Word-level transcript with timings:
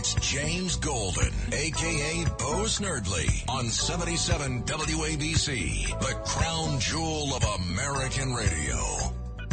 It's 0.00 0.14
James 0.14 0.76
Golden, 0.76 1.30
aka 1.52 2.24
Bo 2.38 2.64
Snerdley, 2.64 3.46
on 3.50 3.66
77 3.66 4.62
WABC, 4.62 6.00
the 6.00 6.14
crown 6.24 6.80
jewel 6.80 7.34
of 7.34 7.44
American 7.60 8.32
radio. 8.32 8.78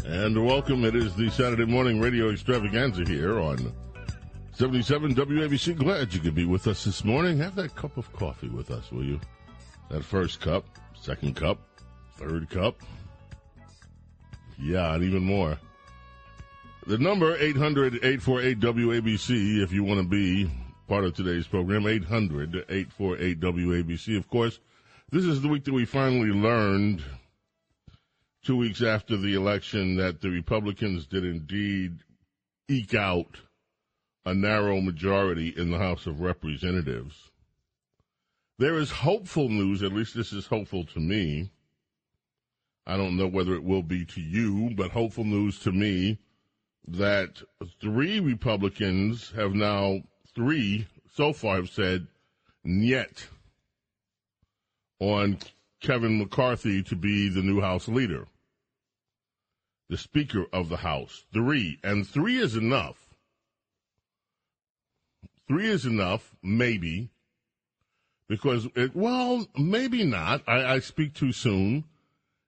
And 0.06 0.46
welcome. 0.46 0.86
It 0.86 0.96
is 0.96 1.14
the 1.18 1.30
Saturday 1.32 1.66
morning 1.66 2.00
radio 2.00 2.32
extravaganza 2.32 3.04
here 3.04 3.42
on 3.42 3.74
77 4.54 5.16
WABC. 5.16 5.76
Glad 5.76 6.14
you 6.14 6.22
could 6.22 6.34
be 6.34 6.46
with 6.46 6.66
us 6.68 6.86
this 6.86 7.04
morning. 7.04 7.38
Have 7.40 7.56
that 7.56 7.76
cup 7.76 7.98
of 7.98 8.10
coffee 8.14 8.48
with 8.48 8.72
us, 8.72 8.90
will 8.90 9.04
you? 9.04 9.20
That 9.90 10.06
first 10.06 10.40
cup, 10.40 10.64
second 10.98 11.36
cup, 11.36 11.60
third 12.16 12.50
cup. 12.50 12.80
Yeah, 14.58 14.94
and 14.94 15.04
even 15.04 15.24
more. 15.24 15.60
The 16.88 16.98
number 16.98 17.38
800-848-WABC 17.38 19.62
if 19.62 19.72
you 19.74 19.84
want 19.84 20.00
to 20.00 20.08
be 20.08 20.50
part 20.88 21.04
of 21.04 21.14
today's 21.14 21.46
program. 21.46 21.84
800-848-WABC. 21.84 24.18
Of 24.18 24.30
course, 24.30 24.62
this 25.12 25.26
is 25.26 25.42
the 25.42 25.50
week 25.50 25.66
that 25.66 25.74
we 25.74 25.84
finally 25.84 26.30
learned 26.30 27.04
two 28.42 28.56
weeks 28.56 28.82
after 28.82 29.18
the 29.18 29.34
election 29.34 29.98
that 29.98 30.22
the 30.22 30.30
Republicans 30.30 31.06
did 31.06 31.26
indeed 31.26 31.98
eke 32.70 32.94
out 32.94 33.42
a 34.26 34.34
narrow 34.34 34.80
majority 34.80 35.54
in 35.58 35.70
the 35.70 35.80
House 35.80 36.06
of 36.06 36.22
Representatives. 36.22 37.32
There 38.60 38.78
is 38.78 38.92
hopeful 38.92 39.50
news, 39.50 39.84
at 39.84 39.92
least 39.92 40.16
this 40.16 40.32
is 40.32 40.48
hopeful 40.48 40.86
to 40.86 41.02
me. 41.02 41.52
I 42.86 42.96
don't 42.96 43.18
know 43.18 43.28
whether 43.28 43.56
it 43.56 43.66
will 43.66 43.84
be 43.84 44.06
to 44.06 44.22
you, 44.22 44.70
but 44.74 44.92
hopeful 44.92 45.26
news 45.26 45.60
to 45.60 45.74
me 45.74 46.20
that 46.88 47.42
three 47.82 48.20
Republicans 48.20 49.32
have 49.36 49.54
now, 49.54 50.02
three 50.34 50.88
so 51.14 51.34
far 51.34 51.58
have 51.58 51.70
said, 51.70 52.08
yet 52.64 53.28
on 55.00 55.38
Kevin 55.82 56.18
McCarthy 56.18 56.82
to 56.84 56.96
be 56.96 57.30
the 57.30 57.42
new 57.42 57.62
House 57.62 57.88
leader, 57.88 58.28
the 59.90 59.98
Speaker 59.98 60.46
of 60.54 60.70
the 60.70 60.78
House. 60.78 61.26
Three. 61.34 61.80
And 61.84 62.08
three 62.08 62.38
is 62.38 62.56
enough. 62.56 62.98
Three 65.48 65.68
is 65.68 65.86
enough, 65.86 66.36
maybe, 66.44 67.10
because, 68.28 68.68
it, 68.76 68.94
well, 68.96 69.48
maybe 69.58 70.04
not. 70.04 70.42
I, 70.46 70.74
I 70.74 70.80
speak 70.80 71.14
too 71.14 71.32
soon 71.32 71.86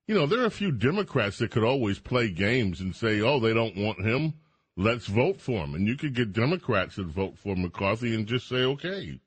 you 0.09 0.15
know, 0.15 0.25
there 0.25 0.41
are 0.41 0.47
a 0.47 0.51
few 0.51 0.71
Democrats 0.71 1.37
that 1.37 1.51
could 1.51 1.63
always 1.63 1.99
play 1.99 2.31
games 2.31 2.81
and 2.81 2.95
say, 2.95 3.21
oh, 3.21 3.39
they 3.39 3.53
don't 3.53 3.77
want 3.77 4.03
him. 4.03 4.33
Let's 4.75 5.05
vote 5.05 5.39
for 5.39 5.63
him. 5.63 5.75
And 5.75 5.85
you 5.85 5.95
could 5.97 6.15
get 6.15 6.33
Democrats 6.33 6.95
that 6.95 7.05
vote 7.05 7.37
for 7.37 7.55
McCarthy 7.55 8.15
and 8.15 8.25
just 8.25 8.49
say, 8.49 8.63
okay, 8.63 9.19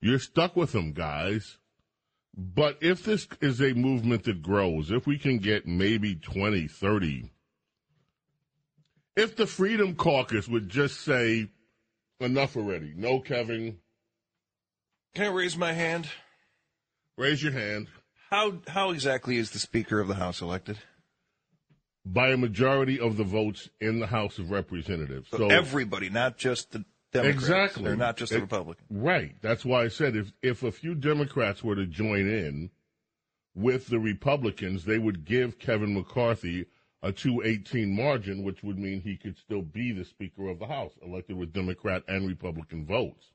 you're 0.00 0.20
stuck 0.20 0.54
with 0.54 0.72
him, 0.72 0.92
guys. 0.92 1.58
But 2.36 2.78
if 2.80 3.02
this 3.02 3.26
is 3.40 3.60
a 3.60 3.72
movement 3.72 4.22
that 4.24 4.40
grows, 4.40 4.92
if 4.92 5.08
we 5.08 5.18
can 5.18 5.38
get 5.38 5.66
maybe 5.66 6.14
20, 6.14 6.68
30, 6.68 7.32
if 9.16 9.34
the 9.34 9.46
Freedom 9.46 9.96
Caucus 9.96 10.46
would 10.46 10.68
just 10.68 11.00
say, 11.00 11.50
enough 12.20 12.56
already, 12.56 12.94
no, 12.96 13.18
Kevin. 13.18 13.78
Can 15.16 15.24
I 15.24 15.30
raise 15.30 15.56
my 15.56 15.72
hand? 15.72 16.08
Raise 17.16 17.42
your 17.42 17.50
hand. 17.50 17.88
How 18.30 18.58
how 18.68 18.90
exactly 18.90 19.36
is 19.38 19.50
the 19.50 19.58
Speaker 19.58 20.00
of 20.00 20.08
the 20.08 20.14
House 20.14 20.42
elected? 20.42 20.78
By 22.04 22.30
a 22.30 22.36
majority 22.36 23.00
of 23.00 23.16
the 23.16 23.24
votes 23.24 23.68
in 23.80 24.00
the 24.00 24.06
House 24.06 24.38
of 24.38 24.50
Representatives. 24.50 25.28
So, 25.30 25.38
so 25.38 25.48
everybody, 25.48 26.10
not 26.10 26.36
just 26.36 26.72
the 26.72 26.84
Democrats. 27.12 27.38
Exactly. 27.38 27.84
They're 27.84 27.96
not 27.96 28.16
just 28.16 28.32
the 28.32 28.40
Republicans. 28.40 28.86
Right. 28.90 29.34
That's 29.40 29.64
why 29.64 29.84
I 29.84 29.88
said 29.88 30.14
if 30.14 30.32
if 30.42 30.62
a 30.62 30.72
few 30.72 30.94
Democrats 30.94 31.64
were 31.64 31.74
to 31.74 31.86
join 31.86 32.28
in 32.28 32.70
with 33.54 33.86
the 33.88 33.98
Republicans, 33.98 34.84
they 34.84 34.98
would 34.98 35.24
give 35.24 35.58
Kevin 35.58 35.94
McCarthy 35.94 36.66
a 37.02 37.12
218 37.12 37.94
margin, 37.94 38.42
which 38.42 38.62
would 38.62 38.78
mean 38.78 39.00
he 39.00 39.16
could 39.16 39.38
still 39.38 39.62
be 39.62 39.92
the 39.92 40.04
Speaker 40.04 40.48
of 40.48 40.58
the 40.58 40.66
House, 40.66 40.92
elected 41.02 41.36
with 41.36 41.52
Democrat 41.52 42.02
and 42.08 42.26
Republican 42.26 42.84
votes. 42.84 43.30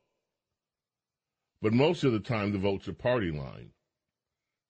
But 1.62 1.74
most 1.74 2.04
of 2.04 2.12
the 2.12 2.20
time, 2.20 2.52
the 2.52 2.60
votes 2.60 2.88
are 2.88 2.94
party 2.94 3.32
line. 3.32 3.72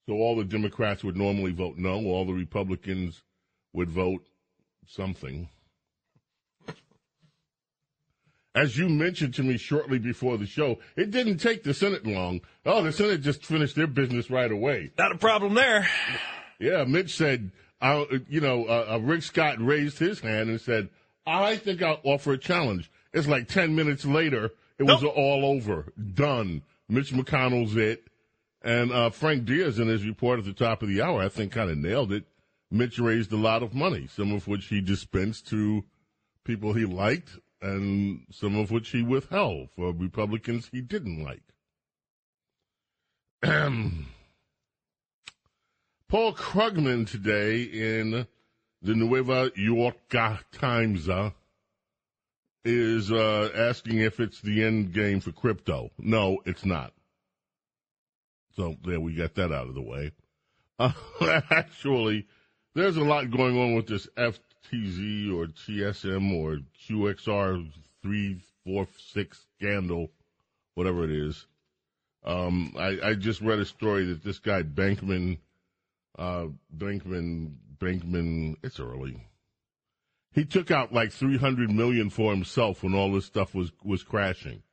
So 0.07 0.15
all 0.15 0.35
the 0.35 0.43
Democrats 0.43 1.03
would 1.03 1.15
normally 1.15 1.51
vote 1.51 1.77
no. 1.77 2.05
All 2.05 2.25
the 2.25 2.33
Republicans 2.33 3.23
would 3.73 3.89
vote 3.89 4.25
something. 4.85 5.49
As 8.55 8.77
you 8.77 8.87
mentioned 8.87 9.33
to 9.35 9.43
me 9.43 9.57
shortly 9.57 9.97
before 9.97 10.37
the 10.37 10.45
show, 10.45 10.77
it 10.95 11.09
didn't 11.09 11.37
take 11.37 11.63
the 11.63 11.73
Senate 11.73 12.05
long. 12.05 12.41
Oh, 12.65 12.83
the 12.83 12.91
Senate 12.91 13.21
just 13.21 13.43
finished 13.43 13.75
their 13.75 13.87
business 13.87 14.29
right 14.29 14.51
away. 14.51 14.91
Not 14.97 15.11
a 15.11 15.17
problem 15.17 15.55
there. 15.55 15.89
Yeah, 16.59 16.83
Mitch 16.83 17.15
said, 17.15 17.51
uh, 17.81 18.05
you 18.29 18.41
know, 18.41 18.65
uh, 18.65 18.93
uh, 18.93 18.97
Rick 18.99 19.23
Scott 19.23 19.55
raised 19.59 19.97
his 19.97 20.19
hand 20.19 20.49
and 20.49 20.61
said, 20.61 20.89
I 21.25 21.55
think 21.55 21.81
I'll 21.81 21.99
offer 22.03 22.33
a 22.33 22.37
challenge. 22.37 22.91
It's 23.11 23.27
like 23.27 23.47
10 23.47 23.75
minutes 23.75 24.05
later, 24.05 24.51
it 24.77 24.83
was 24.83 25.03
all 25.03 25.45
over. 25.45 25.91
Done. 26.13 26.61
Mitch 26.87 27.11
McConnell's 27.11 27.75
it. 27.75 28.07
And 28.63 28.91
uh, 28.93 29.09
Frank 29.09 29.45
Diaz, 29.45 29.77
in 29.79 29.87
his 29.87 30.05
report 30.05 30.39
at 30.39 30.45
the 30.45 30.53
top 30.53 30.81
of 30.81 30.87
the 30.87 31.01
hour, 31.01 31.21
I 31.21 31.29
think 31.29 31.51
kind 31.51 31.69
of 31.69 31.77
nailed 31.77 32.13
it. 32.13 32.23
Mitch 32.71 32.97
raised 32.97 33.31
a 33.33 33.37
lot 33.37 33.61
of 33.61 33.73
money, 33.73 34.07
some 34.07 34.31
of 34.31 34.47
which 34.47 34.67
he 34.67 34.81
dispensed 34.81 35.47
to 35.49 35.83
people 36.43 36.73
he 36.73 36.85
liked, 36.85 37.37
and 37.61 38.25
some 38.31 38.55
of 38.55 38.71
which 38.71 38.89
he 38.89 39.03
withheld 39.03 39.69
for 39.75 39.91
Republicans 39.91 40.69
he 40.71 40.81
didn't 40.81 41.23
like. 41.23 41.43
Paul 46.07 46.33
Krugman 46.33 47.09
today 47.09 47.63
in 47.63 48.27
the 48.81 48.95
Nueva 48.95 49.51
York 49.55 49.97
Times 50.51 51.09
uh, 51.09 51.31
is 52.63 53.11
uh, 53.11 53.49
asking 53.55 53.99
if 53.99 54.19
it's 54.19 54.39
the 54.41 54.63
end 54.63 54.93
game 54.93 55.19
for 55.19 55.31
crypto. 55.31 55.91
No, 55.97 56.39
it's 56.45 56.65
not. 56.65 56.92
So 58.55 58.75
there, 58.83 58.99
we 58.99 59.15
got 59.15 59.35
that 59.35 59.51
out 59.51 59.67
of 59.67 59.75
the 59.75 59.81
way. 59.81 60.11
Uh, 60.77 60.91
actually, 61.49 62.27
there's 62.75 62.97
a 62.97 63.03
lot 63.03 63.31
going 63.31 63.57
on 63.59 63.75
with 63.75 63.87
this 63.87 64.07
FTZ 64.17 65.33
or 65.33 65.47
TSM 65.47 66.33
or 66.33 66.59
QXR 66.87 67.71
three, 68.01 68.41
four, 68.63 68.87
six 68.97 69.45
scandal, 69.57 70.11
whatever 70.75 71.03
it 71.03 71.11
is. 71.11 71.47
Um, 72.23 72.73
I, 72.77 72.99
I 73.03 73.13
just 73.15 73.41
read 73.41 73.59
a 73.59 73.65
story 73.65 74.05
that 74.05 74.23
this 74.23 74.39
guy 74.39 74.63
Bankman, 74.63 75.39
uh, 76.17 76.47
Bankman, 76.75 77.55
Bankman, 77.79 78.55
it's 78.63 78.79
early. 78.79 79.17
He 80.31 80.45
took 80.45 80.71
out 80.71 80.93
like 80.93 81.11
300 81.11 81.71
million 81.71 82.09
for 82.09 82.31
himself 82.31 82.81
when 82.81 82.95
all 82.95 83.11
this 83.11 83.25
stuff 83.25 83.53
was, 83.53 83.71
was 83.83 84.03
crashing. 84.03 84.63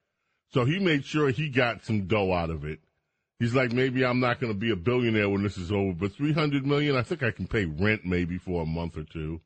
So 0.53 0.65
he 0.65 0.79
made 0.79 1.05
sure 1.05 1.31
he 1.31 1.49
got 1.49 1.85
some 1.85 2.07
dough 2.07 2.33
out 2.33 2.51
of 2.51 2.65
it 2.65 2.81
He's 3.41 3.55
like, 3.55 3.73
maybe 3.73 4.05
I'm 4.05 4.21
not 4.21 4.39
going 4.39 4.53
to 4.53 4.59
be 4.59 4.71
a 4.71 4.77
billionaire 4.77 5.31
when 5.31 5.43
this 5.43 5.57
is 5.57 5.73
over, 5.73 5.95
but 5.95 6.13
300 6.13 6.67
million, 6.67 6.95
I 6.95 7.03
think 7.03 7.23
I 7.23 7.31
can 7.31 7.47
pay 7.47 7.65
rent 7.65 8.05
maybe 8.05 8.37
for 8.37 8.63
a 8.63 8.67
month 8.67 8.99
or 8.99 9.03
two. 9.03 9.41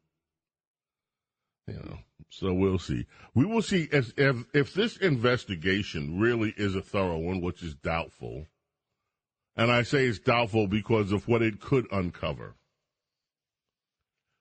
You 1.68 1.74
know, 1.74 1.98
so 2.28 2.52
we'll 2.52 2.80
see. 2.80 3.06
We 3.34 3.46
will 3.46 3.62
see 3.62 3.88
if, 3.92 4.12
if, 4.18 4.44
if 4.52 4.74
this 4.74 4.96
investigation 4.96 6.18
really 6.18 6.52
is 6.56 6.74
a 6.74 6.82
thorough 6.82 7.18
one, 7.18 7.40
which 7.40 7.62
is 7.62 7.76
doubtful. 7.76 8.46
And 9.56 9.70
I 9.70 9.84
say 9.84 10.06
it's 10.06 10.18
doubtful 10.18 10.66
because 10.66 11.12
of 11.12 11.28
what 11.28 11.40
it 11.40 11.60
could 11.60 11.86
uncover. 11.92 12.56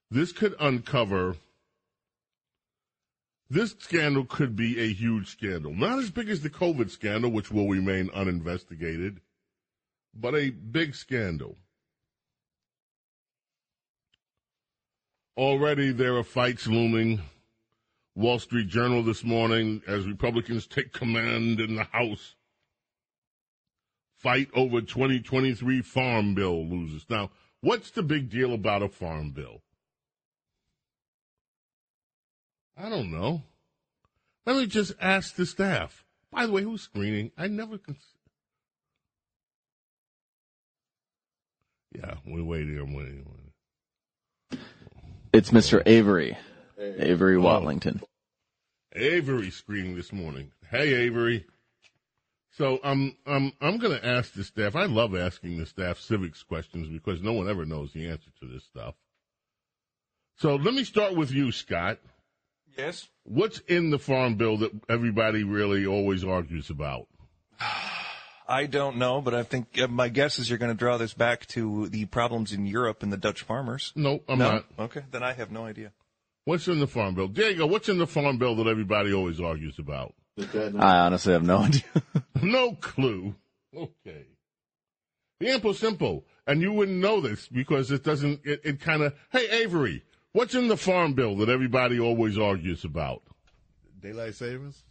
This 0.09 0.31
could 0.31 0.55
uncover 0.59 1.35
this 3.53 3.75
scandal 3.77 4.25
could 4.25 4.55
be 4.55 4.79
a 4.79 4.91
huge 4.91 5.27
scandal. 5.27 5.75
Not 5.75 5.99
as 5.99 6.09
big 6.09 6.27
as 6.27 6.41
the 6.41 6.49
COVID 6.49 6.89
scandal, 6.89 7.31
which 7.31 7.51
will 7.51 7.69
remain 7.69 8.09
uninvestigated, 8.11 9.21
but 10.13 10.35
a 10.35 10.49
big 10.49 10.95
scandal. 10.95 11.57
Already 15.35 15.91
there 15.91 16.15
are 16.17 16.23
fights 16.23 16.67
looming. 16.67 17.21
Wall 18.15 18.37
Street 18.37 18.67
Journal 18.67 19.01
this 19.01 19.23
morning 19.23 19.81
as 19.87 20.05
Republicans 20.05 20.67
take 20.67 20.93
command 20.93 21.59
in 21.59 21.75
the 21.75 21.85
House. 21.85 22.35
Fight 24.19 24.49
over 24.53 24.81
2023 24.81 25.81
Farm 25.81 26.35
Bill 26.35 26.63
loses. 26.65 27.05
Now, 27.09 27.31
what's 27.61 27.89
the 27.89 28.03
big 28.03 28.29
deal 28.29 28.53
about 28.53 28.83
a 28.83 28.87
Farm 28.87 29.31
Bill? 29.31 29.63
I 32.77 32.89
don't 32.89 33.11
know. 33.11 33.41
Let 34.45 34.57
me 34.57 34.67
just 34.67 34.93
ask 35.01 35.35
the 35.35 35.45
staff. 35.45 36.05
By 36.31 36.45
the 36.45 36.51
way, 36.51 36.61
who's 36.63 36.81
screening? 36.81 37.31
I 37.37 37.47
never, 37.47 37.79
Yeah, 41.95 42.15
we're 42.25 42.43
waiting. 42.43 42.79
I'm 42.79 42.93
waiting. 42.93 43.25
It's 45.31 45.51
Mr. 45.51 45.81
Avery. 45.85 46.37
Avery 46.79 47.37
Watlington. 47.37 48.01
Avery 48.93 49.51
screening 49.51 49.95
this 49.95 50.11
morning. 50.11 50.51
Hey, 50.69 50.93
Avery. 50.93 51.45
So 52.51 52.79
um, 52.83 52.83
um, 52.83 53.15
I'm 53.25 53.33
I'm 53.35 53.53
I'm 53.61 53.77
going 53.79 53.97
to 53.97 54.05
ask 54.05 54.33
the 54.33 54.43
staff. 54.43 54.75
I 54.75 54.85
love 54.85 55.15
asking 55.15 55.57
the 55.57 55.65
staff 55.65 55.99
civics 55.99 56.43
questions 56.43 56.87
because 56.87 57.21
no 57.21 57.33
one 57.33 57.49
ever 57.49 57.65
knows 57.65 57.93
the 57.93 58.07
answer 58.07 58.29
to 58.41 58.47
this 58.47 58.63
stuff. 58.63 58.95
So 60.37 60.55
let 60.55 60.73
me 60.73 60.83
start 60.83 61.15
with 61.15 61.31
you, 61.31 61.51
Scott. 61.51 61.99
Yes. 62.77 63.07
What's 63.23 63.59
in 63.59 63.91
the 63.91 63.99
farm 63.99 64.35
bill 64.35 64.57
that 64.57 64.71
everybody 64.89 65.43
really 65.43 65.85
always 65.85 66.23
argues 66.23 66.69
about? 66.69 67.07
I 68.47 68.65
don't 68.65 68.97
know, 68.97 69.21
but 69.21 69.33
I 69.33 69.43
think 69.43 69.79
uh, 69.79 69.87
my 69.87 70.09
guess 70.09 70.39
is 70.39 70.49
you're 70.49 70.59
going 70.59 70.71
to 70.71 70.77
draw 70.77 70.97
this 70.97 71.13
back 71.13 71.45
to 71.47 71.87
the 71.89 72.05
problems 72.05 72.51
in 72.51 72.65
Europe 72.65 73.03
and 73.03 73.11
the 73.11 73.17
Dutch 73.17 73.41
farmers. 73.41 73.93
No, 73.95 74.21
I'm 74.27 74.39
no? 74.39 74.51
not. 74.51 74.65
Okay, 74.79 75.01
then 75.11 75.23
I 75.23 75.33
have 75.33 75.51
no 75.51 75.65
idea. 75.65 75.91
What's 76.45 76.67
in 76.67 76.79
the 76.79 76.87
farm 76.87 77.15
bill? 77.15 77.29
Diego, 77.29 77.65
what's 77.65 77.87
in 77.87 77.97
the 77.97 78.07
farm 78.07 78.37
bill 78.37 78.55
that 78.57 78.67
everybody 78.67 79.13
always 79.13 79.39
argues 79.39 79.79
about? 79.79 80.13
I 80.37 80.97
honestly 80.99 81.33
have 81.33 81.43
no 81.43 81.59
idea. 81.59 81.83
no 82.41 82.73
clue. 82.73 83.35
Okay. 83.75 84.25
The 85.39 85.49
ample 85.49 85.73
simple. 85.73 86.25
And 86.45 86.61
you 86.61 86.73
wouldn't 86.73 86.97
know 86.97 87.21
this 87.21 87.47
because 87.47 87.91
it 87.91 88.03
doesn't, 88.03 88.41
it, 88.43 88.61
it 88.63 88.79
kind 88.81 89.03
of, 89.03 89.13
hey, 89.31 89.49
Avery, 89.63 90.03
what's 90.33 90.55
in 90.55 90.67
the 90.67 90.75
farm 90.75 91.13
bill 91.13 91.37
that 91.37 91.49
everybody 91.49 91.99
always 91.99 92.37
argues 92.37 92.83
about? 92.83 93.21
Daylight 94.01 94.35
savings? 94.35 94.83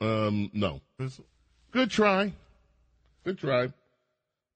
Um, 0.00 0.50
no. 0.52 0.80
Good 1.70 1.90
try. 1.90 2.32
Good 3.24 3.38
try. 3.38 3.72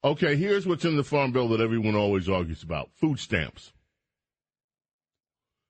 Okay, 0.03 0.35
here's 0.35 0.65
what's 0.65 0.85
in 0.85 0.95
the 0.95 1.03
farm 1.03 1.31
bill 1.31 1.49
that 1.49 1.59
everyone 1.59 1.95
always 1.95 2.29
argues 2.29 2.63
about 2.63 2.89
food 2.93 3.19
stamps. 3.19 3.73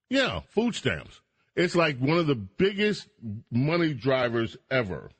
Yeah, 0.09 0.41
food 0.49 0.75
stamps. 0.75 1.21
It's 1.55 1.75
like 1.75 1.97
one 1.97 2.17
of 2.17 2.27
the 2.27 2.35
biggest 2.35 3.07
money 3.51 3.93
drivers 3.93 4.57
ever. 4.69 5.11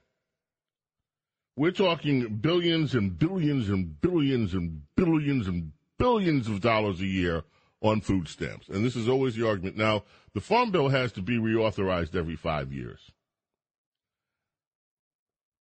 We're 1.55 1.71
talking 1.71 2.37
billions 2.37 2.95
and 2.95 3.17
billions 3.17 3.69
and 3.69 3.99
billions 4.01 4.53
and 4.53 4.81
billions 4.95 5.47
and 5.47 5.71
billions 5.97 6.47
of 6.47 6.61
dollars 6.61 7.01
a 7.01 7.05
year 7.05 7.43
on 7.81 8.01
food 8.01 8.27
stamps. 8.27 8.69
And 8.69 8.85
this 8.85 8.95
is 8.95 9.09
always 9.09 9.35
the 9.35 9.47
argument. 9.47 9.77
Now, 9.77 10.03
the 10.33 10.41
Farm 10.41 10.71
Bill 10.71 10.89
has 10.89 11.11
to 11.13 11.21
be 11.21 11.37
reauthorized 11.37 12.15
every 12.15 12.35
five 12.35 12.71
years. 12.71 13.11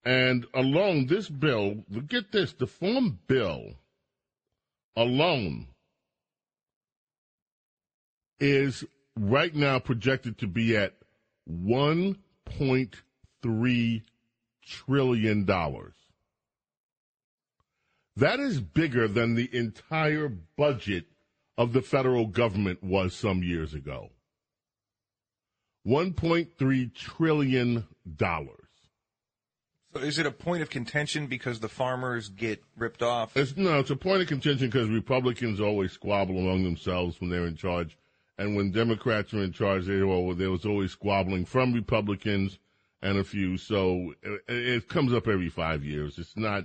And 0.04 0.46
alone, 0.52 1.06
this 1.06 1.28
bill, 1.28 1.84
get 2.08 2.32
this, 2.32 2.52
the 2.52 2.66
farm 2.66 3.20
Bill 3.28 3.74
alone 4.96 5.68
is 8.40 8.84
right 9.16 9.54
now 9.54 9.78
projected 9.78 10.38
to 10.38 10.48
be 10.48 10.76
at 10.76 10.94
$1.3 11.48 14.02
trillion. 14.64 15.46
That 18.16 18.40
is 18.40 18.60
bigger 18.60 19.06
than 19.08 19.34
the 19.34 19.48
entire 19.56 20.28
budget 20.28 21.06
of 21.56 21.72
the 21.72 21.82
federal 21.82 22.26
government 22.26 22.82
was 22.82 23.14
some 23.14 23.44
years 23.44 23.74
ago. 23.74 24.10
$1.3 25.86 26.94
trillion. 26.94 27.86
So 29.92 30.00
is 30.00 30.18
it 30.18 30.26
a 30.26 30.30
point 30.30 30.62
of 30.62 30.70
contention 30.70 31.26
because 31.26 31.60
the 31.60 31.68
farmers 31.68 32.30
get 32.30 32.62
ripped 32.76 33.02
off? 33.02 33.36
It's, 33.36 33.56
no, 33.56 33.78
it's 33.78 33.90
a 33.90 33.96
point 33.96 34.22
of 34.22 34.28
contention 34.28 34.68
because 34.68 34.88
Republicans 34.88 35.60
always 35.60 35.92
squabble 35.92 36.38
among 36.38 36.64
themselves 36.64 37.20
when 37.20 37.28
they're 37.28 37.46
in 37.46 37.56
charge. 37.56 37.98
And 38.38 38.56
when 38.56 38.70
Democrats 38.70 39.34
are 39.34 39.42
in 39.42 39.52
charge, 39.52 39.86
they, 39.86 40.02
well, 40.02 40.34
there 40.34 40.50
was 40.50 40.64
always 40.64 40.92
squabbling 40.92 41.44
from 41.44 41.74
Republicans 41.74 42.58
and 43.02 43.18
a 43.18 43.24
few. 43.24 43.58
So 43.58 44.14
it, 44.22 44.42
it 44.48 44.88
comes 44.88 45.12
up 45.12 45.28
every 45.28 45.50
five 45.50 45.84
years. 45.84 46.18
It's 46.18 46.36
not 46.36 46.64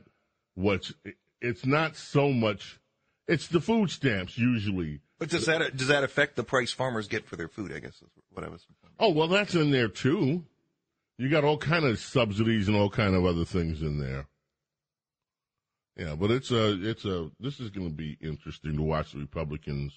what's, 0.56 0.94
it's 1.42 1.66
not 1.66 1.98
so 1.98 2.32
much, 2.32 2.80
it's 3.28 3.48
the 3.48 3.60
food 3.60 3.92
stamps 3.92 4.38
usually. 4.38 5.02
But 5.20 5.30
does 5.30 5.48
that 5.48 5.76
does 5.76 5.88
that 5.88 6.04
affect 6.04 6.36
the 6.36 6.44
price 6.44 6.72
farmers 6.72 7.08
get 7.08 7.26
for 7.26 7.36
their 7.38 7.48
food? 7.48 7.74
I 7.74 7.80
guess 7.80 7.96
is 7.96 8.10
what 8.32 8.46
I 8.46 8.50
was. 8.50 8.66
Oh 9.00 9.10
well, 9.10 9.28
that's 9.28 9.56
in 9.56 9.72
there 9.72 9.88
too. 9.88 10.44
You 11.18 11.30
got 11.30 11.44
all 11.44 11.58
kind 11.58 11.86
of 11.86 12.00
subsidies 12.00 12.68
and 12.68 12.78
all 12.78 12.90
kind 12.90 13.16
of 13.16 13.26
other 13.26 13.46
things 13.46 13.82
in 13.82 13.98
there. 13.98 14.28
Yeah, 15.96 16.16
but 16.16 16.30
it's 16.30 16.52
a 16.52 16.80
it's 16.88 17.06
a 17.06 17.32
this 17.40 17.60
is 17.60 17.72
going 17.72 17.90
to 17.90 17.94
be 17.94 18.18
interesting 18.22 18.76
to 18.76 18.84
watch 18.84 19.14
the 19.14 19.20
Republicans 19.20 19.94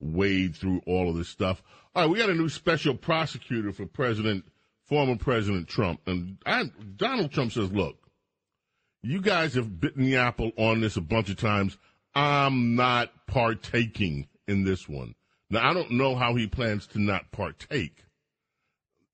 wade 0.00 0.56
through 0.56 0.80
all 0.86 1.08
of 1.08 1.16
this 1.16 1.28
stuff. 1.28 1.62
All 1.94 2.02
right, 2.02 2.10
we 2.10 2.18
got 2.18 2.30
a 2.30 2.34
new 2.34 2.48
special 2.48 2.96
prosecutor 2.96 3.72
for 3.72 3.86
President 3.86 4.44
former 4.86 5.16
President 5.16 5.68
Trump, 5.68 6.00
and 6.06 6.38
I, 6.44 6.64
Donald 6.96 7.30
Trump 7.30 7.52
says, 7.52 7.70
"Look, 7.70 7.96
you 9.04 9.20
guys 9.20 9.54
have 9.54 9.80
bitten 9.80 10.04
the 10.04 10.16
apple 10.16 10.50
on 10.56 10.80
this 10.80 10.96
a 10.96 11.00
bunch 11.00 11.30
of 11.30 11.36
times. 11.36 11.78
I'm 12.12 12.74
not 12.74 13.28
partaking 13.28 14.26
in 14.48 14.64
this 14.64 14.88
one." 14.88 15.14
Now, 15.48 15.70
I 15.70 15.74
don't 15.74 15.92
know 15.92 16.16
how 16.16 16.34
he 16.34 16.48
plans 16.48 16.88
to 16.88 16.98
not 16.98 17.30
partake 17.30 18.04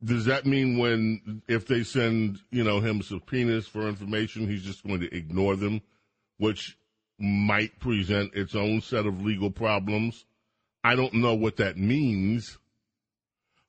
does 0.05 0.27
that 0.27 0.47
mean 0.47 0.79
when 0.79 1.43
if 1.49 1.67
they 1.67 1.83
send 1.83 2.41
you 2.51 2.65
know 2.65 2.81
him 2.81 3.03
subpoenas 3.03 3.67
for 3.67 3.89
information, 3.89 4.49
he's 4.49 4.63
just 4.63 4.87
going 4.87 5.01
to 5.01 5.15
ignore 5.15 5.57
them, 5.57 5.81
which 6.39 6.77
might 7.19 7.79
present 7.81 8.35
its 8.35 8.55
own 8.55 8.81
set 8.81 9.07
of 9.07 9.23
legal 9.23 9.51
problems? 9.51 10.25
I 10.85 10.95
don't 10.95 11.15
know 11.15 11.35
what 11.35 11.57
that 11.57 11.79
means, 11.79 12.59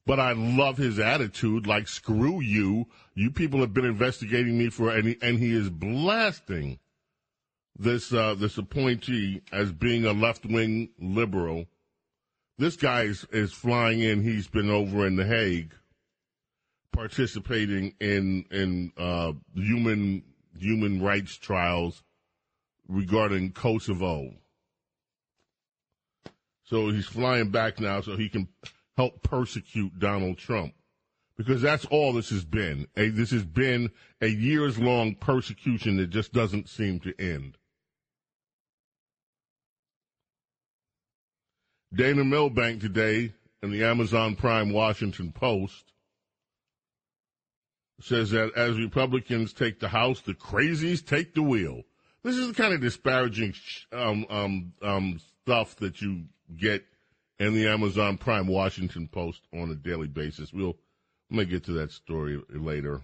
but 0.05 0.19
I 0.19 0.33
love 0.33 0.77
his 0.77 0.99
attitude. 0.99 1.65
Like 1.65 1.87
screw 1.87 2.41
you, 2.41 2.87
you 3.15 3.31
people 3.31 3.61
have 3.61 3.73
been 3.73 3.85
investigating 3.85 4.57
me 4.57 4.69
for 4.69 4.91
any, 4.91 5.17
and 5.21 5.39
he 5.39 5.53
is 5.53 5.69
blasting 5.69 6.79
this 7.79 8.11
uh, 8.11 8.35
this 8.35 8.57
appointee 8.57 9.41
as 9.53 9.71
being 9.71 10.05
a 10.05 10.11
left 10.11 10.45
wing 10.45 10.89
liberal. 10.99 11.67
This 12.57 12.75
guy 12.75 13.03
is, 13.03 13.25
is 13.31 13.53
flying 13.53 14.01
in. 14.01 14.23
He's 14.23 14.47
been 14.47 14.69
over 14.69 15.05
in 15.05 15.15
The 15.15 15.25
Hague 15.25 15.73
participating 16.97 17.93
in 17.99 18.43
in 18.49 18.91
uh, 18.97 19.31
human 19.53 20.23
human 20.57 20.99
rights 20.99 21.37
trials 21.37 22.01
regarding 22.87 23.51
Kosovo. 23.51 24.33
So 26.63 26.89
he's 26.89 27.05
flying 27.05 27.51
back 27.51 27.79
now 27.79 28.01
so 28.01 28.17
he 28.17 28.29
can 28.29 28.47
help 28.97 29.21
persecute 29.21 29.99
Donald 29.99 30.39
Trump. 30.39 30.73
Because 31.37 31.61
that's 31.61 31.85
all 31.85 32.13
this 32.13 32.31
has 32.31 32.43
been. 32.43 32.87
A, 32.97 33.09
this 33.09 33.29
has 33.29 33.45
been 33.45 33.91
a 34.21 34.27
years 34.27 34.79
long 34.79 35.13
persecution 35.13 35.97
that 35.97 36.09
just 36.09 36.33
doesn't 36.33 36.67
seem 36.67 36.99
to 37.01 37.13
end. 37.19 37.59
Dana 41.93 42.23
Milbank 42.23 42.81
today 42.81 43.33
in 43.61 43.69
the 43.69 43.83
Amazon 43.83 44.35
Prime 44.35 44.73
Washington 44.73 45.31
Post 45.31 45.93
says 47.99 48.31
that 48.31 48.53
as 48.55 48.77
Republicans 48.77 49.53
take 49.53 49.79
the 49.79 49.87
House, 49.87 50.21
the 50.21 50.33
crazies 50.33 51.05
take 51.05 51.33
the 51.33 51.41
wheel. 51.41 51.81
This 52.23 52.35
is 52.35 52.47
the 52.47 52.53
kind 52.53 52.73
of 52.73 52.81
disparaging 52.81 53.53
um, 53.91 54.25
um, 54.29 54.73
um, 54.81 55.19
stuff 55.43 55.75
that 55.77 56.01
you 56.01 56.25
get 56.55 56.83
in 57.39 57.53
the 57.53 57.67
Amazon 57.67 58.17
Prime 58.17 58.47
Washington 58.47 59.07
Post 59.07 59.41
on 59.53 59.71
a 59.71 59.75
daily 59.75 60.07
basis. 60.07 60.51
We'll 60.53 60.77
I'm 61.29 61.37
gonna 61.37 61.49
get 61.49 61.65
to 61.65 61.73
that 61.73 61.91
story 61.91 62.41
later. 62.49 63.01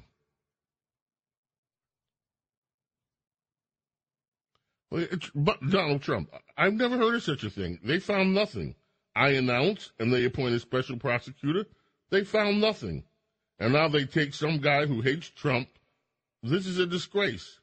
But 5.33 5.69
Donald 5.69 6.03
Trump, 6.03 6.29
I've 6.55 6.73
never 6.73 6.97
heard 6.97 7.15
of 7.15 7.23
such 7.23 7.43
a 7.43 7.49
thing. 7.49 7.79
They 7.83 7.99
found 7.99 8.33
nothing. 8.33 8.75
I 9.15 9.29
announced, 9.29 9.91
and 9.99 10.13
they 10.13 10.23
appointed 10.25 10.61
special 10.61 10.97
prosecutor. 10.97 11.65
They 12.11 12.23
found 12.23 12.61
nothing. 12.61 13.03
And 13.63 13.71
now 13.71 13.87
they 13.87 14.03
take 14.03 14.33
some 14.33 14.57
guy 14.57 14.87
who 14.87 14.99
hates 14.99 15.29
Trump. 15.29 15.69
This 16.43 16.67
is 16.67 16.79
a 16.79 16.85
disgrace. 16.85 17.61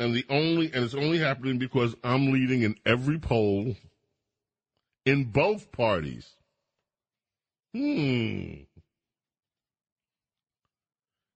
And 0.00 0.12
the 0.12 0.26
only 0.28 0.72
and 0.74 0.84
it's 0.84 0.92
only 0.92 1.18
happening 1.18 1.58
because 1.58 1.94
I'm 2.02 2.32
leading 2.32 2.62
in 2.62 2.74
every 2.84 3.20
poll 3.20 3.76
in 5.04 5.26
both 5.26 5.70
parties. 5.70 6.28
Hmm. 7.72 8.64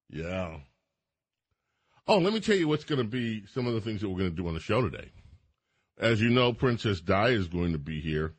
Yeah. 0.08 0.56
Oh, 2.08 2.18
let 2.18 2.32
me 2.32 2.40
tell 2.40 2.56
you 2.56 2.66
what's 2.66 2.82
going 2.82 2.98
to 3.00 3.04
be 3.04 3.46
some 3.46 3.68
of 3.68 3.74
the 3.74 3.80
things 3.80 4.00
that 4.00 4.08
we're 4.08 4.18
going 4.18 4.30
to 4.30 4.36
do 4.36 4.48
on 4.48 4.54
the 4.54 4.60
show 4.60 4.82
today. 4.82 5.12
As 5.96 6.20
you 6.20 6.30
know, 6.30 6.52
Princess 6.52 7.00
Di 7.00 7.28
is 7.28 7.46
going 7.46 7.70
to 7.74 7.78
be 7.78 8.00
here. 8.00 8.34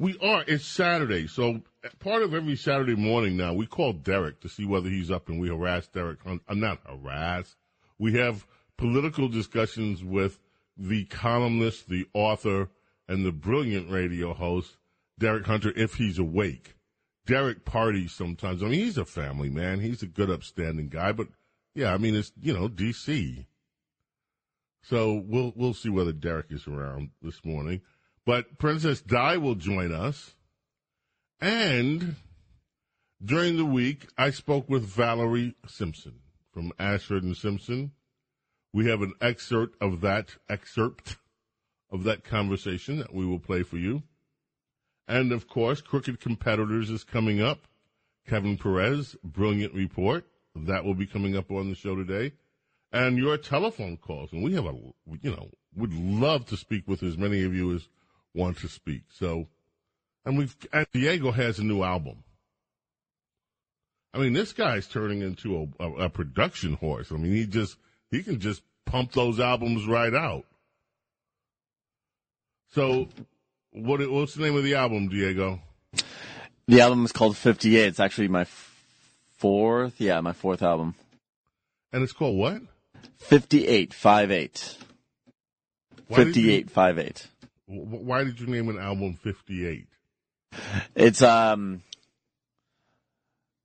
We 0.00 0.18
are. 0.18 0.42
It's 0.48 0.66
Saturday, 0.66 1.28
so 1.28 1.60
part 1.98 2.22
of 2.22 2.34
every 2.34 2.56
Saturday 2.56 2.94
morning 2.94 3.36
now, 3.36 3.52
we 3.54 3.66
call 3.66 3.92
Derek 3.92 4.40
to 4.40 4.48
see 4.48 4.64
whether 4.64 4.88
he's 4.88 5.10
up, 5.10 5.28
and 5.28 5.40
we 5.40 5.48
harass 5.48 5.88
Derek. 5.88 6.20
I'm 6.24 6.40
uh, 6.48 6.54
not 6.54 6.80
harass. 6.86 7.56
We 7.98 8.14
have 8.14 8.46
political 8.76 9.28
discussions 9.28 10.02
with 10.02 10.38
the 10.76 11.04
columnist, 11.04 11.88
the 11.88 12.06
author, 12.14 12.70
and 13.08 13.24
the 13.24 13.32
brilliant 13.32 13.90
radio 13.90 14.32
host, 14.32 14.76
Derek 15.18 15.46
Hunter, 15.46 15.72
if 15.76 15.94
he's 15.94 16.18
awake. 16.18 16.76
Derek 17.26 17.64
parties 17.64 18.12
sometimes. 18.12 18.62
I 18.62 18.66
mean, 18.66 18.80
he's 18.80 18.98
a 18.98 19.04
family 19.04 19.50
man. 19.50 19.80
He's 19.80 20.02
a 20.02 20.06
good, 20.06 20.30
upstanding 20.30 20.88
guy, 20.88 21.12
but 21.12 21.28
yeah, 21.74 21.92
I 21.94 21.98
mean, 21.98 22.14
it's, 22.14 22.32
you 22.40 22.52
know, 22.52 22.68
DC. 22.68 23.46
So 24.82 25.22
we'll, 25.24 25.52
we'll 25.54 25.74
see 25.74 25.88
whether 25.88 26.12
Derek 26.12 26.46
is 26.50 26.66
around 26.66 27.10
this 27.22 27.44
morning. 27.44 27.82
But 28.24 28.58
Princess 28.58 29.00
Di 29.00 29.36
will 29.36 29.54
join 29.54 29.92
us. 29.92 30.34
And 31.42 32.14
during 33.20 33.56
the 33.56 33.64
week, 33.64 34.06
I 34.16 34.30
spoke 34.30 34.70
with 34.70 34.84
Valerie 34.84 35.56
Simpson 35.66 36.20
from 36.54 36.70
Ashford 36.78 37.24
and 37.24 37.36
Simpson. 37.36 37.90
We 38.72 38.86
have 38.86 39.02
an 39.02 39.14
excerpt 39.20 39.76
of 39.82 40.02
that 40.02 40.36
excerpt 40.48 41.16
of 41.90 42.04
that 42.04 42.22
conversation 42.22 42.98
that 42.98 43.12
we 43.12 43.26
will 43.26 43.40
play 43.40 43.64
for 43.64 43.76
you. 43.76 44.04
And 45.08 45.32
of 45.32 45.48
course, 45.48 45.80
Crooked 45.80 46.20
Competitors 46.20 46.90
is 46.90 47.02
coming 47.02 47.42
up. 47.42 47.66
Kevin 48.24 48.56
Perez, 48.56 49.16
brilliant 49.24 49.74
report. 49.74 50.24
That 50.54 50.84
will 50.84 50.94
be 50.94 51.06
coming 51.06 51.36
up 51.36 51.50
on 51.50 51.70
the 51.70 51.74
show 51.74 51.96
today. 51.96 52.34
And 52.92 53.18
your 53.18 53.36
telephone 53.36 53.96
calls. 53.96 54.32
And 54.32 54.44
we 54.44 54.54
have 54.54 54.66
a, 54.66 54.74
you 55.20 55.32
know, 55.32 55.50
would 55.74 55.92
love 55.92 56.46
to 56.46 56.56
speak 56.56 56.86
with 56.86 57.02
as 57.02 57.18
many 57.18 57.42
of 57.42 57.52
you 57.52 57.74
as 57.74 57.88
want 58.32 58.58
to 58.58 58.68
speak. 58.68 59.02
So, 59.10 59.48
and 60.24 60.38
we've, 60.38 60.56
and 60.72 60.86
Diego 60.92 61.30
has 61.30 61.58
a 61.58 61.64
new 61.64 61.82
album. 61.82 62.22
I 64.14 64.18
mean, 64.18 64.34
this 64.34 64.52
guy's 64.52 64.86
turning 64.86 65.22
into 65.22 65.70
a, 65.80 65.84
a, 65.84 65.92
a 66.04 66.10
production 66.10 66.74
horse. 66.74 67.10
I 67.10 67.16
mean, 67.16 67.32
he 67.32 67.46
just, 67.46 67.76
he 68.10 68.22
can 68.22 68.40
just 68.40 68.62
pump 68.84 69.12
those 69.12 69.40
albums 69.40 69.86
right 69.86 70.14
out. 70.14 70.44
So, 72.74 73.08
what 73.72 74.00
what's 74.10 74.34
the 74.34 74.42
name 74.42 74.56
of 74.56 74.64
the 74.64 74.74
album, 74.74 75.08
Diego? 75.08 75.60
The 76.68 76.80
album 76.80 77.04
is 77.04 77.12
called 77.12 77.36
58. 77.36 77.86
It's 77.86 78.00
actually 78.00 78.28
my 78.28 78.46
fourth, 79.36 80.00
yeah, 80.00 80.20
my 80.20 80.32
fourth 80.32 80.62
album. 80.62 80.94
And 81.92 82.02
it's 82.02 82.12
called 82.12 82.38
what? 82.38 82.62
58, 83.18 83.92
58. 83.92 84.76
58, 86.10 86.70
58. 86.70 87.26
Why 87.66 88.24
did 88.24 88.40
you 88.40 88.46
name 88.46 88.68
an 88.68 88.78
album 88.78 89.14
58? 89.14 89.86
It's, 90.94 91.22
um, 91.22 91.82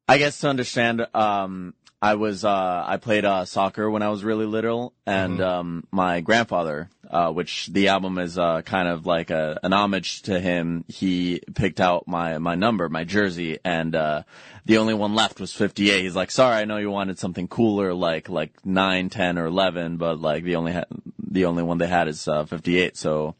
I 0.08 0.18
guess 0.18 0.40
to 0.40 0.50
understand, 0.50 1.06
um, 1.14 1.74
I 2.02 2.14
was 2.14 2.46
uh, 2.46 2.84
I 2.88 2.98
played 2.98 3.26
uh, 3.26 3.46
soccer 3.46 3.90
when 3.90 4.04
I 4.04 4.10
was 4.10 4.24
really 4.24 4.46
little, 4.46 4.94
and 5.08 5.40
mm-hmm. 5.40 5.44
um, 5.44 5.88
my 5.92 6.22
grandfather, 6.22 6.90
uh, 7.10 7.32
which 7.32 7.68
the 7.68 7.88
album 7.88 8.20
is 8.20 8.38
uh, 8.38 8.62
kind 8.62 8.88
of 8.88 9.08
like 9.08 9.32
a, 9.32 9.60
an 9.64 9.74
homage 9.74 10.22
to 10.24 10.40
him. 10.40 10.86
He 10.88 11.42
picked 11.56 11.82
out 11.82 12.08
my 12.08 12.38
my 12.38 12.54
number, 12.54 12.88
my 12.88 13.04
jersey, 13.04 13.58
and 13.66 13.96
uh, 13.96 14.24
the 14.66 14.78
only 14.78 14.94
one 14.94 15.16
left 15.16 15.40
was 15.40 15.54
58. 15.54 16.02
He's 16.02 16.16
like, 16.16 16.30
"Sorry, 16.30 16.58
I 16.58 16.66
know 16.66 16.78
you 16.78 16.92
wanted 16.92 17.18
something 17.18 17.48
cooler, 17.48 17.96
like 17.96 18.30
like 18.30 18.64
nine, 18.64 19.10
ten, 19.10 19.40
or 19.40 19.48
11, 19.48 19.98
but 19.98 20.20
like 20.22 20.44
the 20.44 20.58
only 20.58 20.74
ha- 20.74 20.86
the 21.18 21.46
only 21.46 21.64
one 21.64 21.80
they 21.80 21.88
had 21.88 22.08
is 22.08 22.28
uh, 22.28 22.46
58. 22.46 22.96
So 22.96 23.34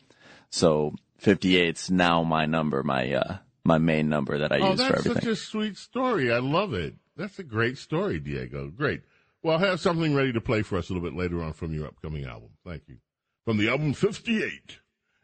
so 0.50 0.96
58's 1.22 1.90
now 1.90 2.24
my 2.24 2.46
number, 2.46 2.84
my 2.84 3.14
uh, 3.14 3.38
my 3.64 3.78
main 3.78 4.10
number 4.10 4.40
that 4.40 4.52
I 4.52 4.60
oh, 4.60 4.72
use 4.72 4.80
for 4.80 4.86
everything. 4.86 5.12
Oh, 5.12 5.14
that's 5.14 5.26
such 5.26 5.34
a 5.34 5.36
sweet 5.36 5.78
story. 5.78 6.32
I 6.32 6.40
love 6.40 6.74
it. 6.74 6.96
That's 7.16 7.40
a 7.40 7.44
great 7.44 7.78
story, 7.78 8.20
Diego. 8.20 8.70
Great. 8.70 9.02
Well, 9.44 9.54
I'll 9.54 9.66
have 9.66 9.80
something 9.80 10.16
ready 10.16 10.34
to 10.34 10.42
play 10.42 10.62
for 10.62 10.78
us 10.78 10.90
a 10.90 10.94
little 10.94 11.08
bit 11.08 11.18
later 11.18 11.44
on 11.44 11.54
from 11.54 11.74
your 11.74 11.88
upcoming 11.88 12.26
album. 12.26 12.50
Thank 12.66 12.84
you. 12.88 12.98
From 13.46 13.58
the 13.58 13.70
album 13.70 13.94
58. 13.94 14.80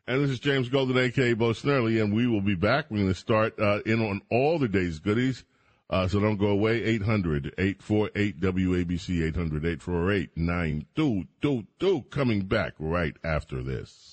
And 0.06 0.22
this 0.22 0.32
is 0.32 0.40
James 0.40 0.68
Golden, 0.68 0.98
aka 0.98 1.34
Bo 1.34 1.52
Snerdley, 1.52 2.02
and 2.02 2.14
we 2.14 2.28
will 2.28 2.42
be 2.42 2.56
back. 2.56 2.90
We're 2.90 2.98
going 2.98 3.10
to 3.10 3.16
start 3.16 3.58
uh, 3.60 3.80
in 3.86 4.02
on 4.02 4.22
all 4.30 4.60
the 4.60 4.68
day's 4.68 5.00
goodies. 5.00 5.46
Uh, 5.90 6.08
so 6.08 6.20
don't 6.20 6.38
go 6.38 6.48
away. 6.48 6.84
800 6.84 7.54
848 7.58 8.40
WABC 8.40 9.28
800 9.28 9.66
848 9.66 10.32
9222. 10.36 12.02
Coming 12.10 12.42
back 12.42 12.74
right 12.80 13.16
after 13.24 13.62
this. 13.62 14.13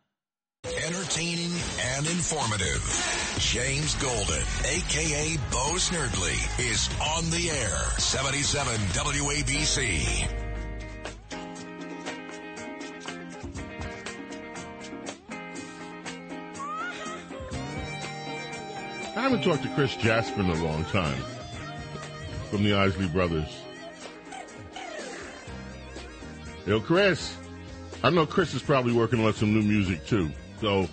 Entertaining 0.63 1.51
and 1.95 2.05
informative. 2.05 3.35
James 3.39 3.95
Golden, 3.95 4.43
aka 4.63 5.37
Bo 5.49 5.73
Snerdley, 5.77 6.37
is 6.59 6.87
on 7.15 7.29
the 7.31 7.49
air. 7.49 7.79
77 7.97 8.71
WABC. 8.93 10.27
I 19.15 19.21
haven't 19.21 19.43
talked 19.43 19.63
to 19.63 19.69
Chris 19.69 19.95
Jasper 19.95 20.41
in 20.41 20.49
a 20.51 20.63
long 20.63 20.85
time 20.85 21.23
from 22.51 22.63
the 22.63 22.75
Isley 22.75 23.07
Brothers. 23.07 23.49
Yo, 26.67 26.79
Chris. 26.79 27.35
I 28.03 28.09
know 28.11 28.25
Chris 28.27 28.53
is 28.53 28.61
probably 28.61 28.93
working 28.93 29.23
on 29.25 29.33
some 29.33 29.53
new 29.53 29.61
music 29.61 30.05
too. 30.05 30.31
So 30.61 30.87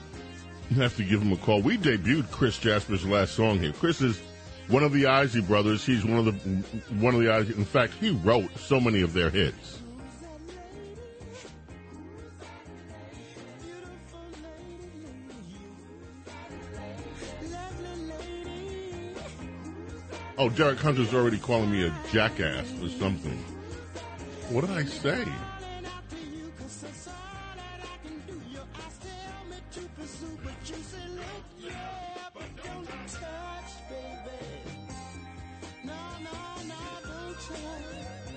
you 0.70 0.80
have 0.80 0.96
to 0.96 1.04
give 1.04 1.20
him 1.20 1.32
a 1.32 1.36
call. 1.36 1.60
We 1.60 1.76
debuted 1.76 2.30
Chris 2.30 2.58
Jasper's 2.58 3.06
last 3.06 3.34
song 3.34 3.58
here. 3.58 3.72
Chris 3.72 4.00
is 4.00 4.18
one 4.68 4.82
of 4.82 4.92
the 4.92 5.06
Isley 5.06 5.42
brothers. 5.42 5.84
He's 5.84 6.04
one 6.04 6.18
of 6.18 6.24
the 6.24 6.32
one 6.96 7.14
of 7.14 7.20
the 7.20 7.30
Isley. 7.30 7.54
In 7.54 7.66
fact, 7.66 7.92
he 8.00 8.10
wrote 8.10 8.50
so 8.58 8.80
many 8.80 9.02
of 9.02 9.12
their 9.12 9.28
hits. 9.28 9.78
Oh, 20.38 20.48
Derek 20.48 20.78
Hunter's 20.78 21.12
already 21.12 21.38
calling 21.38 21.70
me 21.72 21.84
a 21.84 21.94
jackass 22.12 22.72
or 22.80 22.88
something. 22.88 23.36
What 24.50 24.62
did 24.62 24.70
I 24.70 24.84
say? 24.84 25.26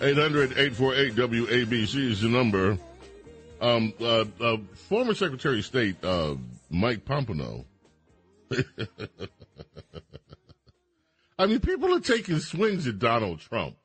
800-848 0.02 1.12
WABC 1.14 1.96
is 2.10 2.22
the 2.22 2.28
number. 2.28 2.76
Um, 3.62 3.94
uh, 4.02 4.26
uh, 4.40 4.58
former 4.74 5.14
Secretary 5.14 5.60
of 5.60 5.66
State 5.66 6.04
uh, 6.04 6.34
Mike 6.72 7.06
Pompeo. 7.06 7.66
I 11.38 11.46
mean, 11.46 11.60
people 11.60 11.94
are 11.96 12.00
taking 12.00 12.40
swings 12.40 12.88
at 12.88 12.98
Donald 12.98 13.42
Trump. 13.42 13.76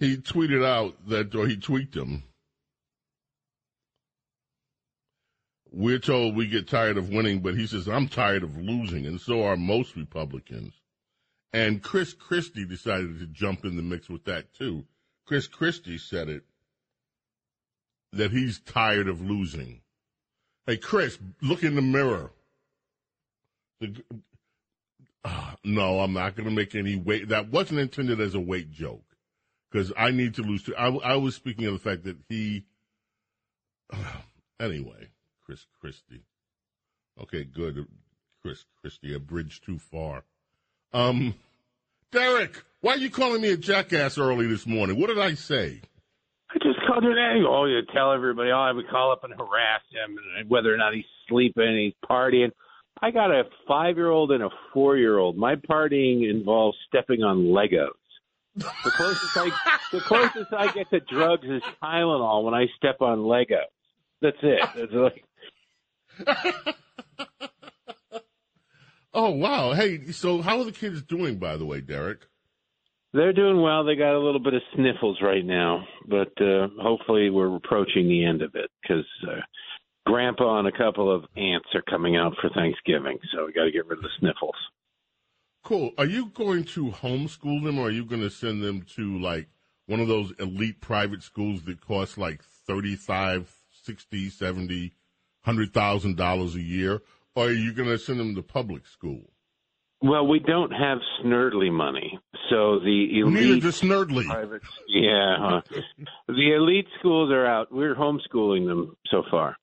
He 0.00 0.16
tweeted 0.16 0.64
out 0.64 0.96
that, 1.08 1.32
or 1.36 1.46
he 1.46 1.56
tweaked 1.56 1.94
him. 1.96 2.24
We're 5.70 6.00
told 6.00 6.34
we 6.34 6.48
get 6.48 6.66
tired 6.66 6.96
of 6.96 7.10
winning, 7.10 7.40
but 7.40 7.54
he 7.54 7.68
says, 7.68 7.86
I'm 7.88 8.08
tired 8.08 8.42
of 8.42 8.56
losing, 8.56 9.06
and 9.06 9.20
so 9.20 9.44
are 9.44 9.56
most 9.56 9.94
Republicans. 9.94 10.74
And 11.52 11.82
Chris 11.82 12.12
Christie 12.12 12.66
decided 12.66 13.18
to 13.20 13.26
jump 13.26 13.64
in 13.64 13.76
the 13.76 13.82
mix 13.82 14.08
with 14.08 14.24
that 14.24 14.52
too. 14.54 14.84
Chris 15.26 15.46
Christie 15.46 15.98
said 15.98 16.28
it 16.28 16.44
that 18.12 18.30
he's 18.30 18.60
tired 18.60 19.08
of 19.08 19.20
losing. 19.20 19.80
Hey, 20.66 20.76
Chris, 20.76 21.18
look 21.40 21.62
in 21.62 21.74
the 21.74 21.82
mirror. 21.82 22.30
The, 23.80 24.02
uh, 25.24 25.52
no, 25.64 26.00
I'm 26.00 26.12
not 26.12 26.36
going 26.36 26.48
to 26.48 26.54
make 26.54 26.74
any 26.74 26.96
weight. 26.96 27.28
That 27.28 27.50
wasn't 27.50 27.80
intended 27.80 28.20
as 28.20 28.34
a 28.34 28.40
weight 28.40 28.70
joke 28.70 29.04
because 29.70 29.92
I 29.96 30.10
need 30.10 30.34
to 30.34 30.42
lose. 30.42 30.68
I, 30.76 30.88
I 30.88 31.16
was 31.16 31.34
speaking 31.34 31.66
of 31.66 31.72
the 31.72 31.78
fact 31.78 32.04
that 32.04 32.16
he. 32.28 32.64
anyway, 34.60 35.08
Chris 35.44 35.66
Christie. 35.80 36.24
Okay, 37.20 37.44
good. 37.44 37.86
Chris 38.42 38.64
Christie, 38.80 39.14
a 39.14 39.18
bridge 39.18 39.60
too 39.60 39.78
far. 39.78 40.24
Um, 40.92 41.34
Derek, 42.12 42.62
why 42.80 42.94
are 42.94 42.98
you 42.98 43.10
calling 43.10 43.42
me 43.42 43.50
a 43.50 43.56
jackass 43.56 44.18
early 44.18 44.46
this 44.46 44.66
morning? 44.66 44.98
What 45.00 45.08
did 45.08 45.18
I 45.18 45.34
say? 45.34 45.80
I 46.50 46.54
just 46.62 46.78
called 46.86 47.04
you 47.04 47.10
an 47.10 47.18
angle. 47.18 47.54
Oh, 47.54 47.66
you 47.66 47.80
tell 47.92 48.12
everybody, 48.12 48.50
oh, 48.50 48.56
I 48.58 48.72
would 48.72 48.88
call 48.88 49.12
up 49.12 49.24
and 49.24 49.34
harass 49.34 49.82
him, 49.90 50.16
and 50.38 50.48
whether 50.48 50.72
or 50.72 50.78
not 50.78 50.94
he's 50.94 51.04
sleeping, 51.28 51.76
he's 51.76 52.08
partying. 52.08 52.50
I 53.02 53.10
got 53.10 53.30
a 53.30 53.44
five 53.66 53.96
year 53.96 54.10
old 54.10 54.32
and 54.32 54.42
a 54.42 54.48
four 54.72 54.96
year 54.96 55.18
old. 55.18 55.36
My 55.36 55.56
partying 55.56 56.28
involves 56.28 56.76
stepping 56.88 57.22
on 57.22 57.44
Legos. 57.44 57.90
The 58.56 58.90
closest 58.90 59.36
I 59.36 59.50
the 59.92 60.00
closest 60.00 60.52
I 60.52 60.72
get 60.72 60.90
to 60.90 61.00
drugs 61.00 61.46
is 61.46 61.62
Tylenol 61.82 62.44
when 62.44 62.54
I 62.54 62.66
step 62.76 63.00
on 63.00 63.18
Legos. 63.18 63.68
That's 64.20 64.36
it. 64.42 64.60
It's 64.74 64.92
like, 64.92 65.24
oh 69.14 69.30
wow! 69.30 69.72
Hey, 69.72 70.10
so 70.12 70.42
how 70.42 70.58
are 70.58 70.64
the 70.64 70.72
kids 70.72 71.02
doing, 71.02 71.38
by 71.38 71.56
the 71.56 71.66
way, 71.66 71.80
Derek? 71.80 72.26
they're 73.12 73.32
doing 73.32 73.60
well. 73.60 73.84
They 73.84 73.96
got 73.96 74.14
a 74.14 74.20
little 74.20 74.40
bit 74.40 74.54
of 74.54 74.62
sniffles 74.74 75.18
right 75.22 75.44
now, 75.44 75.86
but 76.06 76.32
uh, 76.40 76.68
hopefully 76.80 77.30
we're 77.30 77.54
approaching 77.56 78.08
the 78.08 78.24
end 78.24 78.42
of 78.42 78.54
it 78.54 78.70
because 78.82 79.06
uh, 79.26 79.40
Grandpa 80.06 80.58
and 80.58 80.68
a 80.68 80.72
couple 80.72 81.14
of 81.14 81.24
aunts 81.36 81.68
are 81.74 81.82
coming 81.82 82.16
out 82.16 82.34
for 82.40 82.50
Thanksgiving, 82.50 83.18
so 83.32 83.46
we 83.46 83.52
got 83.52 83.64
to 83.64 83.72
get 83.72 83.86
rid 83.86 83.98
of 83.98 84.02
the 84.02 84.10
sniffles. 84.20 84.56
Cool. 85.64 85.92
Are 85.98 86.06
you 86.06 86.26
going 86.34 86.64
to 86.64 86.90
homeschool 86.90 87.64
them, 87.64 87.78
or 87.78 87.88
are 87.88 87.90
you 87.90 88.04
going 88.04 88.22
to 88.22 88.30
send 88.30 88.62
them 88.62 88.82
to 88.96 89.18
like 89.18 89.48
one 89.86 90.00
of 90.00 90.08
those 90.08 90.32
elite 90.38 90.80
private 90.80 91.22
schools 91.22 91.62
that 91.62 91.80
cost 91.80 92.18
like 92.18 92.42
thirty-five, 92.66 93.50
sixty, 93.70 94.28
seventy, 94.28 94.92
hundred 95.42 95.72
thousand 95.72 96.16
dollars 96.16 96.54
a 96.54 96.62
year, 96.62 97.02
or 97.38 97.46
are 97.48 97.52
you 97.52 97.72
going 97.72 97.88
to 97.88 97.98
send 97.98 98.18
them 98.20 98.34
to 98.34 98.42
public 98.42 98.86
school? 98.86 99.30
Well, 100.00 100.26
we 100.26 100.38
don't 100.38 100.70
have 100.70 100.98
Snerdley 101.24 101.72
money, 101.72 102.18
so 102.50 102.78
the 102.78 103.20
elite 103.20 103.34
Neither 103.34 103.60
does 103.60 103.80
Snerdley. 103.80 104.26
private, 104.26 104.62
yeah, 104.88 105.36
huh. 105.38 105.60
the 106.28 106.54
elite 106.54 106.86
schools 107.00 107.32
are 107.32 107.44
out. 107.46 107.68
We're 107.72 107.96
homeschooling 107.96 108.66
them 108.66 108.96
so 109.10 109.22
far. 109.30 109.56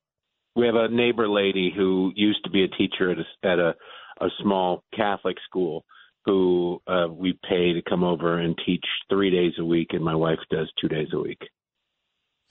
We 0.58 0.66
have 0.66 0.76
a 0.76 0.90
neighbor 0.90 1.30
lady 1.30 1.72
who 1.76 2.12
used 2.16 2.44
to 2.46 2.50
be 2.50 2.64
a 2.64 2.68
teacher 2.68 3.12
at 3.12 3.18
a, 3.20 3.48
at 3.48 3.60
a, 3.60 3.76
a 4.22 4.28
small 4.42 4.84
Catholic 4.96 5.38
school 5.48 5.86
who 6.26 6.82
uh, 6.88 7.08
we 7.10 7.38
pay 7.48 7.74
to 7.74 7.82
come 7.88 8.04
over 8.04 8.40
and 8.40 8.56
teach 8.66 8.84
three 9.10 9.30
days 9.32 9.54
a 9.60 9.64
week, 9.66 9.90
and 9.92 10.04
my 10.04 10.16
wife 10.16 10.40
does 10.50 10.70
two 10.82 10.88
days 10.90 11.10
a 11.14 11.20
week. 11.20 11.40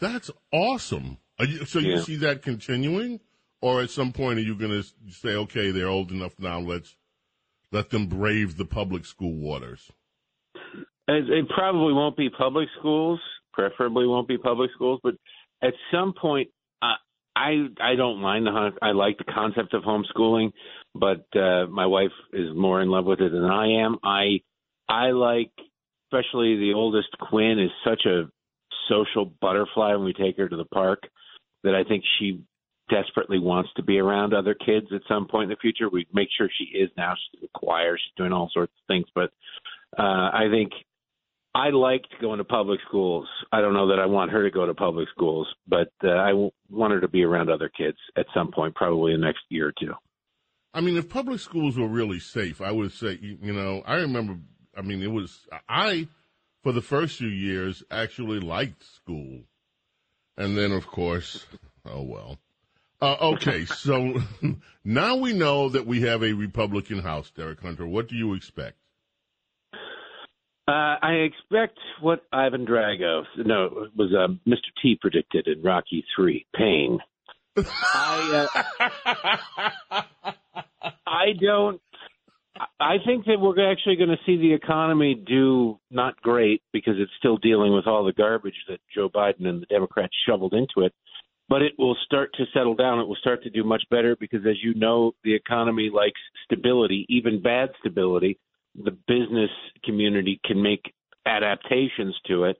That's 0.00 0.30
awesome. 0.52 1.18
You, 1.40 1.64
so 1.66 1.80
you 1.80 1.94
Yeah. 1.96 2.00
see 2.02 2.16
that 2.16 2.42
continuing, 2.42 3.20
or 3.64 3.80
at 3.80 3.88
some 3.88 4.12
point 4.12 4.38
are 4.38 4.42
you 4.42 4.54
going 4.54 4.70
to 4.70 4.86
say, 5.10 5.30
okay, 5.30 5.70
they're 5.70 5.88
old 5.88 6.10
enough 6.10 6.38
now, 6.38 6.60
let's 6.60 6.96
let 7.72 7.88
them 7.88 8.06
brave 8.08 8.58
the 8.58 8.64
public 8.66 9.06
school 9.06 9.34
waters? 9.34 9.90
It, 11.08 11.48
probably 11.48 11.94
won't 11.94 12.14
be 12.14 12.28
public 12.28 12.68
schools. 12.78 13.20
Preferably 13.54 14.06
won't 14.06 14.28
be 14.28 14.36
public 14.36 14.70
schools, 14.74 15.00
but 15.02 15.14
at 15.62 15.72
some 15.90 16.12
point, 16.12 16.48
uh, 16.82 16.96
I 17.34 17.68
I 17.80 17.94
don't 17.94 18.18
mind 18.18 18.46
the 18.46 18.72
I 18.82 18.90
like 18.90 19.16
the 19.16 19.32
concept 19.32 19.72
of 19.72 19.82
homeschooling, 19.82 20.52
but 20.94 21.24
uh, 21.34 21.66
my 21.66 21.86
wife 21.86 22.12
is 22.34 22.48
more 22.54 22.82
in 22.82 22.88
love 22.88 23.06
with 23.06 23.20
it 23.20 23.32
than 23.32 23.44
I 23.44 23.84
am. 23.84 23.96
I 24.04 24.40
I 24.88 25.12
like, 25.12 25.52
especially 26.08 26.56
the 26.56 26.72
oldest 26.74 27.16
Quinn 27.18 27.58
is 27.58 27.70
such 27.82 28.04
a 28.04 28.24
social 28.90 29.24
butterfly 29.40 29.94
when 29.94 30.04
we 30.04 30.12
take 30.12 30.36
her 30.36 30.48
to 30.48 30.56
the 30.56 30.66
park 30.66 31.00
that 31.62 31.74
I 31.74 31.84
think 31.84 32.04
she 32.18 32.42
desperately 32.90 33.38
wants 33.38 33.70
to 33.76 33.82
be 33.82 33.98
around 33.98 34.34
other 34.34 34.54
kids 34.54 34.86
at 34.94 35.02
some 35.08 35.26
point 35.26 35.44
in 35.44 35.48
the 35.50 35.56
future. 35.60 35.88
We 35.88 36.06
make 36.12 36.28
sure 36.36 36.48
she 36.56 36.76
is 36.76 36.90
now. 36.96 37.14
She's 37.14 37.40
in 37.40 37.48
the 37.52 37.58
choir. 37.58 37.96
She's 37.96 38.16
doing 38.16 38.32
all 38.32 38.50
sorts 38.52 38.72
of 38.72 38.86
things, 38.86 39.06
but 39.14 39.30
uh, 39.98 40.02
I 40.02 40.48
think 40.50 40.72
I 41.54 41.70
liked 41.70 42.08
going 42.20 42.38
to 42.38 42.44
public 42.44 42.80
schools. 42.88 43.28
I 43.52 43.60
don't 43.60 43.74
know 43.74 43.88
that 43.88 44.00
I 44.00 44.06
want 44.06 44.32
her 44.32 44.42
to 44.42 44.50
go 44.50 44.66
to 44.66 44.74
public 44.74 45.08
schools, 45.14 45.46
but 45.68 45.92
uh, 46.02 46.10
I 46.10 46.30
w- 46.30 46.50
want 46.68 46.92
her 46.92 47.00
to 47.00 47.08
be 47.08 47.22
around 47.22 47.48
other 47.48 47.68
kids 47.68 47.98
at 48.16 48.26
some 48.34 48.50
point, 48.50 48.74
probably 48.74 49.12
the 49.12 49.18
next 49.18 49.42
year 49.50 49.68
or 49.68 49.72
two. 49.78 49.94
I 50.74 50.80
mean, 50.80 50.96
if 50.96 51.08
public 51.08 51.38
schools 51.38 51.78
were 51.78 51.86
really 51.86 52.18
safe, 52.18 52.60
I 52.60 52.72
would 52.72 52.92
say, 52.92 53.18
you 53.20 53.52
know, 53.52 53.82
I 53.86 53.94
remember, 53.96 54.36
I 54.76 54.82
mean, 54.82 55.00
it 55.02 55.12
was, 55.12 55.46
I, 55.68 56.08
for 56.64 56.72
the 56.72 56.82
first 56.82 57.18
few 57.18 57.28
years, 57.28 57.84
actually 57.88 58.40
liked 58.40 58.82
school. 58.82 59.42
And 60.36 60.58
then, 60.58 60.72
of 60.72 60.88
course, 60.88 61.46
oh 61.86 62.02
well. 62.02 62.38
Uh, 63.00 63.16
okay, 63.20 63.64
so 63.64 64.14
now 64.84 65.16
we 65.16 65.32
know 65.32 65.68
that 65.68 65.86
we 65.86 66.02
have 66.02 66.22
a 66.22 66.32
Republican 66.32 67.00
House, 67.00 67.30
Derek 67.30 67.60
Hunter. 67.60 67.86
What 67.86 68.08
do 68.08 68.16
you 68.16 68.34
expect? 68.34 68.76
Uh, 70.66 70.96
I 71.02 71.26
expect 71.26 71.78
what 72.00 72.24
Ivan 72.32 72.64
Drago, 72.66 73.24
no, 73.36 73.64
it 73.64 73.90
was 73.94 74.14
uh, 74.14 74.32
Mr. 74.48 74.70
T 74.80 74.96
predicted 74.98 75.46
in 75.46 75.62
Rocky 75.62 76.04
Three, 76.16 76.46
pain. 76.56 76.98
I 77.56 78.48
uh, 79.90 80.02
I 81.06 81.32
don't. 81.38 81.80
I 82.78 82.96
think 83.04 83.26
that 83.26 83.40
we're 83.40 83.70
actually 83.70 83.96
going 83.96 84.10
to 84.10 84.18
see 84.24 84.36
the 84.36 84.54
economy 84.54 85.14
do 85.14 85.80
not 85.90 86.20
great 86.22 86.62
because 86.72 86.94
it's 86.98 87.10
still 87.18 87.36
dealing 87.36 87.74
with 87.74 87.86
all 87.86 88.04
the 88.04 88.12
garbage 88.12 88.54
that 88.68 88.78
Joe 88.94 89.08
Biden 89.08 89.46
and 89.46 89.60
the 89.60 89.66
Democrats 89.66 90.14
shoveled 90.26 90.54
into 90.54 90.86
it. 90.86 90.94
But 91.48 91.62
it 91.62 91.72
will 91.78 91.96
start 92.06 92.30
to 92.34 92.44
settle 92.54 92.74
down. 92.74 93.00
It 93.00 93.06
will 93.06 93.16
start 93.16 93.42
to 93.42 93.50
do 93.50 93.64
much 93.64 93.82
better 93.90 94.16
because, 94.18 94.40
as 94.48 94.56
you 94.62 94.74
know, 94.74 95.12
the 95.24 95.34
economy 95.34 95.90
likes 95.92 96.20
stability, 96.44 97.04
even 97.08 97.42
bad 97.42 97.68
stability. 97.80 98.38
The 98.74 98.96
business 99.06 99.50
community 99.84 100.40
can 100.44 100.62
make 100.62 100.94
adaptations 101.26 102.14
to 102.26 102.44
it 102.44 102.56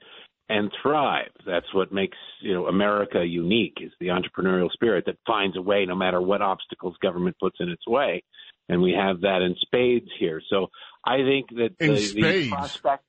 and 0.49 0.71
thrive. 0.83 1.31
That's 1.47 1.73
what 1.73 1.93
makes 1.93 2.19
you 2.41 2.53
know 2.53 2.67
America 2.67 3.25
unique 3.25 3.79
is 3.81 3.93
the 4.01 4.09
entrepreneurial 4.09 4.71
spirit 4.71 5.05
that 5.07 5.17
finds 5.27 5.57
a 5.57 5.63
way 5.63 5.87
no 5.87 5.95
matter 5.95 6.21
what 6.21 6.43
obstacles 6.43 6.97
government 7.03 7.37
puts 7.41 7.57
in 7.61 7.69
its 7.71 7.87
way. 7.87 8.23
And 8.69 8.81
we 8.81 8.93
have 8.93 9.23
that 9.23 9.43
in 9.43 9.57
spades 9.61 10.09
here. 10.19 10.41
So 10.49 10.69
I 11.05 11.19
think 11.19 11.49
that 11.51 11.71
In 11.81 11.95
the, 11.95 12.01
spades? 12.01 12.47
the 12.47 12.51
prospect. 12.51 13.05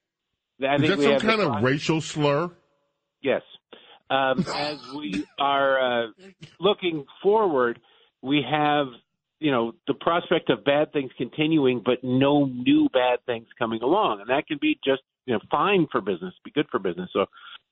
I 0.62 0.76
Is 0.76 0.90
that 0.90 1.02
some 1.02 1.20
kind 1.20 1.42
of 1.42 1.64
racial 1.64 2.02
slur? 2.02 2.52
Yes. 3.22 3.42
Um, 4.10 4.46
as 4.56 4.78
we 4.96 5.26
are 5.40 6.06
uh, 6.06 6.08
looking 6.60 7.06
forward, 7.22 7.80
we 8.22 8.44
have, 8.50 8.88
you 9.40 9.52
know, 9.52 9.74
the 9.88 9.94
prospect 9.94 10.50
of 10.50 10.64
bad 10.64 10.94
things 10.94 11.12
continuing, 11.18 11.82
but 11.84 12.04
no 12.04 12.46
new 12.46 12.90
bad 12.94 13.20
things 13.26 13.48
coming 13.58 13.82
along, 13.82 14.22
and 14.22 14.30
that 14.30 14.48
can 14.48 14.58
be 14.62 14.80
just, 14.84 15.02
you 15.26 15.34
know, 15.34 15.40
fine 15.52 15.88
for 15.92 16.02
business, 16.02 16.34
be 16.44 16.52
good 16.52 16.68
for 16.72 16.80
business. 16.80 17.10
So, 17.14 17.26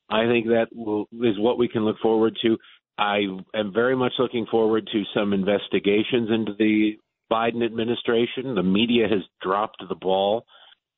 I 0.09 0.25
think 0.25 0.47
that 0.47 0.67
will, 0.75 1.07
is 1.13 1.39
what 1.39 1.57
we 1.57 1.67
can 1.67 1.85
look 1.85 1.97
forward 1.99 2.37
to. 2.43 2.57
I 2.97 3.21
am 3.55 3.73
very 3.73 3.95
much 3.95 4.13
looking 4.19 4.45
forward 4.45 4.87
to 4.91 5.03
some 5.13 5.33
investigations 5.33 6.29
into 6.29 6.53
the 6.57 6.97
Biden 7.31 7.65
administration. 7.65 8.53
The 8.53 8.63
media 8.63 9.07
has 9.07 9.21
dropped 9.41 9.83
the 9.87 9.95
ball 9.95 10.45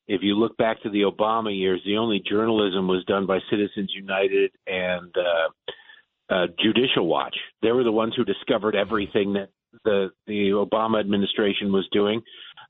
if 0.08 0.22
you 0.22 0.34
look 0.34 0.56
back 0.56 0.82
to 0.82 0.90
the 0.90 1.02
Obama 1.02 1.56
years, 1.56 1.80
the 1.84 1.96
only 1.96 2.22
journalism 2.28 2.86
was 2.86 3.04
done 3.04 3.26
by 3.26 3.38
Citizens 3.50 3.92
United 3.94 4.52
and 4.66 5.14
uh, 5.16 6.34
uh, 6.34 6.46
Judicial 6.62 7.06
Watch. 7.06 7.36
They 7.62 7.72
were 7.72 7.84
the 7.84 7.92
ones 7.92 8.14
who 8.16 8.24
discovered 8.24 8.76
everything 8.76 9.32
that 9.34 9.48
the 9.84 10.10
the 10.26 10.50
Obama 10.50 11.00
administration 11.00 11.72
was 11.72 11.86
doing. 11.92 12.22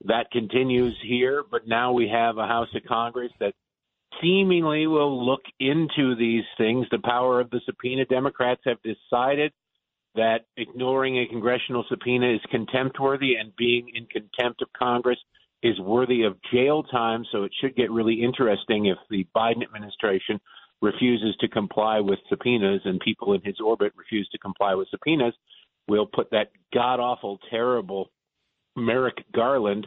That 0.05 0.31
continues 0.31 0.97
here, 1.03 1.45
but 1.49 1.67
now 1.67 1.93
we 1.93 2.09
have 2.09 2.39
a 2.39 2.47
House 2.47 2.69
of 2.75 2.83
Congress 2.85 3.33
that 3.41 3.55
seemingly 4.21 4.87
will 4.87 5.25
look 5.25 5.43
into 5.61 6.15
these 6.17 6.45
things. 6.59 6.87
The 6.91 6.99
power 6.99 7.41
of 7.41 7.51
the 7.51 7.61
subpoena. 7.67 8.07
Democrats 8.07 8.63
have 8.65 8.79
decided 8.83 9.53
that 10.15 10.47
ignoring 10.57 11.19
a 11.19 11.27
congressional 11.27 11.85
subpoena 11.89 12.35
is 12.35 12.41
contempt 12.51 12.99
worthy, 12.99 13.37
and 13.37 13.55
being 13.57 13.91
in 13.95 14.07
contempt 14.07 14.63
of 14.63 14.69
Congress 14.77 15.19
is 15.63 15.79
worthy 15.81 16.23
of 16.23 16.37
jail 16.53 16.83
time. 16.85 17.25
So 17.33 17.45
it 17.45 17.53
should 17.61 17.77
get 17.77 17.91
really 17.91 18.23
interesting 18.23 18.87
if 18.87 18.99
the 19.11 19.27
Biden 19.35 19.63
administration 19.63 20.41
refuses 20.83 21.35
to 21.41 21.49
comply 21.49 22.01
with 22.01 22.19
subpoenas 22.29 22.83
and 22.85 23.01
people 23.01 23.33
in 23.33 23.41
his 23.43 23.57
orbit 23.65 23.93
refuse 23.97 24.29
to 24.33 24.39
comply 24.39 24.75
with 24.75 24.89
subpoenas. 24.91 25.35
We'll 25.89 26.07
put 26.07 26.31
that 26.31 26.51
god 26.75 27.01
awful, 27.01 27.39
terrible 27.51 28.11
Merrick 28.77 29.25
Garland 29.35 29.87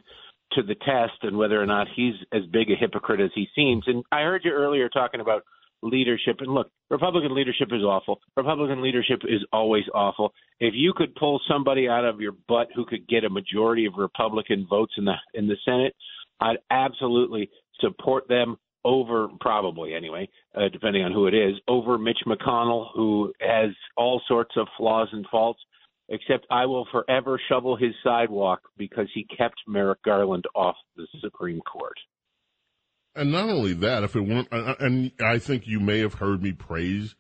to 0.53 0.63
the 0.63 0.75
test 0.75 1.21
and 1.21 1.37
whether 1.37 1.61
or 1.61 1.67
not 1.67 1.87
he's 1.95 2.15
as 2.33 2.41
big 2.51 2.71
a 2.71 2.75
hypocrite 2.75 3.21
as 3.21 3.29
he 3.35 3.47
seems. 3.55 3.83
And 3.85 4.03
I 4.11 4.21
heard 4.21 4.41
you 4.43 4.51
earlier 4.51 4.89
talking 4.89 5.21
about 5.21 5.43
leadership. 5.81 6.37
And 6.39 6.53
look, 6.53 6.69
Republican 6.89 7.33
leadership 7.35 7.69
is 7.71 7.81
awful. 7.81 8.19
Republican 8.35 8.81
leadership 8.81 9.21
is 9.23 9.41
always 9.53 9.83
awful. 9.93 10.33
If 10.59 10.73
you 10.75 10.93
could 10.95 11.15
pull 11.15 11.39
somebody 11.47 11.87
out 11.87 12.05
of 12.05 12.19
your 12.19 12.33
butt 12.47 12.67
who 12.75 12.85
could 12.85 13.07
get 13.07 13.23
a 13.23 13.29
majority 13.29 13.85
of 13.85 13.93
Republican 13.97 14.67
votes 14.69 14.93
in 14.97 15.05
the 15.05 15.15
in 15.33 15.47
the 15.47 15.57
Senate, 15.65 15.95
I'd 16.39 16.57
absolutely 16.71 17.49
support 17.79 18.27
them 18.27 18.57
over 18.85 19.27
probably 19.41 19.93
anyway, 19.93 20.27
uh, 20.55 20.69
depending 20.71 21.03
on 21.03 21.11
who 21.11 21.27
it 21.27 21.33
is, 21.33 21.55
over 21.67 21.97
Mitch 21.97 22.19
McConnell, 22.25 22.87
who 22.95 23.33
has 23.41 23.71
all 23.97 24.21
sorts 24.27 24.55
of 24.57 24.67
flaws 24.77 25.09
and 25.11 25.25
faults. 25.29 25.59
Except 26.11 26.47
I 26.49 26.65
will 26.65 26.87
forever 26.91 27.39
shovel 27.47 27.75
his 27.75 27.93
sidewalk 28.03 28.61
because 28.79 29.05
he 29.13 29.27
kept 29.37 29.53
Merrick 29.67 30.01
Garland 30.01 30.45
off 30.55 30.75
the 30.97 31.05
Supreme 31.21 31.61
Court. 31.61 31.93
And 33.15 33.31
not 33.31 33.49
only 33.49 33.73
that, 33.73 34.03
if 34.03 34.15
it 34.15 34.21
weren't, 34.21 34.47
and 34.51 35.11
I 35.19 35.39
think 35.39 35.67
you 35.67 35.79
may 35.79 35.99
have 35.99 36.15
heard 36.15 36.41
me 36.43 36.51
praise 36.51 37.15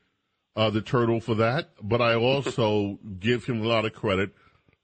uh, 0.55 0.69
the 0.69 0.81
turtle 0.81 1.19
for 1.19 1.35
that, 1.35 1.71
but 1.81 2.01
I 2.01 2.15
also 2.15 2.99
give 3.19 3.45
him 3.45 3.61
a 3.61 3.67
lot 3.67 3.85
of 3.85 3.93
credit 3.93 4.31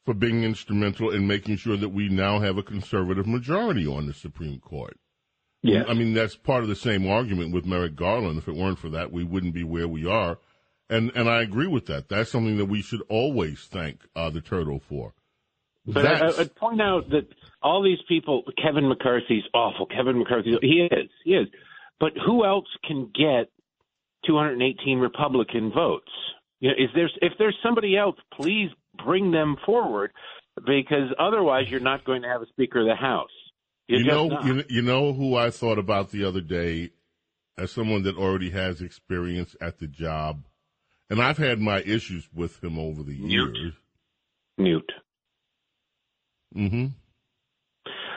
for 0.05 0.13
being 0.13 0.43
instrumental 0.43 1.09
in 1.09 1.27
making 1.27 1.57
sure 1.57 1.77
that 1.77 1.89
we 1.89 2.09
now 2.09 2.39
have 2.39 2.57
a 2.57 2.63
conservative 2.63 3.27
majority 3.27 3.87
on 3.87 4.05
the 4.05 4.13
Supreme 4.13 4.59
Court. 4.59 4.97
Yeah. 5.63 5.83
I 5.87 5.95
mean, 5.95 6.13
that's 6.13 6.35
part 6.35 6.61
of 6.61 6.69
the 6.69 6.75
same 6.75 7.07
argument 7.07 7.51
with 7.51 7.65
Merrick 7.65 7.95
Garland. 7.95 8.37
If 8.37 8.47
it 8.47 8.55
weren't 8.55 8.77
for 8.77 8.89
that, 8.89 9.11
we 9.11 9.23
wouldn't 9.23 9.55
be 9.55 9.63
where 9.63 9.87
we 9.87 10.05
are. 10.05 10.37
And 10.89 11.11
and 11.15 11.27
I 11.27 11.41
agree 11.41 11.65
with 11.65 11.87
that. 11.87 12.09
That's 12.09 12.29
something 12.29 12.57
that 12.57 12.65
we 12.65 12.83
should 12.83 13.01
always 13.09 13.67
thank 13.71 14.01
uh, 14.15 14.29
the 14.29 14.41
turtle 14.41 14.79
for. 14.79 15.13
But 15.87 16.05
I, 16.05 16.41
I'd 16.41 16.55
point 16.55 16.81
out 16.81 17.09
that 17.11 17.27
all 17.61 17.83
these 17.83 17.99
people, 18.07 18.43
Kevin 18.61 18.89
McCarthy's 18.89 19.43
awful. 19.53 19.85
Kevin 19.85 20.17
McCarthy, 20.17 20.57
he 20.61 20.87
is, 20.91 21.09
he 21.23 21.31
is. 21.31 21.47
But 21.99 22.13
who 22.25 22.43
else 22.43 22.67
can 22.87 23.11
get 23.13 23.51
218 24.25 24.97
Republican 24.99 25.71
votes? 25.71 26.11
You 26.59 26.69
know, 26.69 26.75
is 26.77 26.89
there 26.95 27.09
if 27.21 27.33
there's 27.37 27.57
somebody 27.63 27.97
else, 27.97 28.15
please 28.33 28.69
bring 29.03 29.31
them 29.31 29.57
forward, 29.65 30.11
because 30.65 31.13
otherwise 31.19 31.65
you're 31.69 31.79
not 31.79 32.05
going 32.05 32.21
to 32.23 32.27
have 32.27 32.41
a 32.41 32.47
Speaker 32.47 32.81
of 32.81 32.87
the 32.87 32.95
House. 32.95 33.29
You're 33.87 33.99
you 33.99 34.05
know, 34.05 34.41
you, 34.41 34.63
you 34.69 34.81
know 34.81 35.13
who 35.13 35.35
I 35.35 35.51
thought 35.51 35.77
about 35.77 36.09
the 36.09 36.23
other 36.23 36.41
day, 36.41 36.91
as 37.57 37.71
someone 37.71 38.03
that 38.03 38.15
already 38.17 38.49
has 38.49 38.81
experience 38.81 39.55
at 39.61 39.77
the 39.77 39.87
job, 39.87 40.45
and 41.09 41.21
I've 41.21 41.37
had 41.37 41.59
my 41.59 41.81
issues 41.81 42.27
with 42.33 42.63
him 42.63 42.79
over 42.79 43.03
the 43.03 43.17
Newt. 43.17 43.55
years. 43.55 43.73
Newt. 44.57 44.91
Mm-hmm. 46.55 46.85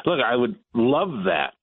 Look, 0.06 0.20
I 0.24 0.34
would 0.34 0.56
love 0.74 1.24
that, 1.26 1.54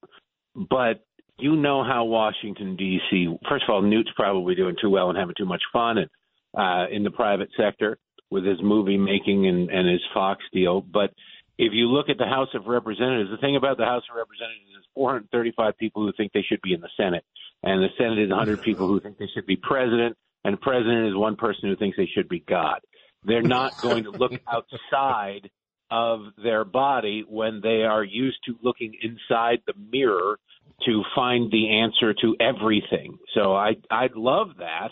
but 0.55 1.05
you 1.38 1.55
know 1.55 1.83
how 1.83 2.05
Washington 2.05 2.75
D.C. 2.75 3.27
First 3.49 3.65
of 3.67 3.73
all, 3.73 3.81
Newt's 3.81 4.11
probably 4.15 4.55
doing 4.55 4.75
too 4.81 4.89
well 4.89 5.09
and 5.09 5.17
having 5.17 5.35
too 5.38 5.45
much 5.45 5.61
fun 5.73 5.97
and 5.97 6.09
uh, 6.57 6.85
in 6.91 7.03
the 7.03 7.11
private 7.11 7.49
sector 7.57 7.97
with 8.29 8.45
his 8.45 8.57
movie 8.61 8.97
making 8.97 9.47
and, 9.47 9.69
and 9.69 9.89
his 9.89 10.01
Fox 10.13 10.43
deal. 10.53 10.81
But 10.81 11.11
if 11.57 11.71
you 11.73 11.88
look 11.88 12.09
at 12.09 12.17
the 12.17 12.25
House 12.25 12.49
of 12.53 12.65
Representatives, 12.67 13.29
the 13.29 13.38
thing 13.38 13.55
about 13.55 13.77
the 13.77 13.85
House 13.85 14.03
of 14.09 14.15
Representatives 14.15 14.69
is 14.79 14.85
435 14.93 15.77
people 15.77 16.03
who 16.03 16.13
think 16.15 16.31
they 16.33 16.43
should 16.47 16.61
be 16.61 16.73
in 16.73 16.81
the 16.81 16.89
Senate, 16.97 17.23
and 17.63 17.83
the 17.83 17.89
Senate 17.97 18.19
is 18.19 18.29
100 18.29 18.61
people 18.63 18.88
who 18.88 18.99
think 18.99 19.17
they 19.17 19.29
should 19.33 19.45
be 19.45 19.55
president, 19.55 20.17
and 20.43 20.59
president 20.59 21.07
is 21.07 21.15
one 21.15 21.35
person 21.35 21.69
who 21.69 21.75
thinks 21.75 21.97
they 21.97 22.09
should 22.13 22.29
be 22.29 22.39
God. 22.39 22.79
They're 23.23 23.41
not 23.41 23.81
going 23.81 24.03
to 24.03 24.11
look 24.11 24.33
outside 24.47 25.49
of 25.91 26.21
their 26.41 26.65
body 26.65 27.23
when 27.27 27.61
they 27.61 27.83
are 27.83 28.03
used 28.03 28.37
to 28.45 28.55
looking 28.61 28.93
inside 29.01 29.59
the 29.67 29.73
mirror 29.91 30.39
to 30.85 31.03
find 31.15 31.51
the 31.51 31.69
answer 31.79 32.13
to 32.13 32.35
everything. 32.39 33.17
So 33.33 33.55
I 33.55 33.75
I'd 33.89 34.15
love 34.15 34.49
that. 34.59 34.89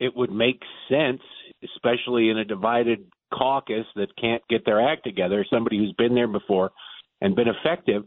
It 0.00 0.14
would 0.16 0.30
make 0.30 0.60
sense, 0.88 1.22
especially 1.62 2.28
in 2.30 2.38
a 2.38 2.44
divided 2.44 3.06
caucus 3.32 3.86
that 3.96 4.14
can't 4.20 4.42
get 4.48 4.64
their 4.64 4.80
act 4.80 5.04
together, 5.04 5.44
somebody 5.50 5.78
who's 5.78 5.94
been 5.96 6.14
there 6.14 6.28
before 6.28 6.72
and 7.20 7.34
been 7.34 7.48
effective. 7.48 8.04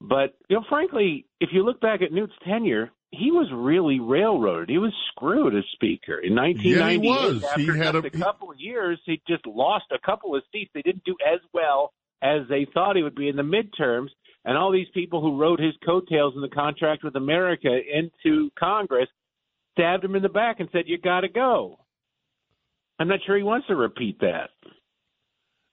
But 0.00 0.36
you 0.48 0.56
know, 0.56 0.64
frankly, 0.68 1.26
if 1.40 1.50
you 1.52 1.64
look 1.64 1.80
back 1.80 2.02
at 2.02 2.12
Newt's 2.12 2.32
tenure, 2.46 2.90
he 3.10 3.30
was 3.30 3.48
really 3.52 4.00
railroaded. 4.00 4.68
He 4.68 4.78
was 4.78 4.92
screwed 5.10 5.54
as 5.54 5.64
speaker 5.72 6.18
in 6.18 6.34
1998. 6.34 6.76
Yeah, 6.76 6.90
he 6.90 7.34
was. 7.34 7.44
After 7.44 7.60
He 7.60 7.78
had 7.78 7.94
a- 7.94 7.98
a 7.98 8.10
couple 8.10 8.50
of 8.50 8.60
years, 8.60 9.00
he 9.06 9.20
just 9.26 9.46
lost 9.46 9.86
a 9.90 9.98
couple 9.98 10.34
of 10.36 10.42
seats. 10.52 10.70
They 10.74 10.82
didn't 10.82 11.04
do 11.04 11.16
as 11.26 11.40
well 11.52 11.92
as 12.22 12.46
they 12.48 12.64
thought 12.66 12.96
he 12.96 13.02
would 13.02 13.14
be 13.14 13.28
in 13.28 13.36
the 13.36 13.42
midterms. 13.42 14.10
And 14.44 14.56
all 14.56 14.70
these 14.70 14.88
people 14.94 15.20
who 15.20 15.36
rode 15.36 15.58
his 15.58 15.76
coattails 15.84 16.34
in 16.34 16.42
the 16.42 16.48
contract 16.48 17.02
with 17.02 17.16
America 17.16 17.68
into 17.70 18.50
Congress 18.58 19.08
stabbed 19.72 20.04
him 20.04 20.14
in 20.14 20.22
the 20.22 20.28
back 20.28 20.60
and 20.60 20.68
said, 20.70 20.88
"You 20.88 20.98
got 20.98 21.20
to 21.20 21.28
go." 21.28 21.80
I'm 22.98 23.08
not 23.08 23.22
sure 23.24 23.36
he 23.36 23.42
wants 23.42 23.66
to 23.68 23.76
repeat 23.76 24.20
that. 24.20 24.50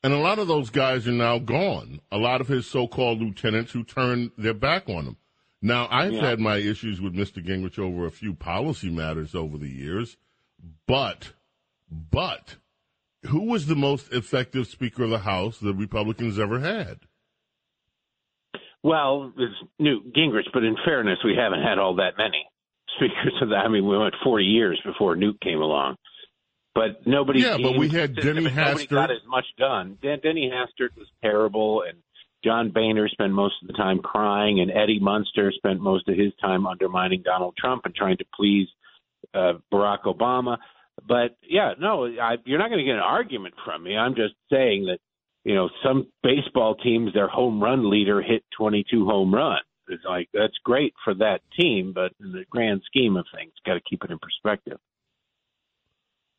And 0.05 0.13
a 0.13 0.19
lot 0.19 0.37
of 0.37 0.47
those 0.47 0.69
guys 0.69 1.07
are 1.07 1.11
now 1.11 1.39
gone. 1.39 1.99
A 2.11 2.19
lot 2.19 2.39
of 2.39 2.47
his 2.47 2.67
so-called 2.67 3.19
lieutenants 3.21 3.71
who 3.71 3.83
turned 3.83 4.29
their 4.37 4.53
back 4.53 4.87
on 4.87 5.05
him. 5.05 5.17
Now, 5.63 5.87
I've 5.89 6.13
Yeah. 6.13 6.21
had 6.29 6.39
my 6.39 6.57
issues 6.57 7.01
with 7.01 7.15
Mr. 7.15 7.43
Gingrich 7.43 7.79
over 7.79 8.05
a 8.05 8.11
few 8.11 8.35
policy 8.35 8.91
matters 8.91 9.33
over 9.33 9.57
the 9.57 9.67
years, 9.67 10.15
but, 10.85 11.33
but, 11.89 12.57
who 13.23 13.45
was 13.49 13.65
the 13.65 13.75
most 13.75 14.13
effective 14.13 14.67
Speaker 14.67 15.05
of 15.05 15.09
the 15.09 15.17
House 15.17 15.57
the 15.59 15.73
Republicans 15.73 16.37
ever 16.37 16.59
had? 16.59 16.99
Well, 18.83 19.33
it's 19.35 19.55
Newt 19.79 20.13
Gingrich, 20.13 20.53
but 20.53 20.63
in 20.63 20.77
fairness, 20.85 21.17
we 21.23 21.35
haven't 21.35 21.63
had 21.63 21.79
all 21.79 21.95
that 21.95 22.15
many 22.19 22.45
speakers 22.95 23.41
of 23.41 23.49
that. 23.49 23.65
I 23.65 23.69
mean, 23.69 23.87
we 23.87 23.97
went 23.97 24.13
40 24.23 24.45
years 24.45 24.79
before 24.85 25.15
Newt 25.15 25.41
came 25.41 25.63
along. 25.63 25.95
But 26.75 27.07
nobody. 27.07 27.39
Yeah, 27.39 27.57
but 27.57 27.77
we 27.77 27.87
had 27.87 28.15
Denny 28.15 28.43
Nobody 28.43 28.85
got 28.85 29.09
Hastert. 29.09 29.15
as 29.15 29.25
much 29.27 29.45
done. 29.57 29.97
Den- 30.03 30.19
Denny 30.21 30.51
Hastert 30.53 30.89
was 30.97 31.07
terrible, 31.23 31.83
and 31.87 31.99
John 32.43 32.71
Boehner 32.71 33.07
spent 33.07 33.31
most 33.31 33.55
of 33.61 33.67
the 33.67 33.73
time 33.73 33.99
crying, 33.99 34.59
and 34.59 34.69
Eddie 34.69 34.99
Munster 34.99 35.53
spent 35.55 35.79
most 35.79 36.07
of 36.09 36.17
his 36.17 36.33
time 36.41 36.67
undermining 36.67 37.23
Donald 37.23 37.55
Trump 37.57 37.85
and 37.85 37.95
trying 37.95 38.17
to 38.17 38.25
please 38.35 38.67
uh, 39.33 39.53
Barack 39.73 40.03
Obama. 40.03 40.57
But 41.07 41.37
yeah, 41.49 41.73
no, 41.79 42.05
I, 42.05 42.35
you're 42.45 42.59
not 42.59 42.69
going 42.69 42.79
to 42.79 42.85
get 42.85 42.95
an 42.95 42.99
argument 42.99 43.55
from 43.65 43.83
me. 43.83 43.95
I'm 43.97 44.15
just 44.15 44.35
saying 44.51 44.85
that 44.85 44.99
you 45.45 45.55
know 45.55 45.69
some 45.81 46.07
baseball 46.23 46.75
teams, 46.75 47.13
their 47.13 47.29
home 47.29 47.63
run 47.63 47.89
leader 47.89 48.21
hit 48.21 48.43
22 48.57 49.05
home 49.05 49.33
runs. 49.33 49.63
It's 49.87 50.03
like 50.03 50.29
that's 50.33 50.57
great 50.63 50.93
for 51.03 51.13
that 51.15 51.39
team, 51.57 51.93
but 51.93 52.11
in 52.19 52.31
the 52.31 52.43
grand 52.49 52.81
scheme 52.85 53.15
of 53.15 53.25
things, 53.33 53.53
got 53.65 53.75
to 53.75 53.81
keep 53.89 54.03
it 54.03 54.11
in 54.11 54.19
perspective. 54.19 54.77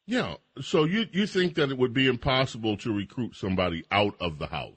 Yeah. 0.06 0.34
So 0.60 0.84
you, 0.84 1.06
you 1.12 1.26
think 1.26 1.54
that 1.56 1.70
it 1.70 1.78
would 1.78 1.92
be 1.92 2.06
impossible 2.06 2.76
to 2.78 2.92
recruit 2.92 3.34
somebody 3.34 3.84
out 3.90 4.14
of 4.20 4.38
the 4.38 4.46
House? 4.46 4.74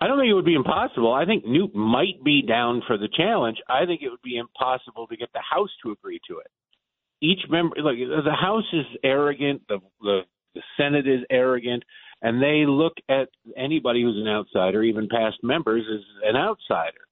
I 0.00 0.06
don't 0.06 0.18
think 0.18 0.30
it 0.30 0.34
would 0.34 0.44
be 0.44 0.54
impossible. 0.54 1.12
I 1.12 1.24
think 1.24 1.44
Newt 1.44 1.74
might 1.74 2.22
be 2.24 2.42
down 2.42 2.82
for 2.86 2.96
the 2.96 3.08
challenge. 3.16 3.58
I 3.68 3.84
think 3.84 4.00
it 4.02 4.10
would 4.10 4.22
be 4.22 4.36
impossible 4.36 5.08
to 5.08 5.16
get 5.16 5.32
the 5.32 5.42
House 5.42 5.70
to 5.82 5.90
agree 5.90 6.20
to 6.28 6.38
it. 6.38 6.46
Each 7.20 7.40
member, 7.50 7.74
look, 7.78 7.96
the 7.96 8.30
House 8.32 8.64
is 8.72 8.86
arrogant, 9.02 9.62
the 9.68 9.80
the, 10.00 10.20
the 10.54 10.62
Senate 10.76 11.08
is 11.08 11.22
arrogant, 11.30 11.82
and 12.22 12.40
they 12.40 12.64
look 12.64 12.94
at 13.08 13.28
anybody 13.56 14.02
who's 14.02 14.16
an 14.16 14.28
outsider, 14.28 14.84
even 14.84 15.08
past 15.08 15.38
members, 15.42 15.84
as 15.92 16.04
an 16.22 16.36
outsider. 16.36 17.07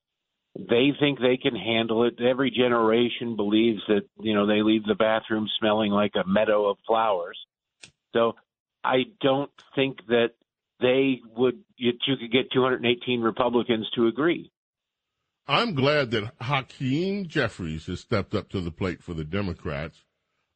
They 0.59 0.93
think 0.99 1.19
they 1.19 1.37
can 1.37 1.55
handle 1.55 2.05
it. 2.05 2.21
Every 2.21 2.51
generation 2.51 3.37
believes 3.37 3.81
that 3.89 4.03
you 4.19 4.35
know 4.35 4.47
they 4.47 4.63
leave 4.63 4.85
the 4.85 4.95
bathroom 4.95 5.49
smelling 5.59 5.93
like 5.93 6.13
a 6.15 6.27
meadow 6.27 6.71
of 6.71 6.79
flowers. 6.87 7.39
So 8.15 8.37
I 8.83 9.05
don't 9.21 9.51
think 9.75 9.99
that 10.09 10.31
they 10.81 11.21
would 11.37 11.59
you, 11.77 11.93
could 12.07 12.33
get 12.33 12.51
218 12.53 13.21
Republicans 13.21 13.87
to 13.97 14.07
agree. 14.07 14.51
I'm 15.49 15.75
glad 15.75 16.11
that 16.11 16.33
Hakeem 16.41 17.27
Jeffries 17.27 17.87
has 17.87 18.01
stepped 18.01 18.35
up 18.35 18.49
to 18.51 18.61
the 18.61 18.71
plate 18.71 19.03
for 19.03 19.15
the 19.15 19.25
Democrats. 19.25 20.05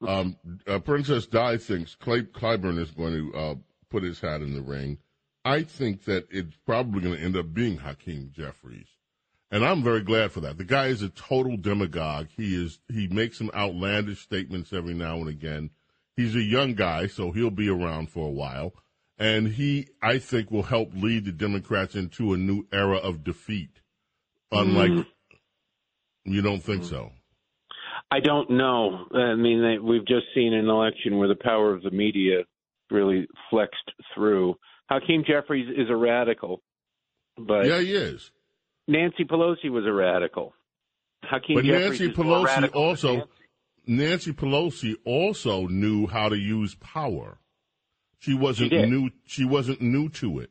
Um, 0.07 0.37
uh, 0.67 0.79
Princess 0.79 1.27
Di 1.27 1.59
thinks 1.59 1.95
Clay 1.95 2.23
Clyburn 2.23 2.79
is 2.79 2.91
going 2.91 3.13
to 3.13 3.39
uh, 3.39 3.55
put 3.91 4.03
his 4.03 4.21
hat 4.21 4.41
in 4.41 4.55
the 4.55 4.63
ring. 4.63 4.99
I 5.45 5.63
think 5.63 6.05
that 6.05 6.27
it's 6.31 6.57
probably 6.67 7.03
going 7.03 7.17
to 7.17 7.23
end 7.23 7.37
up 7.37 7.53
being 7.53 7.79
Hakeem 7.79 8.33
Jeffries, 8.35 8.89
and 9.51 9.65
I'm 9.65 9.83
very 9.83 10.03
glad 10.03 10.33
for 10.33 10.41
that. 10.41 10.59
The 10.59 10.65
guy 10.65 10.87
is 10.87 11.03
a 11.03 11.09
total 11.09 11.57
demagogue. 11.57 12.29
He 12.37 12.55
is 12.55 12.79
he 12.89 13.09
makes 13.09 13.39
some 13.39 13.51
outlandish 13.55 14.21
statements 14.21 14.73
every 14.73 14.95
now 14.95 15.17
and 15.17 15.29
again. 15.29 15.71
He's 16.17 16.37
a 16.37 16.43
young 16.43 16.75
guy, 16.75 17.07
so 17.07 17.33
he'll 17.33 17.51
be 17.51 17.69
around 17.69 18.11
for 18.11 18.27
a 18.27 18.31
while, 18.31 18.75
and 19.19 19.49
he 19.49 19.89
I 20.03 20.19
think 20.19 20.51
will 20.51 20.63
help 20.63 20.91
lead 20.95 21.25
the 21.25 21.33
Democrats 21.33 21.95
into 21.95 22.33
a 22.33 22.37
new 22.37 22.67
era 22.73 22.97
of 22.97 23.25
defeat. 23.25 23.81
Unlike, 24.53 24.91
mm. 24.91 25.07
you 26.25 26.43
don't 26.43 26.63
think 26.63 26.85
so? 26.85 27.13
I 28.11 28.19
don't 28.21 28.51
know. 28.51 29.07
I 29.15 29.37
mean, 29.37 29.63
they, 29.63 29.79
we've 29.79 30.07
just 30.07 30.27
seen 30.35 30.53
an 30.53 30.69
election 30.69 31.19
where 31.19 31.29
the 31.29 31.37
power 31.37 31.73
of 31.73 31.83
the 31.83 31.93
media 31.93 32.43
really 32.91 33.29
flexed 33.49 33.93
through. 34.15 34.57
Hakeem 34.91 35.25
Jeffries 35.25 35.69
is 35.69 35.89
a 35.89 35.95
radical, 35.95 36.61
but 37.37 37.67
Yeah, 37.67 37.81
he 37.81 37.93
is. 37.93 38.33
Nancy 38.91 39.25
Pelosi 39.25 39.71
was 39.71 39.87
a 39.87 39.93
radical. 39.93 40.53
Hakeem 41.23 41.57
But 41.57 41.65
Jeffries 41.65 42.01
Nancy 42.01 42.13
Pelosi 42.15 42.75
also, 42.75 43.15
Nancy. 43.17 43.31
Nancy 43.87 44.33
Pelosi 44.33 44.95
also 45.05 45.67
knew 45.69 46.07
how 46.07 46.29
to 46.29 46.37
use 46.37 46.75
power. 46.77 47.39
She 48.19 48.35
wasn't 48.35 48.73
She 48.73 48.87
new. 48.87 49.11
She 49.27 49.45
wasn't 49.45 49.81
new 49.81 50.09
to 50.11 50.41
it. 50.41 50.51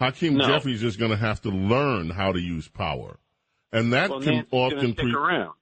Hakeem 0.00 0.36
No. 0.36 0.46
Jeffries 0.46 0.82
is 0.82 0.96
going 0.96 1.10
to 1.10 1.16
have 1.16 1.40
to 1.42 1.50
learn 1.50 2.10
how 2.10 2.32
to 2.32 2.40
use 2.40 2.68
power, 2.68 3.18
and 3.72 3.92
that 3.92 4.10
Well, 4.10 4.20
can 4.20 4.34
Nancy's 4.34 4.52
often 4.52 4.92
stick 4.92 5.04
pre- 5.04 5.14
around. 5.14 5.54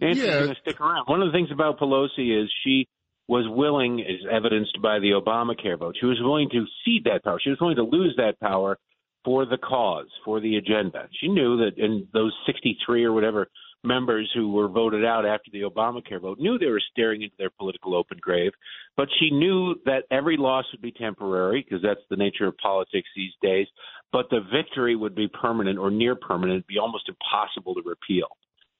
Nancy's 0.00 0.24
Yeah. 0.24 0.40
going 0.40 0.54
to 0.54 0.60
stick 0.60 0.80
around. 0.80 1.06
One 1.06 1.22
of 1.22 1.28
the 1.30 1.32
things 1.36 1.50
about 1.52 1.78
Pelosi 1.78 2.42
is 2.42 2.50
she 2.64 2.88
was 3.28 3.46
willing, 3.48 4.00
as 4.00 4.26
evidenced 4.30 4.80
by 4.82 4.98
the 4.98 5.10
Obamacare 5.12 5.78
vote, 5.78 5.96
she 6.00 6.06
was 6.06 6.20
willing 6.20 6.48
to 6.50 6.66
cede 6.84 7.04
that 7.04 7.22
power. 7.22 7.38
She 7.38 7.50
was 7.50 7.60
willing 7.60 7.76
to 7.76 7.84
lose 7.84 8.14
that 8.16 8.40
power 8.40 8.78
for 9.24 9.46
the 9.46 9.58
cause, 9.58 10.08
for 10.24 10.40
the 10.40 10.56
agenda. 10.56 11.08
She 11.20 11.28
knew 11.28 11.56
that, 11.58 11.78
and 11.78 12.06
those 12.12 12.32
63 12.46 13.04
or 13.04 13.12
whatever 13.12 13.48
members 13.84 14.30
who 14.34 14.52
were 14.52 14.68
voted 14.68 15.04
out 15.04 15.26
after 15.26 15.50
the 15.50 15.62
Obamacare 15.62 16.20
vote 16.20 16.38
knew 16.38 16.58
they 16.58 16.66
were 16.66 16.82
staring 16.92 17.22
into 17.22 17.34
their 17.38 17.50
political 17.50 17.94
open 17.94 18.18
grave. 18.20 18.52
But 18.96 19.08
she 19.18 19.30
knew 19.30 19.74
that 19.86 20.04
every 20.10 20.36
loss 20.36 20.64
would 20.72 20.82
be 20.82 20.92
temporary 20.92 21.64
because 21.64 21.82
that's 21.82 22.06
the 22.10 22.16
nature 22.16 22.46
of 22.46 22.56
politics 22.58 23.08
these 23.16 23.32
days. 23.42 23.66
But 24.12 24.26
the 24.30 24.40
victory 24.52 24.94
would 24.94 25.14
be 25.14 25.28
permanent 25.28 25.78
or 25.78 25.90
near 25.90 26.14
permanent, 26.14 26.58
It'd 26.58 26.66
be 26.66 26.78
almost 26.78 27.08
impossible 27.08 27.74
to 27.74 27.82
repeal. 27.84 28.28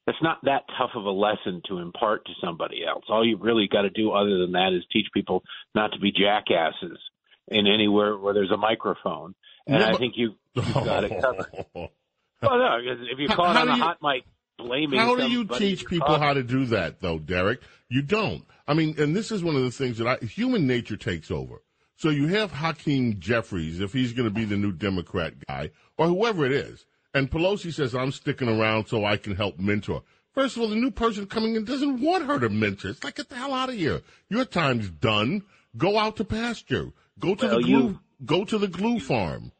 That's 0.06 0.22
not 0.22 0.38
that 0.44 0.64
tough 0.76 0.90
of 0.96 1.04
a 1.04 1.10
lesson 1.10 1.62
to 1.68 1.78
impart 1.78 2.24
to 2.26 2.32
somebody 2.44 2.84
else. 2.84 3.04
All 3.08 3.24
you've 3.26 3.40
really 3.40 3.68
got 3.70 3.82
to 3.82 3.90
do, 3.90 4.10
other 4.10 4.38
than 4.38 4.52
that, 4.52 4.72
is 4.76 4.84
teach 4.92 5.06
people 5.14 5.42
not 5.74 5.92
to 5.92 6.00
be 6.00 6.12
jackasses 6.12 6.98
in 7.48 7.66
anywhere 7.66 8.16
where 8.16 8.34
there's 8.34 8.50
a 8.50 8.56
microphone. 8.56 9.34
And 9.66 9.80
Yeah, 9.80 9.92
I 9.92 9.96
think 9.96 10.14
you, 10.16 10.34
you've 10.54 10.74
got 10.74 11.04
it 11.04 11.20
covered. 11.20 11.46
Oh, 11.74 11.88
well, 12.42 12.58
no, 12.58 12.78
if 12.82 13.30
caught 13.36 13.56
how 13.56 13.62
on 13.62 13.68
a 13.68 13.76
you- 13.76 13.82
hot 13.82 13.98
mic 14.02 14.24
blaming 14.58 14.98
How 14.98 15.16
do 15.16 15.28
you 15.30 15.44
teach 15.44 15.86
people 15.86 16.06
talking- 16.08 16.22
how 16.22 16.34
to 16.34 16.42
do 16.42 16.64
that, 16.66 17.00
though, 17.00 17.18
Derek? 17.18 17.60
You 17.88 18.02
don't. 18.02 18.44
I 18.66 18.74
mean, 18.74 18.94
and 18.98 19.14
this 19.14 19.30
is 19.30 19.42
one 19.44 19.56
of 19.56 19.62
the 19.62 19.70
things 19.70 19.98
that 19.98 20.06
I, 20.06 20.24
human 20.24 20.66
nature 20.66 20.96
takes 20.96 21.30
over. 21.30 21.62
So 21.96 22.08
you 22.10 22.26
have 22.28 22.50
Hakeem 22.52 23.20
Jeffries, 23.20 23.78
if 23.80 23.92
he's 23.92 24.12
going 24.12 24.28
to 24.28 24.34
be 24.34 24.44
the 24.44 24.56
new 24.56 24.72
Democrat 24.72 25.34
guy, 25.46 25.70
or 25.98 26.06
whoever 26.08 26.44
it 26.44 26.52
is, 26.52 26.84
and 27.14 27.30
Pelosi 27.30 27.72
says, 27.72 27.94
I'm 27.94 28.10
sticking 28.10 28.48
around 28.48 28.86
so 28.86 29.04
I 29.04 29.16
can 29.18 29.36
help 29.36 29.58
mentor. 29.58 30.02
First 30.34 30.56
of 30.56 30.62
all, 30.62 30.68
the 30.68 30.76
new 30.76 30.90
person 30.90 31.26
coming 31.26 31.54
in 31.54 31.64
doesn't 31.64 32.00
want 32.00 32.24
her 32.24 32.40
to 32.40 32.48
mentor. 32.48 32.88
It's 32.88 33.04
like, 33.04 33.16
get 33.16 33.28
the 33.28 33.36
hell 33.36 33.52
out 33.52 33.68
of 33.68 33.74
here. 33.76 34.00
Your 34.30 34.46
time's 34.46 34.88
done. 34.88 35.42
Go 35.76 35.98
out 35.98 36.16
to 36.16 36.24
pasture. 36.24 36.90
Go 37.18 37.34
to 37.34 37.46
Well, 37.46 37.56
the 37.58 37.62
glue. 37.62 37.70
you- 37.70 38.00
Go 38.24 38.44
to 38.44 38.58
the 38.58 38.68
glue 38.68 39.00
farm. 39.00 39.52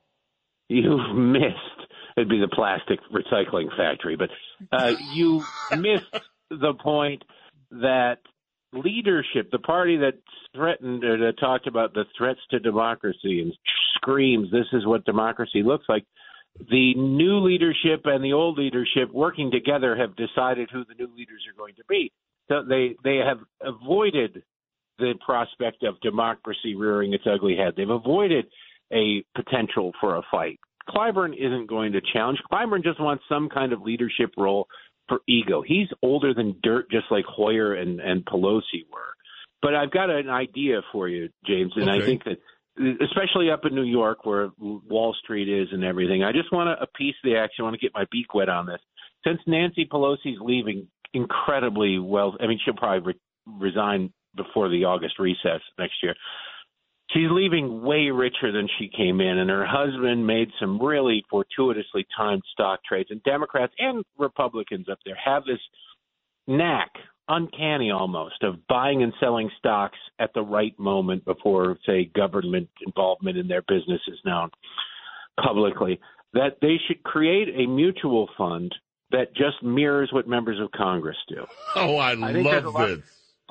you've 0.69 1.17
missed. 1.17 1.89
It'd 2.17 2.29
be 2.29 2.41
the 2.41 2.49
plastic 2.49 3.01
recycling 3.13 3.69
factory, 3.77 4.17
but 4.17 4.29
uh, 4.71 4.93
you 5.01 5.49
missed 5.71 6.25
the 6.51 6.75
point 6.83 7.23
that 7.71 8.19
leadership, 8.73 9.51
the 9.51 9.59
party 9.59 9.97
that 9.99 10.15
threatened 10.55 11.05
or 11.05 11.19
that 11.19 11.39
talked 11.39 11.67
about 11.67 11.95
the 11.95 12.05
threats 12.17 12.41
to 12.51 12.59
democracy 12.59 13.41
and 13.41 13.53
screams, 13.97 14.51
"This 14.51 14.67
is 14.73 14.87
what 14.87 15.05
democracy 15.05 15.63
looks 15.63 15.87
like." 15.89 16.05
The 16.71 16.95
new 16.95 17.39
leadership 17.39 18.03
and 18.05 18.23
the 18.23 18.35
old 18.35 18.59
leadership 18.59 19.11
working 19.11 19.51
together 19.51 19.97
have 19.97 20.15
decided 20.17 20.69
who 20.71 20.85
the 20.85 20.95
new 20.95 21.11
leaders 21.17 21.47
are 21.49 21.57
going 21.57 21.75
to 21.77 21.85
be. 21.89 22.13
So 22.49 22.63
they 22.69 22.97
they 23.03 23.17
have 23.17 23.39
avoided 23.63 24.43
the 24.99 25.15
prospect 25.25 25.83
of 25.83 26.01
democracy 26.01 26.75
rearing 26.75 27.15
its 27.15 27.25
ugly 27.33 27.57
head. 27.57 27.75
They've 27.77 27.89
avoided 27.89 28.47
a 28.93 29.25
potential 29.35 29.93
for 30.01 30.17
a 30.17 30.23
fight. 30.31 30.59
Clyburn 30.89 31.35
isn't 31.39 31.69
going 31.69 31.93
to 31.93 32.01
challenge. 32.13 32.39
Clyburn 32.53 32.83
just 32.83 33.01
wants 33.01 33.25
some 33.29 33.49
kind 33.49 33.73
of 33.73 33.83
leadership 33.83 34.33
role 34.37 34.67
for 35.09 35.21
ego. 35.29 35.63
He's 35.67 35.89
older 36.03 36.35
than 36.35 36.57
dirt, 36.63 36.91
just 36.91 37.07
like 37.11 37.25
Hoyer 37.25 37.75
and, 37.75 38.01
and 38.01 38.25
Pelosi 38.25 38.85
were. 38.93 39.15
But 39.61 39.75
I've 39.75 39.93
got 39.93 40.11
an 40.11 40.29
idea 40.29 40.81
for 40.91 41.09
you, 41.09 41.29
James, 41.47 41.73
and 41.77 41.89
I 41.89 42.01
think 42.01 42.25
that, 42.25 42.39
especially 43.01 43.51
up 43.51 43.61
in 43.65 43.75
New 43.75 43.85
York 43.85 44.27
where 44.27 44.51
Wall 44.59 45.15
Street 45.23 45.49
is 45.49 45.69
and 45.71 45.85
everything, 45.85 46.25
I 46.25 46.33
just 46.33 46.53
want 46.53 46.77
to 46.77 46.83
of 46.83 46.89
the 47.23 47.37
action. 47.37 47.61
I 47.61 47.63
want 47.63 47.75
to 47.75 47.81
get 47.81 47.93
my 47.95 48.05
beak 48.11 48.35
wet 48.35 48.49
on 48.49 48.67
this. 48.67 48.81
Since 49.25 49.39
Nancy 49.47 49.87
Pelosi's 49.87 50.41
leaving 50.41 50.89
incredibly 51.15 52.01
well, 52.01 52.37
I 52.41 52.49
mean, 52.49 52.59
she'll 52.65 52.75
probably 52.75 53.15
re- 53.15 53.21
resign 53.47 54.13
before 54.37 54.69
the 54.69 54.85
August 54.85 55.19
recess 55.19 55.61
next 55.79 55.95
year. 56.03 56.15
She's 57.11 57.29
leaving 57.31 57.83
way 57.83 58.11
richer 58.11 58.53
than 58.53 58.69
she 58.79 58.89
came 58.89 59.21
in, 59.21 59.39
and 59.39 59.51
her 59.51 59.67
husband 59.67 60.27
made 60.27 60.49
some 60.59 60.81
really 60.81 61.23
fortuitously 61.29 62.07
timed 62.17 62.43
stock 62.53 62.81
trades. 62.85 63.11
And 63.11 63.23
Democrats 63.23 63.75
and 63.79 64.03
Republicans 64.19 64.87
up 64.91 64.99
there 65.05 65.19
have 65.23 65.45
this 65.45 65.59
knack, 66.47 66.91
uncanny 67.29 67.91
almost, 67.91 68.43
of 68.43 68.67
buying 68.67 69.03
and 69.03 69.13
selling 69.21 69.51
stocks 69.59 69.99
at 70.19 70.33
the 70.33 70.43
right 70.43 70.79
moment 70.79 71.25
before, 71.27 71.77
say, 71.85 72.05
government 72.05 72.71
involvement 72.87 73.37
in 73.37 73.47
their 73.47 73.63
business 73.63 74.01
is 74.09 74.19
known 74.25 74.51
publicly. 75.43 76.01
That 76.33 76.59
they 76.63 76.77
should 76.89 77.03
create 77.03 77.49
a 77.55 77.67
mutual 77.67 78.29
fund 78.39 78.75
that 79.11 79.35
just 79.35 79.63
mirrors 79.63 80.11
what 80.13 80.27
members 80.27 80.59
of 80.59 80.71
Congress 80.73 81.19
do. 81.29 81.45
Oh, 81.77 81.97
I, 81.97 82.13
I 82.13 82.33
think 82.33 82.49
there's 82.49 82.65
love 82.65 82.75
lot- 82.75 82.87
this. 82.89 83.01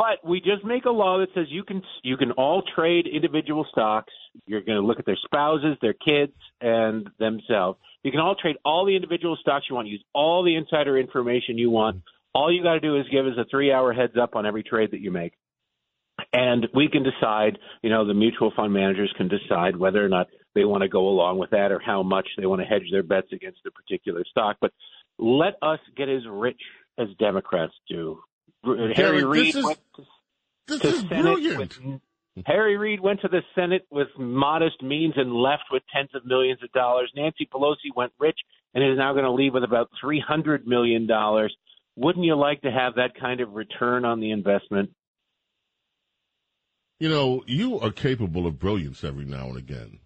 But 0.01 0.27
we 0.27 0.41
just 0.41 0.65
make 0.65 0.85
a 0.85 0.89
law 0.89 1.19
that 1.19 1.27
says 1.35 1.45
you 1.49 1.63
can 1.63 1.83
you 2.01 2.17
can 2.17 2.31
all 2.31 2.63
trade 2.75 3.05
individual 3.05 3.67
stocks. 3.71 4.11
You're 4.47 4.61
going 4.61 4.81
to 4.81 4.83
look 4.83 4.97
at 4.97 5.05
their 5.05 5.19
spouses, 5.23 5.77
their 5.79 5.93
kids, 5.93 6.33
and 6.59 7.07
themselves. 7.19 7.77
You 8.01 8.09
can 8.09 8.19
all 8.19 8.33
trade 8.33 8.55
all 8.65 8.83
the 8.83 8.95
individual 8.95 9.37
stocks 9.39 9.65
you 9.69 9.75
want. 9.75 9.89
Use 9.89 10.03
all 10.11 10.43
the 10.43 10.55
insider 10.55 10.97
information 10.97 11.59
you 11.59 11.69
want. 11.69 12.01
All 12.33 12.51
you 12.51 12.63
got 12.63 12.73
to 12.73 12.79
do 12.79 12.97
is 12.97 13.05
give 13.11 13.27
us 13.27 13.33
a 13.37 13.45
three-hour 13.45 13.93
heads 13.93 14.13
up 14.19 14.35
on 14.35 14.47
every 14.47 14.63
trade 14.63 14.89
that 14.89 15.01
you 15.01 15.11
make, 15.11 15.33
and 16.33 16.67
we 16.73 16.89
can 16.89 17.03
decide. 17.03 17.59
You 17.83 17.91
know, 17.91 18.07
the 18.07 18.15
mutual 18.15 18.51
fund 18.55 18.73
managers 18.73 19.13
can 19.17 19.27
decide 19.27 19.77
whether 19.77 20.03
or 20.03 20.09
not 20.09 20.29
they 20.55 20.65
want 20.65 20.81
to 20.81 20.89
go 20.89 21.09
along 21.09 21.37
with 21.37 21.51
that 21.51 21.71
or 21.71 21.79
how 21.79 22.01
much 22.01 22.27
they 22.39 22.47
want 22.47 22.61
to 22.61 22.67
hedge 22.67 22.89
their 22.91 23.03
bets 23.03 23.27
against 23.31 23.59
a 23.67 23.71
particular 23.71 24.23
stock. 24.31 24.57
But 24.59 24.71
let 25.19 25.57
us 25.61 25.79
get 25.95 26.09
as 26.09 26.23
rich 26.27 26.61
as 26.97 27.07
Democrats 27.19 27.73
do. 27.87 28.19
Harry 28.63 28.93
Derek, 28.93 29.25
Reid 29.25 29.45
this 29.47 29.55
is- 29.55 29.65
went 29.65 29.79
to 29.95 30.03
This 30.67 30.79
to 30.81 30.87
is 30.87 30.99
Senate 31.01 31.21
brilliant. 31.23 31.57
with- 31.85 32.45
Harry 32.45 32.77
Reid 32.77 32.99
went 33.01 33.19
to 33.21 33.27
the 33.27 33.41
Senate 33.55 33.85
with 33.91 34.07
modest 34.17 34.81
means 34.81 35.13
and 35.17 35.33
left 35.33 35.63
with 35.71 35.83
tens 35.93 36.09
of 36.15 36.25
millions 36.25 36.63
of 36.63 36.71
dollars. 36.71 37.11
Nancy 37.15 37.45
Pelosi 37.45 37.93
went 37.95 38.13
rich 38.19 38.39
and 38.73 38.83
is 38.83 38.97
now 38.97 39.11
going 39.13 39.25
to 39.25 39.31
leave 39.31 39.53
with 39.53 39.63
about 39.65 39.89
three 39.99 40.19
hundred 40.19 40.65
million 40.65 41.07
dollars. 41.07 41.55
Wouldn't 41.97 42.23
you 42.23 42.35
like 42.35 42.61
to 42.61 42.71
have 42.71 42.95
that 42.95 43.15
kind 43.15 43.41
of 43.41 43.51
return 43.53 44.05
on 44.05 44.21
the 44.21 44.31
investment? 44.31 44.91
You 46.99 47.09
know, 47.09 47.43
you 47.47 47.79
are 47.79 47.91
capable 47.91 48.47
of 48.47 48.59
brilliance 48.59 49.03
every 49.03 49.25
now 49.25 49.47
and 49.47 49.57
again. 49.57 49.99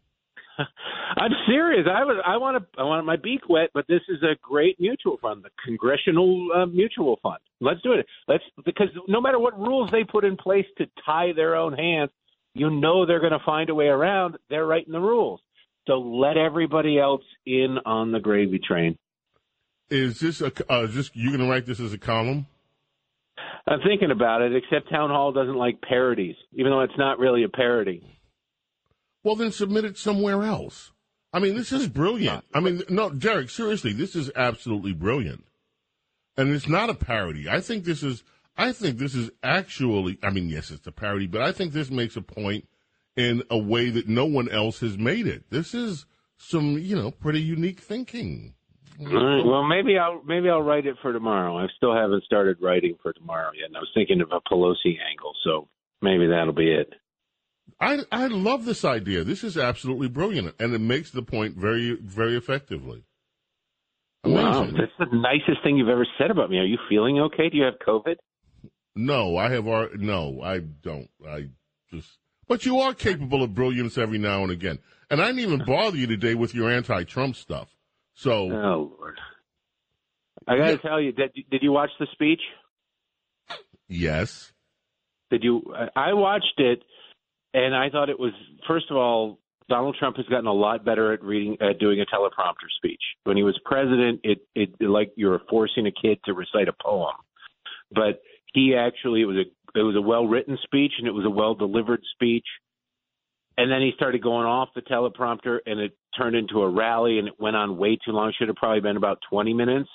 I'm 1.17 1.31
serious. 1.47 1.87
I 1.89 2.03
was. 2.03 2.21
I 2.25 2.37
want 2.37 2.57
to. 2.61 2.81
I 2.81 2.83
want 2.83 3.05
my 3.05 3.15
beak 3.15 3.41
wet, 3.49 3.69
but 3.73 3.85
this 3.87 4.01
is 4.09 4.21
a 4.23 4.35
great 4.41 4.79
mutual 4.79 5.17
fund, 5.21 5.43
the 5.43 5.49
Congressional 5.65 6.47
uh, 6.55 6.65
Mutual 6.65 7.19
Fund. 7.21 7.39
Let's 7.61 7.81
do 7.81 7.93
it. 7.93 8.05
Let's 8.27 8.43
because 8.65 8.87
no 9.07 9.21
matter 9.21 9.39
what 9.39 9.57
rules 9.57 9.89
they 9.91 10.03
put 10.03 10.23
in 10.25 10.37
place 10.37 10.65
to 10.77 10.85
tie 11.05 11.33
their 11.35 11.55
own 11.55 11.73
hands, 11.73 12.11
you 12.53 12.69
know 12.69 13.05
they're 13.05 13.19
going 13.19 13.31
to 13.31 13.45
find 13.45 13.69
a 13.69 13.75
way 13.75 13.87
around. 13.87 14.37
They're 14.49 14.65
writing 14.65 14.93
the 14.93 14.99
rules. 14.99 15.41
So 15.87 15.99
let 15.99 16.37
everybody 16.37 16.99
else 16.99 17.23
in 17.45 17.77
on 17.85 18.11
the 18.11 18.19
gravy 18.19 18.59
train. 18.59 18.97
Is 19.89 20.19
this 20.19 20.41
a? 20.41 20.51
Uh, 20.71 20.83
is 20.83 20.95
this 20.95 21.11
you 21.13 21.29
going 21.29 21.41
to 21.41 21.49
write 21.49 21.65
this 21.65 21.79
as 21.79 21.93
a 21.93 21.97
column? 21.97 22.47
I'm 23.67 23.81
thinking 23.81 24.11
about 24.11 24.41
it. 24.41 24.55
Except 24.55 24.89
Townhall 24.89 25.31
doesn't 25.31 25.55
like 25.55 25.81
parodies, 25.81 26.35
even 26.53 26.71
though 26.71 26.81
it's 26.81 26.97
not 26.97 27.19
really 27.19 27.43
a 27.43 27.49
parody. 27.49 28.14
Well, 29.25 29.35
then 29.35 29.51
submit 29.51 29.85
it 29.85 29.97
somewhere 29.97 30.43
else. 30.43 30.91
I 31.33 31.39
mean, 31.39 31.55
this 31.55 31.71
is 31.71 31.87
brilliant. 31.87 32.45
I 32.53 32.59
mean, 32.59 32.83
no, 32.89 33.09
Derek, 33.09 33.49
seriously, 33.49 33.91
this 33.91 34.15
is 34.15 34.29
absolutely 34.35 34.93
brilliant, 34.93 35.43
and 36.37 36.53
it's 36.53 36.69
not 36.69 36.91
a 36.91 36.93
parody. 36.93 37.49
I 37.49 37.59
think 37.59 37.85
this 37.85 38.03
is. 38.03 38.23
I 38.55 38.71
think 38.71 38.99
this 38.99 39.15
is 39.15 39.31
actually. 39.41 40.19
I 40.21 40.29
mean, 40.29 40.47
yes, 40.47 40.69
it's 40.69 40.85
a 40.85 40.91
parody, 40.91 41.25
but 41.25 41.41
I 41.41 41.51
think 41.51 41.73
this 41.73 41.89
makes 41.89 42.15
a 42.15 42.21
point 42.21 42.67
in 43.15 43.41
a 43.49 43.57
way 43.57 43.89
that 43.89 44.07
no 44.07 44.25
one 44.25 44.47
else 44.47 44.79
has 44.81 44.95
made 44.95 45.25
it. 45.25 45.49
This 45.49 45.73
is 45.73 46.05
some, 46.37 46.77
you 46.77 46.95
know, 46.95 47.09
pretty 47.09 47.41
unique 47.41 47.79
thinking. 47.79 48.53
All 48.99 49.07
right. 49.07 49.43
Well, 49.43 49.63
maybe 49.63 49.97
I'll 49.97 50.21
maybe 50.23 50.49
I'll 50.49 50.61
write 50.61 50.85
it 50.85 50.97
for 51.01 51.11
tomorrow. 51.11 51.57
I 51.57 51.65
still 51.75 51.95
haven't 51.95 52.23
started 52.25 52.57
writing 52.61 52.95
for 53.01 53.11
tomorrow 53.11 53.49
yet. 53.57 53.69
And 53.69 53.77
I 53.77 53.79
was 53.79 53.91
thinking 53.95 54.21
of 54.21 54.31
a 54.31 54.39
Pelosi 54.41 54.99
angle, 55.09 55.33
so 55.43 55.67
maybe 56.03 56.27
that'll 56.27 56.53
be 56.53 56.71
it. 56.71 56.93
I 57.79 57.99
I 58.11 58.27
love 58.27 58.65
this 58.65 58.85
idea. 58.85 59.23
This 59.23 59.43
is 59.43 59.57
absolutely 59.57 60.07
brilliant, 60.07 60.55
and 60.59 60.73
it 60.73 60.79
makes 60.79 61.11
the 61.11 61.21
point 61.21 61.55
very 61.55 61.97
very 62.01 62.37
effectively. 62.37 63.03
Wow, 64.23 64.63
that's 64.65 64.91
the 64.97 65.05
nicest 65.11 65.63
thing 65.63 65.77
you've 65.77 65.89
ever 65.89 66.07
said 66.17 66.31
about 66.31 66.49
me. 66.49 66.57
Are 66.57 66.65
you 66.65 66.79
feeling 66.89 67.19
okay? 67.19 67.49
Do 67.49 67.57
you 67.57 67.63
have 67.63 67.75
COVID? 67.85 68.15
No, 68.95 69.37
I 69.37 69.51
have. 69.51 69.65
No, 69.65 70.41
I 70.41 70.59
don't. 70.59 71.09
I 71.27 71.49
just. 71.91 72.17
But 72.47 72.65
you 72.65 72.79
are 72.79 72.93
capable 72.93 73.43
of 73.43 73.53
brilliance 73.53 73.97
every 73.97 74.17
now 74.17 74.43
and 74.43 74.51
again. 74.51 74.79
And 75.09 75.21
I 75.21 75.27
didn't 75.27 75.41
even 75.41 75.63
bother 75.67 75.97
you 75.97 76.07
today 76.07 76.35
with 76.35 76.55
your 76.55 76.71
anti-Trump 76.71 77.35
stuff. 77.35 77.75
So 78.13 78.51
Oh 78.51 78.95
Lord. 78.97 79.19
I 80.47 80.57
got 80.57 80.67
to 80.67 80.77
tell 80.77 81.01
you, 81.01 81.11
did, 81.11 81.31
did 81.49 81.63
you 81.63 81.71
watch 81.71 81.89
the 81.99 82.07
speech? 82.13 82.41
Yes. 83.87 84.51
Did 85.31 85.43
you? 85.43 85.73
I 85.95 86.13
watched 86.13 86.59
it, 86.59 86.83
and 87.55 87.73
I 87.73 87.89
thought 87.89 88.09
it 88.09 88.19
was 88.19 88.33
first 88.67 88.87
of 88.91 88.97
all, 88.97 89.39
Donald 89.69 89.95
Trump 89.97 90.17
has 90.17 90.25
gotten 90.27 90.45
a 90.45 90.53
lot 90.53 90.85
better 90.85 91.13
at 91.13 91.23
reading, 91.23 91.57
at 91.61 91.79
doing 91.79 92.01
a 92.01 92.05
teleprompter 92.05 92.69
speech. 92.77 93.01
When 93.23 93.37
he 93.37 93.43
was 93.43 93.59
president, 93.63 94.19
it 94.23 94.39
it 94.53 94.69
like 94.81 95.13
you 95.15 95.27
were 95.27 95.41
forcing 95.49 95.87
a 95.87 95.91
kid 95.91 96.19
to 96.25 96.33
recite 96.33 96.67
a 96.67 96.73
poem, 96.83 97.15
but 97.91 98.21
he 98.53 98.75
actually 98.75 99.21
it 99.21 99.25
was 99.25 99.37
a 99.37 99.79
it 99.79 99.83
was 99.83 99.95
a 99.95 100.01
well 100.01 100.27
written 100.27 100.57
speech 100.63 100.93
and 100.99 101.07
it 101.07 101.11
was 101.11 101.25
a 101.25 101.29
well 101.29 101.55
delivered 101.55 102.01
speech. 102.13 102.45
And 103.57 103.71
then 103.71 103.79
he 103.79 103.93
started 103.95 104.21
going 104.21 104.45
off 104.45 104.67
the 104.75 104.81
teleprompter, 104.81 105.59
and 105.65 105.79
it 105.79 105.97
turned 106.17 106.35
into 106.35 106.61
a 106.61 106.69
rally, 106.69 107.19
and 107.19 107.29
it 107.29 107.35
went 107.39 107.55
on 107.55 107.77
way 107.77 107.95
too 107.95 108.11
long. 108.11 108.33
Should 108.37 108.49
have 108.49 108.57
probably 108.57 108.81
been 108.81 108.97
about 108.97 109.19
20 109.29 109.53
minutes 109.53 109.89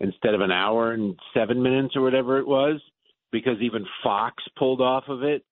instead 0.00 0.34
of 0.34 0.42
an 0.42 0.50
hour 0.50 0.92
and 0.92 1.18
seven 1.32 1.62
minutes 1.62 1.96
or 1.96 2.02
whatever 2.02 2.38
it 2.38 2.46
was, 2.46 2.78
because 3.32 3.56
even 3.62 3.86
Fox 4.02 4.44
pulled 4.58 4.82
off 4.82 5.04
of 5.08 5.22
it. 5.22 5.44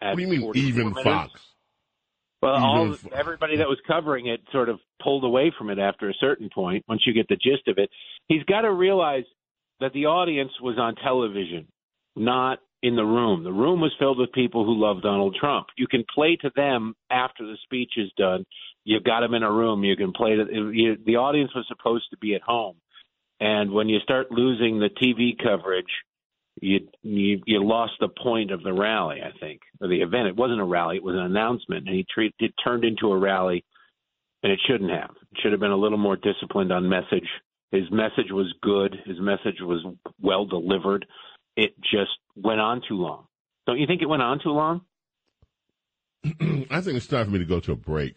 What 0.00 0.16
do 0.16 0.22
you 0.22 0.28
mean, 0.28 0.52
even 0.54 0.88
minutes. 0.90 1.02
Fox? 1.02 1.40
Well, 2.40 2.54
all 2.54 2.86
Even 2.86 2.96
Fo- 2.96 3.10
everybody 3.10 3.56
that 3.56 3.68
was 3.68 3.78
covering 3.86 4.26
it 4.26 4.40
sort 4.52 4.68
of 4.68 4.78
pulled 5.02 5.24
away 5.24 5.52
from 5.56 5.70
it 5.70 5.78
after 5.78 6.08
a 6.08 6.14
certain 6.20 6.48
point. 6.54 6.84
Once 6.88 7.02
you 7.04 7.12
get 7.12 7.28
the 7.28 7.36
gist 7.36 7.66
of 7.66 7.78
it, 7.78 7.90
he's 8.28 8.44
got 8.44 8.60
to 8.60 8.72
realize 8.72 9.24
that 9.80 9.92
the 9.92 10.06
audience 10.06 10.52
was 10.62 10.78
on 10.78 10.94
television, 10.96 11.66
not 12.14 12.60
in 12.82 12.94
the 12.94 13.04
room. 13.04 13.42
The 13.42 13.52
room 13.52 13.80
was 13.80 13.92
filled 13.98 14.18
with 14.18 14.32
people 14.32 14.64
who 14.64 14.80
love 14.80 15.02
Donald 15.02 15.36
Trump. 15.38 15.66
You 15.76 15.88
can 15.88 16.04
play 16.14 16.36
to 16.42 16.50
them 16.54 16.94
after 17.10 17.44
the 17.44 17.56
speech 17.64 17.92
is 17.96 18.10
done. 18.16 18.44
You've 18.84 19.04
got 19.04 19.20
them 19.20 19.34
in 19.34 19.42
a 19.42 19.50
room. 19.50 19.82
You 19.82 19.96
can 19.96 20.12
play 20.12 20.36
to 20.36 20.70
you, 20.72 20.96
the 21.04 21.16
audience 21.16 21.50
was 21.54 21.66
supposed 21.68 22.06
to 22.10 22.16
be 22.18 22.34
at 22.34 22.42
home. 22.42 22.76
And 23.40 23.72
when 23.72 23.88
you 23.88 23.98
start 24.00 24.30
losing 24.30 24.78
the 24.78 24.90
TV 24.90 25.36
coverage, 25.40 25.90
you 26.60 26.88
you 27.02 27.40
you 27.46 27.64
lost 27.64 27.92
the 28.00 28.08
point 28.08 28.50
of 28.50 28.62
the 28.62 28.72
rally. 28.72 29.20
I 29.22 29.36
think 29.38 29.60
or 29.80 29.88
the 29.88 30.02
event. 30.02 30.28
It 30.28 30.36
wasn't 30.36 30.60
a 30.60 30.64
rally; 30.64 30.96
it 30.96 31.02
was 31.02 31.14
an 31.14 31.22
announcement, 31.22 31.86
and 31.86 31.94
he 31.96 32.06
treat, 32.12 32.34
it 32.38 32.54
turned 32.62 32.84
into 32.84 33.12
a 33.12 33.18
rally, 33.18 33.64
and 34.42 34.52
it 34.52 34.60
shouldn't 34.66 34.90
have. 34.90 35.10
It 35.10 35.38
should 35.42 35.52
have 35.52 35.60
been 35.60 35.70
a 35.70 35.76
little 35.76 35.98
more 35.98 36.16
disciplined 36.16 36.72
on 36.72 36.88
message. 36.88 37.28
His 37.70 37.90
message 37.90 38.30
was 38.30 38.52
good. 38.62 38.96
His 39.04 39.20
message 39.20 39.60
was 39.60 39.84
well 40.20 40.46
delivered. 40.46 41.06
It 41.56 41.74
just 41.80 42.12
went 42.36 42.60
on 42.60 42.82
too 42.88 42.96
long. 42.96 43.26
Don't 43.66 43.78
you 43.78 43.86
think 43.86 44.00
it 44.00 44.08
went 44.08 44.22
on 44.22 44.40
too 44.42 44.50
long? 44.50 44.82
I 46.24 46.80
think 46.80 46.96
it's 46.96 47.06
time 47.06 47.26
for 47.26 47.30
me 47.30 47.38
to 47.40 47.44
go 47.44 47.60
to 47.60 47.72
a 47.72 47.76
break. 47.76 48.14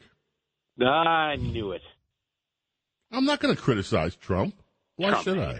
I 0.81 1.35
knew 1.35 1.73
it. 1.73 1.81
I'm 3.11 3.25
not 3.25 3.39
going 3.39 3.53
to 3.53 3.61
criticize 3.61 4.15
Trump. 4.15 4.55
Why 4.95 5.09
Trump 5.09 5.23
should 5.25 5.37
I? 5.37 5.59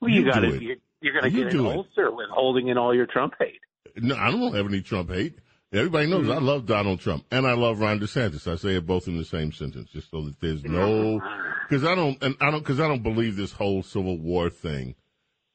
Well, 0.00 0.10
You 0.10 0.22
you, 0.22 0.32
got 0.32 0.44
it. 0.44 0.80
You're, 1.00 1.12
going 1.12 1.24
to 1.24 1.30
get 1.30 1.46
an 1.46 1.52
do 1.52 1.66
ulcer 1.68 2.10
with 2.10 2.28
holding 2.30 2.68
in 2.68 2.78
all 2.78 2.94
your 2.94 3.06
Trump 3.06 3.34
hate. 3.38 3.60
No, 3.96 4.16
I 4.16 4.30
don't 4.30 4.54
have 4.54 4.66
any 4.66 4.80
Trump 4.80 5.10
hate. 5.10 5.38
Everybody 5.72 6.06
knows 6.08 6.22
Mm-hmm. 6.26 6.32
I 6.32 6.38
love 6.40 6.66
Donald 6.66 7.00
Trump 7.00 7.24
and 7.30 7.46
I 7.46 7.52
love 7.52 7.80
Ron 7.80 8.00
DeSantis. 8.00 8.50
I 8.50 8.56
say 8.56 8.76
it 8.76 8.86
both 8.86 9.06
in 9.06 9.18
the 9.18 9.24
same 9.24 9.52
sentence, 9.52 9.90
just 9.90 10.10
so 10.10 10.22
that 10.22 10.40
there's 10.40 10.64
no, 10.64 11.20
because 11.68 11.84
I 11.84 11.94
don't, 11.94 12.20
and 12.22 12.36
I 12.40 12.50
don't, 12.50 12.60
because 12.60 12.80
I 12.80 12.88
don't 12.88 13.02
believe 13.02 13.36
this 13.36 13.52
whole 13.52 13.82
Civil 13.82 14.18
War 14.18 14.48
thing 14.50 14.94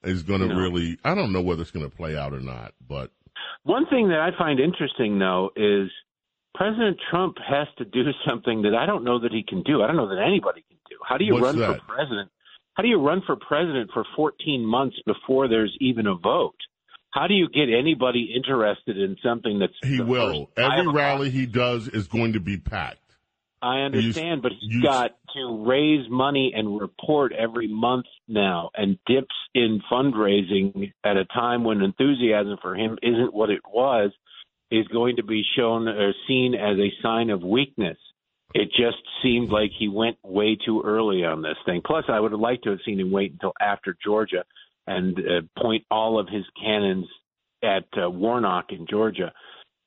is 0.04 0.22
going 0.24 0.42
to 0.42 0.48
No. 0.48 0.56
really. 0.56 0.98
I 1.04 1.16
don't 1.16 1.32
know 1.34 1.42
whether 1.42 1.62
it's 1.62 1.72
going 1.72 1.90
to 1.90 1.96
play 1.96 2.16
out 2.16 2.34
or 2.34 2.42
not, 2.42 2.74
but 2.88 3.12
One 3.64 3.86
thing 3.88 4.10
that 4.10 4.20
I 4.20 4.38
find 4.38 4.60
interesting, 4.60 5.18
though, 5.18 5.50
is 5.56 5.90
President 6.54 7.00
Trump 7.10 7.38
has 7.40 7.68
to 7.80 7.86
do 7.86 8.04
something 8.30 8.62
that 8.64 8.76
I 8.76 8.86
don't 8.86 9.04
know 9.04 9.20
that 9.20 9.32
he 9.32 9.44
can 9.44 9.64
do. 9.64 9.82
I 9.82 9.88
don't 9.88 9.96
know 9.96 10.10
that 10.10 10.22
anybody 10.22 10.64
can 10.70 10.78
do. 10.90 10.98
How 11.08 11.18
do 11.18 11.24
you 11.26 11.34
What's 11.34 11.44
run 11.46 11.58
that? 11.58 11.80
for 11.82 11.86
president? 11.96 12.30
How 12.76 12.84
do 12.84 12.90
you 12.90 13.00
run 13.00 13.22
for 13.26 13.36
president 13.36 13.92
for 13.94 14.06
14 14.16 14.66
months 14.66 14.96
before 15.06 15.48
there's 15.48 15.76
even 15.80 16.08
a 16.08 16.16
vote? 16.16 16.56
How 17.12 17.28
do 17.28 17.36
you 17.36 17.48
get 17.48 17.70
anybody 17.70 18.34
interested 18.36 18.98
in 18.98 19.18
something 19.24 19.60
that's 19.60 19.74
he 19.84 20.02
will. 20.02 20.50
first 20.56 20.72
Every 20.72 20.92
rally 20.92 21.30
he 21.30 21.46
does 21.46 21.88
is 21.88 22.08
going 22.08 22.34
to 22.34 22.40
be 22.40 22.58
packed. 22.58 22.98
I 23.62 23.82
understand, 23.82 24.42
but 24.42 24.52
he's 24.60 24.74
you- 24.74 24.84
got 24.84 25.12
to 25.36 25.64
raise 25.66 26.10
money 26.10 26.54
and 26.56 26.80
report 26.80 27.32
every 27.32 27.68
month 27.68 28.06
now, 28.28 28.72
and 28.76 28.98
dips 29.06 29.36
in 29.56 29.82
fundraising 29.92 30.92
at 31.04 31.18
a 31.18 31.26
time 31.26 31.64
when 31.64 31.82
enthusiasm 31.82 32.58
for 32.62 32.76
him 32.76 32.98
isn't 33.02 33.34
what 33.34 33.50
it 33.50 33.62
was, 33.72 34.12
is 34.70 34.88
going 34.88 35.16
to 35.18 35.24
be 35.24 35.44
shown 35.56 35.88
or 35.88 36.14
seen 36.28 36.56
as 36.56 36.78
a 36.78 36.92
sign 37.02 37.30
of 37.30 37.42
weakness. 37.44 37.98
It 38.54 38.70
just 38.70 38.98
seemed 39.24 39.50
like 39.50 39.72
he 39.78 39.88
went 39.88 40.18
way 40.24 40.56
too 40.64 40.84
early 40.86 41.24
on 41.24 41.42
this 41.42 41.58
thing. 41.66 41.82
Plus, 41.84 42.06
I 42.08 42.20
would 42.20 42.32
have 42.32 42.40
liked 42.40 42.64
to 42.66 42.70
have 42.72 42.80
seen 42.86 43.00
him 43.00 43.12
wait 43.12 43.32
until 43.32 43.54
after 43.60 43.98
Georgia 44.04 44.44
and 44.86 45.18
uh, 45.18 45.62
point 45.62 45.86
all 45.90 46.20
of 46.20 46.28
his 46.30 46.46
cannons 46.62 47.08
at 47.64 47.86
uh, 47.98 48.10
Warnock 48.10 48.72
in 48.72 48.86
Georgia. 48.88 49.32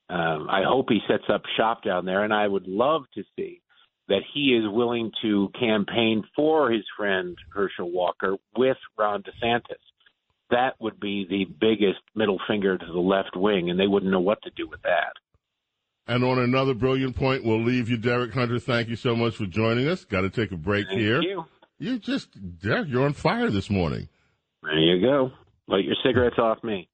Um, 0.08 0.48
I 0.50 0.62
hope 0.64 0.86
he 0.88 1.00
sets 1.08 1.24
up 1.32 1.42
shop 1.56 1.82
down 1.84 2.04
there, 2.04 2.24
and 2.24 2.32
I 2.32 2.46
would 2.48 2.66
love 2.66 3.02
to 3.14 3.22
see 3.36 3.60
that 4.08 4.22
he 4.32 4.56
is 4.56 4.64
willing 4.66 5.10
to 5.22 5.50
campaign 5.58 6.22
for 6.34 6.70
his 6.70 6.84
friend 6.96 7.36
Herschel 7.52 7.90
Walker 7.90 8.36
with 8.56 8.76
Ron 8.96 9.22
DeSantis. 9.22 9.82
That 10.50 10.74
would 10.80 11.00
be 11.00 11.26
the 11.28 11.44
biggest 11.60 12.00
middle 12.14 12.38
finger 12.48 12.78
to 12.78 12.86
the 12.86 13.00
left 13.00 13.36
wing, 13.36 13.68
and 13.68 13.78
they 13.78 13.88
wouldn't 13.88 14.12
know 14.12 14.20
what 14.20 14.42
to 14.42 14.50
do 14.56 14.68
with 14.68 14.80
that. 14.82 15.12
And 16.08 16.22
on 16.24 16.38
another 16.38 16.74
brilliant 16.74 17.16
point, 17.16 17.44
we'll 17.44 17.62
leave 17.62 17.90
you, 17.90 17.96
Derek 17.96 18.32
Hunter. 18.32 18.58
Thank 18.60 18.88
you 18.88 18.96
so 18.96 19.16
much 19.16 19.36
for 19.36 19.46
joining 19.46 19.88
us. 19.88 20.04
Got 20.04 20.20
to 20.20 20.30
take 20.30 20.52
a 20.52 20.56
break 20.56 20.86
Thank 20.86 21.00
here. 21.00 21.20
you. 21.20 21.44
You 21.78 21.98
just, 21.98 22.28
Derek, 22.60 22.88
you're 22.88 23.04
on 23.04 23.12
fire 23.12 23.50
this 23.50 23.68
morning. 23.68 24.08
There 24.62 24.78
you 24.78 25.00
go. 25.00 25.32
Light 25.66 25.84
your 25.84 25.96
cigarettes 26.04 26.38
off 26.38 26.62
me. 26.62 26.88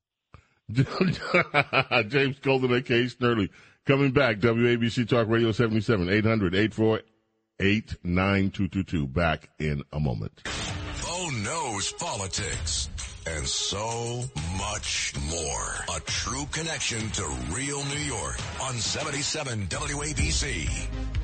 James 0.73 2.39
Golden, 2.39 2.73
aka 2.73 3.05
Snerdley, 3.05 3.51
coming 3.87 4.13
back. 4.13 4.39
WABC 4.39 5.09
Talk 5.09 5.29
Radio 5.29 5.53
77, 5.53 6.09
800 6.09 6.55
848 6.55 7.97
9222. 8.03 9.07
Back 9.07 9.51
in 9.59 9.83
a 9.93 10.01
moment. 10.01 10.33
Oh, 10.47 11.31
Bo 11.31 11.31
knows 11.39 11.93
politics 11.93 12.89
and 13.27 13.47
so 13.47 14.25
much 14.59 15.15
more. 15.31 15.97
A 15.97 16.01
true 16.07 16.47
connection 16.53 17.11
to 17.11 17.25
real 17.51 17.85
New 17.85 18.01
York 18.01 18.39
on 18.63 18.75
77 18.75 19.67
WABC. 19.67 21.22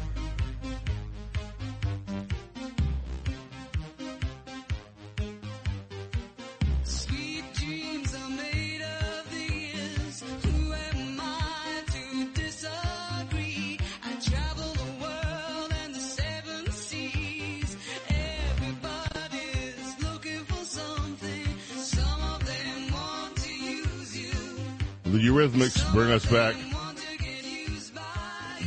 The 25.18 25.24
Eurythmics 25.24 25.92
bring 25.92 26.12
us 26.12 26.24
back. 26.26 26.54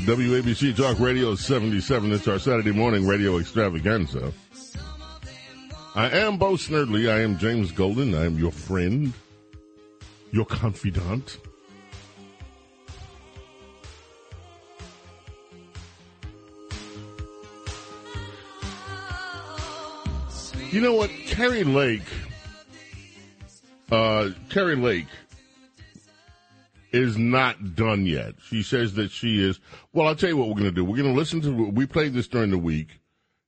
WABC 0.03 0.75
Talk 0.75 0.99
Radio 0.99 1.33
77. 1.33 2.11
It's 2.11 2.27
our 2.27 2.39
Saturday 2.39 2.73
morning 2.73 3.07
radio 3.07 3.37
extravaganza. 3.37 4.33
I 5.95 6.09
am 6.09 6.37
Bo 6.37 6.55
Snerdley. 6.55 7.09
I 7.09 7.21
am 7.21 7.37
James 7.37 7.71
Golden. 7.71 8.13
I 8.13 8.25
am 8.25 8.37
your 8.37 8.51
friend, 8.51 9.13
your 10.31 10.43
confidant. 10.43 11.37
You 20.69 20.81
know 20.81 20.95
what? 20.95 21.09
Kari 21.27 21.63
Lake, 21.63 22.01
uh, 23.89 24.31
Kari 24.49 24.75
Lake 24.75 25.07
is 26.91 27.17
not 27.17 27.75
done 27.75 28.05
yet. 28.05 28.35
She 28.43 28.63
says 28.63 28.93
that 28.95 29.11
she 29.11 29.43
is. 29.43 29.59
Well, 29.93 30.07
I'll 30.07 30.15
tell 30.15 30.29
you 30.29 30.37
what 30.37 30.47
we're 30.47 30.55
going 30.55 30.65
to 30.65 30.71
do. 30.71 30.83
We're 30.85 30.97
going 30.97 31.13
to 31.13 31.17
listen 31.19 31.41
to. 31.41 31.69
We 31.69 31.85
played 31.85 32.13
this 32.13 32.27
during 32.27 32.51
the 32.51 32.57
week. 32.57 32.99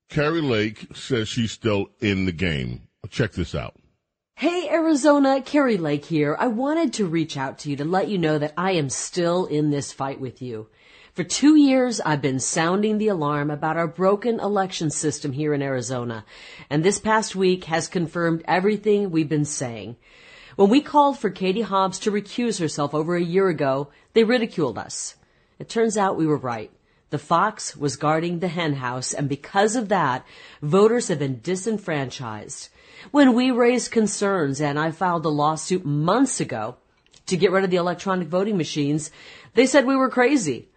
Kari 0.10 0.41
Lake 0.41 0.88
says 0.94 1.28
she's 1.28 1.52
still 1.52 1.88
in 2.00 2.26
the 2.26 2.32
game. 2.32 2.88
Check 3.10 3.32
this 3.34 3.56
out. 3.56 3.76
Hey 4.36 4.68
Arizona, 4.70 5.41
Kari 5.41 5.78
Lake 5.78 6.06
here. 6.06 6.36
I 6.39 6.48
wanted 6.48 6.94
to 6.94 7.06
reach 7.06 7.38
out 7.38 7.60
to 7.60 7.70
you 7.70 7.76
to 7.76 7.86
let 7.86 8.08
you 8.08 8.18
know 8.18 8.39
that 8.39 8.54
I 8.58 8.72
am 8.72 8.89
still 8.89 9.46
in 9.46 9.70
this 9.70 9.94
fight 9.94 10.20
with 10.20 10.41
you. 10.41 10.70
For 11.14 11.24
two 11.24 11.56
years, 11.56 12.02
I've 12.02 12.22
been 12.22 12.39
sounding 12.39 12.98
the 12.98 13.10
alarm 13.10 13.52
about 13.52 13.78
our 13.78 13.88
broken 13.88 14.39
election 14.39 14.89
system 14.89 15.34
here 15.34 15.54
in 15.54 15.62
Arizona, 15.62 16.26
and 16.70 16.84
this 16.84 17.00
past 17.00 17.36
week 17.36 17.66
has 17.66 17.88
confirmed 17.88 18.44
everything 18.46 19.12
we've 19.12 19.30
been 19.30 19.46
saying. 19.46 19.98
When 20.56 20.70
we 20.70 20.82
called 20.82 21.18
for 21.18 21.32
Katie 21.32 21.62
Hobbs 21.62 21.97
to 21.99 22.12
recuse 22.12 22.60
herself 22.60 22.93
over 22.93 23.16
a 23.16 23.24
year 23.24 23.49
ago, 23.49 23.89
they 24.14 24.24
ridiculed 24.24 24.78
us. 24.78 25.16
It 25.58 25.68
turns 25.68 25.97
out 25.97 26.16
we 26.16 26.28
were 26.28 26.38
right. 26.38 26.70
The 27.10 27.18
fox 27.18 27.76
was 27.76 27.95
guarding 27.95 28.38
the 28.38 28.49
hen 28.49 28.74
house, 28.74 29.14
and 29.14 29.28
because 29.28 29.76
of 29.76 29.89
that, 29.89 30.24
voters 30.62 31.08
have 31.08 31.18
been 31.18 31.39
disenfranchised. 31.41 32.70
When 33.10 33.34
we 33.34 33.49
raised 33.49 33.91
concerns, 33.91 34.62
and 34.62 34.78
I 34.78 34.91
filed 34.91 35.26
a 35.26 35.30
lawsuit 35.30 35.86
months 35.86 36.39
ago 36.39 36.78
to 37.26 37.38
get 37.38 37.51
rid 37.51 37.64
of 37.64 37.72
the 37.72 37.78
electronic 37.78 38.28
voting 38.28 38.56
machines, 38.56 39.10
they 39.56 39.66
said 39.66 39.88
we 39.88 39.95
were 39.95 40.10
crazy. 40.10 40.70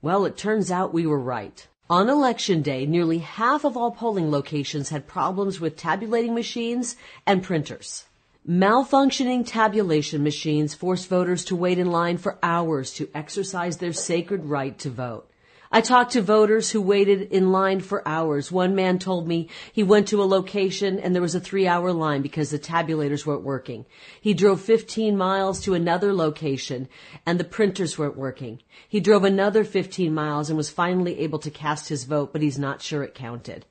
Well, 0.00 0.26
it 0.26 0.36
turns 0.36 0.70
out 0.70 0.94
we 0.94 1.06
were 1.06 1.20
right. 1.20 1.66
On 1.90 2.08
election 2.08 2.62
day, 2.62 2.86
nearly 2.86 3.18
half 3.18 3.64
of 3.64 3.76
all 3.76 3.90
polling 3.90 4.30
locations 4.30 4.90
had 4.90 5.08
problems 5.08 5.60
with 5.60 5.76
tabulating 5.76 6.34
machines 6.34 6.94
and 7.26 7.42
printers. 7.42 8.04
Malfunctioning 8.46 9.42
tabulation 9.46 10.22
machines 10.22 10.74
forced 10.74 11.08
voters 11.08 11.46
to 11.46 11.56
wait 11.56 11.78
in 11.78 11.90
line 11.90 12.18
for 12.18 12.38
hours 12.42 12.92
to 12.92 13.08
exercise 13.14 13.78
their 13.78 13.94
sacred 13.94 14.44
right 14.44 14.78
to 14.80 14.90
vote. 14.90 15.30
I 15.72 15.80
talked 15.80 16.12
to 16.12 16.20
voters 16.20 16.70
who 16.70 16.82
waited 16.82 17.32
in 17.32 17.52
line 17.52 17.80
for 17.80 18.06
hours. 18.06 18.52
One 18.52 18.74
man 18.74 18.98
told 18.98 19.26
me 19.26 19.48
he 19.72 19.82
went 19.82 20.08
to 20.08 20.22
a 20.22 20.26
location 20.26 21.00
and 21.00 21.14
there 21.14 21.22
was 21.22 21.34
a 21.34 21.40
three 21.40 21.66
hour 21.66 21.90
line 21.90 22.20
because 22.20 22.50
the 22.50 22.58
tabulators 22.58 23.24
weren't 23.24 23.44
working. 23.44 23.86
He 24.20 24.34
drove 24.34 24.60
15 24.60 25.16
miles 25.16 25.62
to 25.62 25.72
another 25.72 26.12
location 26.12 26.86
and 27.24 27.40
the 27.40 27.44
printers 27.44 27.96
weren't 27.96 28.18
working. 28.18 28.60
He 28.86 29.00
drove 29.00 29.24
another 29.24 29.64
15 29.64 30.12
miles 30.12 30.50
and 30.50 30.58
was 30.58 30.68
finally 30.68 31.18
able 31.20 31.38
to 31.38 31.50
cast 31.50 31.88
his 31.88 32.04
vote, 32.04 32.30
but 32.30 32.42
he's 32.42 32.58
not 32.58 32.82
sure 32.82 33.02
it 33.02 33.14
counted. 33.14 33.64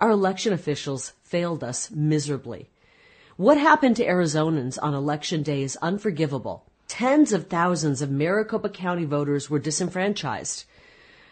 Our 0.00 0.08
election 0.08 0.54
officials 0.54 1.12
failed 1.22 1.62
us 1.62 1.90
miserably. 1.90 2.70
What 3.40 3.56
happened 3.56 3.96
to 3.96 4.06
Arizonans 4.06 4.78
on 4.82 4.92
election 4.92 5.42
day 5.42 5.62
is 5.62 5.78
unforgivable. 5.80 6.66
Tens 6.88 7.32
of 7.32 7.46
thousands 7.46 8.02
of 8.02 8.10
Maricopa 8.10 8.68
County 8.68 9.06
voters 9.06 9.48
were 9.48 9.58
disenfranchised. 9.58 10.66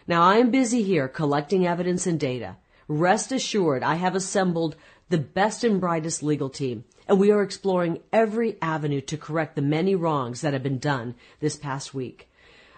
Now 0.06 0.22
I 0.22 0.38
am 0.38 0.50
busy 0.50 0.82
here 0.82 1.06
collecting 1.06 1.66
evidence 1.66 2.06
and 2.06 2.18
data. 2.18 2.56
Rest 2.88 3.30
assured 3.30 3.82
I 3.82 3.96
have 3.96 4.14
assembled 4.14 4.74
the 5.11 5.18
best 5.18 5.64
and 5.64 5.78
brightest 5.82 6.22
legal 6.22 6.48
team, 6.48 6.84
and 7.06 7.20
we 7.20 7.30
are 7.30 7.42
exploring 7.42 8.00
every 8.11 8.56
avenue 8.62 9.02
to 9.02 9.18
correct 9.18 9.54
the 9.54 9.61
many 9.61 9.94
wrongs 9.94 10.40
that 10.40 10.54
have 10.54 10.62
been 10.62 10.78
done 10.78 11.14
this 11.40 11.56
past 11.56 11.92
week. 11.92 12.30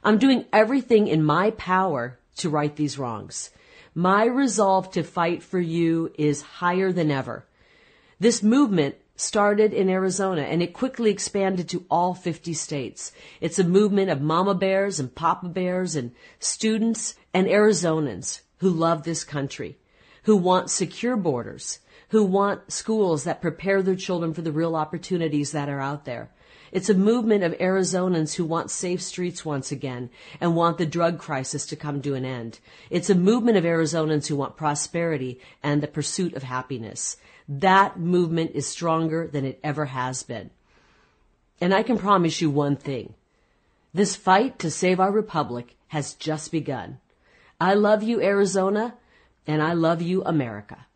I'm 0.03 0.19
doing 0.19 0.47
everything 0.53 1.07
in 1.07 1.23
my 1.23 1.53
power 1.53 2.19
to 2.39 2.51
right 2.51 2.75
these 2.75 2.99
wrongs. 2.99 3.51
My 3.95 4.25
resolve 4.25 4.91
to 4.91 5.05
fight 5.05 5.45
for 5.45 5.61
you 5.61 6.13
is 6.19 6.43
higher 6.43 6.91
than 6.91 7.13
ever. 7.13 7.45
This 8.19 8.43
movement 8.43 8.97
started 9.21 9.73
in 9.73 9.89
Arizona 9.89 10.43
and 10.43 10.63
it 10.63 10.73
quickly 10.73 11.11
expanded 11.11 11.69
to 11.69 11.85
all 11.91 12.15
50 12.15 12.55
states. 12.55 13.13
It's 13.41 13.59
a 13.59 13.65
movement 13.65 14.11
of 14.11 14.21
mama 14.21 14.55
bears 14.55 14.99
and 14.99 15.15
papa 15.15 15.49
bears 15.49 15.95
and 15.95 16.13
students 16.39 17.15
and 17.35 17.47
Arizonans 17.47 18.41
who 18.59 18.71
love 18.71 19.03
this 19.03 19.23
country, 19.23 19.79
who 20.25 20.37
want 20.37 20.71
secure 20.71 21.17
borders, 21.17 21.81
who 22.09 22.25
want 22.25 22.73
schools 22.73 23.25
that 23.25 23.41
prepare 23.41 23.83
their 23.83 23.95
children 23.95 24.35
for 24.35 24.43
the 24.43 24.53
real 24.53 24.75
opportunities 24.75 25.53
that 25.53 25.69
are 25.69 25.81
out 25.81 26.05
there. 26.05 26.31
It's 26.73 26.89
a 26.89 26.95
movement 26.95 27.43
of 27.43 27.59
Arizonans 27.59 28.35
who 28.35 28.45
want 28.45 28.71
safe 28.71 29.03
streets 29.03 29.45
once 29.45 29.73
again 29.73 30.09
and 30.41 30.55
want 30.55 30.79
the 30.79 30.87
drug 30.87 31.19
crisis 31.19 31.67
to 31.67 31.77
come 31.77 32.01
to 32.03 32.15
an 32.15 32.25
end. 32.25 32.61
It's 32.91 33.11
a 33.11 33.15
movement 33.15 33.57
of 33.57 33.65
Arizonans 33.65 34.29
who 34.29 34.37
want 34.37 34.57
prosperity 34.57 35.41
and 35.63 35.83
the 35.83 35.89
pursuit 35.89 36.35
of 36.35 36.45
happiness. 36.45 37.17
That 37.51 37.99
movement 37.99 38.53
is 38.55 38.69
stronger 38.69 39.27
than 39.27 39.45
it 39.45 39.59
ever 39.65 39.87
has 39.87 40.23
been. 40.23 40.51
And 41.61 41.75
I 41.75 41.83
can 41.83 41.99
promise 41.99 42.41
you 42.41 42.49
one 42.49 42.77
thing. 42.77 43.15
This 43.93 44.15
fight 44.15 44.61
to 44.61 44.71
save 44.71 45.01
our 45.01 45.11
republic 45.11 45.77
has 45.89 46.15
just 46.15 46.53
begun. 46.53 47.01
I 47.61 47.75
love 47.75 48.05
you, 48.05 48.23
Arizona, 48.23 48.95
and 49.49 49.61
I 49.61 49.73
love 49.73 50.01
you, 50.01 50.23
America. 50.23 50.87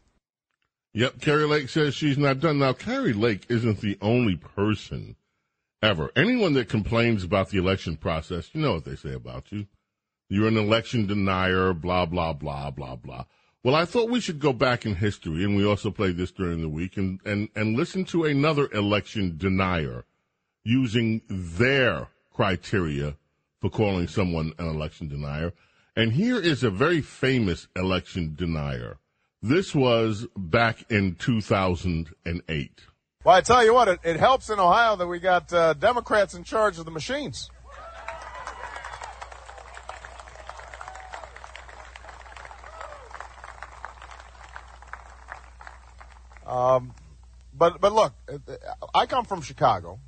Yep, 0.92 1.20
Kari 1.20 1.44
Lake 1.44 1.68
says 1.68 1.92
she's 1.92 2.16
not 2.16 2.38
done. 2.38 2.61
Now, 2.61 2.72
Kari 2.72 3.12
Lake 3.14 3.46
isn't 3.48 3.80
the 3.80 3.98
only 4.00 4.36
person 4.36 5.16
ever. 5.82 6.12
Anyone 6.14 6.52
that 6.55 6.68
complains 6.68 7.24
about 7.24 7.48
the 7.48 7.59
election 7.59 7.96
process, 7.96 8.48
you 8.52 8.61
know 8.61 8.74
what 8.74 8.84
they 8.84 8.94
say 8.94 9.12
about 9.12 9.50
you. 9.50 9.66
You're 10.28 10.46
an 10.46 10.57
election 10.57 11.09
denier, 11.09 11.74
blah, 11.74 12.07
blah, 12.07 12.32
blah, 12.32 12.70
blah, 12.70 12.94
blah. 12.94 13.24
Well, 13.65 13.75
I 13.75 13.87
thought 13.87 14.11
we 14.11 14.21
should 14.21 14.41
go 14.41 14.53
back 14.53 14.85
in 14.85 14.95
history, 14.95 15.43
and 15.43 15.57
we 15.57 15.65
also 15.65 15.91
played 15.91 16.19
this 16.19 16.31
during 16.31 16.61
the 16.61 16.69
week, 16.69 16.99
and, 16.99 17.19
and, 17.25 17.49
and 17.57 17.75
listen 17.75 18.05
to 18.07 18.25
another 18.25 18.71
election 18.73 19.39
denier 19.39 20.05
using 20.65 21.23
their 21.31 22.09
criteria 22.31 23.17
for 23.62 23.71
calling 23.71 24.07
someone 24.07 24.53
an 24.59 24.69
election 24.69 25.09
denier. 25.09 25.55
And 25.97 26.12
here 26.12 26.39
is 26.39 26.62
a 26.62 26.69
very 26.69 27.01
famous 27.01 27.67
election 27.75 28.35
denier. 28.37 28.99
This 29.41 29.75
was 29.75 30.27
back 30.37 30.85
in 30.91 31.15
2008. 31.15 32.81
Well, 33.25 33.35
I 33.35 33.41
tell 33.41 33.65
you 33.65 33.73
what, 33.73 33.89
it, 33.89 34.01
it 34.05 34.19
helps 34.19 34.51
in 34.51 34.61
Ohio 34.61 34.97
that 34.97 35.07
we 35.07 35.19
got 35.21 35.51
uh, 35.55 35.73
Democrats 35.73 36.35
in 36.35 36.45
charge 36.45 36.79
of 36.79 36.85
the 36.85 36.91
machines. 36.91 37.49
Um, 46.55 46.94
but 47.52 47.80
but 47.80 47.92
look, 47.92 48.14
I 48.94 49.07
come 49.07 49.24
from 49.24 49.40
Chicago, 49.42 49.98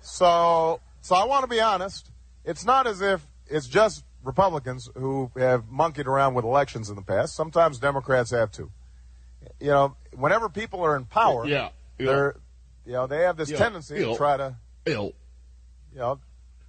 so 0.00 0.80
so 1.00 1.14
I 1.14 1.24
want 1.24 1.42
to 1.42 1.48
be 1.48 1.60
honest. 1.60 2.10
It's 2.44 2.64
not 2.64 2.86
as 2.86 3.00
if 3.00 3.26
it's 3.46 3.66
just 3.66 4.04
Republicans 4.24 4.88
who 4.94 5.30
have 5.36 5.68
monkeyed 5.68 6.06
around 6.06 6.34
with 6.34 6.44
elections 6.44 6.90
in 6.90 6.96
the 6.96 7.02
past. 7.02 7.34
Sometimes 7.34 7.78
Democrats 7.78 8.30
have 8.30 8.50
too. 8.50 8.70
You 9.60 9.68
know, 9.68 9.96
whenever 10.14 10.48
people 10.48 10.84
are 10.84 10.96
in 10.96 11.04
power, 11.04 11.46
Yeah, 11.46 11.70
yeah. 11.98 12.06
they're 12.06 12.36
you 12.86 12.92
know 12.92 13.06
they 13.06 13.22
have 13.22 13.36
this 13.36 13.50
Yeah, 13.50 13.58
tendency 13.58 13.96
yeah. 14.00 14.06
to 14.06 14.16
try 14.16 14.36
to 14.36 14.56
Ill, 14.86 15.12
you 15.92 15.98
know 15.98 16.20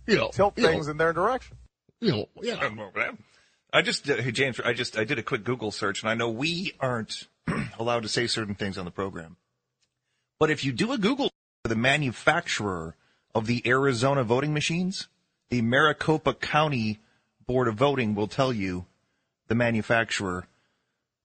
ill, 0.08 0.30
tilt 0.30 0.54
ill, 0.58 0.68
things 0.68 0.88
in 0.88 0.98
their 0.98 1.14
direction. 1.14 1.58
ill, 2.02 2.30
yeah. 2.42 2.70
I 3.76 3.82
just, 3.82 4.08
uh, 4.08 4.18
hey 4.18 4.32
James, 4.32 4.60
I 4.60 4.74
just, 4.74 4.98
I 5.00 5.04
did 5.04 5.18
a 5.18 5.24
quick 5.24 5.44
Google 5.44 5.72
search, 5.72 6.04
and 6.04 6.12
I 6.12 6.14
know 6.14 6.30
we 6.30 6.74
aren't 6.80 7.28
allowed 7.80 8.04
to 8.04 8.10
say 8.10 8.28
certain 8.28 8.56
things 8.56 8.78
on 8.78 8.86
the 8.86 8.92
program. 8.92 9.38
But 10.40 10.50
if 10.50 10.64
you 10.64 10.72
do 10.72 10.92
a 10.92 10.98
Google 10.98 11.30
for 11.64 11.70
the 11.70 11.76
manufacturer 11.76 12.96
of 13.34 13.48
the 13.48 13.62
Arizona 13.66 14.24
voting 14.24 14.54
machines, 14.54 15.08
the 15.50 15.62
Maricopa 15.62 16.34
County 16.34 17.00
Board 17.46 17.68
of 17.68 17.76
Voting 17.76 18.16
will 18.16 18.28
tell 18.28 18.54
you 18.54 18.86
the 19.48 19.56
manufacturer 19.56 20.48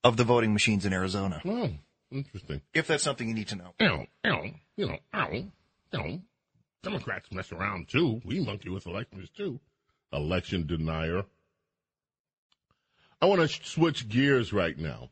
of 0.04 0.16
the 0.16 0.24
voting 0.24 0.52
machines 0.52 0.84
in 0.84 0.92
Arizona. 0.92 1.40
Oh, 1.44 1.70
interesting. 2.10 2.60
If 2.74 2.86
that's 2.86 3.02
something 3.02 3.28
you 3.28 3.34
need 3.34 3.48
to 3.48 3.56
know. 3.56 3.74
Ow, 3.80 4.06
ow, 4.26 4.44
you 4.76 4.86
know, 4.86 4.98
ow, 5.14 5.44
know. 5.92 6.20
Democrats 6.82 7.30
mess 7.32 7.52
around 7.52 7.88
too. 7.88 8.20
We 8.24 8.40
monkey 8.40 8.68
with 8.68 8.86
elections 8.86 9.30
too. 9.36 9.58
Election 10.12 10.66
denier. 10.66 11.24
I 13.20 13.26
want 13.26 13.40
to 13.40 13.48
switch 13.48 14.08
gears 14.08 14.52
right 14.52 14.78
now 14.78 15.10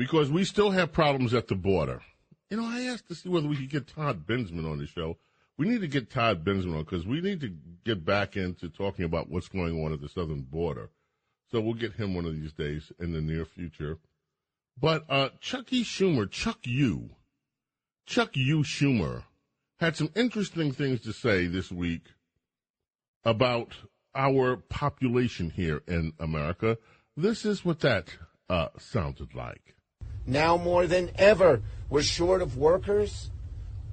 because 0.00 0.30
we 0.30 0.44
still 0.44 0.70
have 0.70 0.94
problems 0.94 1.34
at 1.34 1.46
the 1.46 1.54
border. 1.54 2.00
You 2.48 2.56
know, 2.56 2.64
I 2.64 2.84
asked 2.84 3.08
to 3.08 3.14
see 3.14 3.28
whether 3.28 3.46
we 3.46 3.56
could 3.56 3.68
get 3.68 3.86
Todd 3.86 4.26
Bensman 4.26 4.64
on 4.64 4.78
the 4.78 4.86
show. 4.86 5.18
We 5.58 5.68
need 5.68 5.82
to 5.82 5.88
get 5.88 6.08
Todd 6.08 6.42
Bensman 6.42 6.74
on 6.74 6.84
because 6.84 7.06
we 7.06 7.20
need 7.20 7.42
to 7.42 7.54
get 7.84 8.02
back 8.02 8.34
into 8.34 8.70
talking 8.70 9.04
about 9.04 9.28
what's 9.28 9.48
going 9.48 9.84
on 9.84 9.92
at 9.92 10.00
the 10.00 10.08
southern 10.08 10.40
border. 10.40 10.88
So 11.50 11.60
we'll 11.60 11.74
get 11.74 11.92
him 11.92 12.14
one 12.14 12.24
of 12.24 12.34
these 12.34 12.54
days 12.54 12.90
in 12.98 13.12
the 13.12 13.20
near 13.20 13.44
future. 13.44 13.98
But 14.80 15.04
uh, 15.10 15.28
Chucky 15.38 15.84
Schumer, 15.84 16.30
Chuck 16.30 16.60
U, 16.64 17.10
Chuck 18.06 18.30
U. 18.38 18.60
Schumer, 18.60 19.24
had 19.80 19.96
some 19.96 20.08
interesting 20.16 20.72
things 20.72 21.02
to 21.02 21.12
say 21.12 21.46
this 21.46 21.70
week 21.70 22.06
about 23.22 23.74
our 24.14 24.56
population 24.56 25.50
here 25.50 25.82
in 25.86 26.14
America. 26.18 26.78
This 27.18 27.44
is 27.44 27.66
what 27.66 27.80
that 27.80 28.08
uh, 28.48 28.68
sounded 28.78 29.34
like. 29.34 29.74
Now 30.30 30.56
more 30.56 30.86
than 30.86 31.10
ever, 31.16 31.60
we're 31.88 32.04
short 32.04 32.40
of 32.40 32.56
workers. 32.56 33.30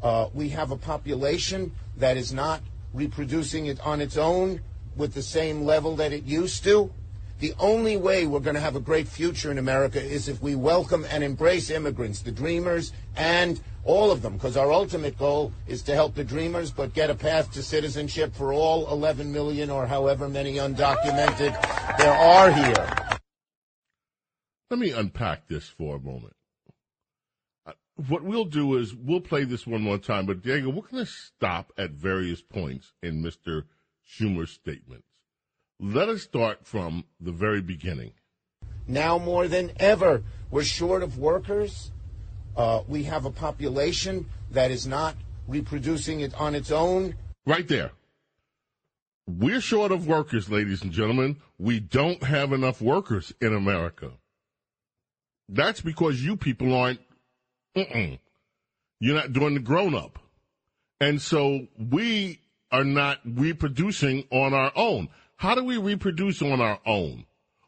Uh, 0.03 0.29
we 0.35 0.49
have 0.49 0.69
a 0.69 0.77
population 0.77 1.71
that 1.97 2.15
is 2.15 2.31
not 2.31 2.61
reproducing 2.93 3.65
it 3.65 3.79
on 3.81 4.01
its 4.01 4.17
own 4.17 4.61
with 4.95 5.15
the 5.15 5.23
same 5.23 5.63
level 5.63 5.95
that 5.95 6.13
it 6.13 6.25
used 6.25 6.63
to. 6.65 6.91
The 7.39 7.55
only 7.57 7.97
way 7.97 8.27
we're 8.27 8.39
going 8.39 8.55
to 8.55 8.61
have 8.61 8.75
a 8.75 8.79
great 8.79 9.07
future 9.07 9.49
in 9.49 9.57
America 9.57 9.99
is 9.99 10.27
if 10.27 10.39
we 10.39 10.53
welcome 10.53 11.07
and 11.09 11.23
embrace 11.23 11.71
immigrants, 11.71 12.21
the 12.21 12.31
dreamers, 12.31 12.93
and 13.15 13.59
all 13.83 14.11
of 14.11 14.21
them, 14.21 14.33
because 14.33 14.57
our 14.57 14.71
ultimate 14.71 15.17
goal 15.17 15.51
is 15.65 15.81
to 15.83 15.95
help 15.95 16.13
the 16.13 16.23
dreamers, 16.23 16.69
but 16.69 16.93
get 16.93 17.09
a 17.09 17.15
path 17.15 17.51
to 17.53 17.63
citizenship 17.63 18.35
for 18.35 18.53
all 18.53 18.91
11 18.91 19.31
million 19.31 19.71
or 19.71 19.87
however 19.87 20.29
many 20.29 20.55
undocumented 20.55 21.97
there 21.97 22.13
are 22.13 22.51
here. 22.51 23.06
Let 24.69 24.79
me 24.79 24.91
unpack 24.91 25.47
this 25.47 25.67
for 25.67 25.95
a 25.95 25.99
moment. 25.99 26.35
Uh, 27.65 27.71
What 28.07 28.23
we'll 28.23 28.45
do 28.45 28.77
is 28.77 28.93
we'll 28.93 29.21
play 29.21 29.45
this 29.45 29.65
one 29.65 29.81
more 29.81 29.97
time, 29.97 30.25
but 30.25 30.41
Diego, 30.41 30.69
we're 30.69 30.81
going 30.81 31.05
to 31.05 31.11
stop 31.11 31.71
at 31.77 31.91
various 31.91 32.41
points 32.41 32.93
in 33.01 33.23
Mr. 33.23 33.63
Schumer's 34.05 34.51
statements. 34.51 35.07
Let 35.79 36.09
us 36.09 36.23
start 36.23 36.65
from 36.65 37.05
the 37.19 37.31
very 37.31 37.61
beginning. 37.61 38.11
Now 38.87 39.17
more 39.17 39.47
than 39.47 39.71
ever, 39.77 40.23
we're 40.51 40.63
short 40.63 41.03
of 41.03 41.17
workers. 41.17 41.91
Uh, 42.55 42.81
we 42.87 43.03
have 43.03 43.25
a 43.25 43.31
population 43.31 44.25
that 44.51 44.71
is 44.71 44.87
not 44.87 45.15
reproducing 45.47 46.21
it 46.21 46.33
on 46.35 46.55
its 46.55 46.71
own. 46.71 47.15
Right 47.45 47.67
there. 47.67 47.91
We're 49.27 49.61
short 49.61 49.91
of 49.91 50.07
workers, 50.07 50.49
ladies 50.49 50.81
and 50.81 50.91
gentlemen. 50.91 51.37
We 51.59 51.79
don't 51.79 52.23
have 52.23 52.53
enough 52.53 52.81
workers 52.81 53.33
in 53.39 53.53
America. 53.53 54.11
That's 55.49 55.81
because 55.81 56.23
you 56.23 56.35
people 56.35 56.73
aren't, 56.73 56.99
mm-mm. 57.75 58.19
you're 58.99 59.15
not 59.15 59.33
doing 59.33 59.53
the 59.53 59.59
grown 59.59 59.95
up. 59.95 60.19
And 60.99 61.21
so 61.21 61.67
we 61.77 62.41
are 62.71 62.83
not 62.83 63.19
reproducing 63.25 64.25
on 64.31 64.53
our 64.53 64.71
own. 64.75 65.09
How 65.37 65.55
do 65.55 65.63
we 65.63 65.77
reproduce 65.77 66.41
on 66.41 66.59
our 66.59 66.79
own? 66.85 67.25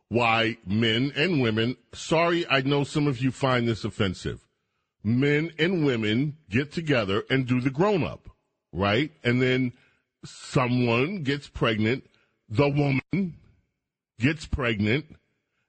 Why, 0.09 0.57
men 0.65 1.13
and 1.15 1.41
women, 1.41 1.77
sorry, 1.93 2.45
I 2.49 2.61
know 2.61 2.84
some 2.84 3.07
of 3.07 3.21
you 3.21 3.32
find 3.32 3.67
this 3.67 3.86
offensive. 3.86 4.45
Men 5.03 5.51
and 5.59 5.86
women 5.86 6.38
get 6.49 6.71
together 6.71 7.23
and 7.30 7.47
do 7.47 7.61
the 7.61 7.69
grown 7.69 8.03
up, 8.03 8.27
right? 8.73 9.11
And 9.23 9.41
then 9.41 9.73
someone 10.25 11.23
gets 11.23 11.47
pregnant, 11.47 12.05
the 12.49 12.67
woman 12.67 13.36
gets 14.19 14.45
pregnant, 14.47 15.05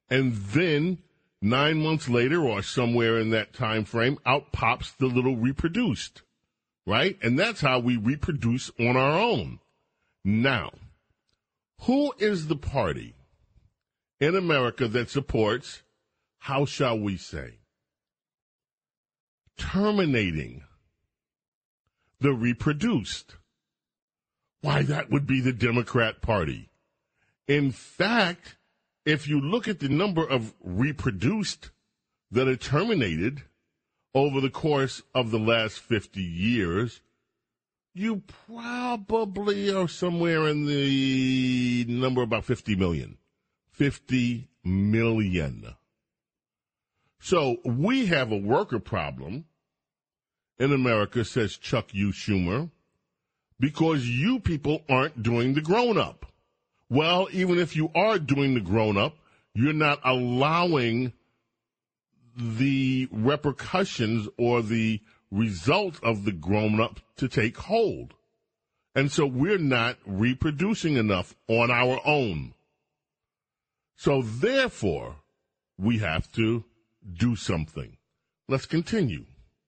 and 0.09 0.35
then 0.35 0.99
nine 1.43 1.83
months 1.83 2.09
later 2.09 2.45
or 2.45 2.63
somewhere 2.63 3.19
in 3.19 3.31
that 3.31 3.53
time 3.53 3.85
frame, 3.85 4.19
out 4.27 4.53
pops 4.53 4.93
the 4.93 5.07
little 5.07 5.37
reproduced, 5.37 6.23
right? 6.87 7.19
And 7.23 7.39
that's 7.39 7.61
how 7.61 7.79
we 7.79 7.97
reproduce 7.97 8.71
on 8.79 8.97
our 8.97 9.19
own. 9.19 9.61
Now, 10.25 10.71
who 11.83 12.13
is 12.19 12.47
the 12.47 12.57
party 12.57 13.15
in 14.21 14.37
America 14.37 14.87
that 14.89 15.09
supports, 15.09 15.83
how 16.39 16.67
shall 16.67 16.99
we 16.99 17.17
say, 17.17 17.55
terminating 19.57 20.63
the 22.21 22.33
reproduced? 22.33 23.37
Why, 24.61 24.83
that 24.83 25.11
would 25.11 25.27
be 25.27 25.41
the 25.41 25.55
Democrat 25.55 26.21
Party. 26.21 26.69
In 27.49 27.71
fact, 27.71 28.57
if 29.11 29.27
you 29.27 29.41
look 29.41 29.67
at 29.67 29.81
the 29.81 29.89
number 29.89 30.25
of 30.25 30.55
reproduced 30.63 31.71
that 32.31 32.47
are 32.47 32.57
terminated 32.57 33.43
over 34.15 34.41
the 34.41 34.51
course 34.51 35.03
of 35.15 35.31
the 35.31 35.39
last 35.39 35.81
50 35.81 36.23
years, 36.23 37.01
you 37.93 38.23
probably 38.47 39.75
are 39.75 39.89
somewhere 39.89 40.47
in 40.47 40.67
the 40.67 41.85
number 41.89 42.23
about 42.23 42.45
50 42.45 42.77
million. 42.77 43.19
50 43.73 44.49
million. 44.63 45.75
So 47.19 47.57
we 47.65 48.07
have 48.07 48.31
a 48.31 48.37
worker 48.37 48.79
problem 48.79 49.47
in 50.59 50.73
America, 50.73 51.25
says 51.25 51.57
Chuck 51.57 51.89
U. 51.93 52.13
Schumer, 52.13 52.71
because 53.59 54.09
you 54.09 54.39
people 54.39 54.83
aren't 54.89 55.23
doing 55.23 55.55
the 55.55 55.61
grown 55.61 55.99
up. 55.99 56.30
Well, 56.91 57.29
even 57.33 57.59
if 57.59 57.77
you 57.77 57.91
are 57.95 58.19
doing 58.19 58.55
the 58.55 58.61
grown 58.61 58.99
up, 58.99 59.15
you're 59.55 59.73
not 59.73 60.01
allowing 60.05 61.13
the 62.37 63.09
repercussions 63.13 64.29
or 64.37 64.61
the 64.61 65.01
result 65.31 66.03
of 66.03 66.25
the 66.25 66.33
grown 66.33 66.81
up 66.81 66.99
to 67.17 67.29
take 67.29 67.57
hold. 67.57 68.15
And 68.95 69.13
so 69.13 69.25
we're 69.25 69.59
not 69.59 69.99
reproducing 70.05 70.97
enough 70.97 71.37
on 71.47 71.71
our 71.71 72.01
own. 72.05 72.55
So 73.95 74.23
therefore, 74.23 75.17
we 75.79 75.99
have 75.99 76.31
to 76.33 76.65
do 77.13 77.37
something. 77.37 77.97
Let's 78.49 78.67
continue. 78.67 79.27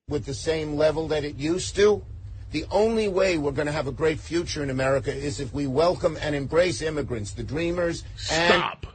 with 0.09 0.27
the 0.27 0.35
same 0.35 0.75
level 0.75 1.07
that 1.09 1.25
it 1.25 1.37
used 1.37 1.77
to. 1.77 2.05
The 2.53 2.67
only 2.71 3.09
way 3.09 3.39
we're 3.39 3.53
going 3.53 3.67
to 3.67 3.73
have 3.73 3.87
a 3.87 3.93
great 3.93 4.21
future 4.21 4.63
in 4.63 4.69
America 4.69 5.13
is 5.13 5.41
if 5.41 5.55
we 5.55 5.67
welcome 5.67 6.19
and 6.21 6.35
embrace 6.35 6.83
immigrants, 6.83 7.33
the 7.33 7.43
dreamers. 7.43 8.05
And 8.31 8.61
Stop. 8.61 8.87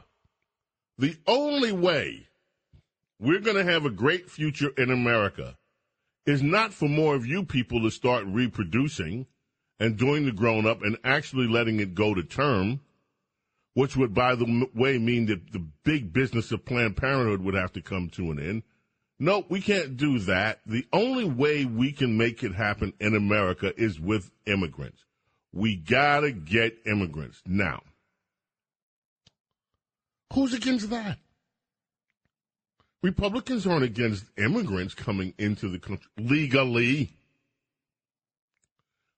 The 0.96 1.16
only 1.26 1.72
way 1.72 2.28
we're 3.18 3.40
going 3.40 3.56
to 3.56 3.70
have 3.70 3.84
a 3.84 3.90
great 3.90 4.30
future 4.30 4.70
in 4.78 4.92
America 4.92 5.56
is 6.24 6.40
not 6.40 6.72
for 6.72 6.88
more 6.88 7.16
of 7.16 7.26
you 7.26 7.44
people 7.44 7.82
to 7.82 7.90
start 7.90 8.24
reproducing 8.26 9.26
and 9.80 9.96
doing 9.96 10.24
the 10.24 10.32
grown 10.32 10.64
up 10.64 10.82
and 10.82 10.96
actually 11.02 11.48
letting 11.48 11.80
it 11.80 11.96
go 11.96 12.14
to 12.14 12.22
term, 12.22 12.80
which 13.74 13.96
would, 13.96 14.14
by 14.14 14.36
the 14.36 14.68
way, 14.72 14.98
mean 14.98 15.26
that 15.26 15.52
the 15.52 15.66
big 15.84 16.12
business 16.12 16.52
of 16.52 16.64
Planned 16.64 16.96
Parenthood 16.96 17.42
would 17.42 17.54
have 17.54 17.72
to 17.72 17.82
come 17.82 18.08
to 18.10 18.30
an 18.30 18.38
end. 18.38 18.62
No, 19.20 19.44
we 19.48 19.60
can't 19.60 19.96
do 19.96 20.20
that. 20.20 20.60
The 20.64 20.86
only 20.92 21.24
way 21.24 21.64
we 21.64 21.92
can 21.92 22.16
make 22.16 22.42
it 22.44 22.54
happen 22.54 22.92
in 23.00 23.16
America 23.16 23.72
is 23.80 23.98
with 23.98 24.30
immigrants. 24.46 25.04
We 25.52 25.76
gotta 25.76 26.30
get 26.30 26.78
immigrants. 26.86 27.42
Now, 27.44 27.82
who's 30.32 30.54
against 30.54 30.90
that? 30.90 31.18
Republicans 33.02 33.66
aren't 33.66 33.84
against 33.84 34.24
immigrants 34.36 34.94
coming 34.94 35.34
into 35.38 35.68
the 35.68 35.78
country 35.78 36.10
legally. 36.16 37.10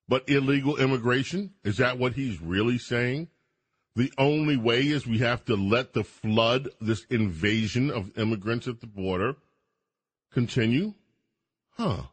But 0.07 0.29
illegal 0.29 0.77
immigration, 0.77 1.53
is 1.63 1.77
that 1.77 1.97
what 1.97 2.13
he's 2.13 2.41
really 2.41 2.77
saying? 2.77 3.29
The 3.95 4.11
only 4.17 4.57
way 4.57 4.87
is 4.87 5.05
we 5.05 5.19
have 5.19 5.45
to 5.45 5.55
let 5.55 5.93
the 5.93 6.03
flood, 6.03 6.69
this 6.79 7.05
invasion 7.09 7.91
of 7.91 8.17
immigrants 8.17 8.67
at 8.67 8.81
the 8.81 8.87
border, 8.87 9.35
continue? 10.31 10.93
Huh. 11.77 12.03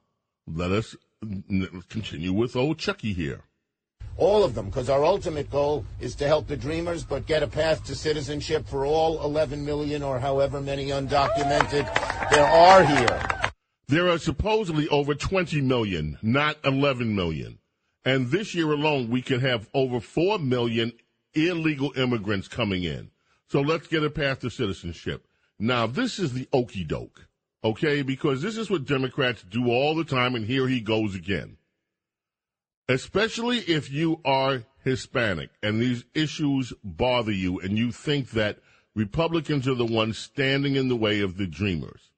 Let 0.46 0.70
us 0.70 0.96
continue 1.88 2.32
with 2.32 2.56
old 2.56 2.78
Chucky 2.78 3.12
here. 3.12 3.42
all 4.18 4.42
of 4.42 4.54
them, 4.54 4.66
because 4.66 4.90
our 4.90 5.04
ultimate 5.04 5.48
goal 5.50 5.84
is 6.00 6.14
to 6.16 6.26
help 6.26 6.48
the 6.48 6.56
dreamers, 6.56 7.04
but 7.04 7.26
get 7.26 7.42
a 7.42 7.46
path 7.46 7.84
to 7.84 7.94
citizenship 7.94 8.66
for 8.66 8.84
all 8.84 9.22
11 9.24 9.64
million 9.64 10.02
or 10.02 10.18
however 10.18 10.60
many 10.60 10.88
undocumented 10.88 11.86
there 12.30 12.44
are 12.44 12.84
here. 12.84 13.50
There 13.86 14.08
are 14.08 14.18
supposedly 14.18 14.88
over 14.88 15.14
20 15.14 15.60
million, 15.60 16.18
not 16.20 16.56
11 16.64 17.14
million. 17.14 17.58
And 18.04 18.30
this 18.30 18.54
year 18.54 18.72
alone, 18.72 19.08
we 19.08 19.22
can 19.22 19.40
have 19.40 19.68
over 19.72 20.00
4 20.00 20.40
million 20.40 20.92
illegal 21.34 21.92
immigrants 21.96 22.48
coming 22.48 22.82
in. 22.82 23.10
So 23.48 23.60
let's 23.60 23.86
get 23.86 24.02
a 24.02 24.10
path 24.10 24.40
to 24.40 24.50
citizenship. 24.50 25.26
Now, 25.58 25.86
this 25.86 26.18
is 26.18 26.32
the 26.32 26.48
okey 26.52 26.84
doke, 26.84 27.28
okay? 27.64 28.02
Because 28.02 28.42
this 28.42 28.56
is 28.56 28.70
what 28.70 28.84
Democrats 28.84 29.42
do 29.42 29.68
all 29.68 29.94
the 29.94 30.04
time, 30.04 30.34
and 30.34 30.44
here 30.44 30.68
he 30.68 30.80
goes 30.80 31.14
again. 31.14 31.56
Especially 32.88 33.59
if 33.59 33.90
you 33.90 34.20
are 34.24 34.64
Hispanic 34.82 35.50
and 35.62 35.80
these 35.80 36.04
issues 36.14 36.72
bother 36.82 37.32
you 37.32 37.61
and 37.61 37.76
you 37.76 37.92
think 37.92 38.30
that 38.30 38.59
Republicans 38.94 39.68
are 39.68 39.74
the 39.74 39.84
ones 39.84 40.18
standing 40.18 40.76
in 40.76 40.88
the 40.88 40.96
way 40.96 41.20
of 41.20 41.36
the 41.36 41.46
dreamers. 41.46 42.11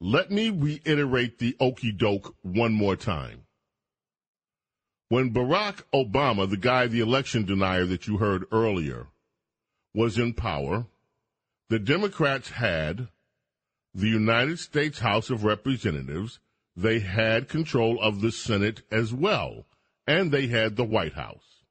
Let 0.00 0.30
me 0.30 0.50
reiterate 0.50 1.38
the 1.38 1.56
okey 1.60 1.92
doke 1.92 2.34
one 2.42 2.74
more 2.74 2.96
time. 2.96 3.44
When 5.08 5.32
Barack 5.32 5.82
Obama, 5.94 6.50
the 6.50 6.56
guy, 6.56 6.88
the 6.88 7.00
election 7.00 7.44
denier 7.44 7.86
that 7.86 8.08
you 8.08 8.18
heard 8.18 8.44
earlier, 8.50 9.06
was 9.94 10.18
in 10.18 10.34
power, 10.34 10.86
the 11.70 11.78
Democrats 11.78 12.50
had 12.50 13.08
the 13.96 14.08
United 14.08 14.58
States 14.58 14.98
House 14.98 15.30
of 15.30 15.42
Representatives. 15.42 16.38
They 16.76 16.98
had 16.98 17.48
control 17.48 17.98
of 18.00 18.20
the 18.20 18.30
Senate 18.30 18.82
as 18.90 19.14
well, 19.14 19.64
and 20.06 20.30
they 20.30 20.48
had 20.48 20.76
the 20.76 20.84
White 20.84 21.14
House. 21.14 21.64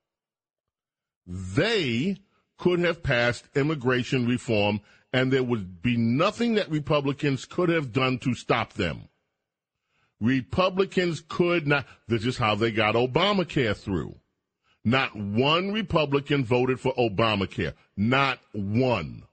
They 1.27 2.17
could 2.57 2.79
have 2.79 3.03
passed 3.03 3.45
immigration 3.55 4.25
reform, 4.25 4.81
and 5.13 5.31
there 5.31 5.43
would 5.43 5.83
be 5.83 5.97
nothing 5.97 6.55
that 6.55 6.71
Republicans 6.71 7.45
could 7.45 7.69
have 7.69 7.93
done 7.93 8.17
to 8.19 8.33
stop 8.33 8.73
them. 8.73 9.09
Republicans 10.19 11.21
could 11.27 11.67
not. 11.67 11.85
This 12.07 12.25
is 12.25 12.37
how 12.37 12.55
they 12.55 12.71
got 12.71 12.95
Obamacare 12.95 13.77
through. 13.77 14.15
Not 14.83 15.15
one 15.15 15.71
Republican 15.71 16.43
voted 16.43 16.79
for 16.79 16.93
Obamacare. 16.95 17.73
Not 17.95 18.39
one. 18.53 19.23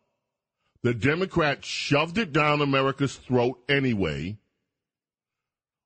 The 0.82 0.94
Democrats 0.94 1.66
shoved 1.66 2.18
it 2.18 2.32
down 2.32 2.60
America's 2.60 3.16
throat 3.16 3.60
anyway, 3.68 4.38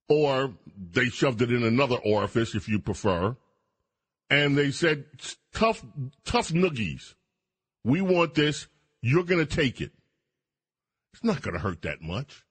or 0.09 0.55
they 0.93 1.07
shoved 1.07 1.43
it 1.43 1.53
in 1.53 1.63
another 1.63 1.97
orifice, 1.97 2.55
if 2.55 2.69
you 2.69 2.79
prefer, 2.79 3.37
and 4.31 4.57
they 4.57 4.71
said, 4.71 5.05
tough, 5.53 5.85
tough 6.25 6.49
noogies. 6.49 7.15
We 7.85 8.01
want 8.01 8.35
this. 8.35 8.67
You're 9.03 9.25
going 9.25 9.47
to 9.47 9.57
take 9.57 9.81
it. 9.81 9.93
It's 11.13 11.23
not 11.23 11.43
going 11.43 11.55
to 11.55 11.61
hurt 11.61 11.83
that 11.83 12.03
much 12.03 12.47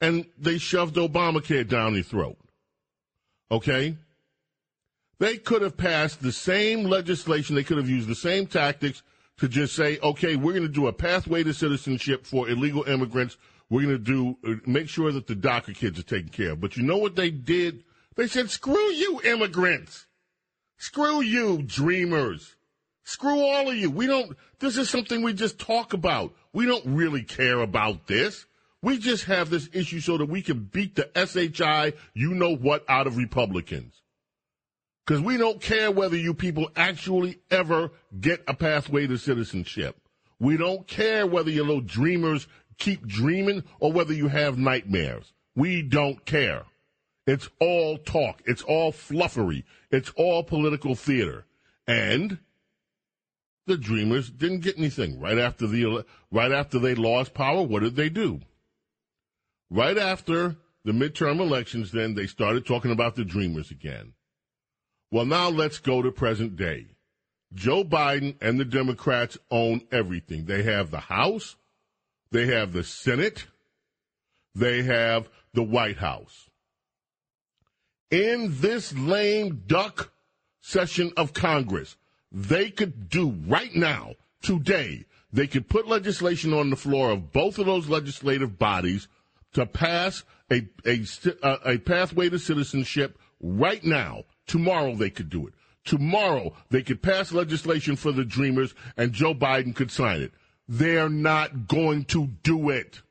and 0.00 0.26
they 0.38 0.58
shoved 0.58 0.96
Obamacare 0.96 1.66
down 1.66 1.94
your 1.94 2.02
throat. 2.02 2.38
Okay? 3.50 3.96
They 5.18 5.38
could 5.38 5.62
have 5.62 5.76
passed 5.76 6.22
the 6.22 6.32
same 6.32 6.84
legislation, 6.84 7.56
they 7.56 7.64
could 7.64 7.78
have 7.78 7.88
used 7.88 8.08
the 8.08 8.14
same 8.14 8.46
tactics 8.46 9.02
to 9.38 9.48
just 9.48 9.74
say, 9.74 9.98
okay, 10.02 10.36
we're 10.36 10.52
going 10.52 10.62
to 10.62 10.68
do 10.68 10.86
a 10.86 10.92
pathway 10.92 11.42
to 11.42 11.52
citizenship 11.52 12.26
for 12.26 12.48
illegal 12.48 12.84
immigrants. 12.84 13.36
We're 13.68 13.82
going 13.82 13.96
to 13.96 13.98
do 13.98 14.36
uh, 14.46 14.56
make 14.66 14.88
sure 14.88 15.12
that 15.12 15.26
the 15.26 15.34
DACA 15.34 15.74
kids 15.74 15.98
are 15.98 16.04
taken 16.04 16.30
care 16.30 16.52
of. 16.52 16.60
But 16.60 16.76
you 16.76 16.82
know 16.82 16.96
what 16.96 17.16
they 17.16 17.30
did? 17.30 17.84
They 18.14 18.28
said, 18.28 18.50
screw 18.50 18.90
you, 18.92 19.20
immigrants. 19.22 20.06
Screw 20.78 21.20
you, 21.20 21.62
dreamers. 21.62 22.56
Screw 23.04 23.40
all 23.40 23.68
of 23.68 23.76
you. 23.76 23.90
We 23.90 24.06
don't, 24.06 24.36
this 24.58 24.76
is 24.76 24.90
something 24.90 25.22
we 25.22 25.32
just 25.32 25.58
talk 25.58 25.92
about. 25.92 26.34
We 26.52 26.66
don't 26.66 26.84
really 26.86 27.22
care 27.22 27.60
about 27.60 28.06
this. 28.06 28.46
We 28.82 28.98
just 28.98 29.24
have 29.24 29.50
this 29.50 29.68
issue 29.72 30.00
so 30.00 30.18
that 30.18 30.28
we 30.28 30.42
can 30.42 30.64
beat 30.64 30.96
the 30.96 31.10
SHI, 31.14 31.94
you 32.14 32.34
know 32.34 32.56
what, 32.56 32.84
out 32.88 33.06
of 33.06 33.16
Republicans. 33.16 34.02
Because 35.06 35.22
we 35.22 35.36
don't 35.36 35.60
care 35.60 35.90
whether 35.92 36.16
you 36.16 36.34
people 36.34 36.68
actually 36.74 37.38
ever 37.50 37.92
get 38.20 38.42
a 38.48 38.54
pathway 38.54 39.06
to 39.06 39.16
citizenship. 39.16 39.96
We 40.40 40.56
don't 40.56 40.86
care 40.88 41.26
whether 41.26 41.50
your 41.50 41.64
little 41.64 41.80
dreamers 41.80 42.48
keep 42.78 43.06
dreaming 43.06 43.62
or 43.78 43.92
whether 43.92 44.12
you 44.12 44.28
have 44.28 44.58
nightmares. 44.58 45.32
We 45.54 45.82
don't 45.82 46.24
care. 46.26 46.64
It's 47.26 47.48
all 47.60 47.98
talk. 47.98 48.42
It's 48.46 48.62
all 48.62 48.92
fluffery. 48.92 49.62
It's 49.90 50.10
all 50.16 50.42
political 50.42 50.96
theater. 50.96 51.46
And 51.86 52.38
the 53.66 53.76
dreamers 53.76 54.28
didn't 54.28 54.60
get 54.60 54.76
anything 54.76 55.20
right 55.20 55.38
after 55.38 55.68
the 55.68 56.04
right 56.32 56.52
after 56.52 56.80
they 56.80 56.96
lost 56.96 57.32
power. 57.32 57.62
What 57.62 57.82
did 57.82 57.94
they 57.94 58.08
do? 58.08 58.40
Right 59.70 59.98
after 59.98 60.56
the 60.84 60.92
midterm 60.92 61.40
elections, 61.40 61.92
then 61.92 62.14
they 62.14 62.26
started 62.26 62.66
talking 62.66 62.90
about 62.90 63.14
the 63.14 63.24
dreamers 63.24 63.70
again. 63.70 64.12
Well, 65.10 65.26
now 65.26 65.48
let's 65.48 65.78
go 65.78 66.02
to 66.02 66.10
present 66.10 66.56
day. 66.56 66.86
Joe 67.54 67.84
Biden 67.84 68.36
and 68.40 68.58
the 68.58 68.64
Democrats 68.64 69.38
own 69.50 69.82
everything. 69.92 70.46
They 70.46 70.62
have 70.64 70.90
the 70.90 71.00
House, 71.00 71.56
they 72.30 72.46
have 72.46 72.72
the 72.72 72.84
Senate, 72.84 73.46
they 74.54 74.82
have 74.82 75.28
the 75.54 75.62
White 75.62 75.98
House. 75.98 76.50
In 78.10 78.60
this 78.60 78.92
lame 78.94 79.62
duck 79.66 80.12
session 80.60 81.12
of 81.16 81.32
Congress, 81.32 81.96
they 82.32 82.70
could 82.70 83.08
do 83.08 83.30
right 83.46 83.74
now, 83.74 84.14
today, 84.42 85.06
they 85.32 85.46
could 85.46 85.68
put 85.68 85.88
legislation 85.88 86.52
on 86.52 86.70
the 86.70 86.76
floor 86.76 87.10
of 87.10 87.32
both 87.32 87.58
of 87.58 87.66
those 87.66 87.88
legislative 87.88 88.58
bodies 88.58 89.08
to 89.52 89.66
pass 89.66 90.22
a, 90.50 90.68
a, 90.84 91.04
a, 91.64 91.78
pathway 91.78 92.28
to 92.28 92.38
citizenship 92.38 93.18
right 93.40 93.84
now. 93.84 94.24
Tomorrow 94.46 94.94
they 94.94 95.10
could 95.10 95.30
do 95.30 95.46
it. 95.46 95.54
Tomorrow 95.84 96.52
they 96.70 96.82
could 96.82 97.02
pass 97.02 97.32
legislation 97.32 97.96
for 97.96 98.12
the 98.12 98.24
dreamers 98.24 98.74
and 98.96 99.12
Joe 99.12 99.34
Biden 99.34 99.74
could 99.74 99.90
sign 99.90 100.20
it. 100.20 100.32
They're 100.68 101.08
not 101.08 101.68
going 101.68 102.04
to 102.06 102.26
do 102.42 102.70
it. 102.70 103.02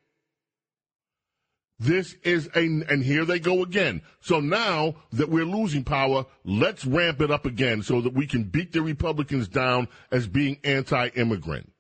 This 1.77 2.15
is 2.23 2.49
a, 2.55 2.59
and 2.59 3.03
here 3.03 3.25
they 3.25 3.39
go 3.39 3.61
again. 3.61 4.01
So 4.21 4.39
now 4.39 4.95
that 5.11 5.29
we're 5.29 5.45
losing 5.45 5.83
power, 5.83 6.25
let's 6.45 6.85
ramp 6.85 7.19
it 7.21 7.31
up 7.31 7.45
again 7.45 7.83
so 7.83 7.99
that 8.01 8.13
we 8.13 8.27
can 8.27 8.43
beat 8.43 8.71
the 8.71 8.81
Republicans 8.81 9.49
down 9.49 9.89
as 10.09 10.27
being 10.27 10.57
anti-immigrant. 10.63 11.71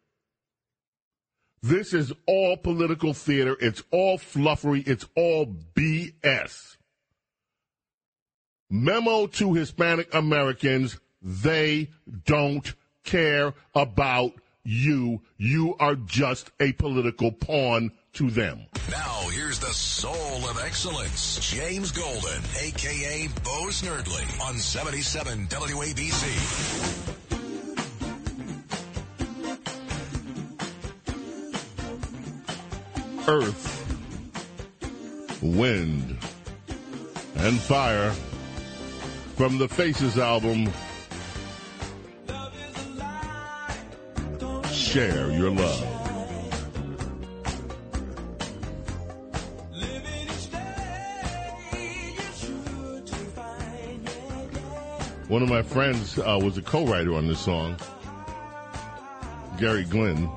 This 1.61 1.93
is 1.93 2.13
all 2.27 2.57
political 2.57 3.13
theater. 3.13 3.57
It's 3.59 3.83
all 3.89 4.17
fluffery. 4.17 4.85
It's 4.87 5.05
all 5.15 5.47
BS. 5.73 6.74
Memo 8.69 9.27
to 9.27 9.53
Hispanic 9.53 10.13
Americans. 10.13 10.99
They 11.21 11.89
don't 12.25 12.73
care 13.03 13.53
about 13.73 14.33
you. 14.63 15.21
You 15.37 15.75
are 15.79 15.95
just 15.95 16.51
a 16.59 16.73
political 16.73 17.31
pawn 17.31 17.91
to 18.13 18.29
them. 18.29 18.65
Now, 18.89 19.27
here's 19.31 19.59
the 19.59 19.73
soul 19.73 20.49
of 20.49 20.59
excellence, 20.63 21.51
James 21.51 21.91
Golden, 21.91 22.41
a.k.a. 22.61 23.27
Bo 23.43 23.67
Snerdley, 23.67 24.47
on 24.47 24.57
77 24.57 25.47
WABC. 25.47 27.11
Earth, 33.27 33.71
Wind, 35.41 36.15
and 37.37 37.59
Fire 37.59 38.13
from 39.35 39.57
the 39.57 39.67
Faces 39.67 40.17
album. 40.17 40.71
Share 44.71 45.29
your 45.31 45.51
love. 45.51 45.81
One 55.27 55.43
of 55.43 55.49
my 55.49 55.63
friends 55.63 56.17
uh, 56.17 56.39
was 56.41 56.57
a 56.57 56.61
co-writer 56.61 57.13
on 57.15 57.27
this 57.27 57.41
song, 57.41 57.75
Gary 59.57 59.83
Glenn. 59.83 60.29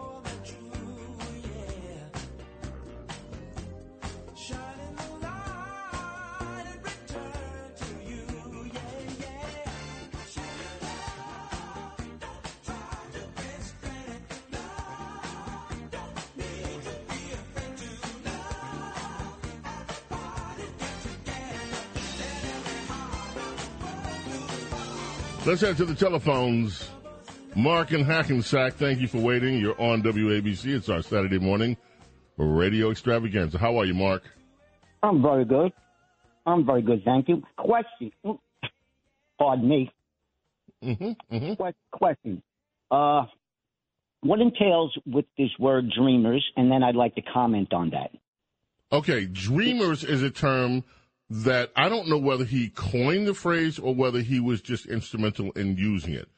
Let's 25.49 25.63
head 25.63 25.79
to 25.79 25.87
the 25.87 25.95
telephones. 25.95 26.91
Mark 27.57 27.93
and 27.93 28.05
Hackensack, 28.05 28.75
thank 28.75 29.01
you 29.01 29.09
for 29.09 29.17
waiting. 29.17 29.59
You're 29.59 29.81
on 29.81 30.03
WABC. 30.03 30.77
It's 30.77 30.91
our 30.91 31.01
Saturday 31.01 31.39
morning 31.39 31.79
radio 32.37 32.91
extravaganza. 32.91 33.57
How 33.57 33.79
are 33.79 33.87
you, 33.87 33.95
Mark? 33.95 34.25
I'm 35.03 35.23
very 35.23 35.47
good. 35.47 35.73
I'm 36.45 36.67
very 36.67 36.83
good, 36.83 37.03
thank 37.03 37.31
you. 37.31 37.43
Question. 37.57 38.13
Pardon 39.39 39.67
me. 39.67 39.91
Mm-hmm, 40.85 41.55
Que- 41.55 41.73
Question. 41.93 42.43
Uh, 42.91 43.25
what 44.21 44.41
entails 44.41 44.99
with 45.07 45.25
this 45.39 45.49
word 45.59 45.91
dreamers? 45.97 46.47
And 46.59 46.71
then 46.71 46.83
I'd 46.83 46.95
like 46.95 47.15
to 47.15 47.23
comment 47.23 47.73
on 47.73 47.89
that. 47.93 48.11
Okay, 48.93 49.25
dreamers 49.25 50.05
is 50.05 50.23
a 50.23 50.29
term 50.31 50.85
that 51.31 51.71
I 51.77 51.89
don't 51.89 52.09
know 52.09 52.19
whether 52.19 52.45
he 52.45 52.71
coined 52.71 53.27
the 53.27 53.35
phrase 53.35 53.79
or 53.79 53.95
whether 53.95 54.21
he 54.21 54.41
was 54.41 54.61
just 54.61 54.87
instrumental 54.87 55.51
in 55.53 55.77
using 55.77 56.15
it. 56.15 56.29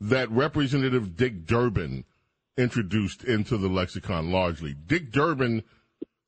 That 0.00 0.30
Representative 0.30 1.16
Dick 1.16 1.46
Durbin 1.46 2.04
introduced 2.56 3.24
into 3.24 3.56
the 3.56 3.68
lexicon 3.68 4.30
largely. 4.30 4.74
Dick 4.74 5.10
Durbin 5.10 5.62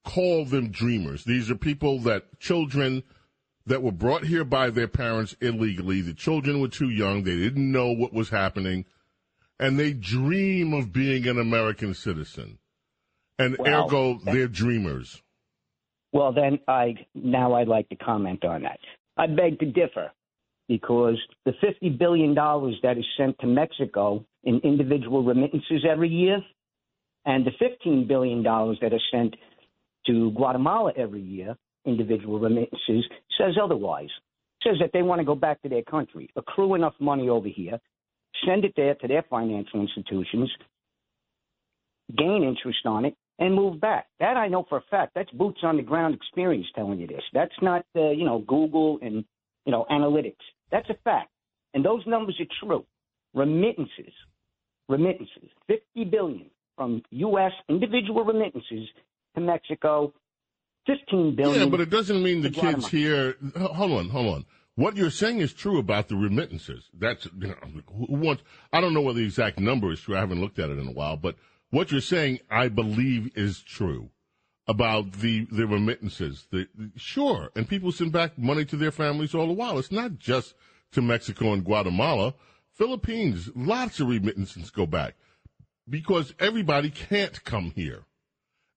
called 0.04 0.50
them 0.50 0.70
dreamers. 0.70 1.24
These 1.24 1.50
are 1.50 1.56
people 1.56 1.98
that 2.00 2.38
children 2.38 3.02
that 3.66 3.82
were 3.82 3.92
brought 3.92 4.24
here 4.24 4.44
by 4.44 4.70
their 4.70 4.88
parents 4.88 5.34
illegally. 5.40 6.00
The 6.00 6.14
children 6.14 6.60
were 6.60 6.68
too 6.68 6.90
young. 6.90 7.24
They 7.24 7.36
didn't 7.36 7.70
know 7.70 7.90
what 7.90 8.12
was 8.12 8.30
happening. 8.30 8.84
And 9.58 9.78
they 9.78 9.92
dream 9.92 10.72
of 10.72 10.92
being 10.92 11.26
an 11.26 11.38
American 11.38 11.94
citizen. 11.94 12.58
And 13.38 13.56
ergo, 13.60 14.20
they're 14.24 14.48
dreamers. 14.48 15.22
Well, 16.16 16.32
then 16.32 16.58
I 16.66 16.94
now 17.14 17.52
I'd 17.52 17.68
like 17.68 17.90
to 17.90 17.96
comment 17.96 18.42
on 18.42 18.62
that. 18.62 18.78
I 19.18 19.26
beg 19.26 19.58
to 19.58 19.66
differ 19.66 20.10
because 20.66 21.18
the 21.44 21.52
fifty 21.60 21.90
billion 21.90 22.32
dollars 22.32 22.76
that 22.82 22.96
is 22.96 23.04
sent 23.18 23.38
to 23.40 23.46
Mexico 23.46 24.24
in 24.44 24.58
individual 24.64 25.22
remittances 25.22 25.84
every 25.86 26.08
year, 26.08 26.38
and 27.26 27.44
the 27.44 27.50
fifteen 27.58 28.06
billion 28.08 28.42
dollars 28.42 28.78
that 28.80 28.94
are 28.94 29.06
sent 29.10 29.36
to 30.06 30.30
Guatemala 30.30 30.94
every 30.96 31.20
year, 31.20 31.54
individual 31.84 32.40
remittances, 32.40 33.04
says 33.36 33.56
otherwise. 33.62 34.08
Says 34.62 34.76
that 34.80 34.92
they 34.94 35.02
want 35.02 35.18
to 35.18 35.24
go 35.26 35.34
back 35.34 35.60
to 35.62 35.68
their 35.68 35.82
country, 35.82 36.30
accrue 36.34 36.76
enough 36.76 36.94
money 36.98 37.28
over 37.28 37.46
here, 37.46 37.78
send 38.46 38.64
it 38.64 38.72
there 38.74 38.94
to 38.94 39.06
their 39.06 39.22
financial 39.28 39.82
institutions, 39.82 40.50
gain 42.16 42.42
interest 42.42 42.86
on 42.86 43.04
it, 43.04 43.14
and 43.38 43.54
move 43.54 43.80
back. 43.80 44.06
That 44.20 44.36
I 44.36 44.48
know 44.48 44.64
for 44.68 44.78
a 44.78 44.82
fact. 44.90 45.12
That's 45.14 45.30
boots 45.32 45.60
on 45.62 45.76
the 45.76 45.82
ground 45.82 46.14
experience 46.14 46.66
telling 46.74 46.98
you 46.98 47.06
this. 47.06 47.22
That's 47.32 47.54
not 47.62 47.84
uh, 47.94 48.10
you 48.10 48.24
know 48.24 48.40
Google 48.46 48.98
and 49.02 49.24
you 49.64 49.72
know 49.72 49.86
analytics. 49.90 50.36
That's 50.70 50.88
a 50.90 50.96
fact, 51.04 51.30
and 51.74 51.84
those 51.84 52.02
numbers 52.06 52.40
are 52.40 52.66
true. 52.66 52.84
Remittances, 53.34 54.12
remittances, 54.88 55.50
fifty 55.66 56.04
billion 56.04 56.50
from 56.76 57.02
U.S. 57.10 57.52
individual 57.68 58.24
remittances 58.24 58.88
to 59.34 59.40
Mexico, 59.40 60.12
fifteen 60.86 61.36
billion. 61.36 61.60
Yeah, 61.64 61.68
but 61.68 61.80
it 61.80 61.90
doesn't 61.90 62.22
mean 62.22 62.42
the 62.42 62.50
to 62.50 62.60
kids 62.60 62.88
Guatemala. 62.88 63.34
here. 63.54 63.68
Hold 63.74 63.92
on, 63.92 64.08
hold 64.08 64.34
on. 64.34 64.44
What 64.76 64.96
you're 64.96 65.10
saying 65.10 65.38
is 65.40 65.54
true 65.54 65.78
about 65.78 66.08
the 66.08 66.16
remittances. 66.16 66.84
That's 66.98 67.26
you 67.38 67.48
know, 67.48 67.54
who 67.88 68.14
wants. 68.16 68.42
I 68.72 68.80
don't 68.80 68.92
know 68.92 69.00
what 69.00 69.16
the 69.16 69.24
exact 69.24 69.58
number 69.58 69.90
is 69.90 70.00
true. 70.00 70.16
I 70.16 70.20
haven't 70.20 70.40
looked 70.40 70.58
at 70.58 70.68
it 70.68 70.78
in 70.78 70.86
a 70.86 70.92
while, 70.92 71.16
but 71.16 71.36
what 71.70 71.90
you're 71.90 72.00
saying, 72.00 72.40
I 72.50 72.68
believe, 72.68 73.36
is 73.36 73.62
true 73.62 74.10
about 74.68 75.12
the 75.12 75.46
the 75.50 75.66
remittances. 75.66 76.46
The, 76.50 76.66
sure, 76.96 77.50
and 77.54 77.68
people 77.68 77.92
send 77.92 78.12
back 78.12 78.38
money 78.38 78.64
to 78.66 78.76
their 78.76 78.90
families 78.90 79.34
all 79.34 79.46
the 79.46 79.52
while. 79.52 79.78
It's 79.78 79.92
not 79.92 80.18
just 80.18 80.54
to 80.92 81.02
Mexico 81.02 81.52
and 81.52 81.64
Guatemala, 81.64 82.34
Philippines. 82.72 83.50
Lots 83.54 84.00
of 84.00 84.08
remittances 84.08 84.70
go 84.70 84.86
back 84.86 85.14
because 85.88 86.34
everybody 86.38 86.90
can't 86.90 87.42
come 87.44 87.72
here. 87.74 88.04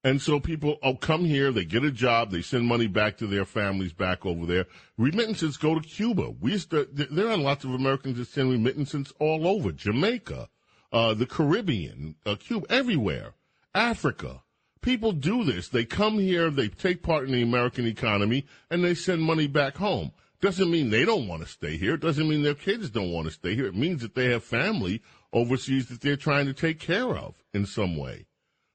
And 0.03 0.21
so 0.21 0.39
people 0.39 0.77
oh, 0.81 0.95
come 0.95 1.25
here, 1.25 1.51
they 1.51 1.65
get 1.65 1.83
a 1.83 1.91
job, 1.91 2.31
they 2.31 2.41
send 2.41 2.65
money 2.65 2.87
back 2.87 3.17
to 3.17 3.27
their 3.27 3.43
families 3.43 3.91
back 3.91 4.25
over 4.25 4.45
there. 4.45 4.65
Remittances 4.97 5.57
go 5.57 5.77
to 5.77 5.81
Cuba. 5.85 6.31
We 6.39 6.53
used 6.53 6.69
to, 6.69 6.87
there 6.93 7.29
are 7.29 7.37
lots 7.37 7.65
of 7.65 7.73
Americans 7.73 8.17
that 8.17 8.29
send 8.29 8.49
remittances 8.49 9.11
all 9.19 9.45
over 9.45 9.73
Jamaica, 9.73 10.47
uh, 10.91 11.13
the 11.13 11.25
Caribbean, 11.25 12.15
uh, 12.25 12.35
Cuba, 12.35 12.65
everywhere, 12.69 13.33
Africa. 13.73 14.43
People 14.81 15.11
do 15.11 15.43
this. 15.43 15.67
They 15.67 15.85
come 15.85 16.19
here, 16.19 16.49
they 16.49 16.69
take 16.69 17.03
part 17.03 17.25
in 17.25 17.33
the 17.33 17.41
American 17.41 17.85
economy, 17.85 18.45
and 18.69 18.83
they 18.83 18.95
send 18.95 19.21
money 19.21 19.47
back 19.47 19.75
home. 19.75 20.11
Doesn't 20.41 20.71
mean 20.71 20.89
they 20.89 21.03
don't 21.03 21.27
want 21.27 21.41
to 21.41 21.47
stay 21.49 21.75
here. 21.75 21.97
Doesn't 21.97 22.27
mean 22.27 22.43
their 22.43 22.53
kids 22.53 22.89
don't 22.89 23.11
want 23.11 23.27
to 23.27 23.33
stay 23.33 23.55
here. 23.55 23.65
It 23.65 23.75
means 23.75 24.01
that 24.01 24.15
they 24.15 24.31
have 24.31 24.43
family 24.43 25.01
overseas 25.33 25.87
that 25.89 25.99
they're 25.99 26.15
trying 26.15 26.45
to 26.45 26.53
take 26.53 26.79
care 26.79 27.09
of 27.17 27.35
in 27.53 27.65
some 27.65 27.97
way. 27.97 28.25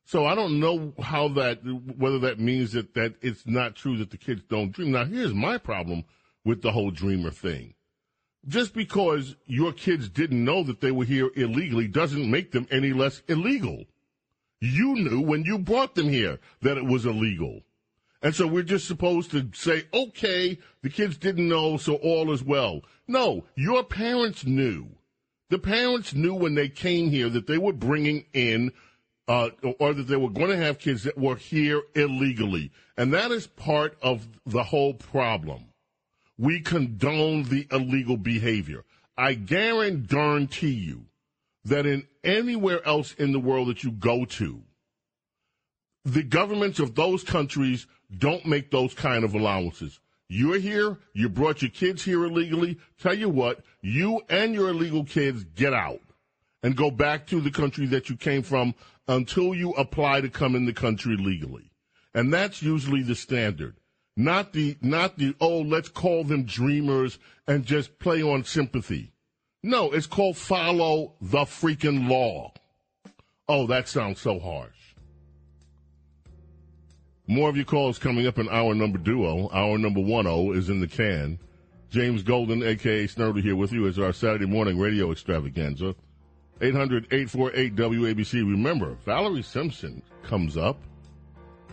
So 0.04 0.26
I 0.26 0.34
don't 0.34 0.60
know 0.60 0.92
how 1.00 1.28
that, 1.28 1.60
whether 1.96 2.18
that 2.20 2.38
means 2.38 2.72
that, 2.72 2.92
that 2.94 3.14
it's 3.22 3.46
not 3.46 3.74
true 3.74 3.96
that 3.96 4.10
the 4.10 4.18
kids 4.18 4.42
don't 4.48 4.72
dream. 4.72 4.92
Now, 4.92 5.06
here's 5.06 5.32
my 5.32 5.56
problem 5.56 6.04
with 6.44 6.60
the 6.60 6.72
whole 6.72 6.90
dreamer 6.90 7.30
thing. 7.30 7.73
Just 8.46 8.74
because 8.74 9.36
your 9.46 9.72
kids 9.72 10.08
didn't 10.08 10.44
know 10.44 10.62
that 10.64 10.80
they 10.80 10.90
were 10.90 11.04
here 11.04 11.30
illegally 11.34 11.88
doesn't 11.88 12.30
make 12.30 12.52
them 12.52 12.66
any 12.70 12.92
less 12.92 13.22
illegal. 13.28 13.84
You 14.60 14.94
knew 14.94 15.20
when 15.20 15.44
you 15.44 15.58
brought 15.58 15.94
them 15.94 16.08
here 16.08 16.38
that 16.62 16.76
it 16.76 16.84
was 16.84 17.06
illegal. 17.06 17.62
And 18.22 18.34
so 18.34 18.46
we're 18.46 18.62
just 18.62 18.88
supposed 18.88 19.30
to 19.32 19.50
say, 19.52 19.84
okay, 19.92 20.58
the 20.82 20.88
kids 20.88 21.18
didn't 21.18 21.48
know, 21.48 21.76
so 21.76 21.96
all 21.96 22.32
is 22.32 22.42
well. 22.42 22.80
No, 23.06 23.44
your 23.54 23.84
parents 23.84 24.46
knew. 24.46 24.88
The 25.50 25.58
parents 25.58 26.14
knew 26.14 26.34
when 26.34 26.54
they 26.54 26.70
came 26.70 27.10
here 27.10 27.28
that 27.28 27.46
they 27.46 27.58
were 27.58 27.74
bringing 27.74 28.24
in, 28.32 28.72
uh, 29.28 29.50
or 29.78 29.92
that 29.92 30.04
they 30.04 30.16
were 30.16 30.30
going 30.30 30.50
to 30.50 30.56
have 30.56 30.78
kids 30.78 31.04
that 31.04 31.18
were 31.18 31.36
here 31.36 31.82
illegally. 31.94 32.72
And 32.96 33.12
that 33.12 33.30
is 33.30 33.46
part 33.46 33.96
of 34.00 34.26
the 34.46 34.64
whole 34.64 34.94
problem. 34.94 35.66
We 36.38 36.60
condone 36.60 37.44
the 37.44 37.66
illegal 37.70 38.16
behavior. 38.16 38.84
I 39.16 39.34
guarantee 39.34 40.74
you 40.74 41.06
that 41.64 41.86
in 41.86 42.06
anywhere 42.22 42.84
else 42.86 43.14
in 43.14 43.32
the 43.32 43.38
world 43.38 43.68
that 43.68 43.84
you 43.84 43.92
go 43.92 44.24
to, 44.24 44.62
the 46.04 46.22
governments 46.22 46.80
of 46.80 46.94
those 46.94 47.22
countries 47.22 47.86
don't 48.18 48.44
make 48.46 48.70
those 48.70 48.94
kind 48.94 49.24
of 49.24 49.34
allowances. 49.34 50.00
You're 50.28 50.58
here, 50.58 50.98
you 51.12 51.28
brought 51.28 51.62
your 51.62 51.70
kids 51.70 52.02
here 52.02 52.24
illegally. 52.24 52.78
Tell 52.98 53.14
you 53.14 53.28
what, 53.28 53.60
you 53.82 54.22
and 54.28 54.54
your 54.54 54.70
illegal 54.70 55.04
kids 55.04 55.44
get 55.44 55.72
out 55.72 56.00
and 56.62 56.76
go 56.76 56.90
back 56.90 57.26
to 57.28 57.40
the 57.40 57.50
country 57.50 57.86
that 57.86 58.08
you 58.08 58.16
came 58.16 58.42
from 58.42 58.74
until 59.06 59.54
you 59.54 59.72
apply 59.72 60.22
to 60.22 60.28
come 60.28 60.56
in 60.56 60.64
the 60.64 60.72
country 60.72 61.16
legally. 61.16 61.70
And 62.14 62.32
that's 62.32 62.62
usually 62.62 63.02
the 63.02 63.14
standard. 63.14 63.76
Not 64.16 64.52
the, 64.52 64.76
not 64.80 65.18
the, 65.18 65.34
oh, 65.40 65.60
let's 65.60 65.88
call 65.88 66.24
them 66.24 66.44
dreamers 66.44 67.18
and 67.48 67.64
just 67.64 67.98
play 67.98 68.22
on 68.22 68.44
sympathy. 68.44 69.12
No, 69.62 69.90
it's 69.90 70.06
called 70.06 70.36
follow 70.36 71.14
the 71.20 71.40
freaking 71.40 72.08
law. 72.08 72.52
Oh, 73.48 73.66
that 73.66 73.88
sounds 73.88 74.20
so 74.20 74.38
harsh. 74.38 74.70
More 77.26 77.48
of 77.48 77.56
your 77.56 77.64
calls 77.64 77.98
coming 77.98 78.26
up 78.26 78.38
in 78.38 78.48
hour 78.50 78.74
number 78.74 78.98
duo. 78.98 79.50
Hour 79.52 79.78
number 79.78 80.00
one 80.00 80.26
oh 80.26 80.52
is 80.52 80.68
in 80.68 80.80
the 80.80 80.86
can. 80.86 81.38
James 81.90 82.22
Golden, 82.22 82.62
aka 82.62 83.06
Snerdley, 83.06 83.42
here 83.42 83.56
with 83.56 83.72
you 83.72 83.86
as 83.86 83.98
our 83.98 84.12
Saturday 84.12 84.46
morning 84.46 84.78
radio 84.78 85.10
extravaganza. 85.10 85.94
800-848 86.60 87.74
WABC. 87.74 88.34
Remember, 88.34 88.96
Valerie 89.04 89.42
Simpson 89.42 90.02
comes 90.22 90.56
up. 90.56 90.78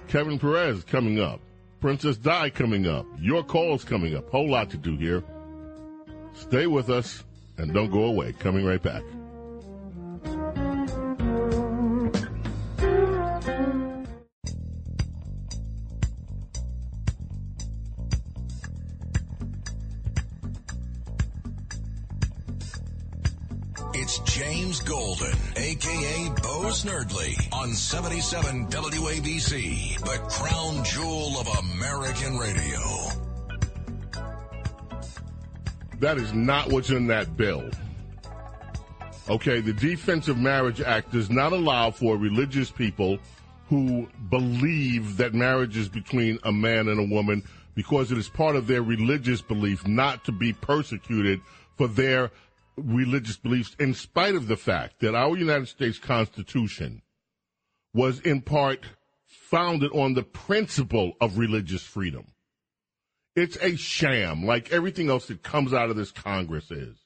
Kevin 0.07 0.39
Perez 0.39 0.83
coming 0.83 1.19
up. 1.19 1.41
Princess 1.81 2.15
Di 2.17 2.51
coming 2.51 2.85
up. 2.85 3.07
Your 3.19 3.43
calls 3.43 3.83
coming 3.83 4.15
up. 4.15 4.29
Whole 4.29 4.51
lot 4.51 4.69
to 4.69 4.77
do 4.77 4.95
here. 4.97 5.23
Stay 6.33 6.67
with 6.67 6.91
us 6.91 7.23
and 7.57 7.73
don't 7.73 7.89
go 7.89 8.03
away. 8.03 8.33
Coming 8.33 8.63
right 8.63 8.81
back. 8.81 9.01
It's 23.93 24.19
James 24.19 24.81
Golden, 24.81 25.35
aka 25.55 26.29
Bo 26.71 26.75
Snerdley, 26.77 27.51
on 27.51 27.73
77 27.73 28.67
WABC, 28.67 29.99
the 29.99 30.17
crown 30.29 30.85
jewel 30.85 31.37
of 31.37 31.45
American 31.73 32.37
radio. 32.37 32.79
That 35.99 36.17
is 36.17 36.33
not 36.33 36.71
what's 36.71 36.89
in 36.89 37.07
that 37.07 37.35
bill. 37.35 37.69
Okay, 39.29 39.59
the 39.59 39.73
Defense 39.73 40.29
of 40.29 40.37
Marriage 40.37 40.79
Act 40.79 41.11
does 41.11 41.29
not 41.29 41.51
allow 41.51 41.91
for 41.91 42.15
religious 42.15 42.71
people 42.71 43.19
who 43.67 44.07
believe 44.29 45.17
that 45.17 45.33
marriage 45.33 45.75
is 45.75 45.89
between 45.89 46.39
a 46.43 46.53
man 46.53 46.87
and 46.87 47.01
a 47.01 47.13
woman 47.13 47.43
because 47.75 48.13
it 48.13 48.17
is 48.17 48.29
part 48.29 48.55
of 48.55 48.67
their 48.67 48.81
religious 48.81 49.41
belief 49.41 49.85
not 49.85 50.23
to 50.23 50.31
be 50.31 50.53
persecuted 50.53 51.41
for 51.75 51.89
their 51.89 52.31
religious 52.81 53.37
beliefs, 53.37 53.75
in 53.79 53.93
spite 53.93 54.35
of 54.35 54.47
the 54.47 54.57
fact 54.57 54.99
that 54.99 55.15
our 55.15 55.35
United 55.37 55.67
States 55.67 55.99
Constitution 55.99 57.01
was 57.93 58.19
in 58.19 58.41
part 58.41 58.85
founded 59.25 59.91
on 59.91 60.13
the 60.13 60.23
principle 60.23 61.13
of 61.19 61.37
religious 61.37 61.83
freedom. 61.83 62.25
It's 63.35 63.57
a 63.61 63.75
sham, 63.75 64.45
like 64.45 64.71
everything 64.71 65.09
else 65.09 65.27
that 65.27 65.43
comes 65.43 65.73
out 65.73 65.89
of 65.89 65.95
this 65.95 66.11
Congress 66.11 66.69
is. 66.71 66.97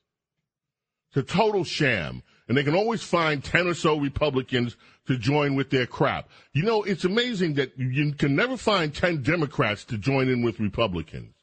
It's 1.09 1.32
a 1.32 1.36
total 1.36 1.63
sham. 1.63 2.23
And 2.47 2.55
they 2.55 2.63
can 2.63 2.76
always 2.76 3.01
find 3.01 3.43
10 3.43 3.67
or 3.67 3.73
so 3.73 3.97
Republicans 3.97 4.78
to 5.07 5.17
join 5.17 5.55
with 5.55 5.71
their 5.71 5.88
crap. 5.88 6.30
You 6.53 6.63
know, 6.63 6.84
it's 6.84 7.05
amazing 7.05 7.55
that 7.55 7.73
you 7.78 8.13
can 8.13 8.36
never 8.36 8.57
find 8.57 8.93
10 8.93 9.23
Democrats 9.23 9.84
to 9.86 9.97
join 9.97 10.30
in 10.30 10.43
with 10.43 10.59
Republicans. 10.59 11.34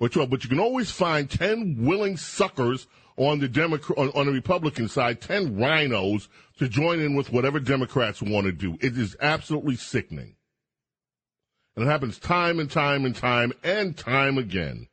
Or 0.00 0.08
12, 0.08 0.30
but 0.30 0.44
you 0.44 0.48
can 0.48 0.60
always 0.60 0.90
find 0.90 1.28
10 1.28 1.84
willing 1.84 2.16
suckers 2.16 2.86
on 3.18 3.40
the 3.40 3.48
Democrat, 3.48 3.98
on, 3.98 4.10
on 4.10 4.26
the 4.26 4.32
Republican 4.32 4.88
side, 4.88 5.20
10 5.20 5.56
RINOs 5.56 6.28
to 6.58 6.68
join 6.68 7.00
in 7.00 7.14
with 7.14 7.32
whatever 7.32 7.60
Democrats 7.60 8.22
want 8.22 8.46
to 8.46 8.52
do. 8.52 8.78
It 8.80 8.96
is 8.96 9.16
absolutely 9.20 9.76
sickening. 9.76 10.36
And 11.76 11.86
it 11.86 11.90
happens 11.90 12.18
time 12.18 12.58
and 12.60 12.70
time 12.70 13.04
and 13.04 13.14
time 13.14 13.52
and 13.62 13.96
time 13.96 14.38
again. 14.38 14.88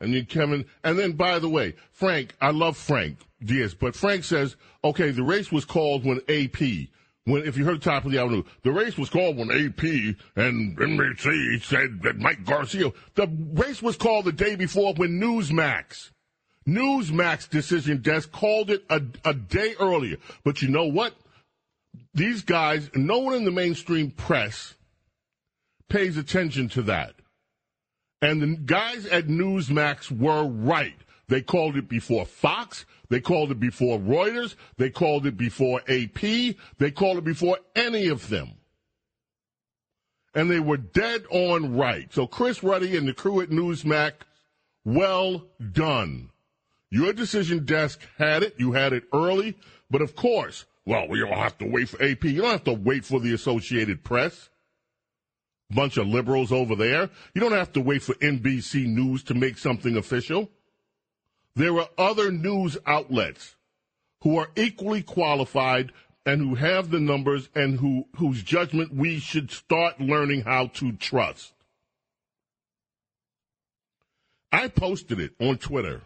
And 0.00 0.12
you, 0.12 0.24
Kevin, 0.24 0.64
and 0.84 0.98
then 0.98 1.12
by 1.12 1.38
the 1.38 1.48
way, 1.48 1.74
Frank, 1.90 2.34
I 2.40 2.50
love 2.50 2.76
Frank 2.76 3.18
Diaz, 3.44 3.74
but 3.74 3.96
Frank 3.96 4.24
says, 4.24 4.56
okay, 4.84 5.10
the 5.10 5.22
race 5.22 5.50
was 5.50 5.64
called 5.64 6.04
when 6.04 6.20
AP, 6.28 6.60
when, 7.24 7.42
if 7.44 7.56
you 7.56 7.64
heard 7.64 7.80
the 7.80 7.90
top 7.90 8.04
of 8.04 8.12
the 8.12 8.20
hour, 8.20 8.42
the 8.62 8.72
race 8.72 8.96
was 8.96 9.10
called 9.10 9.36
when 9.36 9.50
AP 9.50 9.82
and 10.36 10.78
NBC 10.78 11.62
said 11.62 12.02
that 12.02 12.18
Mike 12.18 12.44
Garcia, 12.44 12.92
the 13.14 13.26
race 13.54 13.82
was 13.82 13.96
called 13.96 14.24
the 14.24 14.32
day 14.32 14.54
before 14.54 14.94
when 14.94 15.20
Newsmax, 15.20 16.10
Newsmax 16.68 17.48
decision 17.48 18.02
desk 18.02 18.30
called 18.30 18.70
it 18.70 18.84
a, 18.90 19.00
a 19.24 19.32
day 19.32 19.74
earlier. 19.80 20.16
But 20.44 20.60
you 20.60 20.68
know 20.68 20.84
what? 20.84 21.14
These 22.14 22.42
guys, 22.42 22.90
no 22.94 23.20
one 23.20 23.34
in 23.34 23.44
the 23.44 23.50
mainstream 23.50 24.10
press 24.10 24.74
pays 25.88 26.16
attention 26.16 26.68
to 26.70 26.82
that. 26.82 27.14
And 28.20 28.42
the 28.42 28.56
guys 28.56 29.06
at 29.06 29.28
Newsmax 29.28 30.10
were 30.10 30.44
right. 30.44 30.96
They 31.28 31.40
called 31.40 31.76
it 31.76 31.88
before 31.88 32.26
Fox. 32.26 32.84
They 33.08 33.20
called 33.20 33.50
it 33.50 33.60
before 33.60 33.98
Reuters. 33.98 34.54
They 34.76 34.90
called 34.90 35.26
it 35.26 35.36
before 35.36 35.80
AP. 35.88 36.20
They 36.78 36.90
called 36.90 37.18
it 37.18 37.24
before 37.24 37.58
any 37.76 38.08
of 38.08 38.28
them. 38.28 38.52
And 40.34 40.50
they 40.50 40.60
were 40.60 40.76
dead 40.76 41.24
on 41.30 41.76
right. 41.76 42.12
So 42.12 42.26
Chris 42.26 42.62
Ruddy 42.62 42.96
and 42.96 43.08
the 43.08 43.14
crew 43.14 43.40
at 43.40 43.50
Newsmax, 43.50 44.12
well 44.84 45.44
done. 45.72 46.30
Your 46.90 47.12
decision 47.12 47.64
desk 47.64 48.00
had 48.16 48.42
it. 48.42 48.54
You 48.58 48.72
had 48.72 48.92
it 48.92 49.04
early. 49.12 49.56
But 49.90 50.02
of 50.02 50.16
course, 50.16 50.64
well, 50.86 51.06
we 51.08 51.22
all 51.22 51.34
have 51.34 51.58
to 51.58 51.66
wait 51.66 51.88
for 51.88 52.02
AP. 52.02 52.24
You 52.24 52.42
don't 52.42 52.50
have 52.50 52.64
to 52.64 52.72
wait 52.72 53.04
for 53.04 53.20
the 53.20 53.34
Associated 53.34 54.04
Press. 54.04 54.48
bunch 55.70 55.98
of 55.98 56.06
liberals 56.06 56.50
over 56.50 56.74
there. 56.74 57.10
You 57.34 57.42
don't 57.42 57.52
have 57.52 57.72
to 57.74 57.80
wait 57.80 58.02
for 58.02 58.14
NBC 58.14 58.86
News 58.86 59.22
to 59.24 59.34
make 59.34 59.58
something 59.58 59.96
official. 59.96 60.50
There 61.54 61.78
are 61.78 61.88
other 61.98 62.32
news 62.32 62.78
outlets 62.86 63.56
who 64.22 64.38
are 64.38 64.48
equally 64.56 65.02
qualified 65.02 65.92
and 66.24 66.40
who 66.40 66.54
have 66.54 66.90
the 66.90 67.00
numbers 67.00 67.48
and 67.54 67.78
who 67.80 68.06
whose 68.16 68.42
judgment 68.42 68.94
we 68.94 69.18
should 69.18 69.50
start 69.50 70.00
learning 70.00 70.42
how 70.42 70.68
to 70.68 70.92
trust. 70.92 71.52
I 74.50 74.68
posted 74.68 75.20
it 75.20 75.32
on 75.40 75.58
Twitter 75.58 76.02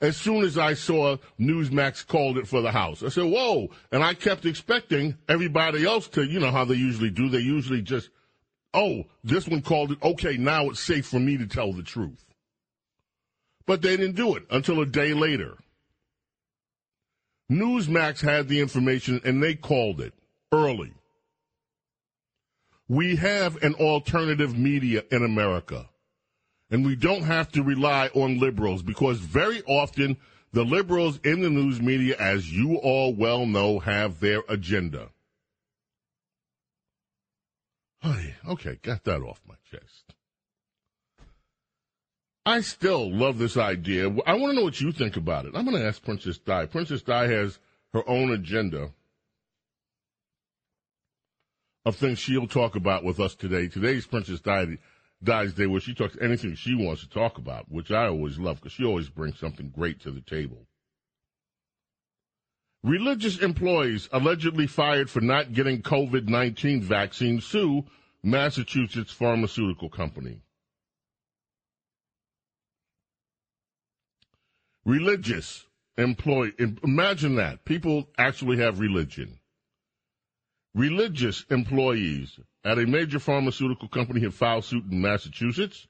as 0.00 0.16
soon 0.16 0.44
as 0.44 0.56
I 0.56 0.74
saw 0.74 1.16
Newsmax 1.40 2.06
called 2.06 2.38
it 2.38 2.46
for 2.46 2.60
the 2.60 2.70
House. 2.70 3.02
I 3.02 3.08
said, 3.08 3.24
whoa. 3.24 3.68
And 3.90 4.02
I 4.02 4.14
kept 4.14 4.44
expecting 4.46 5.16
everybody 5.28 5.84
else 5.84 6.08
to, 6.08 6.22
you 6.22 6.38
know 6.38 6.52
how 6.52 6.64
they 6.64 6.74
usually 6.74 7.10
do. 7.10 7.28
They 7.28 7.38
usually 7.38 7.82
just, 7.82 8.10
oh, 8.72 9.04
this 9.24 9.48
one 9.48 9.62
called 9.62 9.92
it. 9.92 10.02
Okay, 10.02 10.36
now 10.36 10.70
it's 10.70 10.80
safe 10.80 11.06
for 11.06 11.18
me 11.18 11.36
to 11.38 11.46
tell 11.46 11.72
the 11.72 11.82
truth. 11.82 12.24
But 13.66 13.82
they 13.82 13.96
didn't 13.96 14.16
do 14.16 14.36
it 14.36 14.44
until 14.50 14.80
a 14.80 14.86
day 14.86 15.14
later. 15.14 15.58
Newsmax 17.50 18.20
had 18.20 18.48
the 18.48 18.60
information 18.60 19.20
and 19.24 19.42
they 19.42 19.54
called 19.54 20.00
it 20.00 20.14
early. 20.52 20.92
We 22.88 23.16
have 23.16 23.62
an 23.62 23.74
alternative 23.74 24.56
media 24.56 25.02
in 25.10 25.24
America. 25.24 25.88
And 26.70 26.84
we 26.84 26.96
don't 26.96 27.22
have 27.22 27.50
to 27.52 27.62
rely 27.62 28.08
on 28.14 28.38
liberals 28.38 28.82
because 28.82 29.18
very 29.20 29.62
often 29.62 30.16
the 30.52 30.64
liberals 30.64 31.18
in 31.24 31.40
the 31.40 31.50
news 31.50 31.80
media, 31.80 32.16
as 32.18 32.52
you 32.52 32.76
all 32.76 33.14
well 33.14 33.46
know, 33.46 33.78
have 33.78 34.20
their 34.20 34.42
agenda. 34.48 35.10
Okay, 38.48 38.78
got 38.82 39.04
that 39.04 39.20
off 39.20 39.40
my 39.46 39.56
chest. 39.70 40.14
I 42.46 42.62
still 42.62 43.10
love 43.10 43.36
this 43.36 43.58
idea. 43.58 44.06
I 44.26 44.34
want 44.34 44.52
to 44.52 44.54
know 44.54 44.62
what 44.62 44.80
you 44.80 44.90
think 44.90 45.16
about 45.16 45.44
it. 45.44 45.52
I'm 45.54 45.66
going 45.66 45.76
to 45.76 45.86
ask 45.86 46.02
Princess 46.02 46.38
Di. 46.38 46.64
Princess 46.64 47.02
Di 47.02 47.26
has 47.26 47.58
her 47.92 48.08
own 48.08 48.32
agenda 48.32 48.92
of 51.84 51.96
things 51.96 52.18
she'll 52.18 52.46
talk 52.46 52.74
about 52.74 53.04
with 53.04 53.20
us 53.20 53.34
today. 53.34 53.68
Today's 53.68 54.06
Princess 54.06 54.40
Di 54.40 54.78
Di's 55.22 55.52
Day, 55.52 55.66
where 55.66 55.80
she 55.80 55.94
talks 55.94 56.16
anything 56.20 56.54
she 56.54 56.74
wants 56.74 57.02
to 57.02 57.08
talk 57.08 57.38
about, 57.38 57.70
which 57.70 57.90
I 57.90 58.06
always 58.06 58.38
love 58.38 58.56
because 58.60 58.72
she 58.72 58.84
always 58.84 59.08
brings 59.08 59.38
something 59.38 59.70
great 59.70 60.00
to 60.00 60.10
the 60.10 60.20
table. 60.20 60.66
Religious 62.84 63.38
employees 63.38 64.08
allegedly 64.12 64.68
fired 64.68 65.10
for 65.10 65.20
not 65.20 65.52
getting 65.52 65.82
COVID 65.82 66.28
19 66.28 66.82
vaccine 66.82 67.40
sue 67.40 67.84
Massachusetts 68.22 69.12
pharmaceutical 69.12 69.88
company. 69.88 70.40
Religious 74.84 75.66
employee, 75.96 76.52
imagine 76.84 77.34
that. 77.34 77.64
People 77.64 78.08
actually 78.16 78.58
have 78.58 78.80
religion. 78.80 79.38
Religious 80.74 81.44
employees 81.50 82.38
at 82.68 82.78
a 82.78 82.86
major 82.86 83.18
pharmaceutical 83.18 83.88
company 83.88 84.20
have 84.20 84.34
filed 84.34 84.62
suit 84.62 84.84
in 84.90 85.00
Massachusetts, 85.00 85.86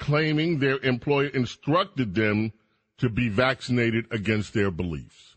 claiming 0.00 0.58
their 0.58 0.78
employer 0.80 1.28
instructed 1.28 2.12
them 2.16 2.52
to 2.98 3.08
be 3.08 3.28
vaccinated 3.28 4.06
against 4.10 4.52
their 4.52 4.72
beliefs. 4.72 5.36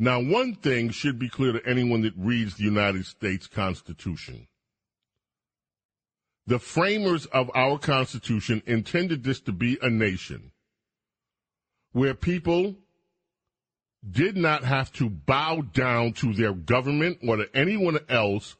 Now, 0.00 0.20
one 0.20 0.56
thing 0.56 0.90
should 0.90 1.16
be 1.16 1.28
clear 1.28 1.52
to 1.52 1.64
anyone 1.64 2.02
that 2.02 2.14
reads 2.16 2.56
the 2.56 2.64
United 2.64 3.06
States 3.06 3.46
Constitution. 3.46 4.48
The 6.48 6.58
framers 6.58 7.26
of 7.26 7.50
our 7.54 7.78
Constitution 7.78 8.64
intended 8.66 9.22
this 9.22 9.40
to 9.42 9.52
be 9.52 9.78
a 9.80 9.88
nation 9.88 10.50
where 11.92 12.14
people 12.14 12.74
did 14.10 14.36
not 14.36 14.64
have 14.64 14.92
to 14.92 15.08
bow 15.10 15.62
down 15.72 16.12
to 16.12 16.32
their 16.32 16.52
government 16.52 17.18
or 17.26 17.36
to 17.36 17.48
anyone 17.54 17.98
else 18.08 18.56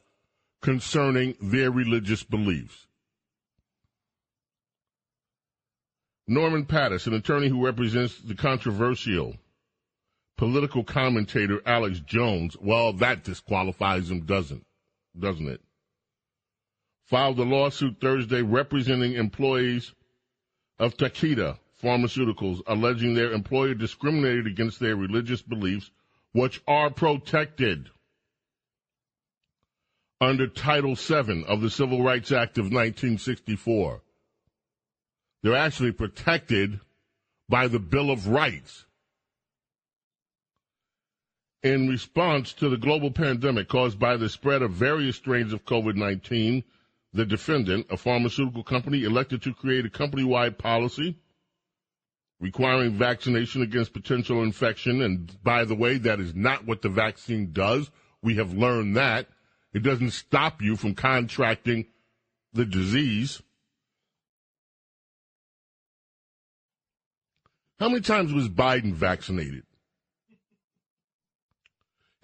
concerning 0.61 1.35
their 1.41 1.71
religious 1.71 2.23
beliefs. 2.23 2.87
Norman 6.27 6.65
Pattis, 6.65 7.07
an 7.07 7.13
attorney 7.13 7.47
who 7.47 7.63
represents 7.63 8.17
the 8.17 8.35
controversial 8.35 9.35
political 10.37 10.83
commentator 10.83 11.61
Alex 11.65 11.99
Jones, 12.01 12.57
well, 12.59 12.91
that 12.93 13.23
disqualifies 13.23 14.11
him, 14.11 14.21
doesn't, 14.25 14.65
doesn't 15.17 15.47
it? 15.47 15.61
Filed 17.05 17.39
a 17.39 17.43
lawsuit 17.43 18.01
Thursday 18.01 18.41
representing 18.41 19.13
employees 19.13 19.93
of 20.77 20.97
Takeda 20.97 21.57
Pharmaceuticals, 21.81 22.61
alleging 22.65 23.13
their 23.13 23.31
employer 23.31 23.73
discriminated 23.73 24.47
against 24.47 24.79
their 24.79 24.95
religious 24.95 25.41
beliefs, 25.41 25.91
which 26.31 26.61
are 26.67 26.89
protected 26.89 27.89
under 30.19 30.47
Title 30.47 30.95
VII 30.95 31.45
of 31.45 31.61
the 31.61 31.69
Civil 31.69 32.01
Rights 32.01 32.31
Act 32.31 32.57
of 32.57 32.65
1964. 32.65 34.01
They're 35.43 35.55
actually 35.55 35.91
protected 35.91 36.79
by 37.47 37.67
the 37.67 37.79
Bill 37.79 38.09
of 38.09 38.27
Rights. 38.27 38.85
In 41.61 41.87
response 41.87 42.53
to 42.53 42.69
the 42.69 42.77
global 42.77 43.11
pandemic 43.11 43.67
caused 43.67 43.99
by 43.99 44.17
the 44.17 44.29
spread 44.29 44.61
of 44.61 44.71
various 44.71 45.17
strains 45.17 45.53
of 45.53 45.65
COVID 45.65 45.95
19, 45.95 46.63
the 47.13 47.25
defendant, 47.25 47.87
a 47.89 47.97
pharmaceutical 47.97 48.63
company, 48.63 49.03
elected 49.03 49.43
to 49.43 49.53
create 49.53 49.85
a 49.85 49.89
company 49.89 50.23
wide 50.23 50.57
policy 50.57 51.17
requiring 52.39 52.93
vaccination 52.93 53.61
against 53.61 53.93
potential 53.93 54.43
infection. 54.43 55.01
And 55.01 55.35
by 55.43 55.65
the 55.65 55.75
way, 55.75 55.97
that 55.99 56.19
is 56.19 56.35
not 56.35 56.65
what 56.65 56.81
the 56.81 56.89
vaccine 56.89 57.51
does. 57.51 57.89
We 58.21 58.35
have 58.35 58.53
learned 58.53 58.95
that. 58.95 59.27
It 59.73 59.83
doesn't 59.83 60.11
stop 60.11 60.61
you 60.61 60.75
from 60.75 60.95
contracting 60.95 61.85
the 62.53 62.65
disease. 62.65 63.41
How 67.79 67.89
many 67.89 68.01
times 68.01 68.33
was 68.33 68.49
Biden 68.49 68.93
vaccinated? 68.93 69.63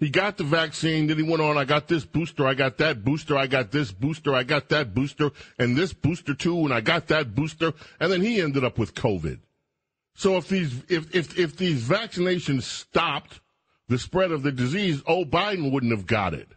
He 0.00 0.10
got 0.10 0.36
the 0.36 0.44
vaccine, 0.44 1.06
then 1.06 1.16
he 1.16 1.22
went 1.22 1.40
on, 1.40 1.56
I 1.56 1.64
got 1.64 1.86
this 1.86 2.04
booster, 2.04 2.46
I 2.46 2.54
got 2.54 2.78
that 2.78 3.04
booster, 3.04 3.36
I 3.36 3.46
got 3.46 3.70
this 3.70 3.92
booster, 3.92 4.34
I 4.34 4.42
got 4.42 4.68
that 4.70 4.92
booster, 4.92 5.30
and 5.58 5.76
this 5.76 5.92
booster 5.92 6.34
too, 6.34 6.58
and 6.58 6.74
I 6.74 6.80
got 6.80 7.06
that 7.06 7.34
booster, 7.34 7.72
and 8.00 8.10
then 8.12 8.20
he 8.20 8.40
ended 8.40 8.64
up 8.64 8.76
with 8.76 8.94
COVID. 8.94 9.38
So 10.14 10.36
if 10.36 10.48
these 10.48 10.82
if 10.88 11.14
if 11.14 11.38
if 11.38 11.56
these 11.56 11.86
vaccinations 11.88 12.62
stopped 12.62 13.40
the 13.88 13.98
spread 13.98 14.30
of 14.30 14.42
the 14.42 14.52
disease, 14.52 15.02
oh 15.06 15.24
Biden 15.24 15.72
wouldn't 15.72 15.92
have 15.92 16.06
got 16.06 16.34
it. 16.34 16.48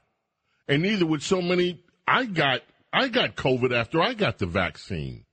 And 0.68 0.84
neither 0.84 1.05
would 1.05 1.24
so 1.24 1.41
many 1.41 1.84
I 2.08 2.26
got 2.26 2.62
I 2.93 3.08
got 3.08 3.36
COVID 3.36 3.74
after 3.74 4.01
I 4.01 4.14
got 4.14 4.38
the 4.38 4.45
vaccine. 4.45 5.26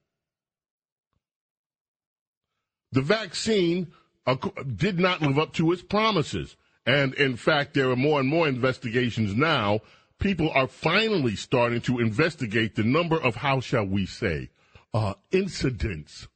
The 2.92 3.02
vaccine 3.02 3.88
did 4.76 4.98
not 4.98 5.20
live 5.20 5.38
up 5.38 5.52
to 5.54 5.72
its 5.72 5.82
promises. 5.82 6.56
And 6.86 7.14
in 7.14 7.36
fact, 7.36 7.74
there 7.74 7.90
are 7.90 7.96
more 7.96 8.20
and 8.20 8.28
more 8.28 8.46
investigations 8.46 9.34
now. 9.34 9.80
People 10.18 10.50
are 10.50 10.68
finally 10.68 11.34
starting 11.34 11.80
to 11.82 11.98
investigate 11.98 12.76
the 12.76 12.84
number 12.84 13.20
of, 13.20 13.36
how 13.36 13.60
shall 13.60 13.84
we 13.84 14.06
say, 14.06 14.50
uh, 14.92 15.14
incidents 15.32 16.28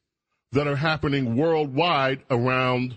that 0.52 0.66
are 0.66 0.76
happening 0.76 1.36
worldwide 1.36 2.22
around 2.30 2.96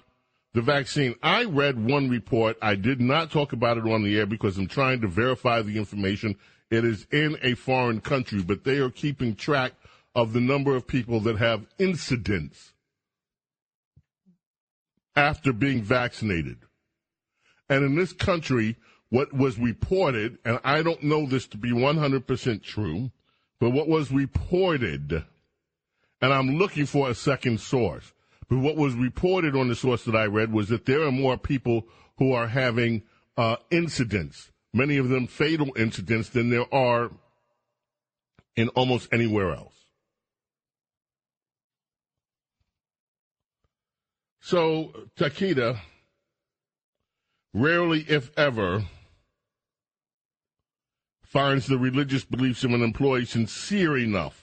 the 0.54 0.62
vaccine. 0.62 1.16
I 1.22 1.46
read 1.46 1.84
one 1.84 2.10
report. 2.10 2.58
I 2.62 2.76
did 2.76 3.00
not 3.02 3.32
talk 3.32 3.54
about 3.54 3.78
it 3.78 3.88
on 3.88 4.04
the 4.04 4.18
air 4.18 4.26
because 4.26 4.58
I'm 4.58 4.68
trying 4.68 5.02
to 5.02 5.08
verify 5.08 5.62
the 5.62 5.78
information. 5.78 6.38
It 6.70 6.86
is 6.86 7.08
in 7.12 7.38
a 7.42 7.56
foreign 7.56 8.02
country, 8.02 8.42
but 8.42 8.64
they 8.64 8.78
are 8.78 8.90
keeping 8.90 9.36
track 9.36 9.74
of 10.16 10.34
the 10.34 10.42
number 10.42 10.76
of 10.76 10.88
people 10.88 11.20
that 11.22 11.38
have 11.38 11.66
incidents 11.78 12.74
after 15.16 15.54
being 15.54 15.82
vaccinated. 15.82 16.58
And 17.70 17.86
in 17.86 17.96
this 17.96 18.14
country, 18.14 18.78
what 19.10 19.34
was 19.34 19.58
reported, 19.58 20.38
and 20.46 20.60
I 20.64 20.82
don't 20.84 21.04
know 21.04 21.26
this 21.26 21.48
to 21.48 21.58
be 21.58 21.72
100% 21.72 22.64
true, 22.64 23.12
but 23.60 23.72
what 23.72 23.88
was 23.88 24.12
reported 24.12 25.24
and 26.22 26.32
I'm 26.32 26.58
looking 26.58 26.86
for 26.86 27.10
a 27.10 27.16
second 27.16 27.60
source. 27.60 28.14
But 28.48 28.60
what 28.60 28.76
was 28.76 28.94
reported 28.94 29.56
on 29.56 29.68
the 29.68 29.76
source 29.76 30.04
that 30.06 30.16
I 30.16 30.26
read 30.26 30.52
was 30.52 30.70
that 30.70 30.86
there 30.86 31.04
are 31.04 31.12
more 31.12 31.38
people 31.38 31.88
who 32.18 32.34
are 32.34 32.48
having 32.48 33.04
uh, 33.38 33.56
incidents, 33.72 34.52
many 34.74 34.98
of 34.98 35.10
them 35.10 35.26
fatal 35.26 35.70
incidents, 35.78 36.30
than 36.30 36.50
there 36.50 36.72
are 36.74 37.12
in 38.56 38.68
almost 38.70 39.08
anywhere 39.12 39.54
else. 39.54 39.86
So, 44.42 44.92
Takeda 45.18 45.80
rarely, 47.54 48.02
if 48.02 48.32
ever, 48.38 48.84
finds 51.24 51.68
the 51.68 51.78
religious 51.78 52.26
beliefs 52.26 52.64
of 52.64 52.72
an 52.72 52.84
employee 52.84 53.26
sincere 53.26 53.98
enough 53.98 54.41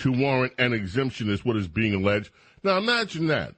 to 0.00 0.12
warrant 0.12 0.52
an 0.58 0.72
exemption, 0.72 1.30
is 1.30 1.44
what 1.44 1.56
is 1.56 1.68
being 1.68 1.94
alleged. 1.94 2.30
Now 2.62 2.76
imagine 2.78 3.26
that. 3.28 3.54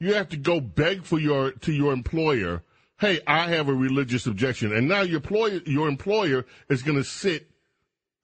You 0.00 0.14
have 0.14 0.28
to 0.30 0.36
go 0.36 0.60
beg 0.60 1.04
for 1.04 1.18
your 1.18 1.52
to 1.52 1.72
your 1.72 1.92
employer, 1.92 2.62
hey, 2.98 3.20
I 3.26 3.48
have 3.50 3.68
a 3.68 3.74
religious 3.74 4.26
objection. 4.26 4.74
And 4.74 4.88
now 4.88 5.02
your 5.02 5.16
employer 5.16 5.60
your 5.66 5.88
employer 5.88 6.44
is 6.68 6.82
gonna 6.82 7.04
sit 7.04 7.50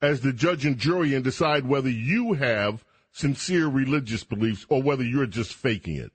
as 0.01 0.21
the 0.21 0.33
judge 0.33 0.65
and 0.65 0.77
jury 0.77 1.13
and 1.13 1.23
decide 1.23 1.67
whether 1.67 1.89
you 1.89 2.33
have 2.33 2.83
sincere 3.11 3.67
religious 3.67 4.23
beliefs 4.23 4.65
or 4.69 4.81
whether 4.81 5.03
you're 5.03 5.25
just 5.25 5.53
faking 5.53 5.95
it. 5.95 6.11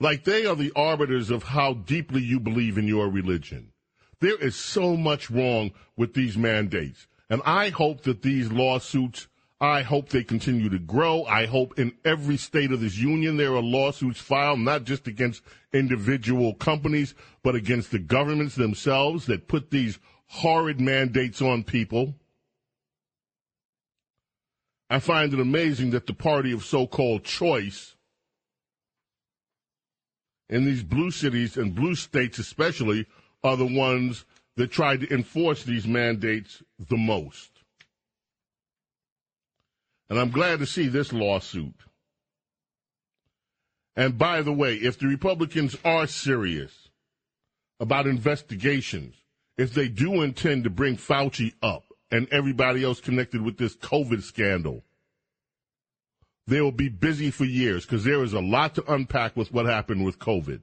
Like 0.00 0.24
they 0.24 0.44
are 0.46 0.56
the 0.56 0.72
arbiters 0.74 1.30
of 1.30 1.44
how 1.44 1.74
deeply 1.74 2.22
you 2.22 2.40
believe 2.40 2.76
in 2.76 2.88
your 2.88 3.08
religion. 3.08 3.72
There 4.20 4.36
is 4.36 4.56
so 4.56 4.96
much 4.96 5.30
wrong 5.30 5.72
with 5.96 6.14
these 6.14 6.36
mandates. 6.36 7.06
And 7.30 7.42
I 7.44 7.70
hope 7.70 8.02
that 8.02 8.22
these 8.22 8.50
lawsuits, 8.50 9.28
I 9.60 9.82
hope 9.82 10.08
they 10.08 10.24
continue 10.24 10.68
to 10.68 10.78
grow. 10.78 11.24
I 11.24 11.46
hope 11.46 11.78
in 11.78 11.92
every 12.04 12.36
state 12.36 12.72
of 12.72 12.80
this 12.80 12.98
union 12.98 13.36
there 13.36 13.54
are 13.54 13.62
lawsuits 13.62 14.20
filed, 14.20 14.60
not 14.60 14.84
just 14.84 15.06
against 15.06 15.42
individual 15.72 16.54
companies, 16.54 17.14
but 17.42 17.54
against 17.54 17.90
the 17.90 17.98
governments 17.98 18.56
themselves 18.56 19.26
that 19.26 19.48
put 19.48 19.70
these 19.70 19.98
horrid 20.26 20.80
mandates 20.80 21.40
on 21.40 21.62
people. 21.62 22.14
I 24.90 24.98
find 24.98 25.32
it 25.32 25.40
amazing 25.40 25.90
that 25.90 26.06
the 26.06 26.14
party 26.14 26.52
of 26.52 26.64
so 26.64 26.86
called 26.86 27.24
choice 27.24 27.94
in 30.48 30.64
these 30.64 30.82
blue 30.82 31.10
cities 31.10 31.56
and 31.56 31.74
blue 31.74 31.94
states, 31.94 32.38
especially, 32.38 33.06
are 33.42 33.56
the 33.56 33.66
ones 33.66 34.24
that 34.56 34.70
try 34.70 34.96
to 34.96 35.12
enforce 35.12 35.64
these 35.64 35.86
mandates 35.86 36.62
the 36.78 36.96
most. 36.96 37.53
And 40.08 40.18
I'm 40.18 40.30
glad 40.30 40.58
to 40.58 40.66
see 40.66 40.88
this 40.88 41.12
lawsuit. 41.12 41.74
And 43.96 44.18
by 44.18 44.42
the 44.42 44.52
way, 44.52 44.74
if 44.74 44.98
the 44.98 45.06
Republicans 45.06 45.76
are 45.84 46.06
serious 46.06 46.88
about 47.80 48.06
investigations, 48.06 49.14
if 49.56 49.72
they 49.72 49.88
do 49.88 50.22
intend 50.22 50.64
to 50.64 50.70
bring 50.70 50.96
Fauci 50.96 51.52
up 51.62 51.84
and 52.10 52.28
everybody 52.30 52.82
else 52.82 53.00
connected 53.00 53.40
with 53.40 53.56
this 53.56 53.76
COVID 53.76 54.22
scandal, 54.22 54.82
they 56.46 56.60
will 56.60 56.72
be 56.72 56.88
busy 56.88 57.30
for 57.30 57.44
years 57.44 57.86
because 57.86 58.04
there 58.04 58.22
is 58.22 58.32
a 58.32 58.40
lot 58.40 58.74
to 58.74 58.92
unpack 58.92 59.36
with 59.36 59.52
what 59.52 59.66
happened 59.66 60.04
with 60.04 60.18
COVID. 60.18 60.60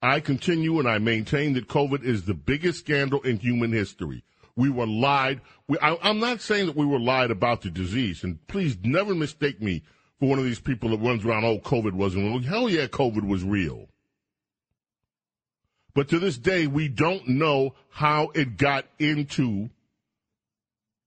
I 0.00 0.20
continue 0.20 0.78
and 0.78 0.88
I 0.88 0.98
maintain 0.98 1.54
that 1.54 1.68
COVID 1.68 2.04
is 2.04 2.24
the 2.24 2.34
biggest 2.34 2.78
scandal 2.78 3.20
in 3.22 3.38
human 3.38 3.72
history. 3.72 4.22
We 4.58 4.70
were 4.70 4.88
lied. 4.88 5.40
We, 5.68 5.78
I, 5.78 5.96
I'm 6.02 6.18
not 6.18 6.40
saying 6.40 6.66
that 6.66 6.74
we 6.74 6.84
were 6.84 6.98
lied 6.98 7.30
about 7.30 7.62
the 7.62 7.70
disease, 7.70 8.24
and 8.24 8.44
please 8.48 8.76
never 8.82 9.14
mistake 9.14 9.62
me 9.62 9.84
for 10.18 10.28
one 10.28 10.40
of 10.40 10.44
these 10.44 10.58
people 10.58 10.90
that 10.90 10.98
runs 10.98 11.24
around, 11.24 11.44
oh, 11.44 11.60
COVID 11.60 11.92
wasn't 11.92 12.24
real. 12.24 12.42
Hell 12.42 12.68
yeah, 12.68 12.86
COVID 12.86 13.24
was 13.24 13.44
real. 13.44 13.86
But 15.94 16.08
to 16.08 16.18
this 16.18 16.36
day, 16.36 16.66
we 16.66 16.88
don't 16.88 17.28
know 17.28 17.76
how 17.88 18.32
it 18.34 18.56
got 18.56 18.86
into, 18.98 19.70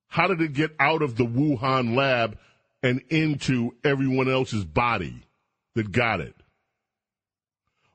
how 0.07 0.27
did 0.27 0.39
it 0.39 0.53
get 0.53 0.73
out 0.79 1.01
of 1.01 1.17
the 1.17 1.25
Wuhan 1.25 1.93
lab 1.93 2.37
and 2.81 3.01
into 3.09 3.75
everyone 3.83 4.29
else's 4.29 4.63
body 4.63 5.23
that 5.75 5.91
got 5.91 6.21
it? 6.21 6.37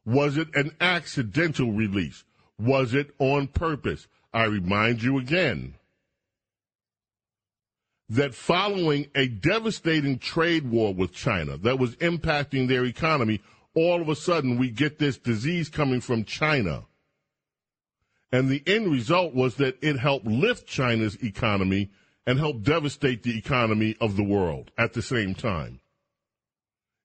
Was 0.04 0.36
it 0.36 0.54
an 0.54 0.76
accidental 0.82 1.72
release? 1.72 2.24
Was 2.58 2.92
it 2.92 3.14
on 3.18 3.46
purpose? 3.46 4.06
I 4.32 4.44
remind 4.44 5.02
you 5.02 5.18
again 5.18 5.74
that 8.08 8.34
following 8.34 9.08
a 9.14 9.26
devastating 9.26 10.18
trade 10.18 10.70
war 10.70 10.94
with 10.94 11.12
China 11.12 11.56
that 11.58 11.78
was 11.78 11.96
impacting 11.96 12.68
their 12.68 12.84
economy, 12.84 13.40
all 13.74 14.00
of 14.00 14.08
a 14.08 14.16
sudden 14.16 14.58
we 14.58 14.70
get 14.70 14.98
this 14.98 15.18
disease 15.18 15.68
coming 15.68 16.00
from 16.00 16.24
China. 16.24 16.84
And 18.30 18.48
the 18.48 18.62
end 18.66 18.90
result 18.90 19.34
was 19.34 19.56
that 19.56 19.78
it 19.82 19.98
helped 19.98 20.26
lift 20.26 20.66
China's 20.66 21.22
economy 21.22 21.90
and 22.26 22.38
help 22.38 22.62
devastate 22.62 23.22
the 23.22 23.36
economy 23.38 23.96
of 24.00 24.16
the 24.16 24.24
world 24.24 24.70
at 24.76 24.92
the 24.92 25.02
same 25.02 25.34
time. 25.34 25.80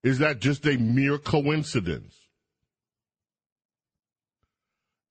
Is 0.03 0.19
that 0.19 0.39
just 0.39 0.65
a 0.65 0.77
mere 0.77 1.17
coincidence? 1.17 2.15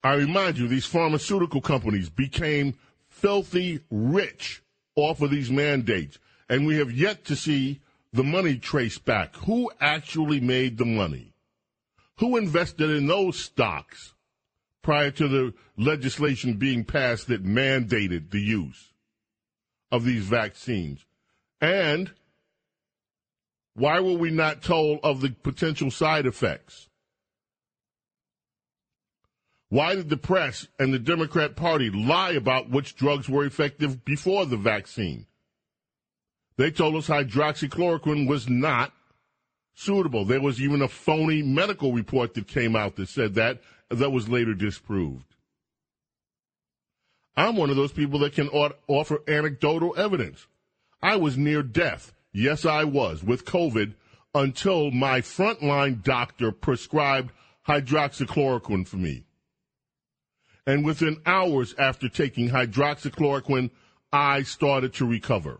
I 0.03 0.15
remind 0.15 0.59
you, 0.59 0.67
these 0.67 0.87
pharmaceutical 0.87 1.61
companies 1.61 2.09
became 2.09 2.75
filthy 3.09 3.81
rich 3.91 4.63
off 4.97 5.21
of 5.21 5.31
these 5.31 5.51
mandates, 5.51 6.19
and 6.49 6.67
we 6.67 6.77
have 6.77 6.91
yet 6.91 7.25
to 7.27 7.37
see 7.37 7.81
the 8.13 8.25
money 8.25 8.57
traced 8.57 9.05
back. 9.05 9.37
Who 9.37 9.71
actually 9.81 10.41
made 10.41 10.79
the 10.79 10.87
money? 10.87 11.35
Who 12.19 12.37
invested 12.37 12.91
in 12.91 13.07
those 13.07 13.39
stocks 13.39 14.15
prior 14.83 15.11
to 15.13 15.29
the 15.29 15.55
legislation 15.77 16.55
being 16.55 16.85
passed 16.85 17.29
that 17.29 17.45
mandated 17.45 18.31
the 18.31 18.41
use 18.41 18.93
of 19.93 20.05
these 20.05 20.25
vaccines? 20.25 21.05
And 21.61 22.11
why 23.75 24.01
were 24.01 24.17
we 24.17 24.31
not 24.31 24.63
told 24.63 25.01
of 25.03 25.21
the 25.21 25.31
potential 25.31 25.91
side 25.91 26.27
effects? 26.27 26.90
Why 29.71 29.95
did 29.95 30.09
the 30.09 30.17
press 30.17 30.67
and 30.81 30.93
the 30.93 30.99
Democrat 30.99 31.55
Party 31.55 31.91
lie 31.91 32.33
about 32.33 32.71
which 32.71 32.97
drugs 32.97 33.29
were 33.29 33.45
effective 33.45 34.05
before 34.05 34.45
the 34.45 34.57
vaccine? 34.57 35.27
They 36.57 36.73
told 36.73 36.97
us 36.97 37.07
hydroxychloroquine 37.07 38.29
was 38.29 38.49
not 38.49 38.93
suitable. 39.75 40.25
There 40.25 40.41
was 40.41 40.61
even 40.61 40.83
a 40.83 40.89
phony 40.89 41.41
medical 41.43 41.93
report 41.93 42.35
that 42.35 42.49
came 42.49 42.75
out 42.75 42.97
that 42.97 43.09
said 43.09 43.37
that, 43.37 43.61
that 43.89 44.11
was 44.11 44.29
later 44.29 44.55
disproved. 44.55 45.37
I'm 47.37 47.55
one 47.55 47.71
of 47.71 47.77
those 47.77 47.93
people 47.93 48.19
that 48.19 48.35
can 48.35 48.49
offer 48.49 49.23
anecdotal 49.29 49.95
evidence. 49.97 50.49
I 51.01 51.15
was 51.17 51.39
near 51.39 51.63
death. 51.63 52.13
Yes, 52.33 52.67
I 52.67 52.83
was 52.85 53.23
with 53.23 53.45
COVID 53.45 53.95
until 54.35 54.91
my 54.91 55.21
frontline 55.21 56.03
doctor 56.03 56.51
prescribed 56.51 57.33
hydroxychloroquine 57.69 58.87
for 58.87 58.97
me. 58.97 59.27
And 60.71 60.85
within 60.85 61.21
hours 61.27 61.75
after 61.81 62.09
taking 62.09 62.51
hydroxychloroquine, 62.51 63.71
I 64.13 64.45
started 64.45 64.95
to 64.95 65.05
recover. 65.05 65.59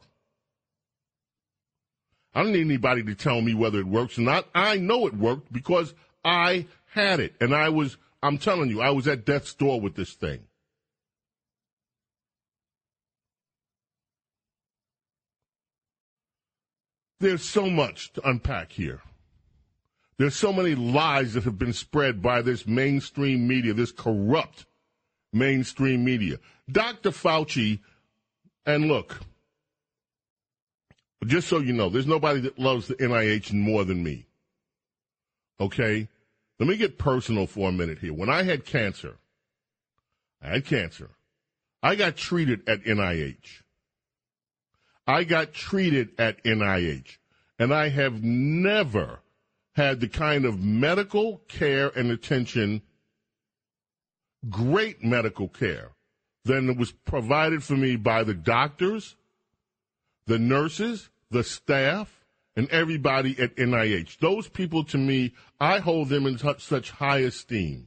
I 2.33 2.45
don't 2.45 2.53
need 2.53 2.61
anybody 2.61 3.03
to 3.03 3.17
tell 3.17 3.41
me 3.41 3.53
whether 3.53 3.81
it 3.81 3.89
works 3.89 4.19
or 4.19 4.21
not. 4.21 4.47
I 4.55 4.77
know 4.77 5.09
it 5.09 5.15
worked 5.15 5.53
because 5.53 5.95
I 6.25 6.69
had 6.93 7.19
it. 7.19 7.35
And 7.41 7.53
I 7.53 7.71
was, 7.71 7.97
I'm 8.23 8.39
telling 8.39 8.71
you, 8.71 8.81
I 8.81 8.91
was 8.91 9.09
at 9.09 9.25
death's 9.25 9.53
door 9.53 9.81
with 9.81 9.97
this 9.97 10.13
thing. 10.13 10.45
There's 17.19 17.43
so 17.43 17.69
much 17.69 18.13
to 18.13 18.29
unpack 18.29 18.71
here. 18.71 19.03
There's 20.19 20.37
so 20.37 20.53
many 20.53 20.77
lies 20.77 21.35
that 21.35 21.43
have 21.43 21.59
been 21.59 21.73
spread 21.73 22.23
by 22.23 22.43
this 22.43 22.65
mainstream 22.65 23.49
media, 23.49 23.75
this 23.75 23.91
corrupt 23.91 24.67
mainstream 25.33 26.05
media. 26.05 26.39
Dr. 26.71 27.11
Fauci, 27.11 27.81
and 28.67 28.87
look, 28.87 29.21
just 31.27 31.49
so 31.49 31.59
you 31.59 31.73
know, 31.73 31.89
there's 31.89 32.07
nobody 32.07 32.41
that 32.41 32.59
loves 32.59 32.87
the 32.89 32.95
NIH 32.95 33.53
more 33.53 33.85
than 33.85 34.03
me. 34.03 34.27
Okay? 35.61 36.09
Let 36.59 36.69
me 36.69 36.77
get 36.77 36.99
personal 36.99 37.47
for 37.47 37.69
a 37.69 37.73
minute 37.73 37.99
here. 37.99 38.13
When 38.13 38.29
I 38.29 38.43
had 38.43 38.65
cancer, 38.65 39.17
I 40.43 40.49
had 40.49 40.67
cancer. 40.67 41.11
I 41.83 41.95
got 41.95 42.17
treated 42.17 42.69
at 42.69 42.85
NIH. 42.85 43.63
I 45.07 45.25
got 45.25 45.53
treated 45.53 46.11
at 46.19 46.43
NIH. 46.45 47.17
And 47.59 47.75
I 47.75 47.89
have 47.89 48.23
never 48.23 49.21
had 49.73 50.01
the 50.01 50.09
kind 50.09 50.45
of 50.45 50.63
medical 50.63 51.39
care 51.49 51.89
and 51.89 52.11
attention, 52.11 52.83
great 54.49 55.05
medical 55.05 55.49
care, 55.49 55.91
than 56.45 56.77
was 56.77 56.93
provided 56.93 57.63
for 57.63 57.77
me 57.77 57.97
by 57.97 58.25
the 58.25 58.35
doctors, 58.35 59.17
the 60.27 60.39
nurses, 60.39 61.11
the 61.31 61.45
staff, 61.45 62.25
and 62.57 62.69
everybody 62.71 63.39
at 63.39 63.57
NIH. 63.57 64.19
Those 64.19 64.49
people, 64.49 64.85
to 64.85 64.99
me, 64.99 65.35
I 65.61 65.79
hold 65.79 66.09
them 66.09 66.27
in 66.27 66.39
such, 66.39 66.91
high 66.91 67.19
esteem. 67.19 67.87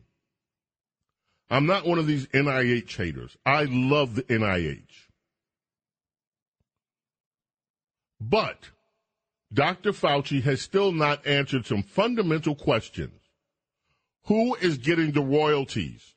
I'm 1.50 1.66
not 1.66 1.86
one 1.86 2.00
of 2.00 2.08
these 2.08 2.28
NIH 2.28 2.96
haters. 2.96 3.38
I 3.46 3.66
love 3.66 4.16
the 4.16 4.24
NIH. 4.24 5.10
But 8.20 8.70
Dr. 9.54 9.92
Fauci 9.92 10.42
has 10.44 10.62
still 10.62 10.92
not 10.92 11.28
answered 11.28 11.66
some 11.66 11.84
fundamental 11.84 12.56
questions. 12.56 13.20
Who 14.28 14.56
is 14.56 14.78
getting 14.78 15.12
the 15.12 15.22
royalties 15.22 16.13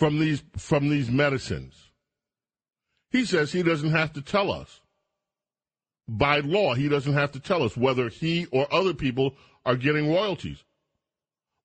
from 0.00 0.18
these 0.18 0.42
from 0.56 0.88
these 0.88 1.10
medicines. 1.10 1.74
He 3.10 3.26
says 3.26 3.52
he 3.52 3.62
doesn't 3.62 3.90
have 3.90 4.14
to 4.14 4.22
tell 4.22 4.50
us. 4.50 4.80
By 6.08 6.40
law, 6.40 6.72
he 6.74 6.88
doesn't 6.88 7.12
have 7.12 7.32
to 7.32 7.40
tell 7.40 7.62
us 7.62 7.76
whether 7.76 8.08
he 8.08 8.46
or 8.46 8.66
other 8.72 8.94
people 8.94 9.34
are 9.66 9.76
getting 9.76 10.10
royalties. 10.10 10.64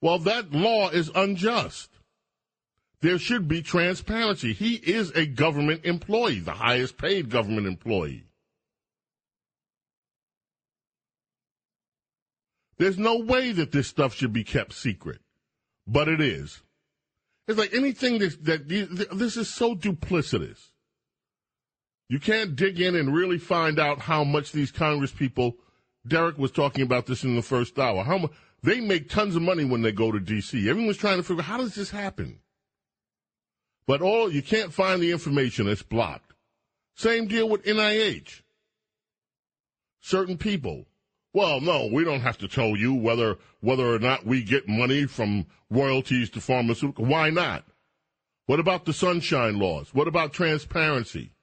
Well, 0.02 0.20
that 0.20 0.52
law 0.52 0.90
is 0.90 1.10
unjust. 1.16 1.90
There 3.00 3.18
should 3.18 3.48
be 3.48 3.62
transparency. 3.62 4.52
He 4.52 4.76
is 4.76 5.12
a 5.12 5.26
government 5.26 5.86
employee, 5.86 6.40
the 6.40 6.52
highest 6.52 6.98
paid 6.98 7.30
government 7.30 7.68
employee. 7.68 8.26
There's 12.78 12.98
no 12.98 13.20
way 13.20 13.54
that 13.54 13.72
this 13.72 13.88
stuff 13.88 14.14
should 14.14 14.34
be 14.34 14.44
kept 14.44 14.74
secret, 14.74 15.22
but 15.88 16.10
it 16.10 16.20
is. 16.20 16.62
It's 17.48 17.58
like 17.58 17.74
anything 17.74 18.20
that, 18.20 18.44
that 18.46 19.08
this 19.14 19.38
is 19.38 19.54
so 19.54 19.76
duplicitous. 19.76 20.70
You 22.10 22.20
can't 22.20 22.56
dig 22.56 22.80
in 22.80 22.96
and 22.96 23.14
really 23.14 23.38
find 23.38 23.80
out 23.80 24.00
how 24.00 24.24
much 24.24 24.52
these 24.52 24.72
Congress 24.72 25.12
people. 25.12 25.58
Derek 26.08 26.38
was 26.38 26.52
talking 26.52 26.84
about 26.84 27.08
this 27.08 27.24
in 27.24 27.36
the 27.36 27.42
first 27.42 27.80
hour. 27.80 28.04
How 28.04 28.20
much 28.20 28.32
they 28.62 28.80
make 28.80 29.10
tons 29.10 29.36
of 29.36 29.42
money 29.42 29.66
when 29.66 29.82
they 29.82 29.92
go 29.92 30.12
to 30.12 30.20
D.C. 30.20 30.70
Everyone's 30.70 30.98
trying 30.98 31.18
to 31.18 31.24
figure 31.24 31.42
out 31.42 31.48
how 31.48 31.58
does 31.58 31.76
this 31.76 31.92
happen. 31.92 32.40
But 33.88 34.02
all 34.02 34.32
you 34.32 34.42
can't 34.42 34.74
find 34.74 35.02
the 35.02 35.12
information; 35.12 35.68
it's 35.68 35.84
blocked. 35.84 36.34
Same 36.96 37.28
deal 37.28 37.50
with 37.50 37.64
NIH. 37.66 38.42
Certain 40.00 40.38
people. 40.38 40.86
Well, 41.36 41.60
no, 41.60 41.90
we 41.92 42.06
don't 42.06 42.22
have 42.22 42.38
to 42.38 42.48
tell 42.48 42.78
you 42.78 42.94
whether 42.94 43.38
whether 43.60 43.94
or 43.94 44.00
not 44.00 44.26
we 44.26 44.42
get 44.42 44.70
money 44.70 45.06
from 45.06 45.48
royalties 45.70 46.30
to 46.30 46.40
pharmaceutical. 46.40 47.04
Why 47.04 47.30
not? 47.30 47.66
What 48.46 48.62
about 48.62 48.86
the 48.86 48.94
sunshine 48.94 49.60
laws? 49.60 49.94
What 49.94 50.08
about 50.08 50.32
transparency? 50.32 51.34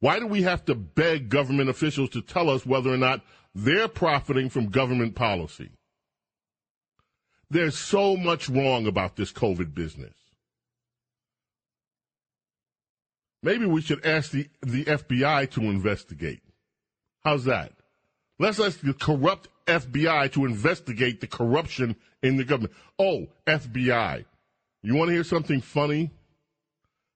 Why 0.00 0.18
do 0.18 0.26
we 0.26 0.42
have 0.42 0.64
to 0.64 0.74
beg 0.74 1.28
government 1.28 1.70
officials 1.70 2.10
to 2.10 2.20
tell 2.20 2.50
us 2.50 2.66
whether 2.66 2.92
or 2.92 2.96
not 2.96 3.20
they're 3.54 3.86
profiting 3.86 4.48
from 4.50 4.70
government 4.70 5.14
policy? 5.14 5.70
There's 7.48 7.78
so 7.78 8.16
much 8.16 8.48
wrong 8.48 8.88
about 8.88 9.14
this 9.14 9.32
COVID 9.32 9.72
business. 9.72 10.16
Maybe 13.40 13.66
we 13.66 13.82
should 13.82 14.04
ask 14.04 14.32
the, 14.32 14.48
the 14.62 14.84
FBI 14.84 15.48
to 15.52 15.60
investigate. 15.60 16.42
How's 17.22 17.44
that? 17.44 17.72
Let's 18.42 18.58
ask 18.58 18.80
the 18.80 18.92
corrupt 18.92 19.46
FBI 19.68 20.32
to 20.32 20.46
investigate 20.46 21.20
the 21.20 21.28
corruption 21.28 21.94
in 22.24 22.38
the 22.38 22.42
government. 22.42 22.74
Oh, 22.98 23.28
FBI. 23.46 24.24
You 24.82 24.96
want 24.96 25.10
to 25.10 25.14
hear 25.14 25.22
something 25.22 25.60
funny? 25.60 26.10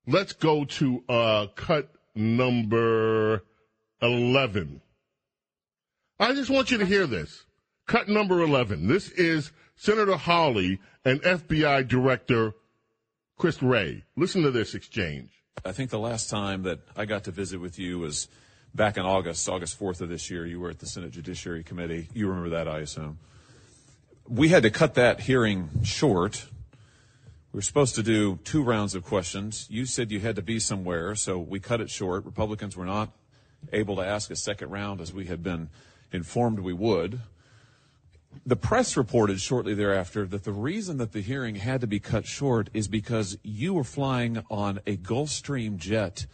Let's 0.07 0.35
go 0.35 0.65
to 0.65 1.03
uh, 1.09 1.47
cut 1.57 1.91
number 2.15 3.43
11. 4.01 4.81
I 6.21 6.33
just 6.33 6.49
want 6.49 6.71
you 6.71 6.79
to 6.79 6.87
hear 6.87 7.09
this. 7.09 7.43
Cut 7.89 8.09
number 8.09 8.41
11. 8.43 8.87
This 8.87 9.11
is 9.11 9.51
Senator 9.75 10.17
Hawley 10.17 10.79
and 11.05 11.21
FBI 11.23 11.89
Director 11.89 12.53
Chris 13.37 13.61
Wray. 13.61 14.05
Listen 14.15 14.43
to 14.43 14.53
this 14.53 14.77
exchange. 14.77 15.31
I 15.65 15.73
think 15.73 15.91
the 15.91 15.99
last 15.99 16.31
time 16.31 16.63
that 16.63 16.79
I 16.97 17.05
got 17.05 17.25
to 17.25 17.33
visit 17.33 17.61
with 17.61 17.81
you 17.81 17.99
was 17.99 18.29
back 18.77 18.99
in 18.99 19.05
August, 19.05 19.49
August 19.49 19.81
4th 19.81 20.03
of 20.03 20.09
this 20.09 20.31
year. 20.31 20.47
You 20.47 20.61
were 20.61 20.71
at 20.71 20.79
the 20.79 20.87
Senate 20.87 21.11
Judiciary 21.11 21.65
Committee. 21.65 22.09
You 22.13 22.29
remember 22.29 22.51
that, 22.51 22.69
I 22.69 22.81
assume. 22.81 23.19
We 24.29 24.51
had 24.51 24.63
to 24.65 24.71
cut 24.71 24.95
that 24.95 25.21
hearing 25.21 25.71
short. 25.83 26.47
We 27.53 27.59
were 27.59 27.63
supposed 27.63 27.95
to 27.95 28.03
do 28.03 28.39
two 28.45 28.63
rounds 28.63 28.95
of 28.95 29.03
questions. 29.03 29.67
You 29.71 29.87
said 29.87 30.11
you 30.11 30.21
had 30.21 30.37
to 30.37 30.43
be 30.43 30.61
somewhere, 30.61 31.15
so 31.15 31.39
we 31.39 31.59
cut 31.59 31.81
it 31.81 31.91
short. 31.91 32.27
Republicans 32.27 32.77
were 32.77 32.85
not 32.85 33.11
able 33.73 33.97
to 33.97 34.03
ask 34.07 34.31
a 34.31 34.37
second 34.37 34.71
round 34.71 35.01
as 35.01 35.13
we 35.13 35.25
had 35.25 35.43
been 35.43 35.71
informed 36.13 36.61
we 36.61 36.75
would. 36.75 37.21
The 38.45 38.57
press 38.57 38.97
reported 38.97 39.41
shortly 39.41 39.73
thereafter 39.73 40.27
that 40.27 40.45
the 40.45 40.53
reason 40.53 40.99
that 40.99 41.13
the 41.13 41.23
hearing 41.23 41.55
had 41.55 41.81
to 41.81 41.87
be 41.87 41.99
cut 41.99 42.27
short 42.27 42.69
is 42.75 42.89
because 42.89 43.39
you 43.43 43.73
were 43.73 43.85
flying 43.85 44.45
on 44.51 44.81
a 44.87 44.99
Gulfstream 44.99 45.79
jet 45.79 46.27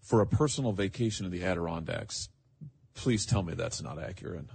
for 0.00 0.20
a 0.20 0.26
personal 0.26 0.72
vacation 0.72 1.26
in 1.26 1.32
the 1.32 1.44
Adirondacks. 1.44 2.28
Please 2.94 3.24
tell 3.26 3.42
me 3.42 3.54
that's 3.54 3.82
not 3.82 3.98
accurate. 3.98 4.46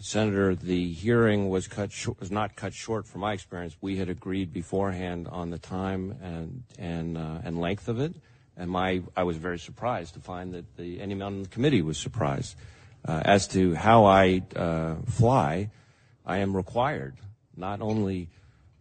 Senator, 0.00 0.56
the 0.56 0.92
hearing 0.92 1.48
was 1.50 1.68
cut 1.68 1.92
short, 1.92 2.18
was 2.18 2.30
not 2.30 2.56
cut 2.56 2.74
short 2.74 3.06
from 3.06 3.20
my 3.20 3.32
experience. 3.32 3.76
We 3.80 3.96
had 3.96 4.08
agreed 4.08 4.52
beforehand 4.52 5.28
on 5.28 5.50
the 5.50 5.58
time 5.58 6.16
and 6.20 6.64
and 6.78 7.16
uh, 7.16 7.38
and 7.44 7.60
length 7.60 7.88
of 7.88 8.00
it, 8.00 8.14
and 8.56 8.68
my 8.68 9.02
I 9.16 9.22
was 9.22 9.36
very 9.36 9.58
surprised 9.58 10.14
to 10.14 10.20
find 10.20 10.52
that 10.54 10.76
the 10.76 11.00
any 11.00 11.14
member 11.14 11.36
on 11.36 11.42
the 11.44 11.48
committee 11.48 11.82
was 11.82 11.96
surprised 11.96 12.56
uh, 13.06 13.22
as 13.24 13.46
to 13.48 13.74
how 13.74 14.06
I 14.06 14.42
uh, 14.56 14.96
fly. 15.06 15.70
I 16.26 16.38
am 16.38 16.56
required, 16.56 17.16
not 17.56 17.80
only 17.80 18.30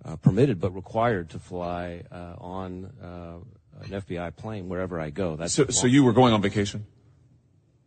uh, 0.04 0.16
permitted, 0.16 0.60
but 0.60 0.74
required 0.74 1.30
to 1.32 1.40
fly 1.40 2.04
uh, 2.12 2.36
on 2.40 2.86
uh, 3.04 3.38
an 3.82 3.90
FBI 3.90 4.36
plane 4.36 4.70
wherever 4.70 5.00
I 5.00 5.10
go. 5.10 5.36
That's 5.36 5.54
So, 5.54 5.66
so 5.68 5.88
you 5.88 6.04
were 6.04 6.14
going 6.14 6.34
on 6.34 6.42
vacation? 6.42 6.86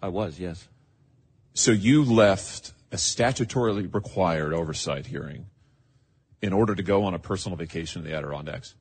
I 0.03 0.09
was, 0.09 0.39
yes. 0.39 0.69
So 1.55 1.71
you 1.73 2.05
left 2.05 2.73
a 2.93 2.97
statutorily 2.97 3.93
required 3.93 4.53
oversight 4.53 5.07
hearing 5.07 5.47
in 6.43 6.53
order 6.53 6.75
to 6.75 6.83
go 6.83 7.05
on 7.05 7.15
a 7.15 7.19
personal 7.19 7.57
vacation 7.57 8.03
in 8.05 8.11
the 8.11 8.17
Adirondacks? 8.17 8.75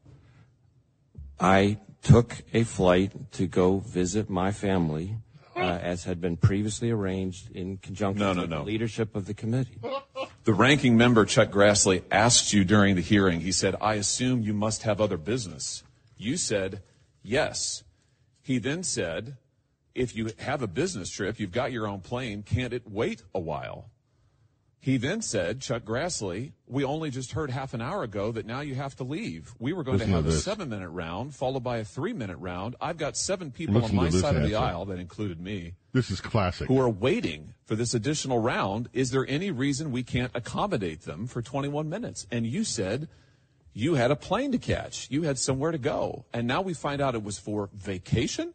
I 1.40 1.80
took 2.02 2.36
a 2.54 2.64
flight 2.64 3.32
to 3.34 3.48
go 3.48 3.80
visit 3.80 4.30
my 4.30 4.52
family, 4.52 5.16
uh, 5.56 5.60
as 5.60 6.04
had 6.04 6.22
been 6.22 6.38
previously 6.38 6.92
arranged 6.92 7.50
in 7.56 7.78
conjunction 7.78 8.20
No, 8.26 8.34
no, 8.34 8.42
with 8.42 8.50
no. 8.50 8.60
the 8.60 8.64
leadership 8.66 9.16
of 9.16 9.26
the 9.26 9.34
committee. 9.34 9.80
The 10.44 10.54
ranking 10.54 10.96
member, 10.96 11.26
Chuck 11.26 11.50
Grassley, 11.50 12.04
asked 12.12 12.54
you 12.54 12.64
during 12.64 12.96
the 12.96 13.02
hearing, 13.02 13.40
he 13.42 13.52
said, 13.52 13.76
I 13.82 13.96
assume 13.96 14.42
you 14.42 14.54
must 14.54 14.84
have 14.84 15.02
other 15.02 15.18
business. 15.18 15.84
You 16.18 16.38
said, 16.38 16.84
yes. 17.26 17.84
He 18.42 18.60
then 18.60 18.84
said, 18.84 19.38
if 19.96 20.16
you 20.16 20.30
have 20.40 20.62
a 20.62 20.68
business 20.68 21.10
trip, 21.10 21.40
you've 21.40 21.52
got 21.52 21.72
your 21.72 21.88
own 21.88 22.02
plane, 22.02 22.44
can't 22.44 22.74
it 22.74 22.84
wait 22.90 23.24
a 23.34 23.40
while? 23.40 23.90
He 24.86 24.98
then 24.98 25.24
said, 25.24 25.62
Chuck 25.62 25.84
Grassley, 25.84 26.52
we 26.68 26.84
only 26.84 27.10
just 27.10 27.32
heard 27.32 27.50
half 27.50 27.74
an 27.74 27.82
hour 27.82 28.04
ago 28.04 28.32
that 28.34 28.46
now 28.46 28.60
you 28.62 28.76
have 28.76 28.96
to 28.98 29.04
leave. 29.04 29.56
We 29.58 29.74
were 29.74 29.84
going 29.84 29.98
Listen 29.98 30.14
to 30.14 30.22
to 30.22 30.24
have 30.28 30.32
a 30.32 30.38
seven 30.38 30.70
minute 30.70 30.90
round 30.90 31.34
followed 31.34 31.64
by 31.64 31.78
a 31.78 31.84
three 31.84 32.14
minute 32.14 32.38
round. 32.38 32.76
I've 32.80 32.98
got 32.98 33.18
seven 33.18 33.50
people 33.50 33.74
Listen 33.82 33.98
on 33.98 34.04
my 34.04 34.12
side 34.12 34.36
of 34.36 34.44
the 34.44 34.54
aisle 34.54 34.86
that 34.86 35.00
included 35.00 35.42
me 35.42 35.74
This 35.92 36.12
is 36.12 36.22
classic. 36.22 36.68
who 36.68 36.80
are 36.80 36.88
waiting 36.90 37.56
for 37.66 37.76
this 37.76 37.96
additional 37.96 38.38
round. 38.38 38.90
Is 38.94 39.10
there 39.10 39.26
any 39.28 39.50
reason 39.50 39.92
we 39.92 40.04
can't 40.04 40.30
accommodate 40.36 41.02
them 41.02 41.26
for 41.26 41.42
21 41.42 41.90
minutes? 41.90 42.28
And 42.30 42.46
you 42.46 42.64
said 42.64 43.08
you 43.76 43.96
had 43.96 44.10
a 44.10 44.16
plane 44.16 44.54
to 44.54 44.58
catch. 44.58 45.08
You 45.12 45.24
had 45.24 45.38
somewhere 45.38 45.72
to 45.72 45.78
go. 45.78 46.26
And 46.34 46.48
now 46.48 46.62
we 46.62 46.74
find 46.74 47.02
out 47.02 47.14
it 47.14 47.24
was 47.24 47.38
for 47.38 47.70
vacation? 47.76 48.54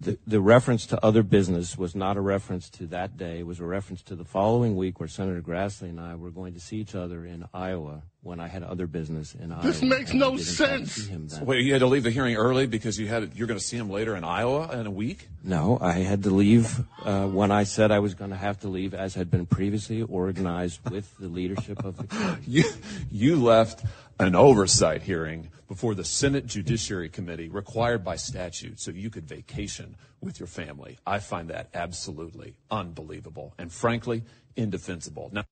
The, 0.00 0.16
the 0.26 0.40
reference 0.40 0.86
to 0.86 1.04
other 1.04 1.22
business 1.24 1.76
was 1.76 1.94
not 1.94 2.16
a 2.16 2.20
reference 2.20 2.70
to 2.70 2.86
that 2.86 3.16
day. 3.16 3.40
It 3.40 3.46
was 3.46 3.58
a 3.58 3.64
reference 3.64 4.00
to 4.04 4.14
the 4.14 4.24
following 4.24 4.76
week 4.76 5.00
where 5.00 5.08
Senator 5.08 5.42
Grassley 5.42 5.90
and 5.90 6.00
I 6.00 6.14
were 6.14 6.30
going 6.30 6.54
to 6.54 6.60
see 6.60 6.76
each 6.76 6.94
other 6.94 7.26
in 7.26 7.44
Iowa 7.52 8.02
when 8.22 8.38
I 8.38 8.46
had 8.46 8.62
other 8.62 8.86
business 8.86 9.34
in 9.34 9.50
Iowa. 9.50 9.62
This 9.64 9.82
makes 9.82 10.12
no 10.12 10.36
did 10.36 10.40
in 10.40 10.44
fact 10.44 10.70
sense. 10.70 10.92
see 10.92 11.10
him 11.10 11.26
then. 11.26 11.44
Wait, 11.44 11.64
you 11.64 11.72
had 11.72 11.80
to 11.80 11.86
leave 11.86 12.04
the 12.04 12.10
hearing 12.10 12.36
early 12.36 12.66
because 12.66 12.98
you 12.98 13.08
had 13.08 13.34
you're 13.34 13.48
going 13.48 13.58
to 13.58 13.64
see 13.64 13.76
him 13.76 13.90
later 13.90 14.14
in 14.14 14.22
Iowa 14.22 14.70
in 14.78 14.86
a 14.86 14.90
week? 14.90 15.28
No, 15.42 15.78
I 15.80 15.94
had 15.94 16.22
to 16.22 16.30
leave 16.30 16.78
uh, 17.04 17.26
when 17.26 17.50
I 17.50 17.64
said 17.64 17.90
I 17.90 17.98
was 17.98 18.14
going 18.14 18.30
to 18.30 18.36
have 18.36 18.60
to 18.60 18.68
leave, 18.68 18.94
as 18.94 19.14
had 19.14 19.32
been 19.32 19.46
previously 19.46 20.02
organized 20.02 20.88
with 20.88 21.12
the 21.18 21.28
leadership 21.28 21.84
of 21.84 21.96
the 21.96 22.04
committee. 22.06 22.42
You, 22.46 22.64
you 23.10 23.36
left 23.42 23.84
an 24.18 24.34
oversight 24.34 25.02
hearing 25.02 25.48
before 25.68 25.94
the 25.94 26.04
Senate 26.04 26.46
Judiciary 26.46 27.08
Committee 27.08 27.48
required 27.48 28.04
by 28.04 28.16
statute 28.16 28.80
so 28.80 28.90
you 28.90 29.10
could 29.10 29.28
vacation 29.28 29.96
with 30.20 30.40
your 30.40 30.46
family. 30.46 30.98
I 31.06 31.20
find 31.20 31.50
that 31.50 31.68
absolutely 31.74 32.56
unbelievable 32.70 33.54
and 33.58 33.72
frankly 33.72 34.24
indefensible. 34.56 35.30
Now, 35.32 35.44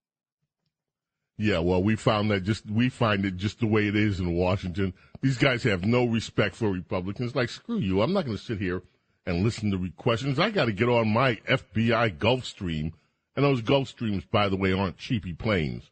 Yeah, 1.39 1.61
well, 1.61 1.83
we 1.83 1.97
found 1.97 2.31
that 2.31 2.43
just 2.43 2.69
we 2.69 2.89
find 2.89 3.25
it 3.25 3.37
just 3.37 3.61
the 3.61 3.67
way 3.67 3.87
it 3.87 3.95
is 3.95 4.19
in 4.19 4.35
Washington. 4.35 4.95
These 5.21 5.39
guys 5.39 5.63
have 5.63 5.85
no 5.85 6.05
respect 6.05 6.57
for 6.57 6.71
Republicans. 6.71 7.37
Like, 7.37 7.51
screw 7.51 7.79
you. 7.79 8.03
I'm 8.03 8.13
not 8.13 8.25
going 8.25 8.37
to 8.37 8.43
sit 8.43 8.59
here 8.59 8.83
and 9.27 9.45
listen 9.45 9.71
to 9.71 9.91
questions. 9.97 10.39
I 10.39 10.51
got 10.51 10.65
to 10.65 10.73
get 10.73 10.89
on 10.89 11.13
my 11.13 11.37
FBI 11.49 12.17
Gulfstream, 12.19 12.93
and 13.37 13.45
those 13.45 13.63
Gulfstreams, 13.63 14.29
by 14.31 14.49
the 14.49 14.57
way, 14.57 14.73
aren't 14.73 14.99
cheapy 14.99 15.35
planes. 15.35 15.91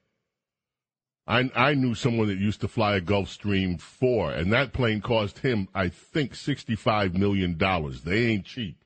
I 1.27 1.51
I 1.55 1.75
knew 1.75 1.95
someone 1.95 2.29
that 2.29 2.39
used 2.39 2.61
to 2.61 2.69
fly 2.69 2.97
a 2.97 3.01
Gulfstream 3.01 3.81
four, 3.81 4.31
and 4.31 4.53
that 4.53 4.73
plane 4.73 5.01
cost 5.01 5.39
him, 5.39 5.69
I 5.75 5.89
think, 5.89 6.35
sixty 6.35 6.77
five 6.77 7.15
million 7.15 7.57
dollars. 7.57 8.03
They 8.03 8.27
ain't 8.27 8.45
cheap. 8.45 8.77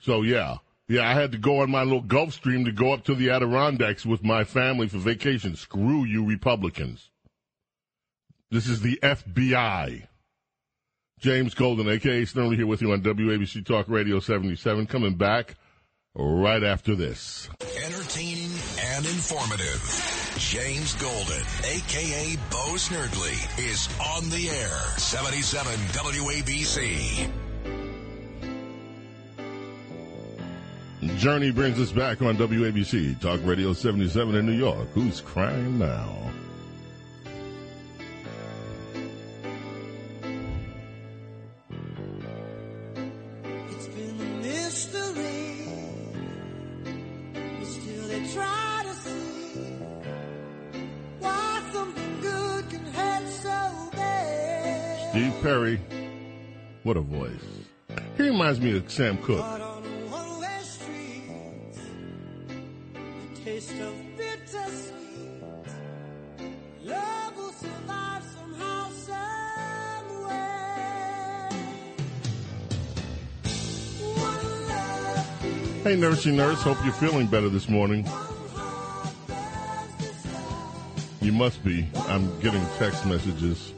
So 0.00 0.22
yeah, 0.22 0.56
yeah, 0.88 1.08
I 1.08 1.14
had 1.14 1.32
to 1.32 1.38
go 1.38 1.60
on 1.60 1.70
my 1.70 1.82
little 1.82 2.02
Gulfstream 2.02 2.64
to 2.64 2.72
go 2.72 2.92
up 2.92 3.04
to 3.04 3.14
the 3.14 3.30
Adirondacks 3.30 4.06
with 4.06 4.24
my 4.24 4.44
family 4.44 4.88
for 4.88 4.98
vacation. 4.98 5.54
Screw 5.54 6.04
you, 6.04 6.24
Republicans. 6.24 7.10
This 8.50 8.66
is 8.68 8.80
the 8.80 8.98
FBI. 9.02 10.08
James 11.20 11.54
Golden, 11.54 11.88
aka 11.88 12.22
Snerdley, 12.22 12.56
here 12.56 12.66
with 12.66 12.82
you 12.82 12.92
on 12.92 13.00
WABC 13.00 13.64
Talk 13.64 13.88
Radio 13.88 14.18
77. 14.18 14.86
Coming 14.86 15.14
back 15.14 15.54
right 16.14 16.64
after 16.64 16.94
this. 16.94 17.48
Entertaining 17.84 18.50
and 18.80 19.06
informative. 19.06 20.21
James 20.38 20.94
Golden, 20.94 21.42
aka 21.64 22.36
Bo 22.50 22.74
Snerdley, 22.74 23.36
is 23.58 23.88
on 24.14 24.28
the 24.30 24.50
air. 24.50 24.78
77 24.98 25.72
WABC. 25.92 27.30
Journey 31.18 31.50
brings 31.50 31.80
us 31.80 31.92
back 31.92 32.22
on 32.22 32.36
WABC 32.36 33.20
Talk 33.20 33.40
Radio 33.44 33.72
77 33.72 34.34
in 34.36 34.46
New 34.46 34.52
York. 34.52 34.88
Who's 34.94 35.20
crying 35.20 35.78
now? 35.78 36.30
Perry. 55.42 55.80
What 56.84 56.96
a 56.96 57.00
voice. 57.00 57.32
He 58.16 58.22
reminds 58.22 58.60
me 58.60 58.76
of 58.76 58.88
Sam 58.88 59.18
Cooke. 59.18 59.40
One-way 59.40 60.58
streets, 60.62 61.80
the 62.94 63.40
taste 63.44 63.72
of 63.72 63.92
bittersweet. 64.16 65.42
Love 66.84 67.36
will 67.36 67.50
survive 67.50 68.22
somehow, 68.22 68.90
some 68.90 70.28
way. 70.28 71.48
One 74.14 74.68
love 74.68 75.82
Hey, 75.82 75.96
Nursey 75.96 76.32
Nurse. 76.32 76.62
Hope 76.62 76.78
you're 76.84 76.94
feeling 76.94 77.26
better 77.26 77.48
this 77.48 77.68
morning. 77.68 78.08
You 81.20 81.32
must 81.32 81.64
be. 81.64 81.88
I'm 82.06 82.38
getting 82.38 82.64
text 82.78 83.04
messages. 83.06 83.72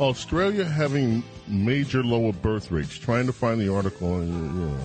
Australia 0.00 0.64
having 0.64 1.22
major 1.46 2.02
lower 2.02 2.32
birth 2.32 2.70
rates. 2.70 2.98
Trying 2.98 3.26
to 3.26 3.32
find 3.32 3.60
the 3.60 3.72
article. 3.72 4.18
And, 4.18 4.54
you 4.54 4.66
know, 4.66 4.78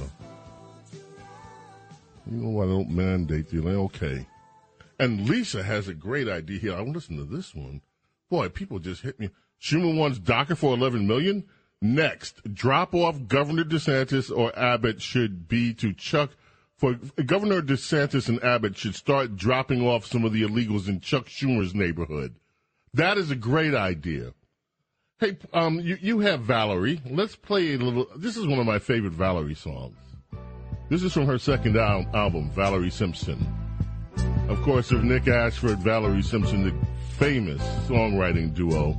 you 2.32 2.38
know 2.38 2.62
they 2.62 2.72
don't 2.72 2.92
mandate 2.92 3.50
the 3.50 3.68
Okay. 3.68 4.26
And 5.00 5.28
Lisa 5.28 5.64
has 5.64 5.88
a 5.88 5.94
great 5.94 6.28
idea 6.28 6.60
here. 6.60 6.74
I'm 6.74 6.94
listen 6.94 7.18
to 7.18 7.24
this 7.24 7.56
one. 7.56 7.82
Boy, 8.30 8.50
people 8.50 8.80
just 8.80 9.02
hit 9.02 9.20
me. 9.20 9.30
Schumer 9.60 9.98
wants 9.98 10.20
DACA 10.20 10.56
for 10.58 10.74
11 10.74 11.08
million. 11.08 11.46
Next, 11.82 12.54
drop 12.54 12.94
off 12.94 13.28
Governor 13.28 13.64
DeSantis 13.64 14.36
or 14.36 14.58
Abbott 14.58 15.02
should 15.02 15.48
be 15.48 15.74
to 15.76 15.94
Chuck. 15.94 16.32
For 16.76 16.94
Governor 17.26 17.62
DeSantis 17.62 18.28
and 18.30 18.44
Abbott 18.44 18.78
should 18.78 18.96
start 18.96 19.36
dropping 19.36 19.86
off 19.86 20.06
some 20.06 20.24
of 20.24 20.34
the 20.34 20.44
illegals 20.44 20.88
in 20.88 21.00
Chuck 21.00 21.26
Schumer's 21.26 21.74
neighborhood. 21.74 22.36
That 22.94 23.18
is 23.18 23.32
a 23.32 23.36
great 23.36 23.74
idea. 23.74 24.34
Hey, 25.20 25.36
um, 25.52 25.82
you, 25.82 25.98
you 26.00 26.20
have 26.20 26.44
Valerie. 26.44 27.02
Let's 27.06 27.36
play 27.36 27.74
a 27.74 27.78
little. 27.78 28.08
This 28.16 28.38
is 28.38 28.48
one 28.48 28.58
of 28.58 28.66
my 28.66 28.80
favorite 28.80 29.12
Valerie 29.12 29.54
songs. 29.54 29.98
This 30.88 31.04
is 31.04 31.12
from 31.12 31.26
her 31.26 31.38
second 31.38 31.76
al- 31.76 32.08
album, 32.14 32.50
Valerie 32.52 32.90
Simpson. 32.90 33.46
Of 34.48 34.62
course, 34.62 34.92
of 34.92 35.04
Nick 35.04 35.28
Ashford, 35.28 35.80
Valerie 35.80 36.22
Simpson, 36.22 36.64
the 36.64 36.88
famous 37.18 37.62
songwriting 37.86 38.54
duo. 38.54 38.98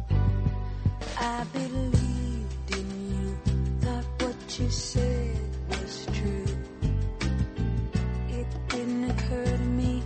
I 1.18 1.42
believed 1.54 2.76
in 2.76 3.10
you, 3.10 3.38
thought 3.80 4.04
what 4.22 4.60
you 4.60 4.68
said 4.68 5.40
was 5.70 6.06
true. 6.12 6.44
It 8.28 8.46
didn't 8.68 9.10
occur 9.10 9.44
to 9.46 9.58
me, 9.58 10.02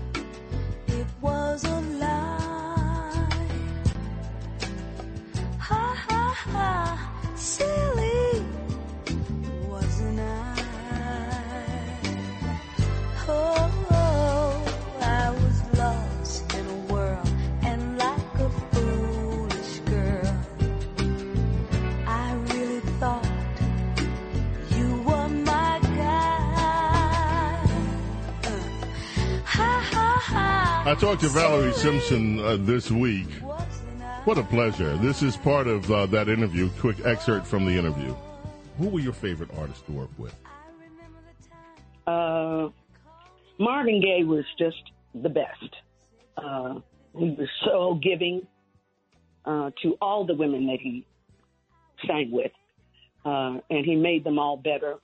it 0.86 1.06
was 1.20 1.64
a 1.64 1.80
I? 6.56 6.84
Talked 30.96 31.22
to 31.22 31.28
Valerie 31.28 31.72
Simpson 31.72 32.38
uh, 32.38 32.56
this 32.56 32.90
week. 32.90 33.26
What 34.24 34.38
a 34.38 34.42
pleasure. 34.42 34.96
This 34.96 35.22
is 35.22 35.36
part 35.36 35.66
of 35.66 35.90
uh, 35.92 36.06
that 36.06 36.30
interview. 36.30 36.70
Quick 36.80 37.04
excerpt 37.04 37.46
from 37.46 37.66
the 37.66 37.72
interview. 37.72 38.14
Who 38.78 38.88
were 38.88 39.00
your 39.00 39.12
favorite 39.12 39.50
artists 39.58 39.82
to 39.82 39.92
work 39.92 40.08
with? 40.16 40.34
Uh, 42.06 42.68
Marvin 43.58 44.00
Gaye 44.00 44.24
was 44.24 44.46
just 44.58 44.82
the 45.14 45.28
best. 45.28 45.76
Uh, 46.38 46.80
he 47.18 47.36
was 47.38 47.48
so 47.66 48.00
giving 48.02 48.46
uh, 49.44 49.70
to 49.82 49.98
all 50.00 50.24
the 50.24 50.34
women 50.34 50.66
that 50.68 50.78
he 50.80 51.04
sang 52.06 52.30
with, 52.30 52.52
uh, 53.26 53.58
and 53.68 53.84
he 53.84 53.94
made 53.94 54.24
them 54.24 54.38
all 54.38 54.56
better. 54.56 54.96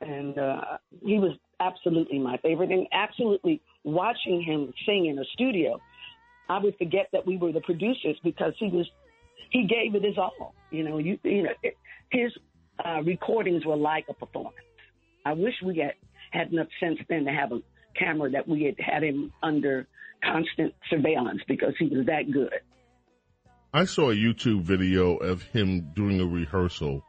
And 0.00 0.38
uh, 0.38 0.78
he 1.04 1.18
was 1.18 1.36
absolutely 1.60 2.18
my 2.18 2.38
favorite. 2.38 2.70
And 2.70 2.86
absolutely 2.92 3.60
watching 3.84 4.42
him 4.42 4.72
sing 4.86 5.04
in 5.04 5.18
a 5.18 5.24
studio, 5.34 5.78
I 6.52 6.58
would 6.62 6.76
forget 6.76 7.08
that 7.12 7.26
we 7.26 7.38
were 7.38 7.50
the 7.50 7.62
producers 7.62 8.16
because 8.22 8.52
he 8.58 8.68
was 8.68 8.86
he 9.50 9.66
gave 9.66 9.94
it 9.94 10.04
his 10.04 10.18
all. 10.18 10.54
You 10.70 10.84
know, 10.84 10.98
you 10.98 11.18
you 11.22 11.44
know 11.44 11.50
it, 11.62 11.76
his 12.10 12.30
uh, 12.84 13.02
recordings 13.02 13.64
were 13.64 13.76
like 13.76 14.04
a 14.10 14.14
performance. 14.14 14.56
I 15.24 15.32
wish 15.32 15.54
we 15.64 15.78
had 15.78 15.94
had 16.30 16.52
enough 16.52 16.68
sense 16.78 16.98
then 17.08 17.24
to 17.24 17.30
have 17.30 17.52
a 17.52 17.60
camera 17.98 18.30
that 18.30 18.46
we 18.46 18.64
had 18.64 18.74
had 18.78 19.02
him 19.02 19.32
under 19.42 19.86
constant 20.22 20.74
surveillance 20.90 21.40
because 21.48 21.74
he 21.78 21.86
was 21.86 22.06
that 22.06 22.30
good. 22.30 22.52
I 23.72 23.86
saw 23.86 24.10
a 24.10 24.14
YouTube 24.14 24.62
video 24.62 25.16
of 25.16 25.42
him 25.42 25.92
doing 25.94 26.20
a 26.20 26.26
rehearsal, 26.26 27.02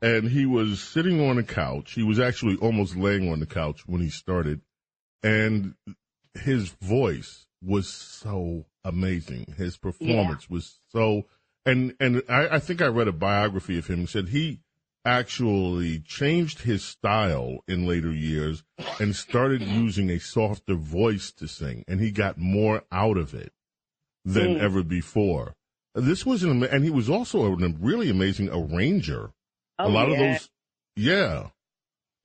and 0.00 0.28
he 0.28 0.46
was 0.46 0.80
sitting 0.80 1.28
on 1.28 1.38
a 1.38 1.42
couch. 1.42 1.92
He 1.92 2.04
was 2.04 2.20
actually 2.20 2.56
almost 2.56 2.96
laying 2.96 3.32
on 3.32 3.40
the 3.40 3.46
couch 3.46 3.80
when 3.86 4.00
he 4.00 4.10
started, 4.10 4.60
and 5.24 5.74
his 6.34 6.68
voice 6.80 7.46
was 7.60 7.88
so 7.88 8.64
amazing. 8.86 9.54
His 9.56 9.76
performance 9.76 10.48
was 10.50 10.80
so, 10.92 11.26
and 11.64 11.94
and 12.00 12.22
I, 12.28 12.48
I 12.56 12.58
think 12.58 12.80
I 12.80 12.86
read 12.86 13.08
a 13.08 13.12
biography 13.12 13.78
of 13.78 13.86
him. 13.86 14.00
He 14.00 14.06
said 14.06 14.28
he 14.28 14.60
actually 15.04 16.00
changed 16.00 16.62
his 16.62 16.84
style 16.84 17.58
in 17.68 17.86
later 17.86 18.12
years 18.12 18.64
and 19.00 19.14
started 19.14 19.62
using 19.62 20.10
a 20.10 20.18
softer 20.18 20.74
voice 20.74 21.30
to 21.32 21.46
sing, 21.46 21.84
and 21.86 22.00
he 22.00 22.10
got 22.10 22.38
more 22.38 22.82
out 22.90 23.16
of 23.16 23.32
it 23.34 23.52
than 24.24 24.56
Mm. 24.56 24.60
ever 24.60 24.82
before. 24.82 25.54
This 25.94 26.26
was 26.26 26.42
an, 26.42 26.62
and 26.64 26.82
he 26.84 26.90
was 26.90 27.08
also 27.08 27.44
a 27.46 27.56
really 27.80 28.10
amazing 28.10 28.48
arranger. 28.50 29.30
a 29.78 29.84
Oh, 29.84 29.88
lot 29.88 30.10
of 30.10 30.18
those, 30.18 30.48
yeah, 30.96 31.50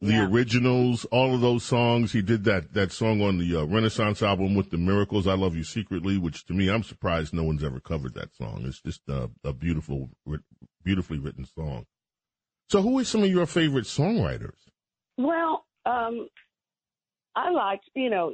the 0.02 0.23
originals, 0.26 1.06
all 1.06 1.36
of 1.36 1.41
those 1.41 1.64
songs. 1.64 2.11
He 2.11 2.22
did 2.22 2.44
that 2.45 2.73
that 2.73 2.91
song 2.91 3.22
on 3.22 3.38
the 3.38 3.56
uh, 3.56 3.64
Renaissance 3.65 4.22
album 4.22 4.56
with 4.56 4.72
the 4.72 4.78
Miracles, 4.78 5.28
"I 5.28 5.34
Love 5.34 5.56
You 5.56 5.64
Secretly," 5.64 6.18
which 6.18 6.45
to 6.48 6.53
me, 6.53 6.69
I'm 6.69 6.84
surprised 6.84 7.34
no 7.34 7.44
one's 7.44 7.64
ever 7.64 7.80
covered 7.80 8.15
that 8.15 8.36
song. 8.36 8.64
It's 8.65 8.82
just 8.82 9.02
a, 9.07 9.30
a 9.44 9.53
beautiful, 9.53 10.10
beautifully 10.84 11.19
written 11.19 11.45
song. 11.45 11.86
So, 12.69 12.82
who 12.82 12.98
are 12.99 13.03
some 13.03 13.23
of 13.23 13.30
your 13.30 13.45
favorite 13.45 13.86
songwriters? 13.86 14.56
Well, 15.18 15.65
um, 15.86 16.28
I 17.36 17.52
liked, 17.52 17.90
you 17.95 18.10
know, 18.10 18.32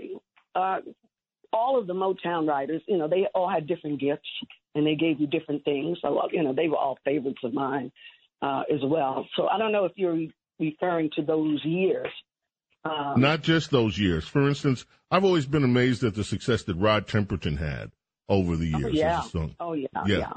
uh, 0.55 0.79
all 1.53 1.79
of 1.79 1.87
the 1.87 1.93
Motown 1.93 2.47
writers, 2.47 2.81
you 2.87 2.97
know, 2.97 3.07
they 3.07 3.27
all 3.33 3.49
had 3.49 3.67
different 3.67 3.99
gifts 3.99 4.29
and 4.75 4.85
they 4.85 4.95
gave 4.95 5.19
you 5.19 5.27
different 5.27 5.63
things. 5.63 5.97
So, 6.01 6.21
you 6.31 6.43
know, 6.43 6.53
they 6.53 6.67
were 6.67 6.77
all 6.77 6.97
favorites 7.03 7.39
of 7.43 7.53
mine 7.53 7.91
uh, 8.41 8.63
as 8.73 8.79
well. 8.83 9.27
So 9.35 9.47
I 9.47 9.57
don't 9.57 9.71
know 9.71 9.85
if 9.85 9.93
you're 9.95 10.13
re- 10.13 10.33
referring 10.59 11.09
to 11.15 11.21
those 11.21 11.63
years. 11.63 12.07
Um, 12.85 13.19
Not 13.19 13.41
just 13.41 13.71
those 13.71 13.97
years. 13.97 14.27
For 14.27 14.47
instance, 14.47 14.85
I've 15.11 15.25
always 15.25 15.45
been 15.45 15.63
amazed 15.63 16.03
at 16.03 16.15
the 16.15 16.23
success 16.23 16.63
that 16.63 16.75
Rod 16.75 17.07
Temperton 17.07 17.57
had 17.57 17.91
over 18.29 18.55
the 18.55 18.73
oh, 18.75 18.79
years 18.79 18.93
yeah. 18.93 19.19
as 19.19 19.25
a 19.25 19.29
song. 19.29 19.55
Oh, 19.59 19.73
yeah. 19.73 19.87
Yeah. 20.05 20.17
Yeah. 20.17 20.33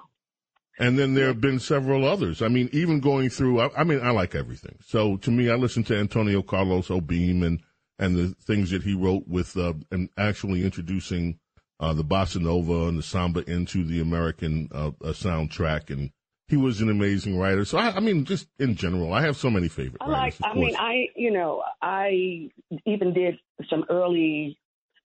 And 0.78 0.98
then 0.98 1.14
there 1.14 1.26
have 1.26 1.40
been 1.40 1.60
several 1.60 2.08
others. 2.08 2.40
I 2.40 2.48
mean, 2.48 2.70
even 2.72 3.00
going 3.00 3.28
through, 3.28 3.60
I, 3.60 3.70
I 3.76 3.84
mean, 3.84 4.00
I 4.00 4.10
like 4.10 4.34
everything. 4.34 4.78
So 4.84 5.16
to 5.18 5.30
me, 5.30 5.50
I 5.50 5.54
listen 5.54 5.84
to 5.84 5.96
Antonio 5.96 6.42
Carlos 6.42 6.88
Jobim 6.88 7.44
and, 7.44 7.60
and 7.98 8.16
the 8.16 8.34
things 8.42 8.70
that 8.70 8.82
he 8.82 8.94
wrote 8.94 9.28
with, 9.28 9.56
uh, 9.56 9.74
and 9.90 10.08
actually 10.16 10.64
introducing, 10.64 11.38
uh, 11.80 11.94
the 11.94 12.04
bossa 12.04 12.40
nova 12.40 12.88
and 12.88 12.98
the 12.98 13.02
samba 13.02 13.42
into 13.50 13.84
the 13.84 14.00
American 14.00 14.68
uh, 14.72 14.88
uh, 15.02 15.12
soundtrack, 15.12 15.90
and 15.90 16.10
he 16.50 16.56
was 16.56 16.80
an 16.80 16.90
amazing 16.90 17.38
writer. 17.38 17.64
So 17.64 17.78
I, 17.78 17.96
I 17.96 18.00
mean, 18.00 18.24
just 18.24 18.48
in 18.58 18.74
general, 18.74 19.12
I 19.14 19.22
have 19.22 19.36
so 19.36 19.48
many 19.50 19.68
favorite 19.68 20.02
I 20.02 20.08
like. 20.08 20.14
writers. 20.14 20.40
I 20.42 20.54
mean. 20.54 20.74
I 20.76 21.06
you 21.14 21.30
know 21.30 21.62
I 21.80 22.50
even 22.86 23.14
did 23.14 23.38
some 23.70 23.84
early 23.88 24.58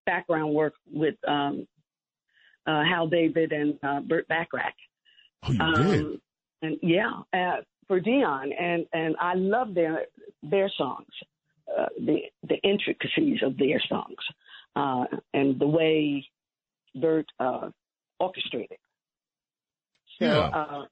background 0.05 0.53
work 0.53 0.73
with 0.91 1.15
um, 1.27 1.67
uh, 2.65 2.83
Hal 2.83 3.07
David 3.07 3.51
and 3.51 3.77
uh, 3.83 3.99
Burt 4.01 4.27
Bacharach. 4.27 4.73
Oh, 5.43 5.51
you 5.51 5.61
um, 5.61 5.73
did? 5.73 6.21
And 6.61 6.77
yeah, 6.81 7.11
uh, 7.31 7.61
for 7.87 7.99
Dion, 7.99 8.51
and 8.51 8.87
and 8.91 9.15
I 9.19 9.35
love 9.35 9.75
their 9.75 10.05
their 10.41 10.69
songs, 10.75 11.07
uh, 11.77 11.85
the 11.99 12.21
the 12.47 12.55
intricacies 12.63 13.43
of 13.43 13.55
their 13.57 13.79
songs, 13.87 14.17
uh, 14.75 15.05
and 15.33 15.59
the 15.59 15.67
way 15.67 16.25
Burt 16.95 17.27
uh, 17.39 17.69
orchestrated. 18.19 18.77
So 20.17 20.25
Yeah. 20.25 20.37
uh, 20.47 20.85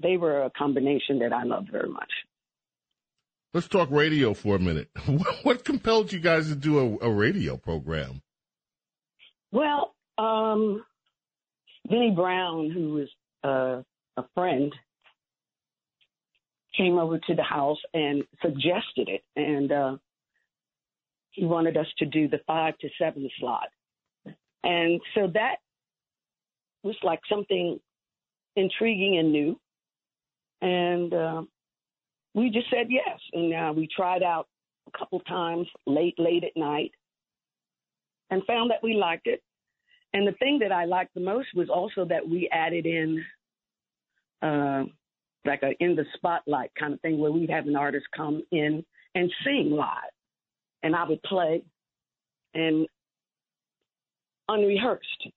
they 0.00 0.16
were 0.16 0.42
a 0.42 0.50
combination 0.50 1.18
that 1.20 1.32
I 1.32 1.44
loved 1.44 1.70
very 1.70 1.88
much. 1.88 2.10
Let's 3.54 3.68
talk 3.68 3.90
radio 3.90 4.34
for 4.34 4.56
a 4.56 4.58
minute. 4.58 4.88
What, 5.06 5.44
what 5.44 5.64
compelled 5.64 6.12
you 6.12 6.20
guys 6.20 6.48
to 6.48 6.54
do 6.54 6.98
a, 7.00 7.06
a 7.06 7.10
radio 7.10 7.56
program? 7.56 8.22
Well, 9.50 9.94
um, 10.18 10.84
Vinnie 11.88 12.12
Brown, 12.14 12.70
who 12.70 12.92
was 12.92 13.08
uh, 13.42 13.82
a 14.20 14.28
friend, 14.34 14.74
came 16.76 16.98
over 16.98 17.18
to 17.18 17.34
the 17.34 17.42
house 17.42 17.78
and 17.94 18.22
suggested 18.42 19.08
it, 19.08 19.22
and 19.34 19.72
uh, 19.72 19.96
he 21.30 21.44
wanted 21.44 21.76
us 21.76 21.86
to 21.98 22.06
do 22.06 22.28
the 22.28 22.40
five 22.46 22.76
to 22.78 22.88
seven 23.00 23.28
slot, 23.40 23.68
and 24.62 25.00
so 25.14 25.28
that 25.34 25.56
was 26.82 26.96
like 27.02 27.20
something 27.28 27.80
intriguing 28.54 29.18
and 29.18 29.32
new, 29.32 29.58
and 30.60 31.14
uh, 31.14 31.42
we 32.34 32.50
just 32.50 32.70
said 32.70 32.86
yes, 32.88 33.18
and 33.32 33.54
uh, 33.54 33.72
we 33.74 33.88
tried 33.94 34.22
out 34.22 34.48
a 34.86 34.98
couple 34.98 35.20
times 35.20 35.66
late, 35.86 36.14
late 36.18 36.44
at 36.44 36.56
night, 36.56 36.92
and 38.30 38.44
found 38.44 38.70
that 38.70 38.82
we 38.82 38.94
liked 38.94 39.26
it. 39.26 39.42
And 40.14 40.26
the 40.26 40.32
thing 40.32 40.58
that 40.60 40.72
I 40.72 40.84
liked 40.84 41.14
the 41.14 41.20
most 41.20 41.48
was 41.54 41.68
also 41.68 42.04
that 42.06 42.26
we 42.26 42.48
added 42.52 42.86
in 42.86 43.24
uh, 44.42 44.84
like 45.44 45.62
a 45.62 45.72
in 45.80 45.96
the 45.96 46.04
spotlight 46.14 46.70
kind 46.78 46.94
of 46.94 47.00
thing 47.00 47.18
where 47.18 47.32
we'd 47.32 47.50
have 47.50 47.66
an 47.66 47.76
artist 47.76 48.06
come 48.16 48.42
in 48.52 48.84
and 49.14 49.32
sing 49.44 49.70
live. 49.70 50.12
And 50.82 50.94
I 50.94 51.08
would 51.08 51.22
play 51.24 51.62
and 52.54 52.86
unrehearsed. 54.48 55.28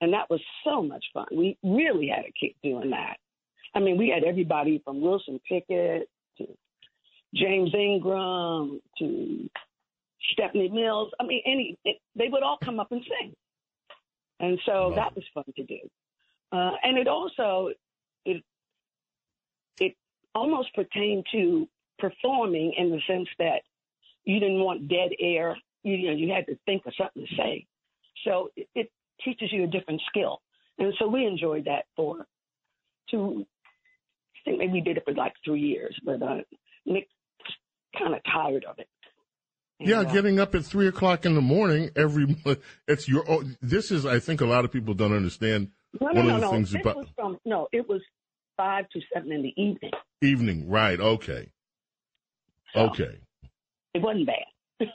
And 0.00 0.12
that 0.12 0.28
was 0.28 0.40
so 0.64 0.82
much 0.82 1.04
fun. 1.14 1.26
We 1.32 1.56
really 1.62 2.08
had 2.08 2.24
a 2.26 2.32
kick 2.38 2.56
doing 2.62 2.90
that. 2.90 3.16
I 3.74 3.80
mean, 3.80 3.98
we 3.98 4.08
had 4.08 4.24
everybody 4.24 4.80
from 4.84 5.00
Wilson 5.00 5.40
Pickett 5.48 6.08
to 6.38 6.46
James 7.34 7.74
Ingram 7.74 8.80
to 8.98 9.50
Stephanie 10.32 10.68
Mills. 10.68 11.10
I 11.20 11.24
mean, 11.24 11.42
any 11.44 11.78
it, 11.84 11.96
they 12.14 12.28
would 12.28 12.42
all 12.42 12.58
come 12.62 12.80
up 12.80 12.92
and 12.92 13.02
sing, 13.02 13.34
and 14.40 14.58
so 14.64 14.92
that 14.94 15.14
was 15.14 15.24
fun 15.34 15.44
to 15.56 15.64
do. 15.64 15.78
Uh, 16.52 16.72
and 16.82 16.98
it 16.98 17.08
also 17.08 17.70
it 18.24 18.42
it 19.80 19.94
almost 20.34 20.74
pertained 20.74 21.26
to 21.32 21.68
performing 21.98 22.72
in 22.76 22.90
the 22.90 23.00
sense 23.06 23.28
that 23.38 23.62
you 24.24 24.40
didn't 24.40 24.60
want 24.60 24.88
dead 24.88 25.10
air. 25.20 25.56
You, 25.82 25.96
you 25.96 26.10
know, 26.10 26.16
you 26.16 26.32
had 26.32 26.46
to 26.46 26.58
think 26.64 26.86
of 26.86 26.94
something 26.96 27.26
to 27.26 27.34
say. 27.36 27.66
So 28.24 28.50
it, 28.56 28.68
it 28.74 28.92
teaches 29.24 29.52
you 29.52 29.64
a 29.64 29.66
different 29.66 30.00
skill, 30.08 30.40
and 30.78 30.94
so 30.98 31.08
we 31.08 31.26
enjoyed 31.26 31.64
that 31.64 31.86
for 31.96 32.26
two. 33.10 33.46
I 34.46 34.50
think 34.50 34.58
maybe 34.58 34.72
we 34.74 34.80
did 34.80 34.96
it 34.96 35.04
for 35.04 35.14
like 35.14 35.32
three 35.44 35.60
years, 35.60 35.98
but 36.04 36.22
uh, 36.22 36.38
Nick 36.86 37.08
kind 37.98 38.14
of 38.14 38.20
tired 38.30 38.64
of 38.64 38.78
it. 38.78 38.88
Yeah, 39.80 40.00
uh, 40.00 40.04
getting 40.04 40.38
up 40.38 40.54
at 40.54 40.64
three 40.64 40.86
o'clock 40.86 41.26
in 41.26 41.34
the 41.34 41.40
morning 41.40 41.90
every 41.96 42.36
it's 42.88 43.08
your. 43.08 43.24
Oh, 43.28 43.42
this 43.60 43.90
is, 43.90 44.06
I 44.06 44.18
think, 44.18 44.40
a 44.40 44.46
lot 44.46 44.64
of 44.64 44.72
people 44.72 44.94
don't 44.94 45.14
understand. 45.14 45.70
No, 46.00 46.06
one 46.08 46.14
no, 46.14 46.20
of 46.20 46.26
the 46.26 46.38
no. 46.38 46.50
things 46.50 46.72
This 46.72 46.80
about 46.80 46.96
was 46.96 47.06
from 47.16 47.38
no. 47.44 47.68
It 47.72 47.88
was 47.88 48.00
five 48.56 48.88
to 48.90 49.00
seven 49.12 49.32
in 49.32 49.42
the 49.42 49.52
evening. 49.60 49.92
evening, 50.22 50.68
right? 50.68 51.00
Okay, 51.00 51.50
okay. 52.76 53.18
It 53.94 54.02
wasn't 54.02 54.26
bad. 54.26 54.92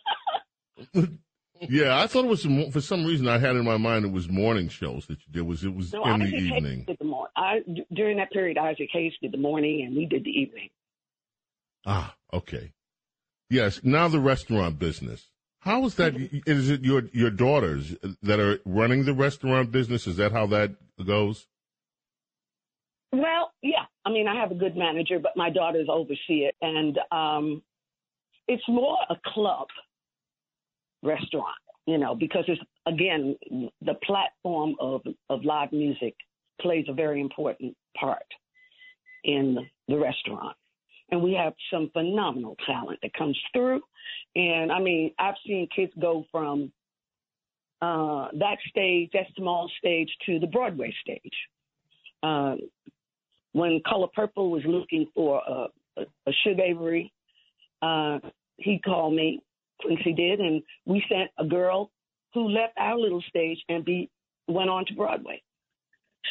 Yeah, 1.67 1.99
I 1.99 2.07
thought 2.07 2.25
it 2.25 2.29
was 2.29 2.41
some- 2.43 2.71
for 2.71 2.79
some 2.81 3.05
reason 3.05 3.27
I 3.27 3.37
had 3.37 3.55
in 3.55 3.65
my 3.65 3.77
mind 3.77 4.05
it 4.05 4.11
was 4.11 4.29
morning 4.29 4.69
shows 4.69 5.07
that 5.07 5.19
you 5.27 5.33
did. 5.33 5.41
Was 5.41 5.63
it 5.65 5.73
was 5.75 5.91
No, 5.91 6.05
in 6.05 6.19
the 6.19 6.25
Isaac 6.27 6.39
Hayes 6.39 6.51
evening? 6.51 6.83
did 6.85 6.97
the 6.99 7.05
morning. 7.05 7.31
I 7.35 7.59
during 7.91 8.17
that 8.17 8.31
period, 8.31 8.57
Isaac 8.57 8.89
Hayes 8.93 9.13
did 9.21 9.31
the 9.31 9.37
morning, 9.37 9.83
and 9.85 9.95
we 9.95 10.05
did 10.05 10.23
the 10.23 10.31
evening. 10.31 10.69
Ah, 11.85 12.15
okay. 12.31 12.71
Yes. 13.49 13.83
Now 13.83 14.07
the 14.07 14.19
restaurant 14.19 14.79
business. 14.79 15.29
How 15.61 15.83
is 15.85 15.95
that? 15.95 16.15
Is 16.47 16.69
it 16.69 16.81
your 16.85 17.03
your 17.11 17.29
daughters 17.31 17.95
that 18.21 18.39
are 18.39 18.59
running 18.63 19.03
the 19.03 19.13
restaurant 19.13 19.71
business? 19.71 20.07
Is 20.07 20.15
that 20.17 20.31
how 20.31 20.45
that 20.47 20.71
goes? 21.03 21.47
Well, 23.11 23.51
yeah. 23.61 23.85
I 24.05 24.11
mean, 24.11 24.27
I 24.27 24.35
have 24.39 24.51
a 24.51 24.55
good 24.55 24.77
manager, 24.77 25.19
but 25.19 25.35
my 25.35 25.49
daughters 25.49 25.87
oversee 25.89 26.45
it, 26.47 26.55
and 26.61 26.97
um, 27.11 27.63
it's 28.47 28.63
more 28.67 28.97
a 29.09 29.15
club 29.33 29.67
restaurant, 31.03 31.55
you 31.85 31.97
know, 31.97 32.15
because 32.15 32.45
it's 32.47 32.61
again 32.85 33.35
the 33.81 33.95
platform 34.03 34.75
of 34.79 35.01
of 35.29 35.43
live 35.43 35.71
music 35.71 36.15
plays 36.61 36.85
a 36.89 36.93
very 36.93 37.21
important 37.21 37.75
part 37.99 38.25
in 39.23 39.57
the 39.87 39.97
restaurant. 39.97 40.55
And 41.11 41.23
we 41.23 41.33
have 41.33 41.53
some 41.71 41.89
phenomenal 41.91 42.55
talent 42.65 42.99
that 43.01 43.13
comes 43.13 43.37
through. 43.53 43.81
And 44.35 44.71
I 44.71 44.79
mean, 44.79 45.11
I've 45.17 45.35
seen 45.45 45.67
kids 45.75 45.91
go 45.99 46.25
from 46.31 46.71
uh, 47.81 48.27
that 48.33 48.57
stage, 48.69 49.09
that 49.13 49.25
small 49.35 49.71
stage, 49.79 50.09
to 50.25 50.39
the 50.39 50.47
Broadway 50.47 50.93
stage. 51.01 51.33
Uh, 52.21 52.55
when 53.53 53.81
Color 53.87 54.07
Purple 54.13 54.51
was 54.51 54.61
looking 54.65 55.07
for 55.15 55.41
a, 55.47 55.67
a, 55.97 56.01
a 56.27 56.31
Sugar 56.43 56.61
Avery, 56.61 57.11
uh, 57.81 58.19
he 58.57 58.79
called 58.79 59.15
me, 59.15 59.39
Quincy 59.79 60.13
did, 60.13 60.39
and 60.39 60.61
we 60.85 61.03
sent 61.09 61.31
a 61.37 61.45
girl 61.45 61.91
who 62.33 62.49
left 62.49 62.73
our 62.77 62.97
little 62.97 63.21
stage 63.27 63.57
and 63.69 63.83
be 63.83 64.09
went 64.47 64.69
on 64.69 64.85
to 64.85 64.93
Broadway. 64.93 65.41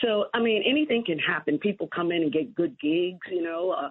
So 0.02 0.26
I 0.34 0.40
mean, 0.40 0.62
anything 0.66 1.04
can 1.04 1.18
happen. 1.18 1.58
People 1.58 1.88
come 1.94 2.12
in 2.12 2.22
and 2.22 2.32
get 2.32 2.54
good 2.54 2.78
gigs, 2.80 3.26
you 3.30 3.42
know, 3.42 3.70
uh, 3.70 3.90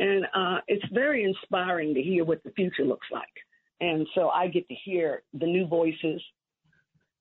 and 0.00 0.24
uh, 0.34 0.60
it's 0.66 0.84
very 0.92 1.24
inspiring 1.24 1.94
to 1.94 2.02
hear 2.02 2.24
what 2.24 2.42
the 2.44 2.50
future 2.50 2.84
looks 2.84 3.06
like. 3.12 3.26
And 3.80 4.06
so 4.14 4.28
I 4.28 4.48
get 4.48 4.66
to 4.68 4.74
hear 4.84 5.22
the 5.32 5.46
new 5.46 5.66
voices 5.66 6.20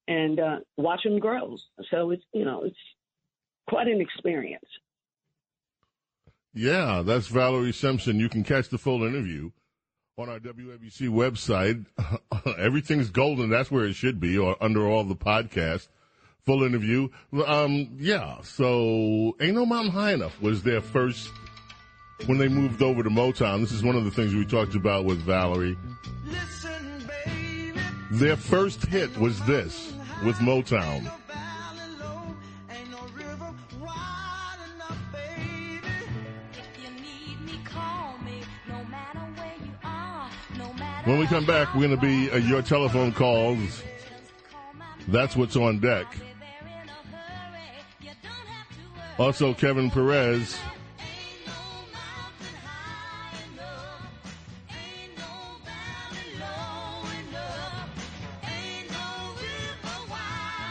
and 0.07 0.39
uh, 0.39 0.57
watch 0.77 1.03
them 1.03 1.19
grow. 1.19 1.57
So 1.91 2.11
it's 2.11 2.23
you 2.33 2.45
know 2.45 2.63
it's 2.63 2.75
quite 3.69 3.87
an 3.87 4.01
experience. 4.01 4.65
Yeah, 6.53 7.03
that's 7.05 7.27
Valerie 7.27 7.71
Simpson. 7.71 8.19
You 8.19 8.29
can 8.29 8.43
catch 8.43 8.69
the 8.69 8.79
full 8.79 9.03
interview 9.03 9.51
on 10.19 10.29
our 10.29 10.39
WABC 10.39 11.09
website. 11.09 11.85
Everything's 12.57 13.11
golden. 13.11 13.51
That's 13.51 13.69
where 13.69 13.85
it 13.85 13.93
should 13.93 14.19
be, 14.19 14.35
or 14.35 14.55
under 14.59 14.87
all 14.87 15.03
the 15.03 15.15
podcasts. 15.15 15.89
Full 16.43 16.63
interview. 16.63 17.09
Um, 17.45 17.95
yeah. 17.99 18.41
So, 18.41 19.35
Ain't 19.39 19.53
No 19.53 19.65
Mountain 19.65 19.91
High 19.91 20.13
Enough 20.13 20.41
was 20.41 20.63
their 20.63 20.81
first 20.81 21.29
when 22.25 22.39
they 22.39 22.47
moved 22.47 22.81
over 22.81 23.03
to 23.03 23.09
Motown. 23.09 23.59
This 23.59 23.71
is 23.71 23.83
one 23.83 23.95
of 23.95 24.05
the 24.05 24.11
things 24.11 24.33
we 24.33 24.43
talked 24.45 24.73
about 24.73 25.05
with 25.05 25.19
Valerie. 25.19 25.77
Their 28.09 28.37
first 28.37 28.87
hit 28.87 29.15
was 29.19 29.39
this 29.41 29.93
with 30.25 30.37
Motown. 30.37 31.11
When 41.07 41.19
we 41.19 41.25
come 41.25 41.45
back, 41.45 41.73
we're 41.73 41.87
going 41.87 41.97
to 41.97 42.05
be 42.05 42.29
uh, 42.29 42.35
your 42.35 42.61
telephone 42.61 43.13
calls. 43.13 43.81
That's 45.07 45.37
what's 45.37 45.55
on 45.55 45.79
deck. 45.79 46.05
Also, 49.17 49.53
Kevin 49.53 49.89
Perez. 49.89 50.57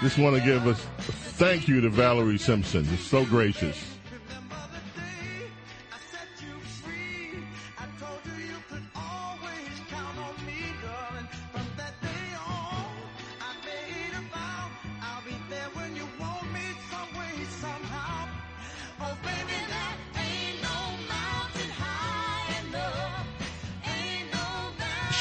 Just 0.03 0.19
want 0.19 0.37
to 0.37 0.43
give 0.45 0.67
a 0.67 0.75
thank 0.75 1.67
you 1.67 1.81
to 1.81 1.89
Valerie 1.89 2.37
Simpson. 2.37 2.87
It's 2.93 3.01
so 3.01 3.25
gracious. 3.25 3.96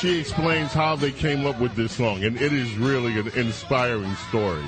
She 0.05 0.19
explains 0.19 0.71
how 0.71 0.95
they 0.95 1.11
came 1.11 1.47
up 1.47 1.59
with 1.59 1.73
this 1.73 1.93
song, 1.93 2.23
and 2.23 2.39
it 2.39 2.53
is 2.53 2.77
really 2.77 3.17
an 3.17 3.27
inspiring 3.29 4.13
story. 4.29 4.63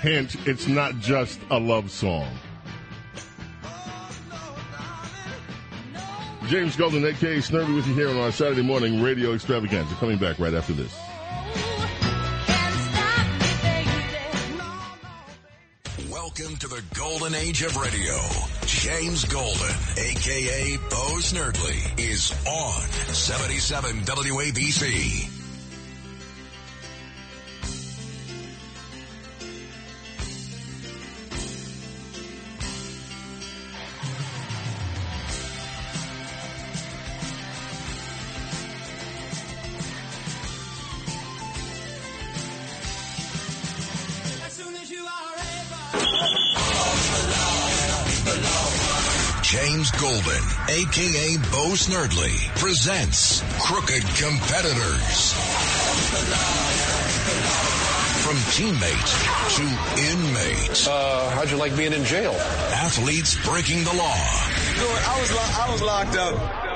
Hint, 0.00 0.34
it's 0.44 0.66
not 0.66 0.98
just 0.98 1.38
a 1.52 1.60
love 1.60 1.88
song. 1.88 2.26
James 6.48 6.74
Golden, 6.74 7.04
aka 7.04 7.36
Snerdley, 7.36 7.76
with 7.76 7.86
you 7.86 7.94
here 7.94 8.08
on 8.08 8.16
our 8.16 8.32
Saturday 8.32 8.62
morning 8.62 9.00
radio 9.00 9.34
extravaganza. 9.34 9.94
Coming 9.94 10.18
back 10.18 10.40
right 10.40 10.52
after 10.52 10.72
this. 10.72 10.92
Welcome 16.10 16.56
to 16.56 16.66
the 16.66 16.82
golden 16.98 17.36
age 17.36 17.62
of 17.62 17.76
radio. 17.76 18.18
James 18.80 19.26
Golden, 19.26 19.76
aka 19.98 20.78
Bo 20.88 21.18
Snerdley, 21.20 22.00
is 22.00 22.32
on 22.46 22.80
77 23.12 24.00
WABC. 24.06 25.39
Aka 50.70 51.36
Bo 51.50 51.74
Snerdley, 51.74 52.38
presents 52.54 53.42
Crooked 53.58 54.02
Competitors. 54.14 55.32
From 58.22 58.36
teammate 58.54 59.10
to 59.56 59.64
inmate. 60.00 60.86
Uh, 60.88 61.30
how'd 61.30 61.50
you 61.50 61.56
like 61.56 61.76
being 61.76 61.92
in 61.92 62.04
jail? 62.04 62.34
Athletes 62.70 63.34
breaking 63.44 63.82
the 63.82 63.92
law. 63.94 64.14
I 64.14 65.16
was 65.20 65.32
lo- 65.32 65.64
I 65.64 65.72
was 65.72 65.82
locked 65.82 66.16
up. 66.16 66.69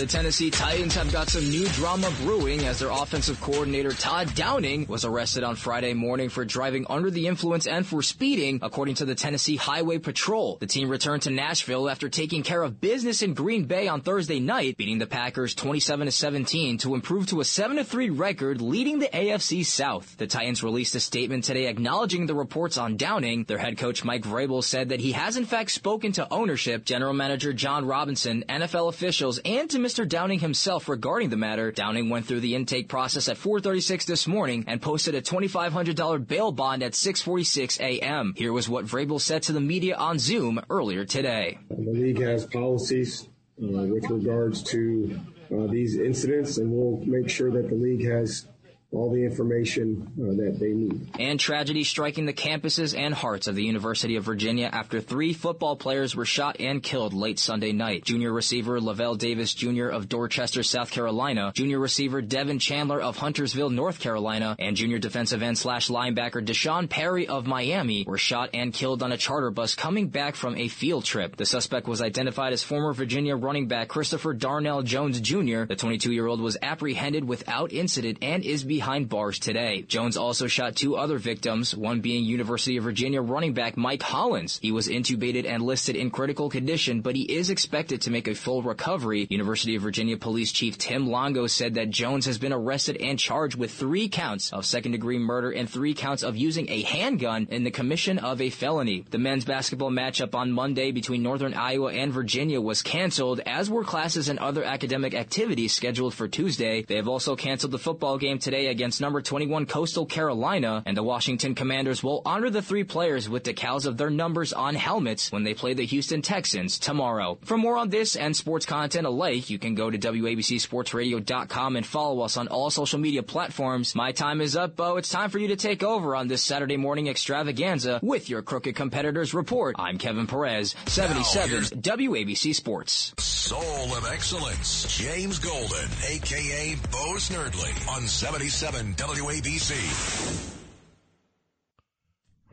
The 0.00 0.06
Tennessee 0.06 0.50
Titans 0.50 0.94
have 0.94 1.12
got 1.12 1.28
some 1.28 1.46
new 1.50 1.68
drama 1.68 2.10
brewing 2.22 2.64
as 2.64 2.78
their 2.78 2.88
offensive 2.88 3.38
coordinator 3.42 3.92
Todd 3.92 4.34
Downing 4.34 4.86
was 4.86 5.04
arrested 5.04 5.44
on 5.44 5.56
Friday 5.56 5.92
morning 5.92 6.30
for 6.30 6.42
driving 6.42 6.86
under 6.88 7.10
the 7.10 7.26
influence 7.26 7.66
and 7.66 7.86
for 7.86 8.00
speeding, 8.00 8.60
according 8.62 8.94
to 8.94 9.04
the 9.04 9.14
Tennessee 9.14 9.56
Highway 9.56 9.98
Patrol. 9.98 10.56
The 10.56 10.66
team 10.66 10.88
returned 10.88 11.24
to 11.24 11.30
Nashville 11.30 11.90
after 11.90 12.08
taking 12.08 12.42
care 12.42 12.62
of 12.62 12.80
business 12.80 13.20
in 13.20 13.34
Green 13.34 13.66
Bay 13.66 13.88
on 13.88 14.00
Thursday 14.00 14.40
night, 14.40 14.78
beating 14.78 14.96
the 14.96 15.06
Packers 15.06 15.54
27-17 15.54 16.78
to 16.78 16.94
improve 16.94 17.26
to 17.26 17.42
a 17.42 17.44
7-3 17.44 18.18
record, 18.18 18.62
leading 18.62 19.00
the 19.00 19.10
AFC 19.12 19.66
South. 19.66 20.16
The 20.16 20.26
Titans 20.26 20.62
released 20.62 20.94
a 20.94 21.00
statement 21.00 21.44
today 21.44 21.66
acknowledging 21.66 22.24
the 22.24 22.34
reports 22.34 22.78
on 22.78 22.96
Downing. 22.96 23.44
Their 23.44 23.58
head 23.58 23.76
coach 23.76 24.02
Mike 24.02 24.22
Vrabel 24.22 24.64
said 24.64 24.88
that 24.88 25.00
he 25.00 25.12
has 25.12 25.36
in 25.36 25.44
fact 25.44 25.72
spoken 25.72 26.12
to 26.12 26.26
ownership, 26.32 26.86
general 26.86 27.12
manager 27.12 27.52
John 27.52 27.84
Robinson, 27.84 28.44
NFL 28.48 28.88
officials, 28.88 29.38
and 29.44 29.68
to 29.68 29.76
Mr. 29.78 29.89
Downing 29.90 30.38
himself 30.38 30.88
regarding 30.88 31.30
the 31.30 31.36
matter. 31.36 31.72
Downing 31.72 32.08
went 32.08 32.26
through 32.26 32.40
the 32.40 32.54
intake 32.54 32.88
process 32.88 33.28
at 33.28 33.36
4:36 33.36 34.04
this 34.06 34.26
morning 34.26 34.64
and 34.66 34.80
posted 34.80 35.14
a 35.14 35.20
$2,500 35.20 36.26
bail 36.26 36.52
bond 36.52 36.82
at 36.82 36.92
6:46 36.92 37.80
a.m. 37.80 38.32
Here 38.36 38.52
was 38.52 38.68
what 38.68 38.86
Vrabel 38.86 39.20
said 39.20 39.42
to 39.44 39.52
the 39.52 39.60
media 39.60 39.96
on 39.96 40.18
Zoom 40.18 40.60
earlier 40.70 41.04
today. 41.04 41.58
The 41.68 41.90
league 41.90 42.20
has 42.20 42.46
policies 42.46 43.28
uh, 43.62 43.66
with 43.66 44.08
regards 44.08 44.62
to 44.70 45.20
uh, 45.52 45.66
these 45.66 45.98
incidents, 45.98 46.58
and 46.58 46.70
we'll 46.70 47.04
make 47.04 47.28
sure 47.28 47.50
that 47.50 47.68
the 47.68 47.74
league 47.74 48.06
has 48.06 48.46
all 48.92 49.10
the 49.12 49.24
information 49.24 50.10
uh, 50.20 50.34
that 50.42 50.58
they 50.58 50.70
need. 50.72 51.08
And 51.18 51.38
tragedy 51.38 51.84
striking 51.84 52.26
the 52.26 52.32
campuses 52.32 52.98
and 52.98 53.14
hearts 53.14 53.46
of 53.46 53.54
the 53.54 53.62
University 53.62 54.16
of 54.16 54.24
Virginia 54.24 54.68
after 54.72 55.00
three 55.00 55.32
football 55.32 55.76
players 55.76 56.16
were 56.16 56.24
shot 56.24 56.56
and 56.58 56.82
killed 56.82 57.14
late 57.14 57.38
Sunday 57.38 57.70
night. 57.70 58.04
Junior 58.04 58.32
receiver 58.32 58.80
Lavel 58.80 59.16
Davis 59.16 59.54
Jr. 59.54 59.86
of 59.88 60.08
Dorchester, 60.08 60.64
South 60.64 60.90
Carolina, 60.90 61.52
junior 61.54 61.78
receiver 61.78 62.20
Devin 62.20 62.58
Chandler 62.58 63.00
of 63.00 63.16
Huntersville, 63.16 63.70
North 63.70 64.00
Carolina, 64.00 64.56
and 64.58 64.74
junior 64.74 64.98
defensive 64.98 65.42
end 65.42 65.56
slash 65.56 65.88
linebacker 65.88 66.44
D'Sean 66.44 66.88
Perry 66.88 67.28
of 67.28 67.46
Miami 67.46 68.04
were 68.08 68.18
shot 68.18 68.50
and 68.54 68.74
killed 68.74 69.04
on 69.04 69.12
a 69.12 69.16
charter 69.16 69.52
bus 69.52 69.76
coming 69.76 70.08
back 70.08 70.34
from 70.34 70.56
a 70.56 70.66
field 70.66 71.04
trip. 71.04 71.36
The 71.36 71.46
suspect 71.46 71.86
was 71.86 72.02
identified 72.02 72.52
as 72.52 72.64
former 72.64 72.92
Virginia 72.92 73.36
running 73.36 73.68
back 73.68 73.86
Christopher 73.86 74.34
Darnell 74.34 74.82
Jones 74.82 75.20
Jr. 75.20 75.64
The 75.66 75.76
22-year-old 75.76 76.40
was 76.40 76.56
apprehended 76.60 77.24
without 77.24 77.72
incident 77.72 78.18
and 78.22 78.44
is 78.44 78.64
behind 78.80 79.10
bars 79.10 79.38
today. 79.38 79.82
Jones 79.82 80.16
also 80.16 80.46
shot 80.46 80.74
two 80.74 80.96
other 80.96 81.18
victims, 81.18 81.76
one 81.76 82.00
being 82.00 82.24
University 82.24 82.78
of 82.78 82.84
Virginia 82.84 83.20
running 83.20 83.52
back 83.52 83.76
Mike 83.76 84.02
Hollins. 84.02 84.58
He 84.62 84.72
was 84.72 84.88
intubated 84.88 85.46
and 85.46 85.62
listed 85.62 85.96
in 85.96 86.10
critical 86.10 86.48
condition, 86.48 87.02
but 87.02 87.14
he 87.14 87.24
is 87.24 87.50
expected 87.50 88.00
to 88.00 88.10
make 88.10 88.26
a 88.26 88.34
full 88.34 88.62
recovery. 88.62 89.26
University 89.28 89.76
of 89.76 89.82
Virginia 89.82 90.16
Police 90.16 90.50
Chief 90.50 90.78
Tim 90.78 91.10
Longo 91.10 91.46
said 91.46 91.74
that 91.74 91.90
Jones 91.90 92.24
has 92.24 92.38
been 92.38 92.54
arrested 92.54 92.96
and 92.96 93.18
charged 93.18 93.54
with 93.54 93.70
three 93.70 94.08
counts 94.08 94.50
of 94.50 94.64
second 94.64 94.92
degree 94.92 95.18
murder 95.18 95.50
and 95.50 95.68
three 95.68 95.92
counts 95.92 96.22
of 96.22 96.38
using 96.38 96.70
a 96.70 96.80
handgun 96.80 97.48
in 97.50 97.64
the 97.64 97.70
commission 97.70 98.18
of 98.18 98.40
a 98.40 98.48
felony. 98.48 99.04
The 99.10 99.18
men's 99.18 99.44
basketball 99.44 99.90
matchup 99.90 100.34
on 100.34 100.52
Monday 100.52 100.90
between 100.90 101.22
Northern 101.22 101.52
Iowa 101.52 101.92
and 101.92 102.14
Virginia 102.14 102.62
was 102.62 102.80
canceled, 102.80 103.40
as 103.44 103.68
were 103.68 103.84
classes 103.84 104.30
and 104.30 104.38
other 104.38 104.64
academic 104.64 105.12
activities 105.12 105.74
scheduled 105.74 106.14
for 106.14 106.28
Tuesday. 106.28 106.82
They 106.88 106.96
have 106.96 107.08
also 107.08 107.36
canceled 107.36 107.72
the 107.72 107.78
football 107.78 108.16
game 108.16 108.38
today 108.38 108.69
against 108.70 109.00
number 109.00 109.20
21 109.20 109.66
Coastal 109.66 110.06
Carolina, 110.06 110.82
and 110.86 110.96
the 110.96 111.02
Washington 111.02 111.54
Commanders 111.54 112.02
will 112.02 112.22
honor 112.24 112.50
the 112.50 112.62
three 112.62 112.84
players 112.84 113.28
with 113.28 113.42
decals 113.42 113.86
of 113.86 113.96
their 113.96 114.10
numbers 114.10 114.52
on 114.52 114.74
helmets 114.74 115.30
when 115.30 115.44
they 115.44 115.54
play 115.54 115.74
the 115.74 115.84
Houston 115.84 116.22
Texans 116.22 116.78
tomorrow. 116.78 117.38
For 117.44 117.56
more 117.56 117.76
on 117.76 117.90
this 117.90 118.16
and 118.16 118.34
sports 118.34 118.66
content 118.66 119.06
alike, 119.06 119.50
you 119.50 119.58
can 119.58 119.74
go 119.74 119.90
to 119.90 119.98
WABCSportsRadio.com 119.98 121.76
and 121.76 121.86
follow 121.86 122.22
us 122.22 122.36
on 122.36 122.48
all 122.48 122.70
social 122.70 122.98
media 122.98 123.22
platforms. 123.22 123.94
My 123.94 124.12
time 124.12 124.40
is 124.40 124.56
up, 124.56 124.76
Bo. 124.76 124.96
It's 124.96 125.08
time 125.08 125.30
for 125.30 125.38
you 125.38 125.48
to 125.48 125.56
take 125.56 125.82
over 125.82 126.16
on 126.16 126.28
this 126.28 126.42
Saturday 126.42 126.76
morning 126.76 127.08
extravaganza 127.08 128.00
with 128.02 128.30
your 128.30 128.42
Crooked 128.42 128.74
Competitors 128.74 129.34
Report. 129.34 129.76
I'm 129.78 129.98
Kevin 129.98 130.26
Perez, 130.26 130.74
77 130.86 131.80
WABC 131.80 132.54
Sports. 132.54 133.12
Soul 133.18 133.96
of 133.96 134.06
Excellence, 134.12 134.96
James 134.96 135.38
Golden, 135.40 135.88
aka 136.08 136.76
Bo 136.92 137.14
Snerdley, 137.14 137.96
on 137.96 138.06
77 138.06 138.40
WABC. 138.68 139.72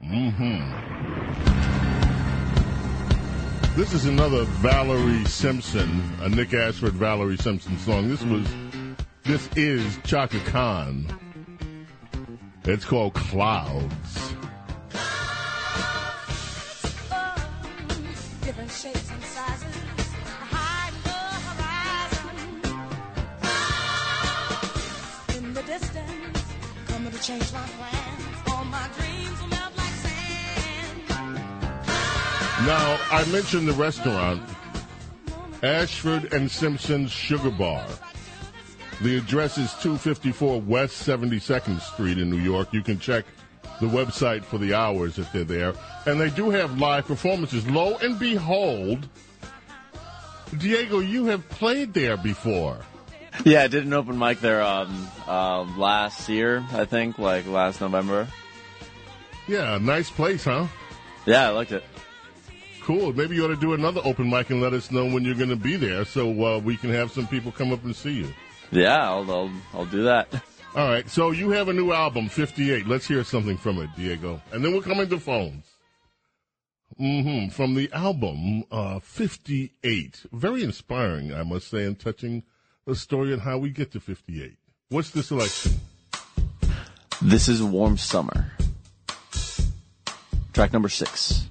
Mm-hmm. 0.04 0.98
This 3.76 3.94
is 3.94 4.06
another 4.06 4.44
Valerie 4.46 5.26
Simpson, 5.26 6.02
a 6.22 6.30
Nick 6.30 6.54
Ashford 6.54 6.94
Valerie 6.94 7.36
Simpson 7.38 7.78
song. 7.80 8.08
This 8.08 8.24
was, 8.24 8.48
this 9.24 9.50
is 9.58 10.00
Chaka 10.06 10.40
Khan. 10.46 11.06
It's 12.64 12.86
called 12.86 13.14
Clouds. 13.14 14.34
different 18.48 18.72
change 27.28 27.52
my 27.52 27.60
plans. 27.60 28.24
All 28.48 28.64
my 28.64 28.88
dreams 28.98 29.42
will 29.42 29.50
melt 29.50 29.78
like 29.78 29.94
sand. 29.96 31.04
Now, 32.66 32.98
I 33.12 33.26
mentioned 33.34 33.68
the 33.68 33.74
restaurant, 33.74 34.42
Ashford 35.62 36.34
and 36.34 36.50
Simpson's 36.50 37.12
Sugar 37.12 37.52
Bar. 37.52 37.86
The 39.02 39.18
address 39.18 39.58
is 39.58 39.74
254 39.74 40.62
West 40.62 41.06
72nd 41.06 41.82
Street 41.82 42.18
in 42.18 42.30
New 42.30 42.40
York. 42.40 42.70
You 42.72 42.82
can 42.82 42.98
check 42.98 43.26
the 43.82 43.88
website 43.88 44.46
for 44.46 44.58
the 44.58 44.74
hours 44.74 45.20
if 45.20 45.30
they're 45.34 45.44
there. 45.44 45.74
And 46.06 46.22
they 46.22 46.30
do 46.30 46.50
have 46.50 46.80
live 46.80 47.08
performances. 47.08 47.70
Lo 47.70 47.98
and 47.98 48.18
behold, 48.18 49.10
Diego, 50.58 51.00
you 51.00 51.26
have 51.26 51.48
played 51.50 51.94
there 51.94 52.16
before. 52.16 52.78
Yeah, 53.46 53.64
I 53.64 53.68
did 53.68 53.86
an 53.86 53.94
open 53.94 54.18
mic 54.18 54.40
there 54.42 54.62
um, 54.62 55.08
uh, 55.28 55.62
last 55.78 56.28
year, 56.28 56.66
I 56.74 56.86
think, 56.86 57.18
like 57.18 57.48
last 57.48 57.80
November. 57.82 58.28
Yeah, 59.48 59.78
nice 59.78 60.10
place, 60.10 60.44
huh? 60.44 60.68
Yeah, 61.26 61.48
I 61.48 61.50
liked 61.52 61.72
it. 61.72 61.84
Cool. 62.82 63.14
Maybe 63.14 63.36
you 63.36 63.46
ought 63.46 63.50
to 63.50 63.56
do 63.56 63.74
another 63.74 64.02
open 64.04 64.30
mic 64.30 64.50
and 64.50 64.62
let 64.62 64.74
us 64.74 64.92
know 64.92 65.06
when 65.06 65.24
you're 65.24 65.36
going 65.36 65.50
to 65.50 65.56
be 65.56 65.76
there 65.76 66.06
so 66.06 66.30
uh, 66.46 66.60
we 66.60 66.78
can 66.78 66.90
have 66.90 67.12
some 67.12 67.28
people 67.28 67.52
come 67.52 67.72
up 67.72 67.84
and 67.84 67.96
see 67.96 68.12
you. 68.14 68.34
Yeah, 68.72 69.10
I'll 69.10 69.30
I'll, 69.32 69.52
I'll 69.74 69.86
do 69.86 70.04
that. 70.04 70.28
All 70.76 70.88
right. 70.88 71.10
So 71.10 71.32
you 71.32 71.50
have 71.52 71.70
a 71.70 71.74
new 71.74 71.92
album, 71.92 72.30
58. 72.30 72.88
Let's 72.88 73.08
hear 73.08 73.24
something 73.24 73.58
from 73.58 73.80
it, 73.80 73.90
Diego. 73.96 74.42
And 74.52 74.64
then 74.64 74.74
we're 74.74 74.82
coming 74.82 75.10
to 75.10 75.20
phones. 75.20 75.66
hmm 76.98 77.48
From 77.50 77.76
the 77.76 77.90
album 77.94 78.64
uh, 78.72 79.00
58. 79.00 80.26
Very 80.32 80.64
inspiring, 80.64 81.34
I 81.34 81.44
must 81.44 81.70
say, 81.70 81.86
and 81.86 81.98
touching 82.00 82.44
the 82.88 82.96
story 82.96 83.34
on 83.34 83.40
how 83.40 83.58
we 83.58 83.70
get 83.70 83.92
to 83.92 84.00
58. 84.00 84.56
What's 84.90 85.12
the 85.12 85.22
selection? 85.22 85.74
This 87.22 87.50
is 87.50 87.62
Warm 87.62 87.98
Summer. 87.98 88.54
Track 90.54 90.72
number 90.72 90.88
six. 90.88 91.44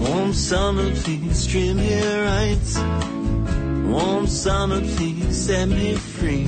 Warm 0.00 0.32
summer, 0.32 0.94
please 0.94 1.27
stream 1.48 1.78
your 1.78 2.24
rights. 2.24 2.78
Warm 3.88 4.26
summer, 4.26 4.80
please 4.80 5.46
set 5.46 5.66
me 5.68 5.94
free. 5.94 6.46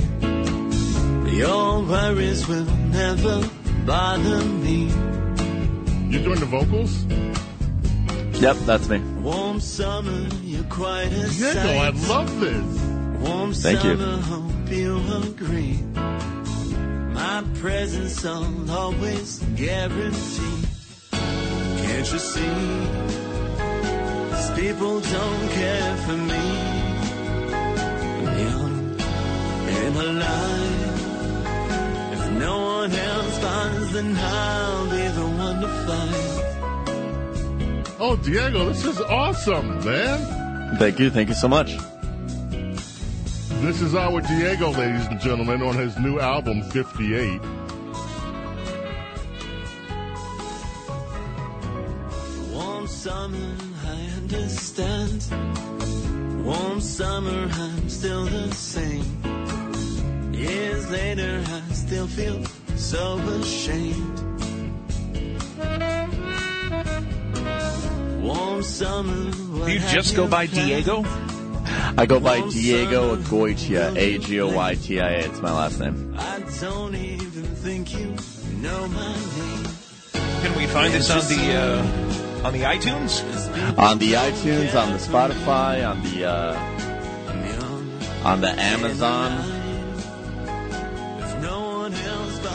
Your 1.35 1.81
worries 1.81 2.47
will 2.47 2.65
never 2.99 3.41
bother 3.85 4.45
me. 4.45 4.83
You 6.11 6.19
doing 6.21 6.39
the 6.39 6.45
vocals? 6.45 6.93
Yep, 8.39 8.57
that's 8.67 8.87
me. 8.89 8.99
Warm 9.23 9.59
summer, 9.59 10.27
you're 10.43 10.63
quite 10.65 11.07
a 11.07 11.27
Diego, 11.29 11.53
sight. 11.53 11.79
I 11.79 11.89
love 12.07 12.39
this. 12.39 12.81
Warm 13.27 13.53
Thank 13.53 13.83
you. 13.83 13.97
summer, 13.97 14.17
hope 14.17 14.69
you 14.69 14.97
agree. 15.23 15.77
My 17.13 17.43
presence 17.55 18.23
I'll 18.23 18.71
always 18.71 19.39
guarantee. 19.55 20.67
Can't 21.11 22.11
you 22.11 22.19
see? 22.19 23.20
These 24.61 24.73
people 24.73 25.01
don't 25.01 25.49
care 25.49 25.97
for 26.05 26.17
me. 26.17 26.35
I'm 28.17 28.39
young 28.39 28.95
and 29.69 29.95
alive. 29.95 30.99
If 32.13 32.31
no 32.33 32.55
one 32.61 32.91
else 32.91 33.37
finds, 33.39 33.91
then 33.93 34.15
I'll 34.15 34.85
be 34.85 35.07
the 35.17 35.25
one 35.45 35.61
to 35.61 35.67
find. 35.87 36.15
Oh, 37.99 38.15
Diego, 38.17 38.69
this 38.69 38.85
is 38.85 39.01
awesome, 39.01 39.83
man. 39.83 40.77
Thank 40.77 40.99
you. 40.99 41.09
Thank 41.09 41.29
you 41.29 41.35
so 41.35 41.47
much. 41.47 41.75
This 43.61 43.81
is 43.81 43.95
our 43.95 44.21
Diego, 44.21 44.69
ladies 44.69 45.07
and 45.07 45.19
gentlemen, 45.19 45.63
on 45.63 45.75
his 45.75 45.97
new 45.97 46.19
album, 46.19 46.61
58. 46.61 47.41
Warm 52.53 52.87
summer, 52.87 53.37
I 53.37 53.70
understand. 54.33 55.25
Warm 56.45 56.81
summer, 56.81 57.49
I'm 57.51 57.89
still 57.89 58.25
the 58.25 58.51
same. 58.53 59.03
Years 60.33 60.89
later, 60.89 61.43
I 61.45 61.73
still 61.73 62.07
feel 62.07 62.43
so 62.75 63.17
ashamed. 63.19 64.19
Warm 68.21 68.63
summer. 68.63 69.31
Do 69.65 69.71
you 69.71 69.79
just 69.79 70.15
go 70.15 70.27
by 70.27 70.45
Diego? 70.45 71.03
I 71.97 72.05
go 72.05 72.19
by 72.19 72.41
Diego 72.49 73.17
Agoytia, 73.17 73.95
A 73.97 74.17
G 74.17 74.39
O 74.41 74.47
Y 74.55 74.75
T 74.75 74.99
I 75.01 75.09
A. 75.09 75.19
It's 75.25 75.41
my 75.41 75.51
last 75.51 75.79
name. 75.79 76.15
I 76.17 76.39
don't 76.61 76.95
even 76.95 77.43
think 77.43 77.93
you 77.93 78.15
know 78.61 78.87
my 78.87 79.13
name. 79.13 79.67
Can 80.41 80.57
we 80.57 80.65
find 80.67 80.93
this 80.93 81.09
on 81.11 81.19
the 81.27 81.53
uh, 81.53 82.20
on 82.43 82.53
the 82.53 82.61
iTunes? 82.61 83.23
On 83.77 83.97
the 83.97 84.13
iTunes, 84.13 84.75
on 84.75 84.91
the 84.93 84.97
Spotify, 84.97 85.87
on 85.87 86.01
the 86.03 86.25
uh, 86.25 86.55
on 88.23 88.41
the 88.41 88.49
Amazon, 88.59 89.31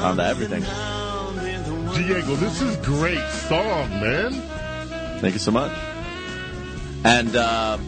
on 0.03 0.17
the 0.17 0.25
everything. 0.25 0.63
Diego, 1.95 2.37
this 2.37 2.61
is 2.61 2.77
great 2.79 3.27
song, 3.31 3.89
man. 4.01 4.33
Thank 5.21 5.35
you 5.35 5.41
so 5.41 5.51
much. 5.51 5.73
And 7.05 7.35
uh, 7.35 7.79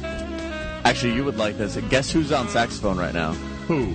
actually, 0.85 1.15
you 1.15 1.25
would 1.25 1.37
like 1.37 1.59
this. 1.59 1.77
Guess 1.89 2.11
who's 2.11 2.33
on 2.33 2.49
saxophone 2.49 2.97
right 2.97 3.15
now? 3.15 3.33
Who? 3.69 3.95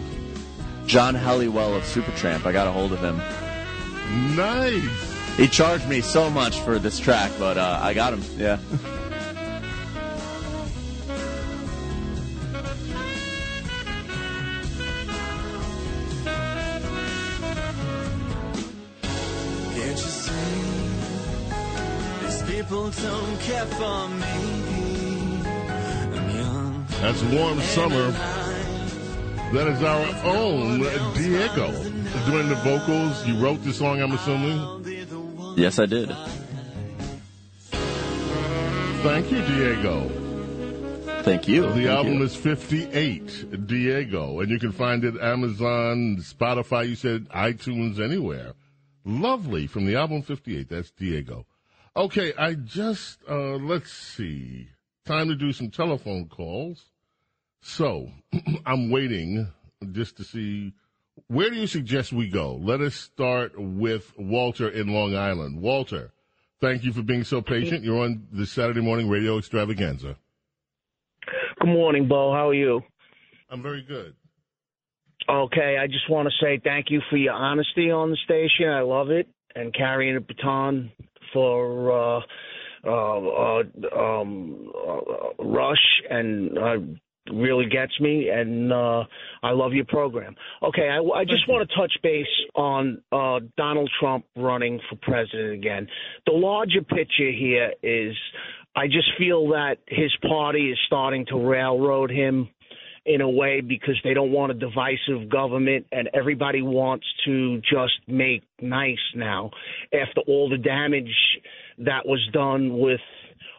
John 0.85 1.15
Helliwell 1.15 1.75
of 1.75 1.83
Supertramp. 1.83 2.45
I 2.45 2.51
got 2.51 2.67
a 2.67 2.71
hold 2.71 2.93
of 2.93 2.99
him. 2.99 3.17
Nice. 4.35 5.12
He 5.37 5.47
charged 5.47 5.89
me 5.89 6.01
so 6.01 6.29
much 6.29 6.59
for 6.59 6.77
this 6.77 6.99
track, 6.99 7.31
but 7.39 7.57
uh, 7.57 7.79
I 7.81 7.95
got 7.95 8.13
him. 8.13 8.21
Yeah. 8.37 8.59
Can't 19.73 19.89
you 19.89 19.95
see? 19.97 20.31
These 22.21 22.43
people 22.43 22.91
don't 22.91 23.39
care 23.41 23.65
for 23.65 24.07
me. 24.09 25.43
I'm 26.13 26.29
young. 26.35 26.85
That's 27.01 27.23
Warm 27.23 27.59
Summer. 27.61 28.11
That 29.51 29.67
is 29.67 29.81
our 29.83 30.07
own 30.25 30.79
Diego 31.15 31.71
doing 32.27 32.49
the 32.49 32.55
vocals. 32.63 33.25
You 33.25 33.35
wrote 33.43 33.63
the 33.63 33.73
song, 33.73 33.99
I'm 33.99 34.11
assuming. 34.11 34.83
Yes, 35.55 35.79
I 35.79 35.85
did. 35.85 36.09
Thank 39.03 39.31
you, 39.31 39.41
Diego. 39.41 40.09
Thank 41.23 41.47
you. 41.47 41.61
The 41.61 41.69
Thank 41.73 41.87
album 41.87 42.13
you. 42.15 42.23
is 42.23 42.35
58, 42.35 43.67
Diego, 43.67 44.39
and 44.39 44.49
you 44.49 44.59
can 44.59 44.71
find 44.71 45.05
it 45.05 45.15
Amazon, 45.21 46.17
Spotify, 46.19 46.89
you 46.89 46.95
said 46.95 47.29
iTunes, 47.29 47.99
anywhere. 47.99 48.53
Lovely 49.05 49.67
from 49.67 49.85
the 49.85 49.95
album 49.95 50.21
58. 50.21 50.69
That's 50.69 50.91
Diego. 50.91 51.45
Okay, 51.95 52.33
I 52.37 52.55
just, 52.55 53.19
uh, 53.29 53.55
let's 53.57 53.93
see. 53.93 54.69
Time 55.05 55.27
to 55.27 55.35
do 55.35 55.53
some 55.53 55.69
telephone 55.69 56.27
calls. 56.27 56.83
So, 57.61 58.09
I'm 58.65 58.89
waiting 58.89 59.47
just 59.91 60.17
to 60.17 60.23
see 60.23 60.73
where 61.27 61.49
do 61.49 61.55
you 61.55 61.67
suggest 61.67 62.13
we 62.13 62.29
go? 62.29 62.55
Let 62.55 62.81
us 62.81 62.95
start 62.95 63.53
with 63.57 64.11
Walter 64.17 64.69
in 64.69 64.87
Long 64.87 65.15
Island. 65.15 65.61
Walter, 65.61 66.11
thank 66.61 66.83
you 66.83 66.93
for 66.93 67.01
being 67.01 67.23
so 67.23 67.41
patient. 67.41 67.83
You're 67.83 68.03
on 68.03 68.27
the 68.31 68.45
Saturday 68.45 68.81
morning 68.81 69.09
radio 69.09 69.37
extravaganza. 69.37 70.15
Good 71.59 71.69
morning, 71.69 72.07
Bo. 72.07 72.33
How 72.33 72.49
are 72.49 72.53
you? 72.53 72.81
I'm 73.49 73.61
very 73.61 73.83
good. 73.83 74.15
Okay, 75.29 75.77
I 75.79 75.87
just 75.87 76.09
want 76.09 76.27
to 76.27 76.45
say 76.45 76.59
thank 76.63 76.87
you 76.89 77.01
for 77.09 77.15
your 77.15 77.33
honesty 77.33 77.89
on 77.89 78.09
the 78.09 78.17
station. 78.25 78.67
I 78.67 78.81
love 78.81 79.09
it, 79.09 79.27
and 79.55 79.73
carrying 79.73 80.17
a 80.17 80.21
baton 80.21 80.91
for 81.31 81.91
uh, 81.91 82.21
uh, 82.85 83.19
uh, 83.19 83.63
um, 83.97 84.71
uh, 84.75 85.43
Rush, 85.43 86.01
and 86.09 86.57
uh, 86.57 86.75
really 87.31 87.67
gets 87.67 87.99
me. 87.99 88.29
And 88.29 88.71
uh, 88.71 89.03
I 89.41 89.51
love 89.51 89.73
your 89.73 89.85
program. 89.85 90.35
Okay, 90.61 90.89
I, 90.89 90.99
I 90.99 91.25
just 91.25 91.47
want 91.47 91.67
to 91.69 91.75
touch 91.75 91.93
base 92.01 92.25
on 92.55 93.01
uh, 93.11 93.39
Donald 93.57 93.89
Trump 93.99 94.25
running 94.35 94.79
for 94.89 94.97
president 95.01 95.53
again. 95.53 95.87
The 96.25 96.33
larger 96.33 96.81
picture 96.81 97.31
here 97.31 97.73
is, 97.81 98.15
I 98.75 98.87
just 98.87 99.09
feel 99.17 99.47
that 99.49 99.77
his 99.87 100.11
party 100.27 100.71
is 100.71 100.77
starting 100.87 101.25
to 101.27 101.37
railroad 101.37 102.09
him 102.09 102.49
in 103.05 103.21
a 103.21 103.29
way 103.29 103.61
because 103.61 103.99
they 104.03 104.13
don't 104.13 104.31
want 104.31 104.51
a 104.51 104.55
divisive 104.55 105.29
government 105.29 105.85
and 105.91 106.09
everybody 106.13 106.61
wants 106.61 107.05
to 107.25 107.59
just 107.61 107.99
make 108.07 108.43
nice 108.61 108.97
now 109.13 109.51
after 109.93 110.21
all 110.27 110.49
the 110.49 110.57
damage 110.57 111.13
that 111.79 112.05
was 112.05 112.25
done 112.31 112.77
with 112.79 113.01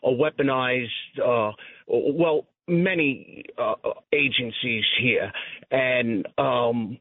a 0.02 0.08
weaponized 0.08 0.88
uh 1.22 1.52
well 1.86 2.46
many 2.68 3.44
uh, 3.58 3.74
agencies 4.12 4.84
here 5.00 5.30
and 5.70 6.26
um 6.38 6.98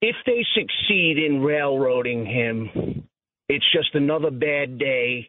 if 0.00 0.16
they 0.26 0.44
succeed 0.54 1.18
in 1.18 1.42
railroading 1.42 2.24
him 2.24 3.04
it's 3.48 3.64
just 3.72 3.94
another 3.94 4.30
bad 4.30 4.78
day 4.78 5.28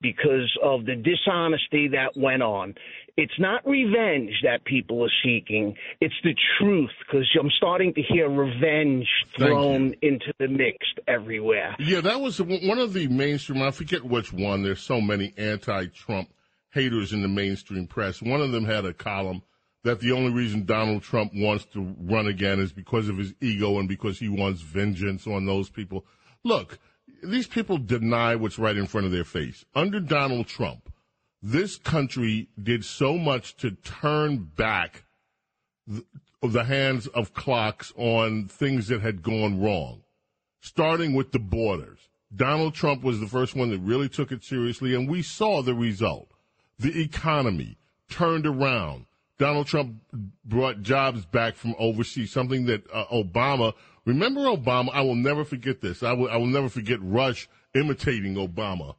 because 0.00 0.50
of 0.62 0.86
the 0.86 0.96
dishonesty 0.96 1.88
that 1.88 2.16
went 2.16 2.42
on. 2.42 2.74
It's 3.16 3.38
not 3.38 3.66
revenge 3.66 4.32
that 4.44 4.64
people 4.64 5.04
are 5.04 5.12
seeking. 5.22 5.76
It's 6.00 6.14
the 6.24 6.34
truth 6.58 6.90
because 7.00 7.28
I'm 7.38 7.50
starting 7.58 7.92
to 7.94 8.02
hear 8.02 8.30
revenge 8.30 9.06
thrown 9.36 9.94
into 10.00 10.32
the 10.38 10.48
mix 10.48 10.78
everywhere. 11.06 11.76
Yeah, 11.78 12.00
that 12.00 12.20
was 12.20 12.40
one 12.40 12.78
of 12.78 12.94
the 12.94 13.08
mainstream. 13.08 13.60
I 13.62 13.72
forget 13.72 14.02
which 14.02 14.32
one. 14.32 14.62
There's 14.62 14.80
so 14.80 15.02
many 15.02 15.34
anti-Trump 15.36 16.30
haters 16.70 17.12
in 17.12 17.22
the 17.22 17.28
mainstream 17.28 17.86
press. 17.86 18.22
One 18.22 18.40
of 18.40 18.52
them 18.52 18.64
had 18.64 18.84
a 18.84 18.92
column 18.92 19.42
that 19.82 20.00
the 20.00 20.12
only 20.12 20.30
reason 20.30 20.64
Donald 20.64 21.02
Trump 21.02 21.32
wants 21.34 21.64
to 21.66 21.94
run 22.00 22.26
again 22.26 22.60
is 22.60 22.72
because 22.72 23.08
of 23.08 23.16
his 23.16 23.34
ego 23.40 23.78
and 23.78 23.88
because 23.88 24.18
he 24.18 24.28
wants 24.28 24.60
vengeance 24.60 25.26
on 25.26 25.46
those 25.46 25.70
people. 25.70 26.04
Look, 26.44 26.78
these 27.22 27.46
people 27.46 27.78
deny 27.78 28.36
what's 28.36 28.58
right 28.58 28.76
in 28.76 28.86
front 28.86 29.06
of 29.06 29.12
their 29.12 29.24
face. 29.24 29.64
Under 29.74 30.00
Donald 30.00 30.46
Trump, 30.46 30.92
this 31.42 31.76
country 31.76 32.48
did 32.62 32.84
so 32.84 33.16
much 33.16 33.56
to 33.56 33.70
turn 33.70 34.50
back 34.56 35.04
the, 35.86 36.04
the 36.42 36.64
hands 36.64 37.06
of 37.08 37.32
clocks 37.32 37.92
on 37.96 38.48
things 38.48 38.88
that 38.88 39.00
had 39.00 39.22
gone 39.22 39.60
wrong, 39.60 40.02
starting 40.60 41.14
with 41.14 41.32
the 41.32 41.38
borders. 41.38 41.98
Donald 42.34 42.74
Trump 42.74 43.02
was 43.02 43.18
the 43.18 43.26
first 43.26 43.56
one 43.56 43.70
that 43.70 43.80
really 43.80 44.08
took 44.08 44.30
it 44.30 44.44
seriously, 44.44 44.94
and 44.94 45.08
we 45.08 45.22
saw 45.22 45.62
the 45.62 45.74
result. 45.74 46.29
The 46.80 47.02
economy 47.02 47.76
turned 48.08 48.46
around. 48.46 49.04
Donald 49.38 49.66
Trump 49.66 49.96
brought 50.44 50.82
jobs 50.82 51.26
back 51.26 51.54
from 51.54 51.74
overseas, 51.78 52.32
something 52.32 52.64
that 52.66 52.82
uh, 52.90 53.04
Obama, 53.12 53.74
remember 54.06 54.40
Obama? 54.40 54.88
I 54.92 55.02
will 55.02 55.14
never 55.14 55.44
forget 55.44 55.82
this. 55.82 56.02
I 56.02 56.12
will, 56.12 56.30
I 56.30 56.36
will 56.36 56.46
never 56.46 56.70
forget 56.70 56.98
Rush 57.02 57.48
imitating 57.74 58.34
Obama. 58.36 58.94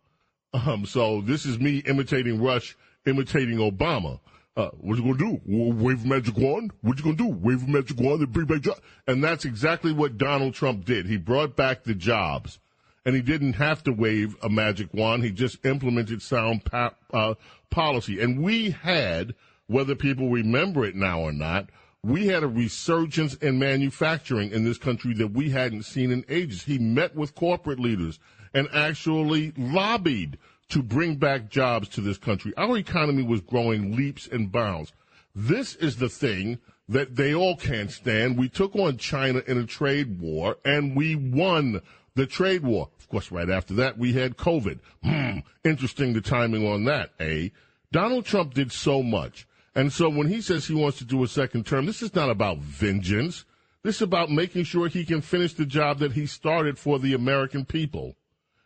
Um, 0.53 0.85
so 0.85 1.21
this 1.21 1.45
is 1.45 1.59
me 1.59 1.77
imitating 1.79 2.39
Rush, 2.39 2.77
imitating 3.05 3.57
Obama. 3.57 4.19
Uh, 4.55 4.69
what 4.79 4.97
you 4.97 5.03
gonna 5.03 5.17
do? 5.17 5.41
Wave 5.45 6.05
magic 6.05 6.37
wand? 6.37 6.71
What 6.81 6.97
you 6.97 7.03
gonna 7.03 7.15
do? 7.15 7.29
Wave 7.29 7.67
magic 7.67 7.99
wand 7.99 8.21
and 8.21 8.31
bring 8.31 8.45
back 8.45 8.61
jobs? 8.61 8.81
And 9.07 9.23
that's 9.23 9.45
exactly 9.45 9.91
what 9.91 10.17
Donald 10.17 10.53
Trump 10.53 10.85
did. 10.85 11.07
He 11.07 11.17
brought 11.17 11.55
back 11.55 11.83
the 11.83 11.95
jobs, 11.95 12.59
and 13.05 13.15
he 13.15 13.21
didn't 13.21 13.53
have 13.53 13.83
to 13.83 13.91
wave 13.91 14.35
a 14.41 14.49
magic 14.49 14.93
wand. 14.93 15.23
He 15.23 15.31
just 15.31 15.65
implemented 15.65 16.21
sound 16.21 16.65
pa- 16.65 16.95
uh, 17.13 17.35
policy, 17.69 18.21
and 18.21 18.41
we 18.41 18.71
had, 18.71 19.35
whether 19.67 19.95
people 19.95 20.29
remember 20.29 20.85
it 20.85 20.95
now 20.95 21.21
or 21.21 21.31
not, 21.31 21.69
we 22.03 22.27
had 22.27 22.43
a 22.43 22.47
resurgence 22.47 23.35
in 23.35 23.59
manufacturing 23.59 24.51
in 24.51 24.63
this 24.63 24.79
country 24.79 25.13
that 25.15 25.33
we 25.33 25.51
hadn't 25.51 25.83
seen 25.83 26.11
in 26.11 26.25
ages. 26.29 26.63
He 26.63 26.79
met 26.79 27.15
with 27.15 27.35
corporate 27.35 27.79
leaders 27.79 28.19
and 28.53 28.67
actually 28.73 29.53
lobbied 29.55 30.37
to 30.69 30.81
bring 30.81 31.17
back 31.17 31.49
jobs 31.49 31.89
to 31.89 32.01
this 32.01 32.17
country. 32.17 32.53
Our 32.57 32.77
economy 32.77 33.23
was 33.23 33.41
growing 33.41 33.95
leaps 33.95 34.27
and 34.27 34.51
bounds. 34.51 34.93
This 35.35 35.75
is 35.75 35.97
the 35.97 36.09
thing 36.09 36.59
that 36.89 37.15
they 37.15 37.35
all 37.35 37.55
can't 37.55 37.91
stand. 37.91 38.37
We 38.37 38.49
took 38.49 38.75
on 38.75 38.97
China 38.97 39.41
in 39.47 39.57
a 39.57 39.65
trade 39.65 40.19
war 40.19 40.57
and 40.65 40.95
we 40.95 41.15
won 41.15 41.81
the 42.15 42.25
trade 42.25 42.63
war. 42.63 42.89
Of 42.99 43.07
course, 43.07 43.31
right 43.31 43.49
after 43.49 43.73
that, 43.75 43.97
we 43.97 44.13
had 44.13 44.37
COVID. 44.37 44.79
Hmm, 45.03 45.39
interesting 45.63 46.13
the 46.13 46.21
timing 46.21 46.67
on 46.67 46.85
that, 46.85 47.11
eh? 47.19 47.49
Donald 47.91 48.25
Trump 48.25 48.53
did 48.53 48.71
so 48.71 49.03
much. 49.03 49.47
And 49.75 49.91
so 49.91 50.09
when 50.09 50.27
he 50.27 50.41
says 50.41 50.67
he 50.67 50.73
wants 50.73 50.97
to 50.99 51.05
do 51.05 51.23
a 51.23 51.27
second 51.27 51.65
term, 51.65 51.85
this 51.85 52.01
is 52.01 52.13
not 52.13 52.29
about 52.29 52.57
vengeance. 52.57 53.45
This 53.83 53.97
is 53.97 54.01
about 54.01 54.29
making 54.29 54.65
sure 54.65 54.87
he 54.87 55.05
can 55.05 55.21
finish 55.21 55.53
the 55.53 55.65
job 55.65 55.99
that 55.99 56.13
he 56.13 56.25
started 56.25 56.77
for 56.77 56.99
the 56.99 57.13
American 57.13 57.65
people. 57.65 58.15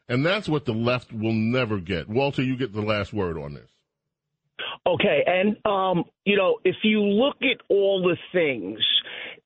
And 0.09 0.25
that's 0.25 0.49
what 0.49 0.65
the 0.65 0.73
left 0.73 1.13
will 1.13 1.33
never 1.33 1.79
get. 1.79 2.09
Walter, 2.09 2.43
you 2.43 2.57
get 2.57 2.73
the 2.73 2.81
last 2.81 3.13
word 3.13 3.37
on 3.37 3.53
this. 3.53 3.69
Okay, 4.87 5.23
and 5.25 5.57
um, 5.65 6.05
you 6.25 6.37
know, 6.37 6.59
if 6.63 6.75
you 6.83 7.01
look 7.01 7.37
at 7.41 7.61
all 7.69 8.01
the 8.03 8.17
things 8.31 8.79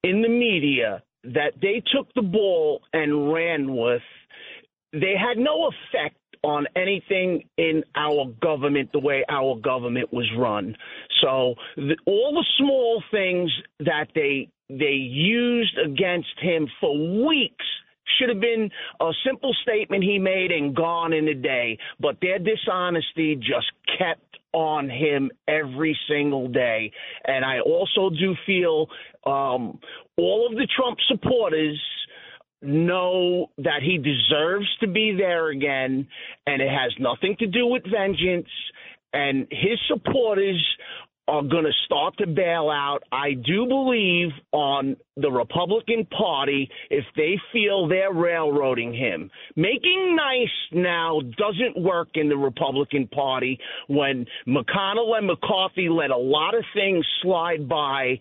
in 0.03 0.21
the 0.21 0.29
media 0.29 1.01
that 1.23 1.53
they 1.61 1.81
took 1.95 2.13
the 2.13 2.21
ball 2.21 2.81
and 2.93 3.33
ran 3.33 3.75
with, 3.75 4.01
they 4.93 5.15
had 5.17 5.37
no 5.37 5.69
effect 5.69 6.15
on 6.43 6.65
anything 6.75 7.43
in 7.57 7.83
our 7.95 8.25
government 8.41 8.89
the 8.93 8.99
way 8.99 9.25
our 9.29 9.57
government 9.57 10.11
was 10.13 10.25
run. 10.37 10.75
So 11.21 11.55
the, 11.75 11.97
all 12.05 12.33
the 12.33 12.45
small 12.57 13.03
things 13.11 13.51
that 13.79 14.07
they 14.15 14.49
they 14.69 14.93
used 14.93 15.77
against 15.83 16.39
him 16.39 16.67
for 16.79 17.25
weeks 17.25 17.65
should 18.17 18.29
have 18.29 18.39
been 18.39 18.69
a 19.01 19.11
simple 19.25 19.53
statement 19.63 20.03
he 20.03 20.19
made 20.19 20.51
and 20.51 20.75
gone 20.75 21.11
in 21.11 21.27
a 21.27 21.33
day. 21.33 21.77
But 21.99 22.17
their 22.21 22.39
dishonesty 22.39 23.35
just 23.35 23.71
kept 23.97 24.28
on 24.53 24.89
him 24.89 25.31
every 25.47 25.97
single 26.09 26.47
day. 26.47 26.91
And 27.25 27.45
I 27.45 27.59
also 27.59 28.09
do 28.09 28.35
feel 28.45 28.87
um, 29.25 29.79
all 30.17 30.47
of 30.49 30.55
the 30.55 30.67
Trump 30.75 30.97
supporters 31.07 31.79
know 32.61 33.49
that 33.57 33.81
he 33.81 33.97
deserves 33.97 34.67
to 34.81 34.87
be 34.87 35.15
there 35.17 35.49
again, 35.49 36.07
and 36.45 36.61
it 36.61 36.69
has 36.69 36.91
nothing 36.99 37.35
to 37.39 37.47
do 37.47 37.65
with 37.65 37.83
vengeance. 37.89 38.49
And 39.13 39.47
his 39.49 39.79
supporters 39.87 40.63
are 41.29 41.43
going 41.43 41.65
to 41.65 41.71
start 41.85 42.17
to 42.17 42.25
bail 42.25 42.71
out. 42.71 43.01
I 43.11 43.33
do 43.33 43.67
believe 43.67 44.29
on 44.51 44.97
the 45.15 45.29
Republican 45.29 46.07
Party 46.07 46.69
if 46.89 47.05
they 47.15 47.35
feel 47.53 47.87
they're 47.87 48.11
railroading 48.11 48.93
him. 48.93 49.29
Making 49.55 50.15
nice 50.15 50.47
now 50.71 51.21
doesn't 51.37 51.81
work 51.81 52.09
in 52.15 52.29
the 52.29 52.37
Republican 52.37 53.07
Party 53.07 53.59
when 53.87 54.25
McConnell 54.47 55.15
and 55.17 55.27
McCarthy 55.27 55.87
let 55.87 56.09
a 56.09 56.17
lot 56.17 56.55
of 56.55 56.63
things 56.73 57.05
slide 57.21 57.69
by 57.69 58.17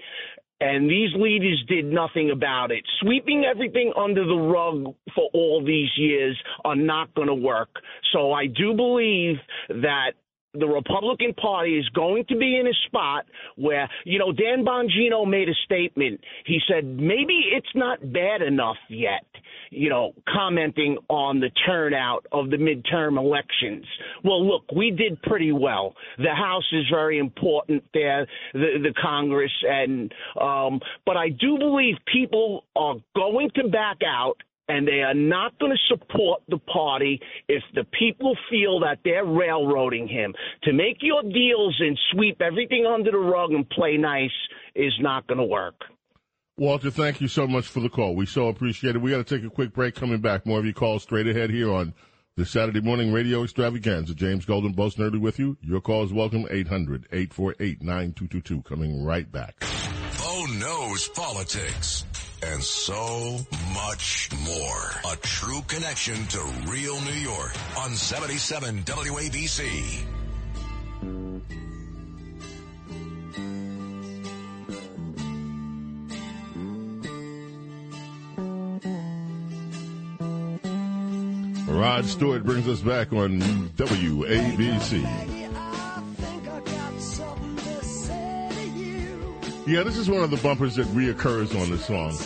and 0.61 0.91
these 0.91 1.11
leaders 1.15 1.65
did 1.69 1.85
nothing 1.85 2.31
about 2.31 2.73
it. 2.73 2.85
Sweeping 3.01 3.45
everything 3.45 3.93
under 3.97 4.25
the 4.27 4.35
rug 4.35 4.93
for 5.15 5.31
all 5.33 5.65
these 5.65 5.91
years 5.97 6.37
are 6.65 6.75
not 6.75 7.15
going 7.15 7.29
to 7.29 7.35
work. 7.35 7.69
So 8.13 8.33
I 8.33 8.47
do 8.47 8.75
believe 8.75 9.37
that 9.69 10.13
the 10.55 10.67
Republican 10.67 11.35
Party 11.35 11.79
is 11.79 11.89
going 11.91 12.25
to 12.29 12.37
be 12.37 12.59
in 12.59 12.67
a 12.67 12.73
spot 12.87 13.27
where, 13.57 13.89
you 14.05 14.19
know, 14.19 14.33
Dan 14.33 14.65
Bongino 14.65 15.29
made 15.29 15.49
a 15.49 15.55
statement. 15.65 16.21
He 16.47 16.59
said, 16.67 16.85
maybe 16.85 17.45
it's 17.53 17.69
not 17.75 18.01
bad 18.13 18.41
enough 18.41 18.77
yet, 18.89 19.27
you 19.71 19.91
know, 19.91 20.15
commenting 20.27 20.97
on 21.09 21.41
the 21.41 21.51
turnout 21.67 22.27
of 22.33 22.51
the 22.51 22.57
midterm 22.57 23.19
elections. 23.19 23.85
Well, 24.25 24.47
look, 24.47 24.65
we 24.75 24.91
did 24.91 25.21
pretty 25.23 25.53
well. 25.53 25.95
The 26.17 26.35
House 26.35 26.67
is 26.73 26.85
very 26.91 27.19
important 27.19 27.85
there, 27.93 28.27
the, 28.55 28.79
the 28.83 28.95
Congress, 29.01 29.53
and, 29.63 30.13
um, 30.41 30.81
but 31.05 31.17
I 31.17 31.29
do 31.29 31.59
believe 31.59 31.97
people 32.11 32.65
are 32.75 32.97
going 33.15 33.51
to 33.57 33.69
back 33.69 33.99
out 34.07 34.39
and 34.69 34.87
they 34.87 35.01
are 35.01 35.15
not 35.15 35.59
going 35.59 35.73
to 35.73 35.79
support 35.89 36.43
the 36.49 36.59
party 36.59 37.21
if 37.49 37.63
the 37.75 37.85
people 37.99 38.37
feel 38.51 38.81
that 38.81 38.99
they're 39.05 39.25
railroading 39.25 40.07
him. 40.07 40.35
To 40.65 40.73
make 40.73 40.99
your 41.01 41.23
deals 41.23 41.77
and 41.81 41.99
sweep 42.13 42.43
everything 42.43 42.87
under 42.87 43.11
the 43.11 43.19
rug 43.19 43.53
and 43.53 43.69
play 43.69 43.97
nice 43.97 44.31
is 44.75 44.93
not 45.01 45.27
going 45.27 45.39
to 45.39 45.45
work. 45.45 45.83
Walter, 46.59 46.91
thank 46.91 47.21
you 47.21 47.29
so 47.29 47.47
much 47.47 47.67
for 47.67 47.81
the 47.81 47.89
call. 47.89 48.17
We 48.17 48.27
so 48.27 48.49
appreciate 48.49 48.97
it. 48.97 49.01
We 49.01 49.13
got 49.13 49.25
to 49.27 49.39
take 49.39 49.47
a 49.47 49.51
quick 49.51 49.73
break. 49.73 49.95
Coming 49.95 50.21
back, 50.21 50.45
more 50.45 50.59
of 50.59 50.65
your 50.65 50.75
calls 50.75 51.05
straight 51.05 51.29
ahead 51.29 51.51
here 51.51 51.73
on 51.73 51.95
the 52.37 52.45
Saturday 52.45 52.81
morning 52.81 53.13
radio 53.13 53.45
extravaganza. 53.45 54.15
James 54.15 54.45
Golden, 54.45 54.73
Bo 54.73 54.89
Snerdley 54.89 55.21
with 55.21 55.39
you. 55.39 55.57
Your 55.61 55.81
call 55.81 56.03
is 56.05 56.13
welcome. 56.13 56.47
800-848-9222. 56.47 58.65
Coming 58.65 59.05
right 59.05 59.31
back. 59.31 59.55
Oh, 59.63 60.47
Bo 60.49 60.59
knows 60.59 61.07
politics 61.09 62.05
and 62.43 62.63
so 62.63 63.39
much 63.75 64.31
more. 64.45 65.13
A 65.13 65.17
true 65.23 65.63
connection 65.67 66.27
to 66.29 66.41
real 66.67 67.01
New 67.03 67.13
York 67.13 67.55
on 67.79 67.91
77 67.95 68.83
WABC. 68.85 70.05
Rod 81.69 82.07
Stewart 82.07 82.45
brings 82.45 82.67
us 82.67 82.81
back 82.81 83.13
on 83.13 83.41
WABC. 83.77 85.48
Yeah, 89.69 89.83
this 89.83 89.99
is 89.99 90.09
one 90.09 90.25
of 90.25 90.31
the 90.31 90.39
bumpers 90.39 90.77
that 90.77 90.87
reoccurs 90.87 91.55
on 91.61 91.69
the 91.69 91.77
song. 91.77 92.17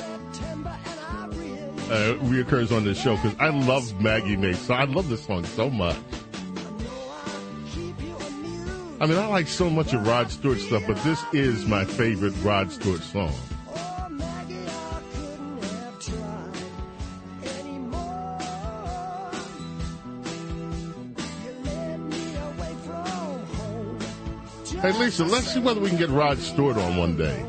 Uh, 1.90 2.14
reoccurs 2.22 2.70
on 2.70 2.84
this 2.84 2.96
show 2.96 3.16
because 3.16 3.34
I 3.40 3.48
love 3.48 4.00
Maggie 4.00 4.36
May. 4.36 4.52
So 4.52 4.74
I 4.74 4.84
love 4.84 5.08
this 5.08 5.24
song 5.24 5.44
so 5.44 5.68
much. 5.68 5.96
I 9.00 9.06
mean, 9.06 9.18
I 9.18 9.26
like 9.26 9.48
so 9.48 9.68
much 9.68 9.92
of 9.92 10.06
Rod 10.06 10.30
Stewart 10.30 10.60
stuff, 10.60 10.84
but 10.86 10.96
this 10.98 11.20
is 11.32 11.66
my 11.66 11.84
favorite 11.84 12.34
Rod 12.44 12.70
Stewart 12.70 13.02
song. 13.02 13.34
Hey, 24.82 24.90
Lisa, 24.98 25.24
let's 25.24 25.54
see 25.54 25.60
whether 25.60 25.80
we 25.80 25.90
can 25.90 25.96
get 25.96 26.08
Rod 26.10 26.38
Stewart 26.38 26.76
on 26.76 26.96
one 26.96 27.16
day. 27.16 27.46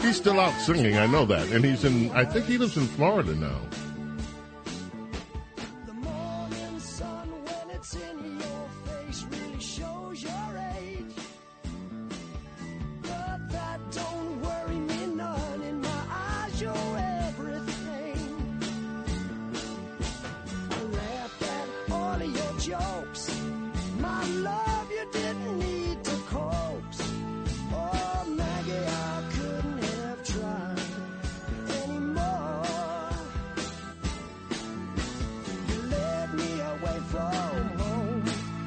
He's 0.00 0.16
still 0.16 0.40
out 0.40 0.52
singing, 0.60 0.98
I 0.98 1.06
know 1.06 1.24
that. 1.26 1.46
And 1.52 1.64
he's 1.64 1.84
in, 1.84 2.10
I 2.10 2.24
think 2.24 2.46
he 2.46 2.58
lives 2.58 2.76
in 2.76 2.88
Florida 2.88 3.32
now. 3.36 3.60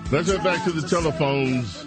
Let's 0.09 0.31
head 0.31 0.41
back 0.41 0.63
to 0.63 0.71
the 0.71 0.88
telephones. 0.88 1.85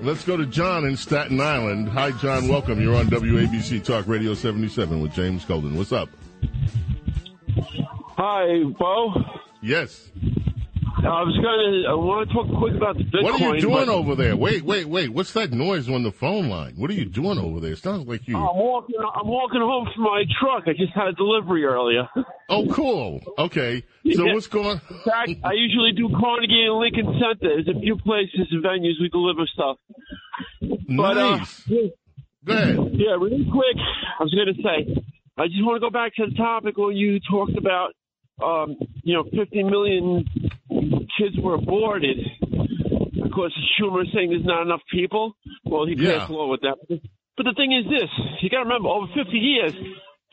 Let's 0.00 0.24
go 0.24 0.38
to 0.38 0.46
John 0.46 0.86
in 0.86 0.96
Staten 0.96 1.38
Island. 1.38 1.90
Hi, 1.90 2.12
John. 2.12 2.48
Welcome. 2.48 2.80
You're 2.80 2.96
on 2.96 3.08
WABC 3.08 3.84
Talk 3.84 4.06
Radio 4.06 4.32
77 4.32 5.02
with 5.02 5.12
James 5.12 5.44
Golden. 5.44 5.76
What's 5.76 5.92
up? 5.92 6.08
Hi, 8.16 8.62
Bo. 8.78 9.22
Yes. 9.60 10.10
I 10.98 11.22
was 11.22 11.36
going 11.36 11.82
to. 11.84 11.88
I 11.90 11.94
want 11.94 12.28
to 12.28 12.34
talk 12.34 12.46
quick 12.58 12.74
about 12.74 12.96
the 12.98 13.04
Bitcoin. 13.04 13.22
What 13.22 13.40
are 13.42 13.54
you 13.54 13.60
doing 13.60 13.86
but- 13.86 13.88
over 13.88 14.14
there? 14.14 14.36
Wait, 14.36 14.62
wait, 14.62 14.86
wait. 14.86 15.10
What's 15.10 15.32
that 15.34 15.52
noise 15.52 15.88
on 15.88 16.02
the 16.02 16.10
phone 16.12 16.48
line? 16.48 16.74
What 16.76 16.90
are 16.90 16.94
you 16.94 17.04
doing 17.04 17.38
over 17.38 17.60
there? 17.60 17.72
It 17.72 17.78
sounds 17.78 18.06
like 18.08 18.26
you. 18.26 18.36
I'm 18.36 18.56
walking. 18.56 18.96
I'm 18.98 19.26
walking 19.28 19.60
home 19.60 19.88
from 19.94 20.04
my 20.04 20.24
truck. 20.40 20.64
I 20.66 20.72
just 20.72 20.92
had 20.94 21.08
a 21.08 21.12
delivery 21.12 21.64
earlier. 21.64 22.08
Oh, 22.50 22.66
cool. 22.72 23.20
Okay. 23.36 23.82
So 24.10 24.24
Yeah. 24.24 24.32
what's 24.32 24.46
going? 24.46 24.80
In 24.88 24.98
fact, 25.04 25.30
I 25.44 25.52
usually 25.52 25.92
do 25.94 26.08
Carnegie 26.18 26.64
and 26.64 26.78
Lincoln 26.80 27.20
Center. 27.20 27.36
There's 27.62 27.68
a 27.68 27.78
few 27.78 27.98
places 27.98 28.48
and 28.50 28.64
venues 28.64 28.98
we 28.98 29.10
deliver 29.12 29.44
stuff. 29.52 29.76
But, 30.96 31.18
uh, 31.18 31.36
Nice. 31.36 31.62
Go 31.68 32.54
ahead. 32.54 32.76
Yeah, 32.94 33.20
really 33.20 33.44
quick. 33.52 33.76
I 34.18 34.22
was 34.22 34.32
going 34.34 34.46
to 34.48 34.62
say, 34.62 35.02
I 35.36 35.48
just 35.48 35.60
want 35.62 35.76
to 35.76 35.80
go 35.80 35.90
back 35.90 36.14
to 36.14 36.24
the 36.24 36.34
topic 36.36 36.78
where 36.78 36.90
you 36.90 37.20
talked 37.30 37.58
about, 37.58 37.92
um, 38.42 38.76
you 39.02 39.14
know, 39.14 39.24
50 39.24 39.62
million 39.64 40.24
kids 41.18 41.36
were 41.42 41.54
aborted. 41.54 42.18
Of 43.22 43.30
course, 43.32 43.52
Schumer 43.78 44.02
is 44.02 44.08
saying 44.14 44.30
there's 44.30 44.44
not 44.44 44.62
enough 44.62 44.80
people. 44.90 45.34
Well, 45.64 45.86
he 45.86 45.94
Yeah. 45.96 46.18
passed 46.20 46.30
a 46.30 46.32
law 46.32 46.48
with 46.48 46.60
that. 46.62 46.76
But 47.36 47.44
the 47.44 47.54
thing 47.56 47.72
is 47.72 47.84
this: 47.84 48.10
you 48.42 48.50
got 48.50 48.58
to 48.58 48.64
remember, 48.64 48.88
over 48.88 49.06
50 49.14 49.30
years, 49.38 49.74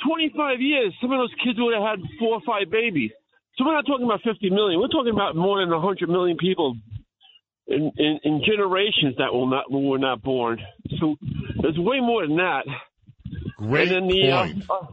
25 0.08 0.62
years, 0.62 0.94
some 1.02 1.12
of 1.12 1.20
those 1.20 1.34
kids 1.44 1.58
would 1.60 1.74
have 1.74 1.84
had 1.84 2.00
four 2.20 2.34
or 2.36 2.42
five 2.46 2.70
babies. 2.72 3.12
So 3.58 3.66
we're 3.66 3.74
not 3.74 3.86
talking 3.86 4.06
about 4.06 4.22
50 4.24 4.50
million. 4.50 4.80
We're 4.80 4.88
talking 4.88 5.14
about 5.14 5.36
more 5.36 5.60
than 5.60 5.70
100 5.70 6.10
million 6.10 6.36
people 6.38 6.76
in, 7.68 7.92
in, 7.98 8.20
in 8.24 8.42
generations 8.46 9.16
that 9.18 9.34
will 9.34 9.48
not 9.48 9.72
were 9.72 9.98
not 9.98 10.22
born. 10.22 10.60
So 11.00 11.16
there's 11.62 11.78
way 11.78 12.00
more 12.02 12.26
than 12.28 12.38
that. 12.38 12.64
Great 13.58 13.92
and 13.92 13.92
then 13.92 14.08
the, 14.08 14.32
uh, 14.32 14.42
point. 14.42 14.64
uh, 14.70 14.86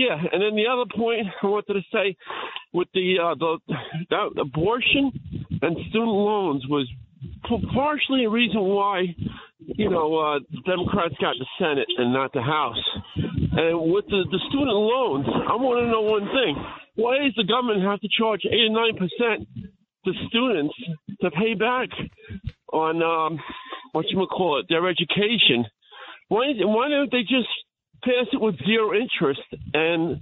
yeah, 0.00 0.16
and 0.32 0.40
then 0.40 0.56
the 0.56 0.64
other 0.66 0.88
point 0.96 1.26
I 1.42 1.46
wanted 1.46 1.74
to 1.74 1.84
say 1.92 2.16
with 2.72 2.88
the 2.94 3.18
uh, 3.20 3.34
the 3.34 3.58
that 4.08 4.40
abortion 4.40 5.12
and 5.60 5.76
student 5.90 6.16
loans 6.16 6.64
was 6.68 6.88
partially 7.74 8.24
a 8.24 8.30
reason 8.30 8.60
why 8.60 9.04
you 9.58 9.90
know 9.90 10.16
uh, 10.16 10.38
Democrats 10.64 11.14
got 11.20 11.36
the 11.38 11.46
Senate 11.58 11.88
and 11.98 12.14
not 12.14 12.32
the 12.32 12.40
House. 12.40 12.80
And 13.52 13.92
with 13.92 14.06
the, 14.06 14.24
the 14.30 14.40
student 14.48 14.72
loans, 14.72 15.26
I 15.28 15.56
want 15.60 15.84
to 15.84 15.90
know 15.92 16.00
one 16.00 16.28
thing: 16.32 16.56
why 16.96 17.18
does 17.18 17.34
the 17.36 17.44
government 17.44 17.82
have 17.82 18.00
to 18.00 18.08
charge 18.08 18.40
eight 18.48 18.72
or 18.72 18.76
nine 18.80 18.96
percent 18.96 19.48
to 20.06 20.12
students 20.28 20.74
to 21.20 21.30
pay 21.30 21.52
back 21.52 21.90
on 22.72 23.02
um, 23.02 23.38
what 23.92 24.08
you 24.08 24.18
would 24.18 24.30
call 24.30 24.60
it 24.60 24.66
their 24.70 24.88
education? 24.88 25.66
Why 26.28 26.56
why 26.64 26.88
don't 26.88 27.12
they 27.12 27.22
just 27.22 27.52
pass 28.02 28.26
it 28.32 28.40
with 28.40 28.56
zero 28.64 28.92
interest 28.94 29.46
and 29.74 30.20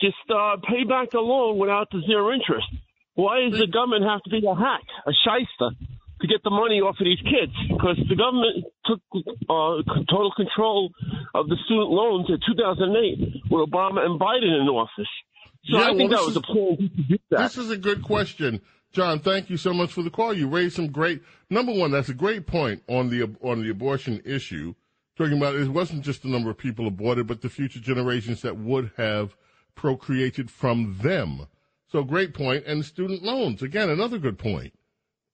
just 0.00 0.16
uh, 0.30 0.56
pay 0.68 0.84
back 0.84 1.10
the 1.10 1.20
loan 1.20 1.58
without 1.58 1.88
the 1.90 2.02
zero 2.06 2.32
interest? 2.32 2.66
Why 3.14 3.48
does 3.48 3.58
the 3.58 3.66
government 3.66 4.04
have 4.04 4.22
to 4.24 4.30
be 4.30 4.46
a 4.46 4.54
hack, 4.54 4.84
a 5.06 5.12
shyster, 5.12 5.72
to 6.20 6.26
get 6.28 6.44
the 6.44 6.50
money 6.50 6.80
off 6.80 6.96
of 7.00 7.04
these 7.04 7.20
kids? 7.24 7.52
Because 7.68 7.96
the 8.08 8.16
government 8.16 8.64
took 8.84 9.00
uh, 9.48 9.80
total 10.10 10.32
control 10.36 10.90
of 11.34 11.48
the 11.48 11.56
student 11.64 11.88
loans 11.88 12.28
in 12.28 12.38
2008 12.44 13.50
with 13.50 13.70
Obama 13.70 14.04
and 14.04 14.20
Biden 14.20 14.60
in 14.60 14.68
office. 14.68 15.08
So 15.64 15.78
Yeah, 15.78 15.90
I 15.90 15.96
think 15.96 16.10
well, 16.10 16.20
that 16.20 16.26
was 16.26 16.36
a 16.36 16.42
plan 16.42 16.76
to 16.76 17.02
do 17.08 17.18
that. 17.30 17.38
This 17.38 17.56
is 17.56 17.70
a 17.70 17.78
good 17.78 18.02
question, 18.02 18.60
John. 18.92 19.18
Thank 19.20 19.48
you 19.48 19.56
so 19.56 19.72
much 19.72 19.92
for 19.92 20.02
the 20.02 20.10
call. 20.10 20.34
You 20.34 20.48
raised 20.48 20.76
some 20.76 20.88
great. 20.88 21.22
Number 21.48 21.72
one, 21.72 21.90
that's 21.90 22.10
a 22.10 22.14
great 22.14 22.46
point 22.46 22.82
on 22.86 23.08
the 23.08 23.34
on 23.42 23.62
the 23.62 23.70
abortion 23.70 24.20
issue. 24.26 24.74
Talking 25.16 25.38
about 25.38 25.54
it 25.54 25.68
wasn't 25.68 26.02
just 26.04 26.22
the 26.22 26.28
number 26.28 26.50
of 26.50 26.58
people 26.58 26.86
aborted, 26.86 27.26
but 27.26 27.40
the 27.40 27.48
future 27.48 27.80
generations 27.80 28.42
that 28.42 28.58
would 28.58 28.90
have 28.96 29.34
procreated 29.74 30.50
from 30.50 30.98
them. 31.02 31.46
So 31.88 32.02
great 32.04 32.34
point. 32.34 32.64
And 32.66 32.84
student 32.84 33.22
loans 33.22 33.62
again, 33.62 33.88
another 33.88 34.18
good 34.18 34.38
point. 34.38 34.74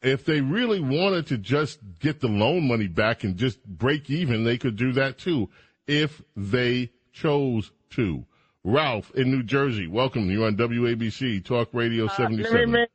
If 0.03 0.25
they 0.25 0.41
really 0.41 0.81
wanted 0.81 1.27
to 1.29 1.39
just 1.39 1.79
get 2.01 2.21
the 2.21 2.29
loan 2.29 2.67
money 2.67 2.89
back 2.89 3.25
and 3.25 3.37
just 3.37 3.65
break 3.65 4.11
even, 4.11 4.45
they 4.45 4.59
could 4.59 4.77
do 4.77 4.93
that 4.93 5.19
too, 5.19 5.49
if 5.87 6.23
they 6.37 6.91
chose 7.13 7.71
to. 7.91 8.25
Ralph 8.65 9.11
in 9.17 9.31
New 9.31 9.43
Jersey, 9.43 9.87
welcome. 9.89 10.31
You're 10.31 10.47
on 10.47 10.57
WABC 10.57 11.45
Talk 11.45 11.71
Radio 11.73 12.07
Uh, 12.07 12.17
77. 12.17 12.53
let, 12.53 12.67
me, 12.67 12.73
make- 12.73 12.89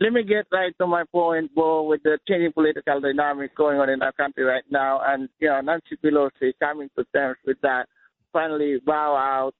let 0.00 0.12
me 0.14 0.22
get 0.24 0.46
right 0.50 0.72
to 0.80 0.86
my 0.86 1.04
point, 1.12 1.54
Bo, 1.54 1.82
with 1.82 2.02
the 2.02 2.18
changing 2.26 2.52
political 2.52 3.00
dynamics 3.00 3.52
going 3.56 3.78
on 3.78 3.90
in 3.90 4.00
our 4.00 4.12
country 4.12 4.44
right 4.44 4.64
now, 4.70 5.00
and 5.04 5.28
you 5.38 5.48
know 5.48 5.60
Nancy 5.60 5.96
Pelosi 6.02 6.52
coming 6.58 6.88
to 6.96 7.04
terms 7.14 7.36
with 7.46 7.58
that, 7.62 7.84
finally 8.32 8.78
bow 8.84 9.14
out 9.14 9.52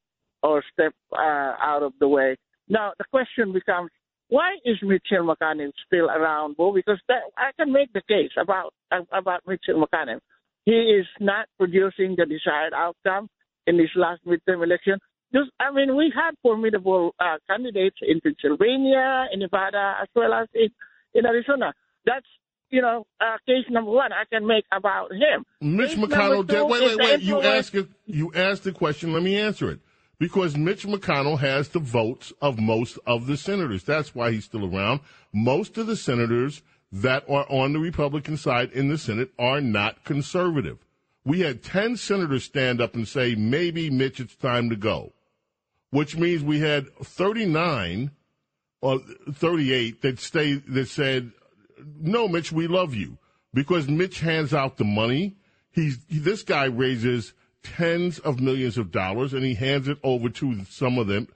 or 0.42 0.62
step 0.72 0.94
uh, 1.12 1.54
out 1.62 1.82
of 1.82 1.92
the 2.00 2.08
way. 2.08 2.36
Now 2.68 2.92
the 2.98 3.04
question 3.10 3.52
becomes, 3.52 3.90
why 4.28 4.54
is 4.64 4.76
Mitchell 4.82 5.26
McConnell 5.26 5.72
still 5.86 6.06
around, 6.06 6.56
Bo? 6.56 6.72
Because 6.72 6.98
that, 7.08 7.22
I 7.36 7.50
can 7.58 7.70
make 7.70 7.92
the 7.92 8.02
case 8.08 8.30
about 8.40 8.72
about 9.12 9.42
Mitchell 9.46 9.84
McConnell. 9.84 10.20
He 10.64 10.72
is 10.72 11.06
not 11.20 11.48
producing 11.58 12.16
the 12.16 12.24
desired 12.24 12.72
outcome 12.74 13.28
in 13.66 13.76
this 13.76 13.90
last 13.94 14.24
midterm 14.26 14.64
election. 14.64 14.98
Just, 15.32 15.50
I 15.60 15.70
mean, 15.72 15.96
we 15.96 16.12
had 16.14 16.32
formidable 16.42 17.14
uh, 17.20 17.36
candidates 17.48 17.96
in 18.02 18.20
Pennsylvania, 18.20 19.26
in 19.32 19.40
Nevada, 19.40 19.94
as 20.02 20.08
well 20.14 20.34
as 20.34 20.48
in, 20.54 20.68
in 21.14 21.24
Arizona. 21.24 21.72
That's, 22.04 22.26
you 22.70 22.82
know, 22.82 23.06
uh, 23.20 23.36
case 23.46 23.64
number 23.70 23.90
one 23.90 24.12
I 24.12 24.24
can 24.24 24.46
make 24.46 24.64
about 24.72 25.12
him. 25.12 25.44
Mitch 25.60 25.90
Case 25.90 25.98
McConnell 25.98 26.46
did. 26.46 26.62
Wait, 26.62 26.82
wait, 26.82 26.98
wait. 26.98 27.20
You 27.22 27.40
ask 27.42 27.74
it. 27.74 27.88
You 28.06 28.32
asked 28.34 28.64
the 28.64 28.72
question. 28.72 29.12
Let 29.12 29.22
me 29.22 29.36
answer 29.36 29.70
it. 29.70 29.80
Because 30.18 30.56
Mitch 30.56 30.84
McConnell 30.84 31.38
has 31.38 31.68
the 31.68 31.78
votes 31.78 32.32
of 32.42 32.58
most 32.58 32.98
of 33.06 33.26
the 33.26 33.36
senators. 33.36 33.84
That's 33.84 34.14
why 34.14 34.32
he's 34.32 34.44
still 34.44 34.66
around. 34.66 35.00
Most 35.32 35.78
of 35.78 35.86
the 35.86 35.96
senators 35.96 36.62
that 36.92 37.24
are 37.28 37.46
on 37.48 37.72
the 37.72 37.78
Republican 37.78 38.36
side 38.36 38.72
in 38.72 38.88
the 38.88 38.98
Senate 38.98 39.30
are 39.38 39.60
not 39.60 40.04
conservative. 40.04 40.78
We 41.24 41.40
had 41.40 41.62
10 41.62 41.96
senators 41.96 42.44
stand 42.44 42.80
up 42.80 42.94
and 42.94 43.06
say, 43.06 43.34
maybe 43.34 43.90
Mitch, 43.90 44.20
it's 44.20 44.34
time 44.34 44.68
to 44.70 44.76
go. 44.76 45.12
Which 45.90 46.16
means 46.16 46.42
we 46.42 46.60
had 46.60 46.92
39 46.96 48.12
or 48.80 49.00
38 49.32 50.02
that 50.02 50.20
stay, 50.20 50.54
that 50.54 50.88
said, 50.88 51.32
no, 52.00 52.28
Mitch, 52.28 52.52
we 52.52 52.66
love 52.66 52.94
you. 52.94 53.18
Because 53.52 53.88
Mitch 53.88 54.20
hands 54.20 54.54
out 54.54 54.76
the 54.76 54.84
money. 54.84 55.36
He's, 55.72 55.98
this 56.08 56.42
guy 56.42 56.66
raises 56.66 57.32
tens 57.62 58.18
of 58.20 58.40
millions 58.40 58.78
of 58.78 58.90
dollars 58.90 59.34
and 59.34 59.44
he 59.44 59.54
hands 59.54 59.88
it 59.88 59.98
over 60.02 60.28
to 60.28 60.64
some 60.64 60.98
of 60.98 61.06
them, 61.06 61.28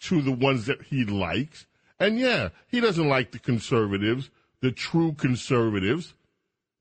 to 0.00 0.20
the 0.20 0.32
ones 0.32 0.66
that 0.66 0.82
he 0.82 1.04
likes. 1.04 1.66
And 1.98 2.18
yeah, 2.18 2.48
he 2.68 2.80
doesn't 2.80 3.08
like 3.08 3.32
the 3.32 3.38
conservatives, 3.38 4.30
the 4.60 4.72
true 4.72 5.12
conservatives. 5.12 6.14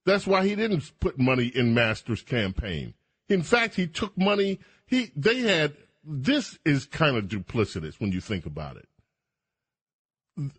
That's 0.05 0.25
why 0.25 0.47
he 0.47 0.55
didn't 0.55 0.91
put 0.99 1.19
money 1.19 1.47
in 1.47 1.73
Masters' 1.73 2.21
campaign. 2.21 2.93
In 3.27 3.43
fact, 3.43 3.75
he 3.75 3.85
took 3.85 4.17
money. 4.17 4.59
He 4.85 5.11
they 5.15 5.39
had 5.39 5.75
this 6.03 6.57
is 6.65 6.85
kind 6.85 7.17
of 7.17 7.25
duplicitous 7.25 7.99
when 7.99 8.11
you 8.11 8.21
think 8.21 8.45
about 8.45 8.77
it. 8.77 8.87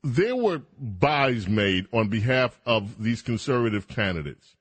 There 0.03 0.37
were 0.37 0.63
buys 0.79 1.49
made 1.49 1.87
on 1.93 2.09
behalf 2.09 2.61
of 2.67 3.03
these 3.03 3.23
conservative 3.23 3.89
candidates. 3.89 4.57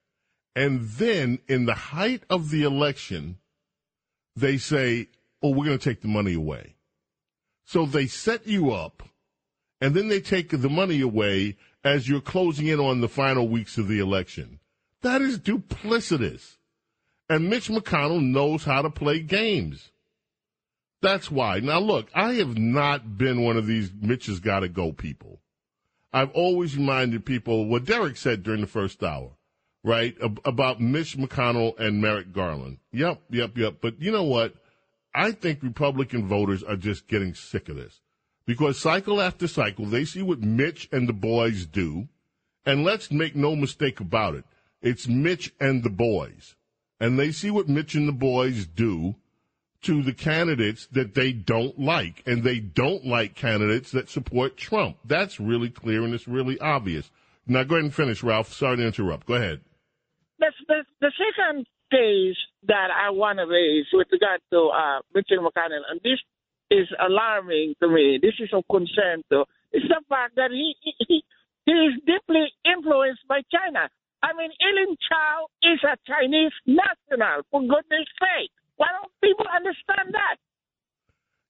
And 0.55 0.81
then 0.81 1.39
in 1.47 1.65
the 1.65 1.73
height 1.73 2.23
of 2.29 2.49
the 2.49 2.63
election, 2.63 3.37
they 4.35 4.57
say, 4.57 5.07
Oh, 5.41 5.49
we're 5.49 5.65
going 5.65 5.77
to 5.77 5.89
take 5.89 6.01
the 6.01 6.07
money 6.07 6.33
away. 6.33 6.75
So 7.65 7.85
they 7.85 8.07
set 8.07 8.47
you 8.47 8.71
up 8.71 9.03
and 9.79 9.95
then 9.95 10.09
they 10.09 10.19
take 10.19 10.49
the 10.49 10.69
money 10.69 11.01
away 11.01 11.57
as 11.83 12.09
you're 12.09 12.19
closing 12.19 12.67
in 12.67 12.79
on 12.79 12.99
the 12.99 13.07
final 13.07 13.47
weeks 13.47 13.77
of 13.77 13.87
the 13.87 13.99
election. 13.99 14.59
That 15.01 15.21
is 15.21 15.39
duplicitous. 15.39 16.57
And 17.29 17.49
Mitch 17.49 17.69
McConnell 17.69 18.23
knows 18.23 18.65
how 18.65 18.81
to 18.81 18.89
play 18.89 19.19
games. 19.19 19.91
That's 21.01 21.31
why. 21.31 21.59
Now, 21.59 21.79
look, 21.79 22.09
I 22.13 22.33
have 22.33 22.57
not 22.57 23.17
been 23.17 23.43
one 23.43 23.57
of 23.57 23.67
these 23.67 23.91
Mitch 23.93 24.25
has 24.25 24.39
got 24.39 24.59
to 24.61 24.69
go 24.69 24.91
people. 24.91 25.39
I've 26.11 26.31
always 26.31 26.75
reminded 26.75 27.25
people 27.25 27.65
what 27.65 27.85
Derek 27.85 28.17
said 28.17 28.43
during 28.43 28.61
the 28.61 28.67
first 28.67 29.03
hour, 29.03 29.31
right? 29.83 30.15
Ab- 30.21 30.41
about 30.43 30.81
Mitch 30.81 31.17
McConnell 31.17 31.79
and 31.79 32.01
Merrick 32.01 32.33
Garland. 32.33 32.79
Yep, 32.91 33.21
yep, 33.29 33.57
yep. 33.57 33.75
But 33.81 34.01
you 34.01 34.11
know 34.11 34.23
what? 34.23 34.55
I 35.13 35.31
think 35.31 35.63
Republican 35.63 36.27
voters 36.27 36.63
are 36.63 36.75
just 36.75 37.07
getting 37.07 37.33
sick 37.33 37.69
of 37.69 37.75
this 37.75 38.01
because 38.45 38.79
cycle 38.79 39.21
after 39.21 39.47
cycle, 39.47 39.85
they 39.85 40.05
see 40.05 40.21
what 40.21 40.39
Mitch 40.39 40.89
and 40.91 41.07
the 41.07 41.13
boys 41.13 41.65
do. 41.65 42.07
And 42.65 42.83
let's 42.83 43.11
make 43.11 43.35
no 43.35 43.55
mistake 43.55 43.99
about 43.99 44.35
it. 44.35 44.43
It's 44.81 45.07
Mitch 45.07 45.53
and 45.59 45.83
the 45.83 45.89
boys. 45.89 46.55
And 46.99 47.17
they 47.17 47.31
see 47.31 47.49
what 47.51 47.69
Mitch 47.69 47.95
and 47.95 48.07
the 48.07 48.13
boys 48.13 48.65
do 48.65 49.15
to 49.83 50.03
the 50.03 50.13
candidates 50.13 50.87
that 50.91 51.15
they 51.15 51.31
don't 51.31 51.79
like, 51.79 52.21
and 52.25 52.43
they 52.43 52.59
don't 52.59 53.05
like 53.05 53.35
candidates 53.35 53.91
that 53.91 54.09
support 54.09 54.57
Trump. 54.57 54.97
That's 55.05 55.39
really 55.39 55.69
clear 55.69 56.03
and 56.03 56.13
it's 56.13 56.27
really 56.27 56.59
obvious. 56.59 57.09
Now, 57.47 57.63
go 57.63 57.75
ahead 57.75 57.85
and 57.85 57.93
finish, 57.93 58.21
Ralph. 58.21 58.53
Sorry 58.53 58.77
to 58.77 58.85
interrupt. 58.85 59.25
Go 59.25 59.35
ahead. 59.35 59.61
the, 60.39 60.51
the, 60.67 60.83
the 61.01 61.11
second 61.17 61.65
case 61.91 62.37
that 62.67 62.89
I 62.93 63.09
want 63.09 63.39
to 63.39 63.45
raise 63.45 63.85
with 63.93 64.07
regard 64.11 64.41
to 64.51 64.69
uh, 64.69 64.99
Mitchell 65.15 65.41
McConnell, 65.41 65.81
and 65.89 65.99
this 66.03 66.19
is 66.69 66.87
alarming 66.99 67.73
to 67.81 67.87
me, 67.89 68.19
this 68.21 68.35
is 68.39 68.49
of 68.53 68.63
concern 68.69 69.23
to, 69.31 69.45
is 69.73 69.83
the 69.87 70.01
fact 70.07 70.35
that 70.35 70.51
he, 70.51 70.75
he, 70.83 71.23
he 71.65 71.71
is 71.71 71.93
deeply 72.05 72.45
influenced 72.65 73.25
by 73.27 73.41
China. 73.49 73.89
I 74.21 74.33
mean, 74.33 74.51
Elaine 74.59 74.97
Chao 75.07 75.47
is 75.63 75.79
a 75.83 75.97
Chinese 76.05 76.51
national, 76.67 77.41
for 77.49 77.61
goodness 77.61 78.05
sake. 78.19 78.51
Why 78.79 78.87
don't 78.93 79.11
people 79.21 79.45
understand 79.53 80.13
that? 80.13 80.37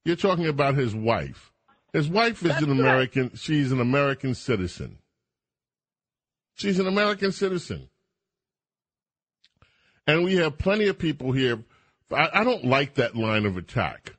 You're 0.03 0.15
talking 0.15 0.47
about 0.47 0.73
his 0.73 0.95
wife. 0.95 1.51
His 1.93 2.09
wife 2.09 2.43
is 2.43 2.57
an 2.57 2.71
American. 2.71 3.35
She's 3.35 3.71
an 3.71 3.79
American 3.79 4.33
citizen. 4.33 4.97
She's 6.55 6.79
an 6.79 6.87
American 6.87 7.31
citizen. 7.31 7.89
And 10.07 10.23
we 10.23 10.37
have 10.37 10.57
plenty 10.57 10.87
of 10.87 10.97
people 10.97 11.31
here. 11.31 11.63
I, 12.11 12.29
I 12.33 12.43
don't 12.43 12.65
like 12.65 12.95
that 12.95 13.15
line 13.15 13.45
of 13.45 13.57
attack. 13.57 14.15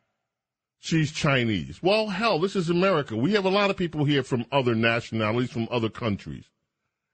She's 0.78 1.10
Chinese. 1.10 1.82
Well, 1.82 2.06
hell, 2.06 2.38
this 2.38 2.54
is 2.54 2.70
America. 2.70 3.16
We 3.16 3.32
have 3.32 3.44
a 3.44 3.50
lot 3.50 3.70
of 3.70 3.76
people 3.76 4.04
here 4.04 4.22
from 4.22 4.46
other 4.52 4.76
nationalities, 4.76 5.50
from 5.50 5.66
other 5.70 5.90
countries. 5.90 6.44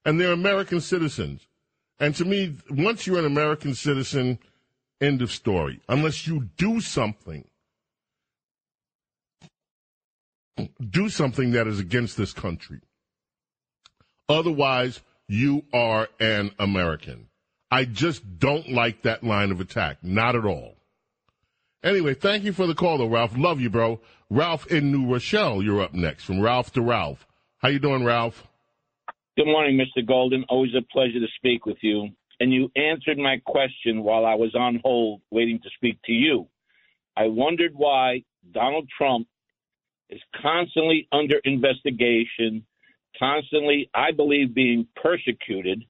And 0.05 0.21
they're 0.21 0.33
American 0.33 0.83
citizens. 0.83 1.47
And 1.99 2.15
to 2.17 2.27
me, 2.27 2.59
once 2.71 3.07
you're 3.07 3.19
an 3.19 3.25
American 3.25 3.75
citizen, 3.75 4.39
end 5.01 5.23
of 5.23 5.31
story. 5.31 5.81
Unless 5.89 6.27
you 6.27 6.49
do 6.57 6.81
something 6.81 7.45
do 10.91 11.09
something 11.09 11.53
that 11.53 11.67
is 11.67 11.79
against 11.79 12.17
this 12.17 12.33
country. 12.33 12.81
Otherwise, 14.29 15.03
you 15.29 15.65
are 15.73 16.09
an 16.19 16.51
American. 16.59 17.29
I 17.71 17.85
just 17.85 18.39
don't 18.39 18.71
like 18.71 19.03
that 19.03 19.25
line 19.25 19.51
of 19.51 19.61
attack. 19.61 19.99
Not 20.03 20.37
at 20.37 20.45
all. 20.45 20.77
Anyway, 21.83 22.15
thank 22.15 22.45
you 22.45 22.53
for 22.53 22.67
the 22.67 22.75
call, 22.75 22.99
though, 22.99 23.09
Ralph. 23.09 23.37
Love 23.37 23.61
you, 23.61 23.71
bro. 23.71 24.01
Ralph 24.31 24.67
in 24.67 24.91
New 24.91 25.13
Rochelle, 25.13 25.63
you're 25.63 25.83
up 25.83 25.95
next. 25.95 26.25
From 26.25 26.41
Ralph 26.41 26.73
to 26.73 26.83
Ralph. 26.83 27.27
How 27.59 27.69
you 27.69 27.79
doing, 27.79 28.05
Ralph? 28.05 28.47
Good 29.37 29.47
morning, 29.47 29.79
Mr. 29.79 30.05
Golden. 30.07 30.45
Always 30.49 30.75
a 30.75 30.83
pleasure 30.91 31.21
to 31.21 31.27
speak 31.37 31.67
with 31.67 31.77
you. 31.83 32.09
And 32.41 32.53
you 32.53 32.71
answered 32.77 33.19
my 33.19 33.41
question 33.47 34.03
while 34.03 34.27
I 34.27 34.35
was 34.35 34.55
on 34.55 34.81
hold 34.85 35.23
waiting 35.31 35.59
to 35.63 35.71
speak 35.77 35.99
to 36.05 36.13
you. 36.13 36.49
I 37.17 37.29
wondered 37.29 37.73
why 37.75 38.25
Donald 38.53 38.89
Trump 38.97 39.27
is 40.11 40.21
constantly 40.41 41.09
under 41.13 41.41
investigation, 41.45 42.65
constantly, 43.19 43.91
I 43.95 44.13
believe, 44.13 44.55
being 44.55 44.87
persecuted. 45.03 45.83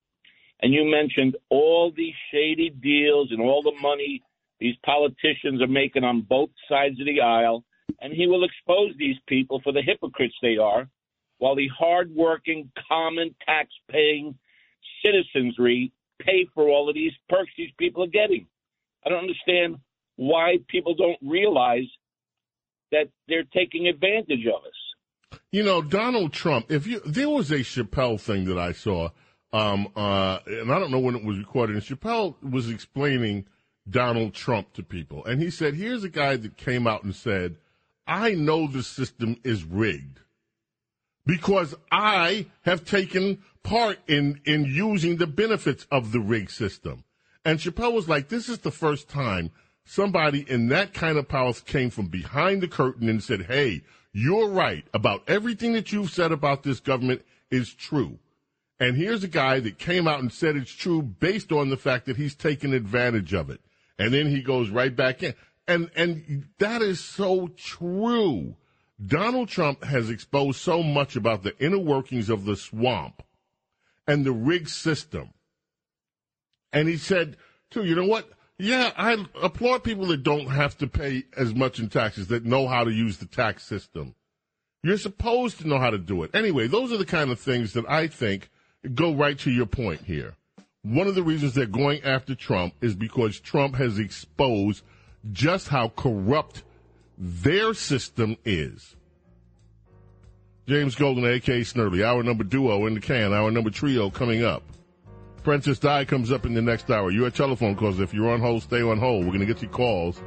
And 0.63 0.73
you 0.73 0.85
mentioned 0.85 1.37
all 1.51 1.93
these 1.95 2.15
shady 2.33 2.71
deals 2.71 3.31
and 3.33 3.41
all 3.41 3.63
the 3.63 3.79
money 3.83 4.23
these 4.59 4.77
politicians 4.85 5.61
are 5.61 5.67
making 5.67 6.05
on 6.05 6.23
both 6.23 6.51
sides 6.69 6.99
of 6.99 7.07
the 7.07 7.21
aisle. 7.21 7.65
And 8.01 8.13
he 8.13 8.27
will 8.27 8.45
expose 8.45 8.93
these 8.99 9.17
people 9.27 9.61
for 9.63 9.73
the 9.73 9.83
hypocrites 9.83 10.35
they 10.41 10.57
are, 10.57 10.89
while 11.39 11.55
the 11.55 11.69
hardworking, 11.69 12.71
common, 12.89 13.35
tax 13.45 13.69
paying 13.91 14.39
citizenry 15.05 15.93
pay 16.21 16.47
for 16.55 16.69
all 16.69 16.89
of 16.89 16.95
these 16.95 17.13
perks 17.29 17.51
these 17.57 17.71
people 17.79 18.05
are 18.05 18.09
getting. 18.09 18.47
I 19.05 19.11
don't 19.11 19.21
understand 19.21 19.77
why 20.17 20.59
people 20.69 20.95
don't 20.95 21.19
realize 21.23 21.87
that 22.93 23.09
they're 23.29 23.45
taking 23.55 23.87
advantage 23.89 24.47
of 24.47 24.65
us. 24.65 25.41
You 25.51 25.63
know, 25.63 25.83
Donald 25.83 26.33
Trump, 26.33 26.71
if 26.71 26.87
you 26.87 27.01
there 27.01 27.29
was 27.29 27.51
a 27.51 27.61
Chappelle 27.61 28.21
thing 28.21 28.45
that 28.47 28.59
I 28.59 28.73
saw, 28.73 29.11
um, 29.53 29.89
uh, 29.97 30.39
and 30.47 30.73
I 30.73 30.79
don't 30.79 30.91
know 30.91 30.99
when 30.99 31.17
it 31.17 31.25
was 31.25 31.39
recorded, 31.39 31.77
and 31.77 31.85
Chappelle 31.85 32.35
was 32.43 32.71
explaining 32.71 33.47
Donald 33.89 34.35
Trump 34.35 34.73
to 34.75 34.83
people. 34.83 35.25
And 35.25 35.41
he 35.41 35.51
said, 35.51 35.75
here's 35.75 36.05
a 36.05 36.09
guy 36.09 36.37
that 36.37 36.57
came 36.57 36.87
out 36.87 37.05
and 37.05 37.15
said, 37.15 37.59
I 38.07 38.35
know 38.35 38.67
the 38.67 38.83
system 38.83 39.37
is 39.45 39.65
rigged 39.65 40.21
because 41.27 41.75
I 41.91 42.47
have 42.63 42.85
taken 42.85 43.43
part 43.63 43.99
in, 44.07 44.41
in 44.45 44.65
using 44.65 45.17
the 45.17 45.27
benefits 45.27 45.87
of 45.91 46.13
the 46.13 46.21
rigged 46.21 46.53
system. 46.53 47.05
And 47.45 47.59
Chappelle 47.59 47.93
was 47.93 48.09
like, 48.09 48.29
this 48.29 48.49
is 48.49 48.59
the 48.59 48.71
first 48.71 49.09
time 49.09 49.51
somebody 49.85 50.45
in 50.49 50.69
that 50.69 50.95
kind 50.95 51.19
of 51.19 51.29
power 51.29 51.53
came 51.53 51.91
from 51.91 52.07
behind 52.07 52.63
the 52.63 52.69
curtain 52.69 53.09
and 53.09 53.23
said, 53.23 53.43
hey, 53.43 53.83
you're 54.13 54.49
right 54.49 54.85
about 54.95 55.23
everything 55.29 55.73
that 55.75 55.93
you've 55.93 56.11
said 56.11 56.33
about 56.33 56.63
this 56.63 56.81
government 56.81 57.23
is 57.51 57.75
true. 57.75 58.19
And 58.79 58.97
here's 58.97 59.25
a 59.25 59.29
guy 59.29 59.61
that 59.61 59.79
came 59.79 60.07
out 60.07 60.21
and 60.21 60.33
said 60.33 60.57
it's 60.57 60.73
true 60.73 61.03
based 61.03 61.53
on 61.53 61.71
the 61.71 61.77
fact 61.77 62.07
that 62.07 62.17
he's 62.17 62.35
taken 62.35 62.75
advantage 62.75 63.33
of 63.33 63.51
it. 63.51 63.61
And 63.99 64.13
then 64.13 64.27
he 64.29 64.43
goes 64.43 64.71
right 64.71 64.95
back 64.95 65.23
in. 65.23 65.35
And, 65.69 65.91
and 65.97 66.49
that 66.59 66.83
is 66.83 67.01
so 67.01 67.49
true. 67.57 68.57
Donald 69.05 69.49
Trump 69.49 69.85
has 69.85 70.09
exposed 70.09 70.61
so 70.61 70.83
much 70.83 71.17
about 71.17 71.43
the 71.43 71.57
inner 71.59 71.79
workings 71.79 72.31
of 72.31 72.45
the 72.45 72.57
swamp 72.57 73.23
and 74.07 74.25
the 74.25 74.33
rigged 74.33 74.71
system. 74.71 75.31
And 76.73 76.89
he 76.89 76.97
said, 76.97 77.37
too, 77.71 77.85
you 77.85 77.95
know 77.95 78.07
what? 78.07 78.31
Yeah, 78.59 78.93
I 78.97 79.25
applaud 79.43 79.85
people 79.85 80.07
that 80.07 80.23
don't 80.23 80.47
have 80.47 80.79
to 80.79 80.87
pay 80.87 81.25
as 81.37 81.55
much 81.55 81.79
in 81.79 81.89
taxes, 81.89 82.29
that 82.29 82.47
know 82.47 82.69
how 82.69 82.85
to 82.85 82.91
use 82.91 83.19
the 83.19 83.27
tax 83.27 83.65
system. 83.65 84.15
You're 84.83 84.97
supposed 84.97 85.59
to 85.61 85.69
know 85.69 85.79
how 85.79 85.91
to 85.91 85.99
do 85.99 86.23
it. 86.23 86.31
Anyway, 86.35 86.67
those 86.67 86.93
are 86.93 86.97
the 86.97 87.05
kind 87.05 87.31
of 87.31 87.39
things 87.39 87.75
that 87.75 87.89
I 87.89 88.07
think 88.07 88.51
go 88.95 89.13
right 89.13 89.39
to 89.41 89.51
your 89.51 89.67
point 89.67 90.03
here. 90.03 90.37
One 90.83 91.07
of 91.07 91.15
the 91.15 91.23
reasons 91.23 91.55
they're 91.55 91.67
going 91.67 92.03
after 92.03 92.35
Trump 92.35 92.75
is 92.81 92.95
because 92.95 93.41
Trump 93.41 93.75
has 93.75 93.99
exposed 93.99 94.85
just 95.33 95.69
how 95.69 95.89
corrupt 95.89 96.63
their 97.19 97.75
system 97.75 98.37
is. 98.45 98.97
James 100.67 100.97
Golden, 100.97 101.25
A.K. 101.25 101.61
Snerdley, 101.61 102.05
our 102.05 102.23
number 102.23 102.43
duo 102.43 102.87
in 102.87 102.95
the 102.95 103.01
can, 103.01 103.33
our 103.33 103.51
number 103.51 103.71
trio 103.71 104.11
coming 104.11 104.45
up. 104.45 104.63
Princess 105.45 105.79
Di 105.79 106.05
comes 106.05 106.33
up 106.33 106.45
in 106.45 106.55
the 106.55 106.63
next 106.63 106.91
hour. 106.91 107.13
You're 107.13 107.31
telephone 107.31 107.77
calls. 107.77 108.01
If 108.01 108.13
you're 108.13 108.31
on 108.31 108.41
hold, 108.41 108.65
stay 108.65 108.83
on 108.83 108.99
hold. 108.99 109.25
We're 109.25 109.33
going 109.33 109.47
to 109.47 109.53
get 109.53 109.63
you 109.63 109.69
calls. 109.69 110.21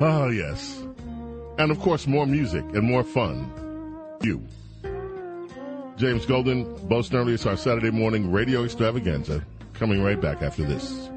Oh, 0.00 0.30
yes. 0.30 0.82
And 1.58 1.70
of 1.70 1.78
course, 1.80 2.06
more 2.06 2.26
music 2.26 2.64
and 2.72 2.82
more 2.82 3.04
fun. 3.04 3.50
You. 4.22 4.42
James 5.98 6.24
Golden, 6.24 6.64
Bo 6.88 7.00
Snerdley, 7.00 7.34
it's 7.34 7.44
our 7.44 7.58
Saturday 7.58 7.90
morning 7.90 8.32
radio 8.32 8.64
extravaganza. 8.64 9.44
Coming 9.74 10.02
right 10.02 10.18
back 10.18 10.40
after 10.40 10.64
this. 10.64 11.10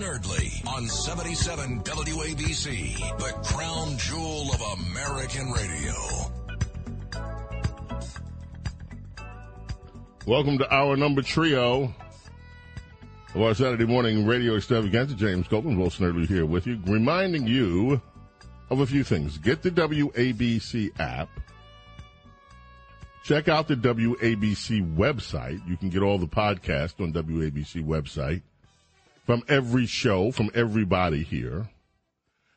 Bo 0.00 0.06
Snerdley, 0.06 0.66
on 0.66 0.86
77 0.86 1.82
WABC, 1.82 3.18
the 3.18 3.32
crown 3.44 3.98
jewel 3.98 4.50
of 4.52 4.80
American 4.80 5.50
radio. 5.52 5.92
Welcome 10.26 10.56
to 10.58 10.74
our 10.74 10.96
number 10.96 11.20
trio 11.20 11.94
of 13.34 13.42
our 13.42 13.54
Saturday 13.54 13.84
morning 13.84 14.26
radio 14.26 14.56
extravaganza. 14.56 15.14
James 15.16 15.46
Golden, 15.48 15.76
Bo 15.76 15.86
Snerdley 15.86 16.26
here 16.26 16.46
with 16.46 16.66
you, 16.66 16.80
reminding 16.86 17.46
you 17.46 18.00
of 18.70 18.80
a 18.80 18.86
few 18.86 19.04
things. 19.04 19.36
Get 19.36 19.62
the 19.62 19.70
WABC 19.70 20.98
app. 20.98 21.28
Check 23.22 23.48
out 23.48 23.68
the 23.68 23.76
WABC 23.76 24.96
website. 24.96 25.60
You 25.68 25.76
can 25.76 25.90
get 25.90 26.02
all 26.02 26.16
the 26.16 26.26
podcasts 26.26 26.98
on 27.00 27.12
WABC 27.12 27.84
website 27.84 28.40
from 29.30 29.44
every 29.48 29.86
show, 29.86 30.32
from 30.32 30.50
everybody 30.56 31.22
here. 31.22 31.68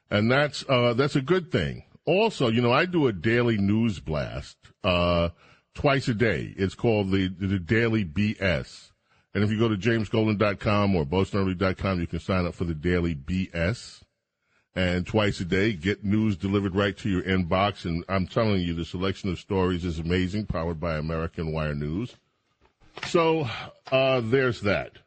And 0.10 0.32
that's, 0.32 0.68
uh, 0.68 0.96
that's 0.96 1.16
a 1.16 1.22
good 1.22 1.52
thing. 1.52 1.84
Also, 2.04 2.48
you 2.48 2.64
know, 2.64 2.72
I 2.72 2.86
do 2.86 3.06
a 3.06 3.14
daily 3.14 3.60
news 3.60 4.00
blast, 4.00 4.58
uh, 4.84 5.30
twice 5.76 6.08
a 6.08 6.16
day. 6.16 6.52
It's 6.58 6.74
called 6.74 7.12
the, 7.12 7.28
the 7.28 7.60
Daily 7.60 8.04
BS. 8.04 8.90
And 9.36 9.44
if 9.44 9.52
you 9.52 9.60
go 9.60 9.70
to 9.70 9.76
jamesgolden.com 9.76 10.96
or 10.96 11.06
bosnerdley.com, 11.06 12.00
you 12.00 12.08
can 12.08 12.20
sign 12.20 12.48
up 12.48 12.56
for 12.56 12.64
the 12.64 12.74
Daily 12.74 13.14
BS. 13.14 14.02
And 14.76 15.06
twice 15.06 15.40
a 15.42 15.46
day, 15.46 15.74
get 15.74 16.04
news 16.04 16.36
delivered 16.36 16.74
right 16.76 16.98
to 16.98 17.08
your 17.08 17.22
inbox. 17.22 17.86
And 17.86 18.04
I'm 18.10 18.26
telling 18.26 18.62
you, 18.62 18.74
the 18.74 18.84
selection 18.84 19.30
of 19.30 19.38
stories 19.38 19.86
is 19.86 20.00
amazing, 20.00 20.48
powered 20.48 20.80
by 20.80 20.96
American 20.96 21.52
Wire 21.52 21.76
News. 21.76 22.16
So, 23.06 23.48
uh, 23.92 24.22
there's 24.24 24.62
that. 24.62 25.03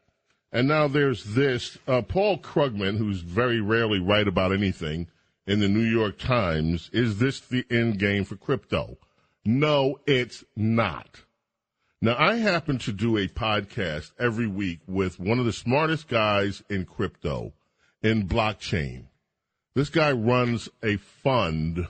And 0.51 0.67
now 0.67 0.87
there's 0.87 1.23
this. 1.23 1.77
Uh, 1.87 2.01
Paul 2.01 2.39
Krugman, 2.39 2.97
who's 2.97 3.21
very 3.21 3.59
rarely 3.59 3.99
right 3.99 4.27
about 4.27 4.53
anything, 4.53 5.07
in 5.45 5.59
the 5.59 5.69
New 5.69 5.83
York 5.83 6.17
Times, 6.17 6.89
is 6.91 7.19
this 7.19 7.39
the 7.39 7.65
end 7.71 7.99
game 7.99 8.25
for 8.25 8.35
crypto? 8.35 8.97
No, 9.45 9.99
it's 10.05 10.43
not. 10.55 11.21
Now, 12.01 12.15
I 12.19 12.35
happen 12.35 12.77
to 12.79 12.91
do 12.91 13.17
a 13.17 13.27
podcast 13.27 14.11
every 14.19 14.45
week 14.45 14.81
with 14.85 15.19
one 15.19 15.39
of 15.39 15.45
the 15.45 15.53
smartest 15.53 16.07
guys 16.07 16.63
in 16.69 16.85
crypto, 16.85 17.53
in 18.03 18.27
blockchain. 18.27 19.05
This 19.73 19.89
guy 19.89 20.11
runs 20.11 20.69
a 20.83 20.97
fund 20.97 21.87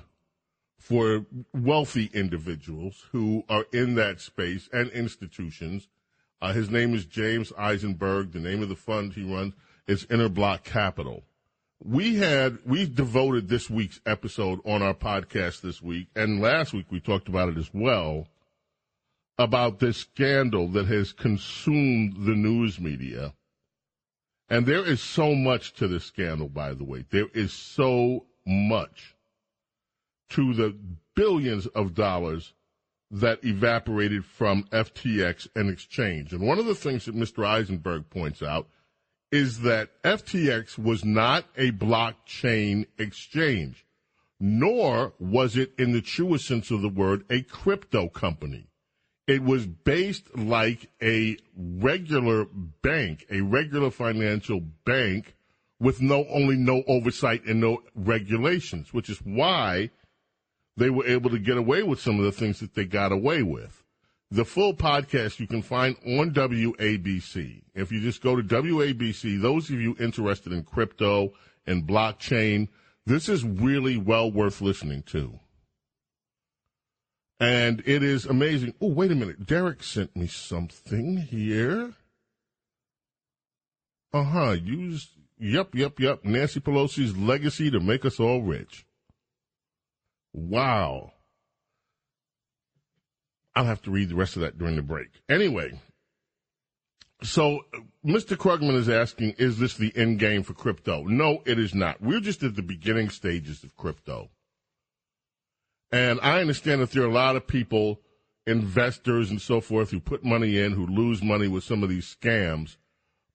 for 0.77 1.25
wealthy 1.53 2.09
individuals 2.13 3.05
who 3.11 3.43
are 3.49 3.65
in 3.73 3.95
that 3.95 4.21
space 4.21 4.69
and 4.71 4.89
institutions. 4.91 5.89
Uh, 6.39 6.53
his 6.53 6.69
name 6.69 6.93
is 6.93 7.05
James 7.05 7.51
Eisenberg. 7.57 8.31
The 8.31 8.39
name 8.39 8.61
of 8.61 8.69
the 8.69 8.76
fund 8.76 9.14
he 9.14 9.23
runs 9.23 9.53
is 9.88 10.05
Interblock 10.05 10.64
Capital. 10.64 11.23
We 11.84 12.15
had 12.15 12.59
we 12.65 12.88
devoted 12.88 13.47
this 13.47 13.69
week's 13.69 13.99
episode 14.05 14.59
on 14.65 14.81
our 14.81 14.93
podcast 14.93 15.61
this 15.61 15.81
week, 15.81 16.07
and 16.15 16.41
last 16.41 16.73
week 16.73 16.88
we 16.91 16.99
talked 16.99 17.27
about 17.27 17.49
it 17.49 17.57
as 17.57 17.69
well 17.73 18.27
about 19.39 19.80
this 19.80 19.97
scandal 19.97 20.68
that 20.69 20.88
has 20.88 21.14
consumed 21.14 22.26
the 22.26 22.35
news 22.35 22.80
media. 22.80 23.34
And 24.49 24.65
there 24.65 24.85
is 24.85 25.01
so 25.01 25.35
much 25.35 25.73
to 25.73 25.88
this 25.88 26.05
scandal, 26.05 26.49
by 26.49 26.73
the 26.73 26.84
way. 26.84 27.05
There 27.09 27.27
is 27.34 27.53
so 27.53 28.26
much 28.45 29.15
to 30.30 30.53
the 30.53 30.76
billions 31.15 31.68
of 31.68 31.93
dollars 31.93 32.53
that 33.09 33.43
evaporated 33.43 34.25
from 34.25 34.63
FTX 34.65 35.47
and 35.55 35.69
exchange. 35.69 36.34
And 36.34 36.45
one 36.45 36.59
of 36.59 36.65
the 36.65 36.75
things 36.75 37.05
that 37.05 37.15
Mr. 37.15 37.45
Eisenberg 37.45 38.09
points 38.09 38.43
out 38.43 38.67
is 39.31 39.61
that 39.61 39.89
FTX 40.03 40.77
was 40.77 41.03
not 41.03 41.45
a 41.55 41.71
blockchain 41.71 42.85
exchange, 42.97 43.85
nor 44.39 45.13
was 45.19 45.57
it, 45.57 45.73
in 45.77 45.91
the 45.91 46.01
truest 46.01 46.47
sense 46.47 46.71
of 46.71 46.81
the 46.81 46.89
word, 46.89 47.25
a 47.29 47.41
crypto 47.43 48.07
company. 48.07 48.67
It 49.25 49.43
was 49.43 49.65
based 49.65 50.35
like 50.38 50.89
a 51.01 51.38
regular 51.57 52.45
bank, 52.81 53.25
a 53.29 53.41
regular 53.41 53.91
financial 53.91 54.61
bank 54.85 55.35
with 55.79 56.01
no 56.01 56.25
only 56.29 56.55
no 56.55 56.84
oversight 56.88 57.45
and 57.45 57.59
no 57.59 57.84
regulations, 57.93 58.93
which 58.93 59.09
is 59.09 59.19
why 59.19 59.91
they 60.78 60.91
were 60.91 61.06
able 61.06 61.32
to 61.32 61.40
get 61.40 61.58
away 61.58 61.84
with 61.84 61.99
some 61.99 62.20
of 62.20 62.26
the 62.26 62.32
things 62.32 62.60
that 62.60 62.76
they 62.76 62.86
got 62.86 63.12
away 63.12 63.41
with. 63.41 63.84
The 64.30 64.45
full 64.45 64.74
podcast 64.74 65.40
you 65.40 65.48
can 65.48 65.62
find 65.62 65.95
on 66.06 66.32
WABC. 66.34 67.64
If 67.74 67.91
you 67.91 67.99
just 68.02 68.22
go 68.22 68.36
to 68.36 68.44
WABC, 68.44 69.41
those 69.41 69.70
of 69.70 69.82
you 69.82 69.95
interested 69.99 70.54
in 70.54 70.64
crypto 70.64 71.34
and 71.66 71.88
blockchain, 71.88 72.68
this 73.06 73.30
is 73.30 73.44
really 73.44 73.98
well 73.98 74.30
worth 74.32 74.62
listening 74.62 75.04
to. 75.08 75.40
And 77.40 77.82
it 77.86 78.04
is 78.04 78.26
amazing. 78.26 78.74
Oh, 78.82 78.88
wait 78.90 79.12
a 79.12 79.16
minute. 79.16 79.45
Derek 79.45 79.82
sent 79.84 80.16
me 80.16 80.28
something 80.28 81.18
here. 81.18 81.94
Uh 84.12 84.24
huh. 84.24 84.52
Use, 84.52 85.12
yep, 85.38 85.74
yep, 85.74 85.99
yep. 85.99 86.26
Nancy 86.26 86.60
Pelosi's 86.60 87.16
legacy 87.16 87.70
to 87.72 87.80
make 87.80 88.06
us 88.06 88.20
all 88.20 88.41
rich. 88.41 88.86
Wow. 90.34 91.14
I'll 93.56 93.66
have 93.66 93.82
to 93.84 93.91
read 93.91 94.10
the 94.10 94.16
rest 94.16 94.36
of 94.36 94.44
that 94.44 94.58
during 94.58 94.76
the 94.76 94.84
break. 94.84 95.08
Anyway, 95.28 95.80
so 97.24 97.62
uh, 97.74 97.80
Mr. 98.06 98.38
Krugman 98.38 98.76
is 98.76 98.90
asking, 98.90 99.36
is 99.40 99.58
this 99.58 99.76
the 99.76 99.91
end 99.95 100.20
game 100.20 100.44
for 100.44 100.54
crypto? 100.54 101.04
No, 101.04 101.41
it 101.45 101.58
is 101.58 101.74
not. 101.74 102.02
We're 102.02 102.20
just 102.20 102.44
at 102.44 102.56
the 102.56 102.62
beginning 102.62 103.10
stages 103.10 103.64
of 103.64 103.76
crypto. 103.76 104.30
And 105.91 106.20
I 106.22 106.41
understand 106.41 106.82
that 106.82 106.91
there 106.91 107.04
are 107.04 107.08
a 107.08 107.14
lot 107.14 107.36
of 107.36 107.48
people, 107.48 108.02
investors 108.45 109.32
and 109.32 109.41
so 109.41 109.62
forth, 109.62 109.90
who 109.90 109.99
put 109.99 110.24
money 110.24 110.60
in, 110.60 110.74
who 110.74 110.86
lose 110.86 111.24
money 111.24 111.48
with 111.48 111.64
some 111.64 111.82
of 111.82 111.90
these 111.90 112.16
scams. 112.16 112.78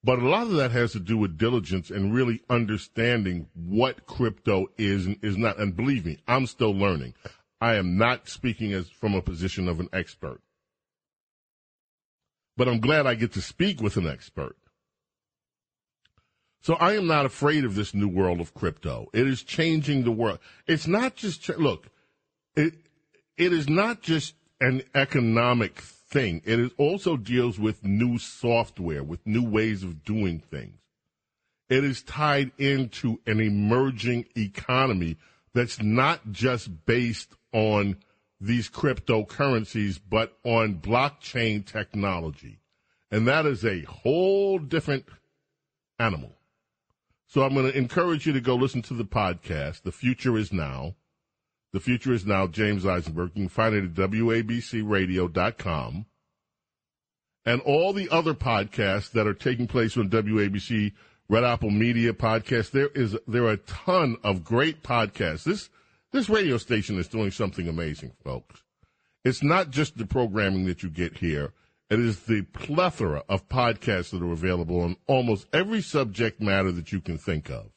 But 0.05 0.19
a 0.19 0.29
lot 0.29 0.49
of 0.49 0.55
that 0.55 0.73
has 0.73 0.93
to 0.93 1.01
do 1.01 1.17
with 1.17 1.39
diligence 1.39 1.91
and 1.91 2.13
really 2.13 2.43
understanding 2.51 3.47
what 3.55 4.07
crypto 4.07 4.67
is 4.77 5.07
and 5.07 5.17
is 5.23 5.37
not. 5.37 5.59
And 5.59 5.77
believe 5.77 6.05
me, 6.05 6.19
I'm 6.27 6.47
still 6.47 6.75
learning. 6.75 7.15
I 7.61 7.77
am 7.77 7.97
not 7.97 8.29
speaking 8.29 8.73
as 8.73 8.89
from 8.89 9.15
a 9.15 9.23
position 9.23 9.69
of 9.69 9.79
an 9.79 9.89
expert. 9.93 10.41
But 12.57 12.69
I'm 12.69 12.81
glad 12.81 13.07
I 13.07 13.15
get 13.15 13.33
to 13.35 13.43
speak 13.43 13.81
with 13.81 13.97
an 13.97 14.09
expert. 14.09 14.57
So 16.63 16.75
I 16.75 16.95
am 16.95 17.07
not 17.07 17.27
afraid 17.27 17.65
of 17.65 17.75
this 17.75 17.95
new 17.95 18.09
world 18.09 18.41
of 18.41 18.55
crypto. 18.55 19.09
It 19.13 19.27
is 19.27 19.43
changing 19.43 20.03
the 20.03 20.13
world. 20.13 20.41
It's 20.67 20.87
not 20.87 21.15
just, 21.17 21.49
look, 21.49 21.89
it, 22.57 22.75
it 23.37 23.53
is 23.53 23.69
not 23.69 24.01
just 24.01 24.35
an 24.61 24.83
economic 24.95 25.81
thing. 26.13 26.43
It 26.45 26.61
is 26.61 26.71
also 26.77 27.17
deals 27.17 27.59
with 27.59 27.85
new 27.85 28.19
software, 28.19 29.03
with 29.03 29.27
new 29.27 29.49
ways 29.49 29.83
of 29.83 30.05
doing 30.05 30.39
things. 30.39 30.79
It 31.69 31.85
is 31.85 32.03
tied 32.03 32.53
into 32.59 33.19
an 33.27 33.41
emerging 33.41 34.27
economy 34.37 35.17
that's 35.55 35.83
not 35.83 36.31
just 36.31 36.85
based 36.87 37.35
on 37.53 37.97
these 38.41 38.69
cryptocurrencies, 38.69 39.99
but 40.09 40.37
on 40.45 40.81
blockchain 40.81 41.65
technology. 41.65 42.61
And 43.11 43.27
that 43.29 43.47
is 43.47 43.65
a 43.65 43.83
whole 43.83 44.59
different 44.59 45.07
animal. 45.99 46.33
So 47.27 47.43
I'm 47.43 47.55
going 47.55 47.71
to 47.71 47.79
encourage 47.79 48.27
you 48.27 48.35
to 48.35 48.41
go 48.41 48.55
listen 48.55 48.83
to 48.83 48.95
the 48.95 49.05
podcast. 49.05 49.83
The 49.83 49.93
future 49.93 50.37
is 50.37 50.53
now. 50.53 50.97
The 51.73 51.81
future 51.81 52.13
is 52.13 52.27
now. 52.27 52.47
James 52.47 52.87
Eisenberg. 52.87 53.33
You 53.35 53.43
can 53.43 53.49
find 53.49 53.75
it 53.75 53.85
at 53.85 53.95
WABCRadio.com. 53.95 56.07
And 57.45 57.61
all 57.63 57.93
the 57.93 58.09
other 58.11 58.35
podcasts 58.35 59.11
that 59.13 59.27
are 59.27 59.35
taking 59.35 59.67
place 59.67 59.97
on 59.97 60.11
WABC, 60.11 60.93
Red 61.29 61.45
Apple 61.45 61.71
Media 61.71 62.13
podcast, 62.13 62.71
there 62.71 62.89
is, 62.89 63.17
there 63.27 63.45
are 63.45 63.53
a 63.53 63.57
ton 63.57 64.17
of 64.23 64.45
great 64.45 64.83
podcasts. 64.83 65.45
This, 65.45 65.71
this 66.13 66.29
radio 66.29 66.59
station 66.59 66.99
is 66.99 67.09
doing 67.09 67.33
something 67.33 67.67
amazing, 67.67 68.13
folks. 68.23 68.63
It's 69.25 69.43
not 69.43 69.71
just 69.71 69.99
the 69.99 70.07
programming 70.07 70.67
that 70.67 70.83
you 70.83 70.91
get 70.91 71.19
here. 71.19 71.53
It 71.91 71.99
is 71.99 72.21
the 72.21 72.43
plethora 72.43 73.25
of 73.29 73.49
podcasts 73.49 74.11
that 74.11 74.23
are 74.23 74.33
available 74.33 74.81
on 74.81 74.97
almost 75.07 75.49
every 75.53 75.83
subject 75.83 76.41
matter 76.41 76.71
that 76.71 76.93
you 76.93 77.01
can 77.01 77.19
think 77.19 77.51
of. 77.51 77.72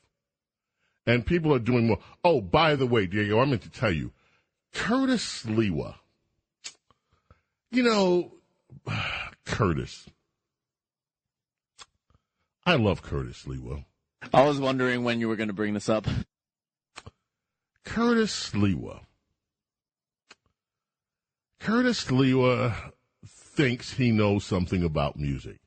And 1.07 1.25
people 1.25 1.53
are 1.53 1.59
doing 1.59 1.87
more. 1.87 1.99
Oh, 2.23 2.41
by 2.41 2.75
the 2.75 2.87
way, 2.87 3.05
Diego, 3.05 3.39
I 3.39 3.45
meant 3.45 3.61
to 3.61 3.69
tell 3.69 3.91
you, 3.91 4.11
Curtis 4.73 5.43
Sliwa. 5.45 5.95
You 7.71 7.83
know, 7.83 8.33
Curtis. 9.45 10.07
I 12.65 12.75
love 12.75 13.01
Curtis 13.03 13.45
Sliwa. 13.45 13.85
I 14.33 14.43
was 14.45 14.59
wondering 14.59 15.03
when 15.03 15.19
you 15.19 15.27
were 15.27 15.35
going 15.35 15.49
to 15.49 15.53
bring 15.53 15.75
this 15.75 15.89
up. 15.89 16.07
Curtis 17.83 18.51
Sliwa. 18.51 19.01
Curtis 21.59 22.05
Sliwa 22.05 22.73
thinks 23.27 23.93
he 23.93 24.11
knows 24.11 24.43
something 24.43 24.83
about 24.83 25.17
music. 25.17 25.59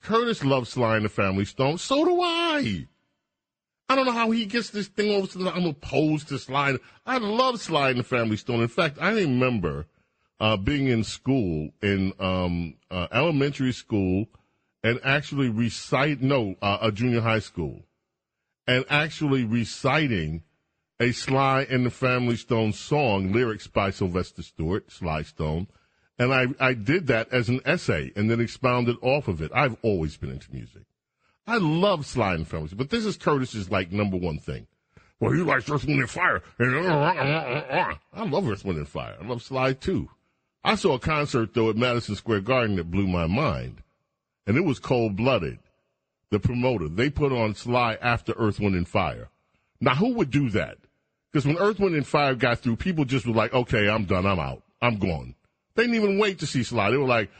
Curtis 0.00 0.44
loves 0.44 0.70
Sly 0.70 0.96
and 0.96 1.04
the 1.04 1.08
Family 1.08 1.44
Stone. 1.44 1.78
So 1.78 2.04
do 2.04 2.20
I. 2.22 2.86
I 3.88 3.94
don't 3.94 4.06
know 4.06 4.12
how 4.12 4.30
he 4.32 4.46
gets 4.46 4.70
this 4.70 4.88
thing 4.88 5.14
over 5.14 5.28
to 5.28 5.38
the, 5.38 5.54
I'm 5.54 5.66
opposed 5.66 6.28
to 6.28 6.38
Sly. 6.38 6.76
I 7.06 7.18
love 7.18 7.60
and 7.70 7.98
the 7.98 8.02
Family 8.02 8.36
Stone. 8.36 8.60
In 8.60 8.68
fact, 8.68 8.98
I 9.00 9.12
remember 9.12 9.86
uh, 10.40 10.56
being 10.56 10.88
in 10.88 11.04
school, 11.04 11.70
in 11.82 12.12
um, 12.18 12.74
uh, 12.90 13.06
elementary 13.12 13.72
school, 13.72 14.26
and 14.82 14.98
actually 15.04 15.48
recite, 15.48 16.20
no, 16.20 16.56
uh, 16.60 16.78
a 16.82 16.90
junior 16.90 17.20
high 17.20 17.38
school, 17.38 17.84
and 18.66 18.84
actually 18.90 19.44
reciting 19.44 20.42
a 20.98 21.12
Sly 21.12 21.66
and 21.68 21.86
the 21.86 21.90
Family 21.90 22.36
Stone 22.36 22.72
song, 22.72 23.32
lyrics 23.32 23.68
by 23.68 23.90
Sylvester 23.90 24.42
Stewart, 24.42 24.90
Sly 24.90 25.22
Stone. 25.22 25.68
And 26.18 26.32
I, 26.32 26.46
I 26.58 26.72
did 26.72 27.06
that 27.08 27.32
as 27.32 27.48
an 27.48 27.60
essay 27.64 28.10
and 28.16 28.30
then 28.30 28.40
expounded 28.40 28.96
off 29.02 29.28
of 29.28 29.42
it. 29.42 29.52
I've 29.54 29.76
always 29.82 30.16
been 30.16 30.30
into 30.30 30.52
music. 30.52 30.84
I 31.46 31.58
love 31.58 32.16
and 32.16 32.44
the 32.46 32.74
but 32.74 32.90
this 32.90 33.04
is 33.04 33.16
Curtis's 33.16 33.70
like 33.70 33.92
number 33.92 34.16
one 34.16 34.38
thing. 34.38 34.66
Well, 35.20 35.32
he 35.32 35.42
likes 35.42 35.70
Earth, 35.70 35.84
Wind, 35.84 36.00
and 36.00 36.10
Fire. 36.10 36.42
I 36.58 38.24
love 38.24 38.48
Earth, 38.48 38.64
Wind, 38.64 38.78
and 38.78 38.88
Fire. 38.88 39.16
I 39.20 39.26
love 39.26 39.42
Sly 39.42 39.72
too. 39.74 40.10
I 40.64 40.74
saw 40.74 40.94
a 40.94 40.98
concert 40.98 41.54
though 41.54 41.70
at 41.70 41.76
Madison 41.76 42.16
Square 42.16 42.40
Garden 42.40 42.76
that 42.76 42.90
blew 42.90 43.06
my 43.06 43.26
mind. 43.26 43.82
And 44.46 44.56
it 44.56 44.64
was 44.64 44.78
cold 44.78 45.16
blooded. 45.16 45.58
The 46.30 46.40
promoter, 46.40 46.88
they 46.88 47.08
put 47.08 47.32
on 47.32 47.54
Sly 47.54 47.96
after 48.02 48.32
Earth, 48.32 48.58
Wind, 48.58 48.74
and 48.74 48.86
Fire. 48.86 49.28
Now, 49.80 49.94
who 49.94 50.14
would 50.14 50.30
do 50.30 50.50
that? 50.50 50.78
Because 51.32 51.46
when 51.46 51.58
Earth, 51.58 51.78
Wind, 51.78 51.94
and 51.94 52.06
Fire 52.06 52.34
got 52.34 52.58
through, 52.58 52.76
people 52.76 53.04
just 53.04 53.26
were 53.26 53.34
like, 53.34 53.54
okay, 53.54 53.88
I'm 53.88 54.04
done. 54.06 54.26
I'm 54.26 54.40
out. 54.40 54.62
I'm 54.82 54.98
gone. 54.98 55.36
They 55.74 55.84
didn't 55.84 55.96
even 55.96 56.18
wait 56.18 56.40
to 56.40 56.46
see 56.46 56.64
Sly. 56.64 56.90
They 56.90 56.96
were 56.96 57.06
like, 57.06 57.30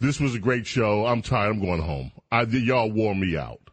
this 0.00 0.20
was 0.20 0.34
a 0.34 0.38
great 0.38 0.66
show. 0.66 1.06
I'm 1.06 1.22
tired. 1.22 1.52
I'm 1.52 1.60
going 1.60 1.80
home. 1.80 2.12
I, 2.34 2.42
y'all 2.42 2.90
wore 2.90 3.14
me 3.14 3.36
out. 3.36 3.70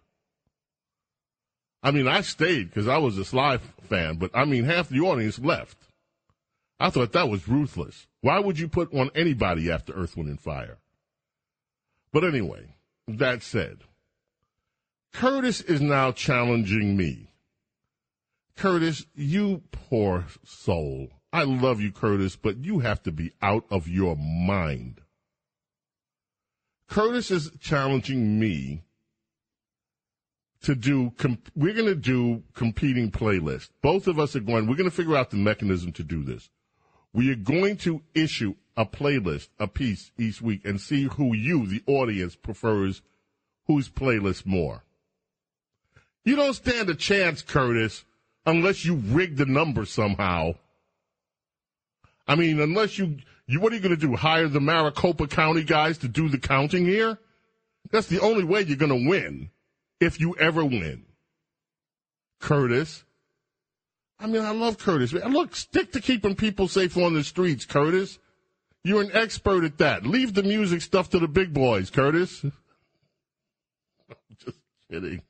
I 1.81 1.89
mean, 1.89 2.07
I 2.07 2.21
stayed 2.21 2.69
because 2.69 2.88
I 2.88 2.99
was 2.99 3.17
a 3.17 3.25
Sly 3.25 3.57
fan, 3.89 4.17
but 4.17 4.29
I 4.35 4.45
mean, 4.45 4.65
half 4.65 4.88
the 4.88 4.99
audience 4.99 5.39
left. 5.39 5.77
I 6.79 6.91
thought 6.91 7.13
that 7.13 7.27
was 7.27 7.47
ruthless. 7.47 8.05
Why 8.21 8.38
would 8.39 8.59
you 8.59 8.67
put 8.67 8.93
on 8.93 9.09
anybody 9.15 9.71
after 9.71 9.93
Earth, 9.93 10.15
Wind, 10.15 10.29
and 10.29 10.39
Fire? 10.39 10.77
But 12.13 12.23
anyway, 12.23 12.75
that 13.07 13.41
said, 13.41 13.79
Curtis 15.11 15.61
is 15.61 15.81
now 15.81 16.11
challenging 16.11 16.95
me. 16.95 17.31
Curtis, 18.55 19.07
you 19.15 19.63
poor 19.71 20.25
soul. 20.45 21.09
I 21.33 21.45
love 21.45 21.81
you, 21.81 21.91
Curtis, 21.91 22.35
but 22.35 22.63
you 22.63 22.79
have 22.79 23.01
to 23.03 23.11
be 23.11 23.31
out 23.41 23.65
of 23.71 23.88
your 23.88 24.15
mind. 24.15 25.01
Curtis 26.91 27.31
is 27.31 27.49
challenging 27.61 28.38
me 28.38 28.84
to 30.61 30.76
do, 30.76 31.13
we're 31.55 31.73
going 31.73 31.85
to 31.85 31.95
do 31.95 32.43
competing 32.53 33.09
playlists. 33.09 33.69
Both 33.81 34.07
of 34.07 34.19
us 34.19 34.35
are 34.35 34.41
going, 34.41 34.68
we're 34.68 34.76
going 34.76 34.89
to 34.89 34.95
figure 34.95 35.15
out 35.15 35.30
the 35.30 35.38
mechanism 35.38 35.93
to 35.93 36.03
do 36.03 36.22
this. 36.22 36.49
We 37.13 37.31
are 37.31 37.35
going 37.35 37.77
to 37.77 38.01
issue 38.13 38.55
a 38.76 38.85
playlist, 38.85 39.47
a 39.57 39.68
piece 39.68 40.11
each 40.18 40.41
week 40.41 40.65
and 40.65 40.81
see 40.81 41.05
who 41.05 41.34
you, 41.34 41.65
the 41.65 41.81
audience, 41.88 42.35
prefers 42.35 43.01
whose 43.68 43.89
playlist 43.89 44.45
more. 44.45 44.84
You 46.26 46.35
don't 46.35 46.53
stand 46.53 46.89
a 46.89 46.95
chance, 46.95 47.41
Curtis, 47.41 48.03
unless 48.45 48.84
you 48.84 48.95
rig 48.95 49.38
the 49.38 49.45
number 49.45 49.85
somehow. 49.85 50.55
I 52.27 52.35
mean, 52.35 52.59
unless 52.59 52.99
you, 52.99 53.19
you 53.52 53.60
what 53.60 53.72
are 53.72 53.76
you 53.76 53.82
going 53.82 53.95
to 53.95 54.07
do? 54.07 54.15
Hire 54.15 54.48
the 54.48 54.61
Maricopa 54.61 55.28
County 55.28 55.64
guys 55.64 55.98
to 55.99 56.07
do 56.07 56.30
the 56.30 56.38
counting 56.38 56.86
here? 56.86 57.19
That's 57.91 58.07
the 58.07 58.22
only 58.22 58.44
way 58.44 58.61
you're 58.61 58.78
going 58.78 58.90
to 59.03 59.10
win, 59.10 59.49
if 59.99 60.19
you 60.19 60.36
ever 60.38 60.64
win. 60.64 61.06
Curtis. 62.40 63.03
I 64.19 64.28
mean, 64.28 64.44
I 64.44 64.52
love 64.52 64.78
Curtis. 64.78 65.14
Look, 65.14 65.56
stick 65.56 65.91
to 65.94 66.02
keeping 66.02 66.36
people 66.36 66.68
safe 66.68 66.95
on 66.98 67.14
the 67.14 67.23
streets, 67.23 67.65
Curtis. 67.65 68.19
You're 68.84 69.02
an 69.02 69.11
expert 69.14 69.64
at 69.64 69.78
that. 69.80 70.06
Leave 70.06 70.34
the 70.34 70.44
music 70.44 70.82
stuff 70.82 71.10
to 71.10 71.19
the 71.19 71.28
big 71.28 71.53
boys, 71.53 71.90
Curtis. 71.90 72.44
I'm 72.44 72.52
Just 74.44 74.57
kidding. 74.90 75.22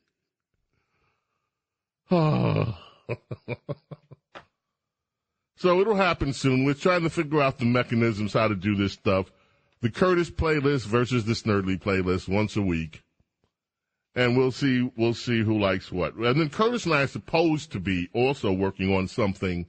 Oh. 2.09 2.77
so 5.61 5.79
it'll 5.79 5.93
happen 5.93 6.33
soon. 6.33 6.65
We're 6.65 6.73
trying 6.73 7.03
to 7.03 7.09
figure 7.11 7.39
out 7.39 7.59
the 7.59 7.65
mechanisms 7.65 8.33
how 8.33 8.47
to 8.47 8.55
do 8.55 8.75
this 8.75 8.93
stuff. 8.93 9.31
The 9.81 9.91
Curtis 9.91 10.31
playlist 10.31 10.87
versus 10.87 11.25
the 11.25 11.33
Snerdley 11.33 11.79
playlist 11.79 12.27
once 12.27 12.55
a 12.55 12.63
week. 12.63 13.03
And 14.15 14.35
we'll 14.35 14.51
see 14.51 14.91
we'll 14.97 15.13
see 15.13 15.43
who 15.43 15.59
likes 15.59 15.91
what. 15.91 16.15
And 16.15 16.39
then 16.39 16.49
Curtis 16.49 16.85
and 16.85 16.95
I 16.95 17.03
are 17.03 17.07
supposed 17.07 17.71
to 17.73 17.79
be 17.79 18.09
also 18.11 18.51
working 18.51 18.91
on 18.91 19.07
something. 19.07 19.67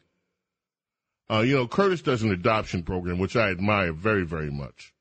Uh, 1.30 1.40
you 1.40 1.54
know, 1.54 1.68
Curtis 1.68 2.00
does 2.00 2.22
an 2.22 2.32
adoption 2.32 2.84
program, 2.84 3.18
which 3.18 3.36
I 3.36 3.50
admire 3.50 3.92
very, 3.92 4.24
very 4.24 4.50
much, 4.50 4.94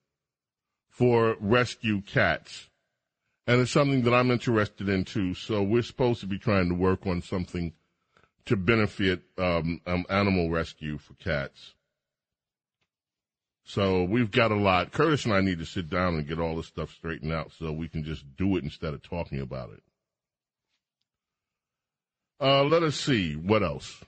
for 0.90 1.38
rescue 1.40 2.02
cats. 2.02 2.70
And 3.48 3.62
it's 3.62 3.72
something 3.72 4.02
that 4.02 4.14
I'm 4.14 4.30
interested 4.30 4.90
in 4.90 5.06
too. 5.06 5.36
So 5.36 5.64
we're 5.64 5.84
supposed 5.84 6.20
to 6.20 6.28
be 6.28 6.38
trying 6.38 6.68
to 6.68 6.76
work 6.76 7.08
on 7.08 7.22
something 7.22 7.72
to 8.46 8.56
benefit 8.56 9.22
um, 9.38 9.82
um, 9.86 10.06
animal 10.10 10.50
rescue 10.50 10.98
for 10.98 11.14
cats. 11.16 11.74
So 13.64 14.04
we've 14.04 14.32
got 14.32 14.52
a 14.52 14.56
lot. 14.56 14.92
Curtis 14.92 15.26
and 15.26 15.34
I 15.34 15.42
need 15.42 15.60
to 15.60 15.66
sit 15.66 15.90
down 15.90 16.16
and 16.16 16.28
get 16.28 16.40
all 16.40 16.56
this 16.56 16.68
stuff 16.68 16.92
straightened 16.92 17.32
out 17.32 17.52
so 17.58 17.72
we 17.72 17.88
can 17.88 18.04
just 18.04 18.36
do 18.36 18.58
it 18.58 18.64
instead 18.64 18.94
of 18.94 19.02
talking 19.02 19.40
about 19.40 19.72
it. 19.72 19.84
Uh, 22.42 22.64
let 22.64 22.82
us 22.82 22.96
see 22.96 23.36
what 23.36 23.62
else. 23.62 24.04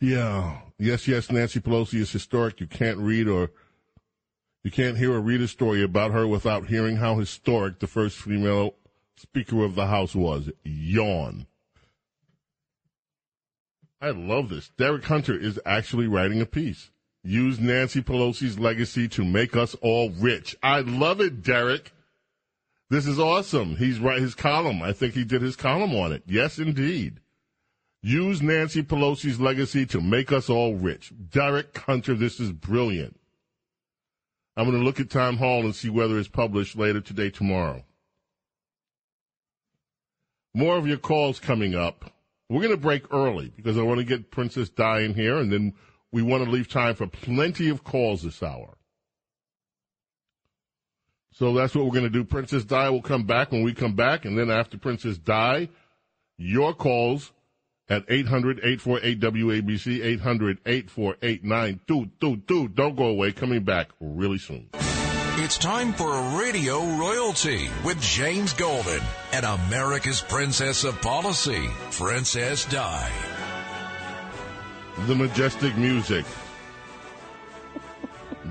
Yeah, 0.00 0.58
yes, 0.78 1.06
yes. 1.06 1.30
Nancy 1.30 1.60
Pelosi 1.60 2.00
is 2.00 2.10
historic. 2.10 2.60
You 2.60 2.66
can't 2.66 2.98
read 2.98 3.28
or 3.28 3.50
you 4.64 4.70
can't 4.70 4.98
hear 4.98 5.12
or 5.12 5.20
read 5.20 5.40
a 5.40 5.48
story 5.48 5.82
about 5.82 6.10
her 6.10 6.26
without 6.26 6.66
hearing 6.66 6.96
how 6.96 7.14
historic 7.14 7.78
the 7.78 7.86
first 7.86 8.16
female 8.16 8.74
Speaker 9.16 9.64
of 9.64 9.74
the 9.74 9.86
House 9.86 10.14
was. 10.14 10.50
Yawn. 10.64 11.46
I 14.00 14.10
love 14.10 14.48
this. 14.48 14.70
Derek 14.78 15.04
Hunter 15.04 15.38
is 15.38 15.60
actually 15.66 16.06
writing 16.06 16.40
a 16.40 16.46
piece. 16.46 16.90
Use 17.22 17.60
Nancy 17.60 18.00
Pelosi's 18.00 18.58
legacy 18.58 19.06
to 19.08 19.24
make 19.24 19.54
us 19.54 19.74
all 19.82 20.10
rich. 20.10 20.56
I 20.62 20.80
love 20.80 21.20
it, 21.20 21.42
Derek. 21.42 21.92
This 22.88 23.06
is 23.06 23.18
awesome. 23.20 23.76
He's 23.76 24.00
right. 24.00 24.20
His 24.20 24.34
column. 24.34 24.82
I 24.82 24.92
think 24.92 25.14
he 25.14 25.24
did 25.24 25.42
his 25.42 25.54
column 25.54 25.94
on 25.94 26.12
it. 26.12 26.22
Yes, 26.26 26.58
indeed. 26.58 27.20
Use 28.02 28.40
Nancy 28.40 28.82
Pelosi's 28.82 29.38
legacy 29.38 29.84
to 29.86 30.00
make 30.00 30.32
us 30.32 30.48
all 30.48 30.74
rich. 30.74 31.12
Derek 31.30 31.76
Hunter, 31.76 32.14
this 32.14 32.40
is 32.40 32.50
brilliant. 32.50 33.20
I'm 34.56 34.66
going 34.66 34.78
to 34.78 34.84
look 34.84 35.00
at 35.00 35.10
Townhall 35.10 35.60
and 35.60 35.74
see 35.74 35.90
whether 35.90 36.18
it's 36.18 36.28
published 36.28 36.76
later 36.76 37.00
today, 37.00 37.30
tomorrow. 37.30 37.84
More 40.54 40.76
of 40.76 40.86
your 40.86 40.98
calls 40.98 41.38
coming 41.38 41.74
up. 41.74 42.12
We're 42.48 42.62
going 42.62 42.74
to 42.74 42.76
break 42.76 43.12
early 43.12 43.52
because 43.54 43.78
I 43.78 43.82
want 43.82 43.98
to 43.98 44.04
get 44.04 44.30
Princess 44.30 44.68
Di 44.68 45.00
in 45.00 45.14
here, 45.14 45.36
and 45.36 45.52
then 45.52 45.74
we 46.10 46.22
want 46.22 46.44
to 46.44 46.50
leave 46.50 46.68
time 46.68 46.96
for 46.96 47.06
plenty 47.06 47.68
of 47.68 47.84
calls 47.84 48.22
this 48.22 48.42
hour. 48.42 48.76
So 51.32 51.54
that's 51.54 51.74
what 51.74 51.84
we're 51.84 51.92
going 51.92 52.04
to 52.04 52.10
do. 52.10 52.24
Princess 52.24 52.64
Di 52.64 52.88
will 52.88 53.02
come 53.02 53.24
back 53.24 53.52
when 53.52 53.62
we 53.62 53.72
come 53.72 53.94
back, 53.94 54.24
and 54.24 54.36
then 54.36 54.50
after 54.50 54.76
Princess 54.76 55.16
Di, 55.16 55.68
your 56.36 56.74
calls 56.74 57.32
at 57.88 58.06
800-848-WABC, 58.08 60.20
800-848-9222. 60.64 62.74
Don't 62.74 62.96
go 62.96 63.06
away. 63.06 63.32
Coming 63.32 63.62
back 63.62 63.90
really 64.00 64.38
soon. 64.38 64.68
It's 65.42 65.56
time 65.56 65.94
for 65.94 66.38
Radio 66.38 66.84
Royalty 66.96 67.70
with 67.82 67.98
James 68.02 68.52
Golden 68.52 69.00
and 69.32 69.46
America's 69.46 70.20
Princess 70.20 70.84
of 70.84 71.00
Policy, 71.00 71.70
Princess 71.92 72.66
Di. 72.66 73.10
The 75.06 75.14
majestic 75.14 75.74
music 75.78 76.26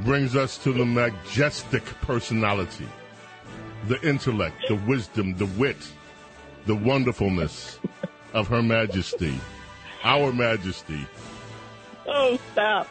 brings 0.03 0.35
us 0.35 0.57
to 0.63 0.73
the 0.73 0.83
majestic 0.83 1.85
personality, 2.01 2.89
the 3.87 4.01
intellect, 4.01 4.55
the 4.67 4.75
wisdom, 4.87 5.37
the 5.37 5.45
wit, 5.45 5.77
the 6.65 6.75
wonderfulness 6.75 7.77
of 8.33 8.47
Her 8.47 8.63
Majesty, 8.63 9.39
our 10.03 10.33
Majesty. 10.33 11.05
Oh, 12.07 12.39
stop. 12.51 12.87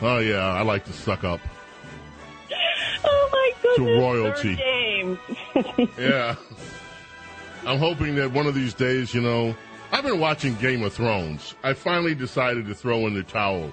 Oh 0.00 0.18
yeah, 0.20 0.54
I 0.54 0.62
like 0.62 0.86
to 0.86 0.92
suck 0.94 1.22
up. 1.22 1.40
Oh, 3.04 3.28
my 3.32 3.52
To 3.62 3.84
goodness. 3.84 3.98
royalty. 3.98 4.56
Sir 4.56 4.62
James. 4.62 5.18
Yeah. 5.98 6.36
I'm 7.66 7.78
hoping 7.78 8.14
that 8.16 8.32
one 8.32 8.46
of 8.46 8.54
these 8.54 8.74
days, 8.74 9.14
you 9.14 9.20
know, 9.20 9.54
I've 9.92 10.02
been 10.04 10.18
watching 10.18 10.54
Game 10.56 10.82
of 10.82 10.92
Thrones. 10.92 11.54
I 11.62 11.74
finally 11.74 12.14
decided 12.14 12.66
to 12.66 12.74
throw 12.74 13.06
in 13.06 13.14
the 13.14 13.22
towel. 13.22 13.70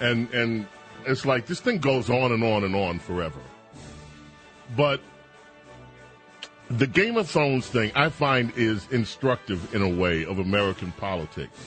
And 0.00 0.28
and 0.34 0.66
it's 1.06 1.24
like 1.24 1.46
this 1.46 1.60
thing 1.60 1.78
goes 1.78 2.10
on 2.10 2.32
and 2.32 2.42
on 2.44 2.64
and 2.64 2.74
on 2.74 2.98
forever. 2.98 3.40
But 4.76 5.00
the 6.68 6.86
Game 6.86 7.16
of 7.16 7.28
Thrones 7.28 7.66
thing 7.68 7.92
I 7.94 8.08
find 8.08 8.52
is 8.56 8.86
instructive 8.90 9.74
in 9.74 9.82
a 9.82 9.88
way 9.88 10.24
of 10.24 10.38
American 10.38 10.92
politics. 10.92 11.58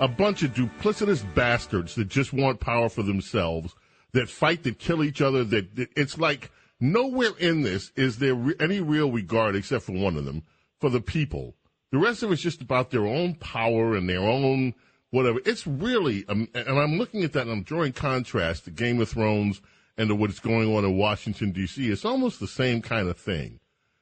A 0.00 0.08
bunch 0.08 0.42
of 0.42 0.52
duplicitous 0.54 1.24
bastards 1.34 1.94
that 1.94 2.08
just 2.08 2.32
want 2.32 2.60
power 2.60 2.88
for 2.88 3.02
themselves, 3.02 3.74
that 4.14 4.28
fight, 4.28 4.62
that 4.62 4.78
kill 4.78 5.04
each 5.04 5.20
other, 5.20 5.44
that, 5.44 5.76
that 5.76 5.90
it's 5.96 6.18
like 6.18 6.50
nowhere 6.80 7.36
in 7.38 7.62
this 7.62 7.92
is 7.96 8.18
there 8.18 8.34
re- 8.34 8.54
any 8.58 8.80
real 8.80 9.12
regard 9.12 9.54
except 9.54 9.84
for 9.84 9.92
one 9.92 10.16
of 10.16 10.24
them 10.24 10.42
for 10.80 10.88
the 10.88 11.00
people. 11.00 11.54
The 11.92 11.98
rest 11.98 12.22
of 12.22 12.32
it's 12.32 12.42
just 12.42 12.62
about 12.62 12.90
their 12.90 13.06
own 13.06 13.34
power 13.34 13.94
and 13.94 14.08
their 14.08 14.22
own 14.22 14.74
whatever. 15.10 15.40
It's 15.44 15.66
really, 15.66 16.24
um, 16.28 16.48
and 16.54 16.78
I'm 16.78 16.98
looking 16.98 17.22
at 17.22 17.32
that 17.34 17.42
and 17.42 17.52
I'm 17.52 17.62
drawing 17.62 17.92
contrast 17.92 18.64
to 18.64 18.70
Game 18.70 19.00
of 19.00 19.08
Thrones 19.08 19.60
and 19.96 20.08
to 20.08 20.14
what's 20.14 20.40
going 20.40 20.74
on 20.74 20.84
in 20.84 20.96
Washington 20.96 21.52
D.C. 21.52 21.88
It's 21.88 22.04
almost 22.04 22.40
the 22.40 22.48
same 22.48 22.82
kind 22.82 23.08
of 23.08 23.16
thing. 23.16 23.60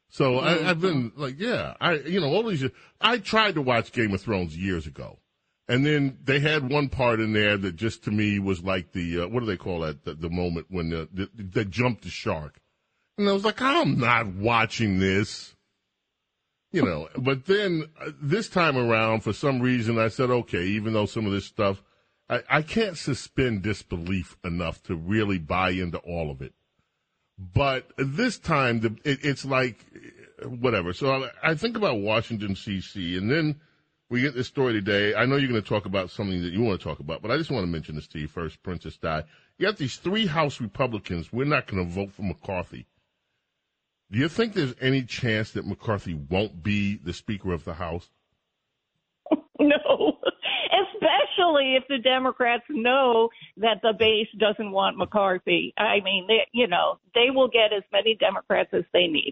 So 0.09 0.39
I, 0.39 0.69
I've 0.69 0.81
been 0.81 1.13
like, 1.17 1.37
yeah, 1.39 1.75
I, 1.81 1.95
you 1.95 2.21
know, 2.21 2.29
all 2.29 2.43
these. 2.43 2.65
I 3.01 3.17
tried 3.17 3.55
to 3.55 3.63
watch 3.63 3.93
Game 3.93 4.13
of 4.13 4.21
Thrones 4.21 4.55
years 4.57 4.87
ago, 4.87 5.19
and 5.69 5.87
then 5.87 6.19
they 6.25 6.41
had 6.41 6.71
one 6.71 6.89
part 6.89 7.21
in 7.21 7.33
there 7.33 7.57
that 7.57 7.77
just 7.77 8.05
to 8.05 8.11
me 8.11 8.39
was 8.39 8.63
like 8.63 8.93
the 8.93 9.23
uh, 9.23 9.29
what 9.29 9.41
do 9.41 9.47
they 9.47 9.57
call 9.57 9.81
that? 9.81 10.05
The, 10.05 10.15
the 10.15 10.31
moment 10.31 10.67
when 10.71 10.91
the, 10.91 11.09
the, 11.13 11.29
they 11.35 11.65
jumped 11.65 12.03
the 12.03 12.11
shark, 12.11 12.61
and 13.19 13.29
I 13.29 13.33
was 13.33 13.45
like, 13.45 13.61
I'm 13.61 13.99
not 13.99 14.27
watching 14.35 14.99
this 14.99 15.55
you 16.73 16.83
know, 16.83 17.09
but 17.17 17.45
then 17.45 17.85
uh, 18.01 18.11
this 18.21 18.49
time 18.49 18.77
around, 18.79 19.21
for 19.21 19.35
some 19.35 19.61
reason, 19.61 19.99
I 19.99 20.09
said, 20.09 20.31
okay, 20.31 20.65
even 20.65 20.95
though 20.95 21.07
some 21.07 21.27
of 21.27 21.33
this 21.33 21.45
stuff, 21.45 21.83
I, 22.31 22.43
I 22.49 22.63
can't 22.63 22.97
suspend 22.97 23.63
disbelief 23.63 24.39
enough 24.43 24.83
to 24.85 24.97
really 24.97 25.39
buy 25.39 25.71
into 25.71 25.99
all 25.99 26.31
of 26.31 26.41
it. 26.41 26.55
But 27.39 27.93
this 27.99 28.39
time, 28.39 28.81
the, 28.81 28.97
it, 29.05 29.19
it's 29.23 29.45
like 29.45 29.85
uh, 30.43 30.49
whatever. 30.49 30.95
So 30.95 31.25
I, 31.25 31.51
I 31.51 31.55
think 31.55 31.77
about 31.77 32.01
Washington 32.01 32.57
C.C. 32.57 33.19
and 33.19 33.31
then 33.31 33.61
we 34.13 34.21
get 34.21 34.35
this 34.35 34.47
story 34.47 34.75
today. 34.75 35.15
I 35.15 35.25
know 35.25 35.37
you're 35.37 35.49
going 35.49 35.63
to 35.63 35.67
talk 35.67 35.87
about 35.87 36.11
something 36.11 36.43
that 36.43 36.53
you 36.53 36.61
want 36.61 36.79
to 36.79 36.87
talk 36.87 37.01
about, 37.01 37.23
but 37.23 37.31
I 37.31 37.39
just 37.39 37.51
want 37.51 37.63
to 37.63 37.67
mention 37.67 37.95
this 37.95 38.07
to 38.09 38.19
you 38.19 38.29
first, 38.29 38.63
Princess 38.63 38.99
Di. 38.99 39.25
You 39.57 39.67
got 39.67 39.79
these 39.79 39.97
three 39.97 40.27
House 40.27 40.61
Republicans. 40.61 41.33
We're 41.33 41.47
not 41.47 41.67
going 41.67 41.83
to 41.83 41.91
vote 41.91 42.13
for 42.13 42.21
McCarthy. 42.21 42.87
Do 44.11 44.19
you 44.19 44.29
think 44.29 44.53
there's 44.53 44.75
any 44.83 45.03
chance 45.05 45.53
that 45.53 45.67
McCarthy 45.67 46.13
won't 46.13 46.63
be 46.63 46.97
the 46.97 47.15
Speaker 47.15 47.55
of 47.55 47.65
the 47.65 47.75
House? 47.75 48.11
No, 49.61 50.19
especially 50.73 51.77
if 51.77 51.85
the 51.89 51.99
Democrats 51.99 52.65
know 52.69 53.29
that 53.59 53.81
the 53.83 53.93
base 53.97 54.27
doesn't 54.39 54.73
want 54.73 54.99
McCarthy. 54.99 55.73
I 55.79 56.01
mean, 56.03 56.27
they, 56.27 56.49
you 56.53 56.67
know, 56.67 56.99
they 57.15 57.31
will 57.31 57.49
get 57.49 57.73
as 57.73 57.85
many 57.93 58.17
Democrats 58.17 58.71
as 58.73 58.83
they 58.93 59.07
need. 59.07 59.31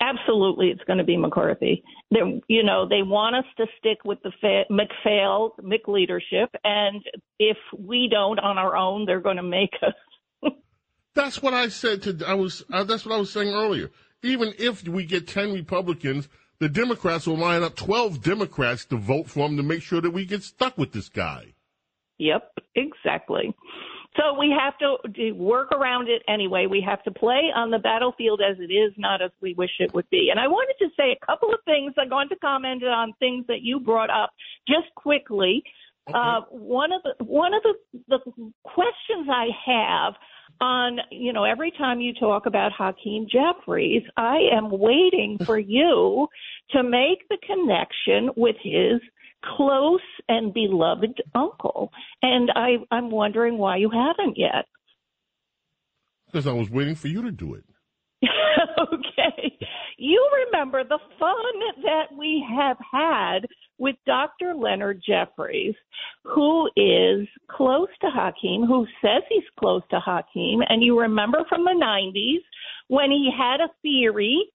Absolutely, 0.00 0.68
it's 0.68 0.84
going 0.84 0.98
to 0.98 1.04
be 1.04 1.16
McCarthy. 1.16 1.82
They, 2.10 2.42
you 2.48 2.62
know, 2.62 2.86
they 2.86 3.02
want 3.02 3.36
us 3.36 3.44
to 3.56 3.66
stick 3.78 3.98
with 4.04 4.18
the 4.22 4.32
fa- 4.40 4.64
McPhail, 4.70 5.52
Mc 5.62 5.88
leadership, 5.88 6.50
and 6.64 7.02
if 7.38 7.56
we 7.76 8.08
don't 8.10 8.38
on 8.38 8.58
our 8.58 8.76
own, 8.76 9.06
they're 9.06 9.20
going 9.20 9.38
to 9.38 9.42
make 9.42 9.72
us. 9.82 10.52
That's 11.14 11.42
what 11.42 11.54
I 11.54 11.68
said 11.68 12.02
to. 12.02 12.24
I 12.26 12.34
was. 12.34 12.62
Uh, 12.70 12.84
that's 12.84 13.06
what 13.06 13.14
I 13.14 13.18
was 13.18 13.32
saying 13.32 13.54
earlier. 13.54 13.90
Even 14.22 14.52
if 14.58 14.86
we 14.86 15.06
get 15.06 15.26
ten 15.26 15.54
Republicans, 15.54 16.28
the 16.58 16.68
Democrats 16.68 17.26
will 17.26 17.38
line 17.38 17.62
up 17.62 17.74
twelve 17.74 18.22
Democrats 18.22 18.84
to 18.86 18.98
vote 18.98 19.30
for 19.30 19.46
him 19.46 19.56
to 19.56 19.62
make 19.62 19.80
sure 19.80 20.02
that 20.02 20.10
we 20.10 20.26
get 20.26 20.42
stuck 20.42 20.76
with 20.76 20.92
this 20.92 21.08
guy. 21.08 21.54
Yep, 22.18 22.52
exactly. 22.74 23.54
So 24.16 24.38
we 24.38 24.54
have 24.58 24.74
to 24.78 25.32
work 25.32 25.72
around 25.72 26.08
it 26.08 26.22
anyway. 26.28 26.66
We 26.66 26.80
have 26.86 27.02
to 27.04 27.10
play 27.10 27.50
on 27.54 27.70
the 27.70 27.78
battlefield 27.78 28.40
as 28.40 28.56
it 28.58 28.72
is, 28.72 28.92
not 28.96 29.20
as 29.20 29.30
we 29.40 29.54
wish 29.54 29.70
it 29.78 29.92
would 29.94 30.08
be. 30.10 30.28
And 30.30 30.40
I 30.40 30.46
wanted 30.46 30.74
to 30.84 30.90
say 30.96 31.12
a 31.12 31.26
couple 31.26 31.52
of 31.52 31.60
things. 31.64 31.92
I'm 31.98 32.08
going 32.08 32.28
to 32.30 32.36
comment 32.36 32.82
on 32.84 33.12
things 33.18 33.44
that 33.48 33.62
you 33.62 33.80
brought 33.80 34.10
up 34.10 34.30
just 34.66 34.94
quickly. 34.94 35.62
Uh, 36.12 36.42
one 36.50 36.92
of 36.92 37.02
the 37.02 37.24
one 37.24 37.52
of 37.52 37.62
the, 37.64 37.74
the 38.08 38.18
questions 38.62 39.28
I 39.28 39.48
have 39.66 40.14
on 40.60 40.98
you 41.10 41.32
know 41.32 41.42
every 41.42 41.72
time 41.72 42.00
you 42.00 42.14
talk 42.14 42.46
about 42.46 42.70
Hakeem 42.72 43.26
Jeffries, 43.28 44.04
I 44.16 44.38
am 44.52 44.70
waiting 44.70 45.38
for 45.44 45.58
you 45.76 46.28
to 46.70 46.82
make 46.84 47.26
the 47.28 47.38
connection 47.44 48.30
with 48.36 48.56
his 48.62 49.00
close 49.56 50.00
and 50.28 50.52
beloved 50.52 51.22
uncle, 51.34 51.90
and 52.22 52.50
I 52.54 52.76
I'm 52.90 53.10
wondering 53.10 53.58
why 53.58 53.76
you 53.76 53.90
haven't 53.90 54.36
yet. 54.36 54.66
Because 56.26 56.46
I 56.46 56.52
was 56.52 56.70
waiting 56.70 56.94
for 56.94 57.08
you 57.08 57.22
to 57.22 57.30
do 57.30 57.54
it. 57.54 57.64
okay. 58.92 59.58
You 59.98 60.28
remember 60.46 60.84
the 60.84 60.98
fun 61.18 61.82
that 61.84 62.16
we 62.16 62.44
have 62.56 62.76
had 62.92 63.46
with 63.78 63.96
Dr. 64.06 64.54
Leonard 64.54 65.02
Jeffries, 65.06 65.74
who 66.24 66.68
is 66.76 67.28
close 67.50 67.88
to 68.00 68.08
Hakeem, 68.10 68.66
who 68.66 68.86
says 69.02 69.22
he's 69.28 69.44
close 69.58 69.82
to 69.90 70.00
Hakeem. 70.00 70.60
And 70.68 70.82
you 70.82 70.98
remember 71.00 71.44
from 71.48 71.64
the 71.64 71.70
90s 71.70 72.42
when 72.88 73.10
he 73.10 73.30
had 73.36 73.60
a 73.60 73.68
theory 73.82 74.50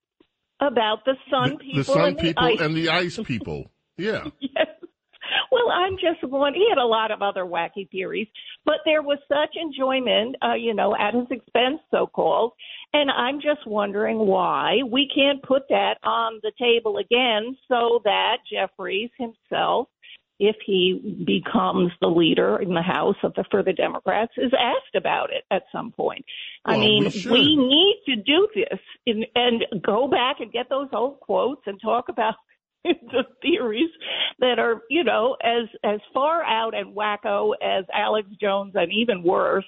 about 0.59 1.05
the 1.05 1.15
sun 1.29 1.57
people 1.57 1.77
the 1.77 1.83
sun 1.83 2.07
and 2.09 2.17
the 2.17 2.21
people 2.21 2.43
ice 2.43 2.59
and 2.59 2.75
the 2.75 2.89
ice 2.89 3.19
people. 3.23 3.70
Yeah. 3.97 4.25
Yes. 4.39 4.67
Well, 5.51 5.69
I'm 5.69 5.93
just 5.93 6.23
one. 6.29 6.53
He 6.53 6.65
had 6.67 6.77
a 6.77 6.85
lot 6.85 7.11
of 7.11 7.21
other 7.21 7.45
wacky 7.45 7.89
theories, 7.89 8.27
but 8.65 8.77
there 8.85 9.01
was 9.01 9.19
such 9.27 9.55
enjoyment, 9.55 10.35
uh, 10.43 10.55
you 10.55 10.73
know, 10.73 10.95
at 10.95 11.13
his 11.13 11.27
expense, 11.29 11.79
so 11.89 12.07
called. 12.07 12.53
And 12.93 13.09
I'm 13.11 13.39
just 13.39 13.65
wondering 13.65 14.17
why 14.17 14.79
we 14.89 15.09
can't 15.13 15.41
put 15.43 15.63
that 15.69 15.95
on 16.03 16.39
the 16.43 16.51
table 16.59 16.97
again 16.97 17.55
so 17.67 18.01
that 18.03 18.37
Jeffries 18.51 19.09
himself, 19.17 19.87
if 20.39 20.55
he 20.65 21.23
becomes 21.25 21.91
the 22.01 22.07
leader 22.07 22.57
in 22.61 22.73
the 22.73 22.81
House 22.81 23.15
of 23.23 23.33
the 23.35 23.45
for 23.51 23.61
the 23.63 23.73
Democrats, 23.73 24.33
is 24.37 24.51
asked 24.59 24.95
about 24.95 25.29
it 25.31 25.43
at 25.51 25.63
some 25.71 25.91
point. 25.91 26.25
I 26.65 26.77
mean, 26.77 27.03
we 27.03 27.31
we 27.31 27.55
need 27.55 28.01
to 28.07 28.15
do 28.15 28.47
this 28.55 28.79
and, 29.05 29.25
and 29.35 29.83
go 29.83 30.07
back 30.07 30.37
and 30.39 30.51
get 30.51 30.67
those 30.69 30.89
old 30.93 31.19
quotes 31.19 31.61
and 31.67 31.79
talk 31.79 32.09
about 32.09 32.35
the 33.11 33.23
theories 33.41 33.89
that 34.39 34.59
are, 34.59 34.81
you 34.89 35.03
know, 35.03 35.37
as 35.43 35.67
as 35.83 35.99
far 36.13 36.43
out 36.43 36.73
and 36.73 36.95
wacko 36.95 37.53
as 37.61 37.85
Alex 37.93 38.27
Jones 38.39 38.73
and 38.75 38.91
even 38.91 39.23
worse. 39.23 39.65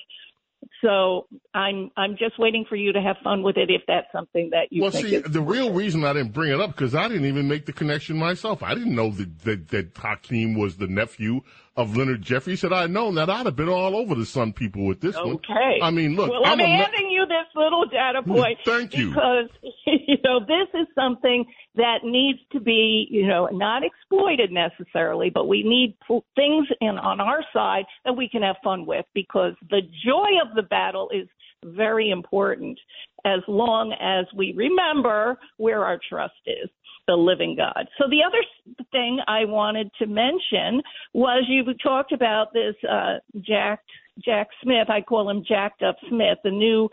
So 0.82 1.28
I'm 1.54 1.92
I'm 1.98 2.18
just 2.18 2.40
waiting 2.40 2.66
for 2.68 2.76
you 2.76 2.94
to 2.94 3.02
have 3.02 3.18
fun 3.24 3.44
with 3.44 3.58
it 3.58 3.70
if 3.70 3.82
that's 3.88 4.08
something 4.12 4.50
that 4.52 4.68
you 4.72 4.82
well, 4.82 4.92
see, 4.92 5.18
the 5.18 5.42
real 5.42 5.72
reason 5.72 6.04
I 6.04 6.14
didn't 6.14 6.34
bring 6.34 6.52
it 6.52 6.60
up 6.60 6.72
because 6.72 6.96
I 6.96 7.08
didn't 7.08 7.26
even 7.26 7.48
make 7.48 7.66
the 7.66 7.74
connection 7.74 8.18
myself. 8.18 8.64
I 8.64 8.74
didn't 8.74 8.96
know 8.96 9.10
that 9.12 9.40
that, 9.42 9.70
that 9.70 9.98
Hakeem 9.98 10.58
was 10.58 10.78
the 10.78 10.88
nephew 10.88 11.42
of 11.76 11.98
Leonard 11.98 12.22
Jeffries. 12.22 12.62
Had 12.62 12.74
I 12.74 12.88
known 12.88 13.16
that, 13.16 13.30
I'd 13.30 13.46
have 13.46 13.56
been 13.56 13.70
all 13.70 13.96
over 13.96 14.14
the 14.16 14.26
Sun 14.26 14.54
people 14.54 14.86
with 14.86 15.02
this 15.02 15.16
one. 15.16 15.36
Okay. 15.36 15.80
I 15.82 15.90
mean, 15.90 16.16
look, 16.16 16.30
well, 16.30 16.46
I'm, 16.46 16.60
I'm, 16.60 16.66
adding 16.66 17.10
you 17.10 17.26
this 17.26 17.48
little 17.56 17.86
data 17.86 18.22
hmm, 18.22 18.32
point. 18.32 18.60
Thank 18.66 18.96
you. 18.96 19.10
Because, 19.10 19.50
you 19.86 20.18
know, 20.24 20.40
this 20.40 20.68
is 20.74 20.88
something 20.94 21.46
that 21.76 22.00
needs 22.04 22.40
to 22.52 22.60
be, 22.60 23.08
you 23.10 23.28
know, 23.28 23.48
not 23.52 23.84
exploited 23.84 24.52
necessarily, 24.52 25.32
but 25.32 25.48
we 25.48 25.64
need 25.64 25.98
things 26.36 26.68
in 26.80 26.98
on 27.00 27.20
our 27.20 27.44
side 27.54 27.86
that 28.06 28.14
we 28.14 28.30
can 28.30 28.44
have 28.44 28.58
fun 28.64 28.86
with 28.86 29.06
because 29.14 29.54
the 29.70 29.82
joy 30.06 30.30
of 30.46 30.56
the 30.56 30.64
battle 30.64 31.10
is 31.14 31.28
very 31.66 32.12
important 32.12 32.80
as 33.26 33.40
long 33.48 33.94
as 34.00 34.26
we 34.36 34.54
remember 34.56 35.40
where 35.58 35.86
our 35.86 36.00
trust 36.10 36.34
is 36.46 36.70
the 37.08 37.16
living 37.16 37.56
God. 37.56 37.88
So 37.98 38.06
the 38.10 38.22
other 38.26 38.86
thing 38.92 39.20
I 39.28 39.46
wanted 39.46 39.90
to 40.00 40.08
mention 40.08 40.82
was 41.14 41.46
you 41.48 41.64
talked 41.84 42.12
about 42.12 42.54
this 42.54 42.76
uh, 42.90 43.16
Jack 43.42 43.82
Jack 44.24 44.48
Smith. 44.62 44.90
I 44.90 45.02
call 45.02 45.30
him 45.30 45.44
Jacked 45.48 45.84
Up 45.84 45.96
Smith, 46.10 46.38
the 46.44 46.52
new 46.52 46.90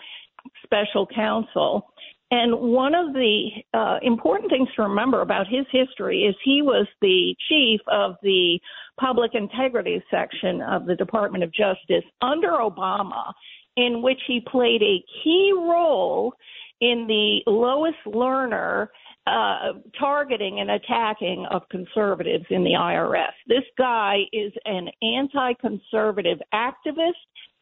special 0.65 1.07
counsel. 1.07 1.87
And 2.33 2.55
one 2.55 2.95
of 2.95 3.13
the 3.13 3.49
uh, 3.75 3.99
important 4.03 4.51
things 4.51 4.69
to 4.77 4.83
remember 4.83 5.21
about 5.21 5.49
his 5.49 5.67
history 5.73 6.23
is 6.23 6.35
he 6.45 6.63
was 6.63 6.87
the 7.01 7.35
chief 7.49 7.81
of 7.89 8.15
the 8.23 8.61
public 9.01 9.33
integrity 9.35 10.03
section 10.11 10.63
of 10.63 10.87
the 10.87 10.95
Department 10.95 11.43
of 11.43 11.53
Justice 11.53 12.05
under 12.23 12.51
Obama, 12.51 13.33
in 13.77 14.01
which 14.01 14.21
he 14.29 14.41
played 14.47 14.81
a 14.83 15.03
key 15.25 15.53
role 15.55 16.33
in 16.81 17.07
the 17.09 17.41
Lois 17.51 17.95
Lerner 18.07 18.89
uh, 19.31 19.73
targeting 19.99 20.61
and 20.61 20.71
attacking 20.71 21.47
of 21.51 21.63
conservatives 21.71 22.45
in 22.51 22.65
the 22.65 22.71
IRS. 22.71 23.33
This 23.47 23.65
guy 23.79 24.19
is 24.33 24.53
an 24.65 24.89
anti 25.03 25.55
conservative 25.61 26.39
activist. 26.53 27.13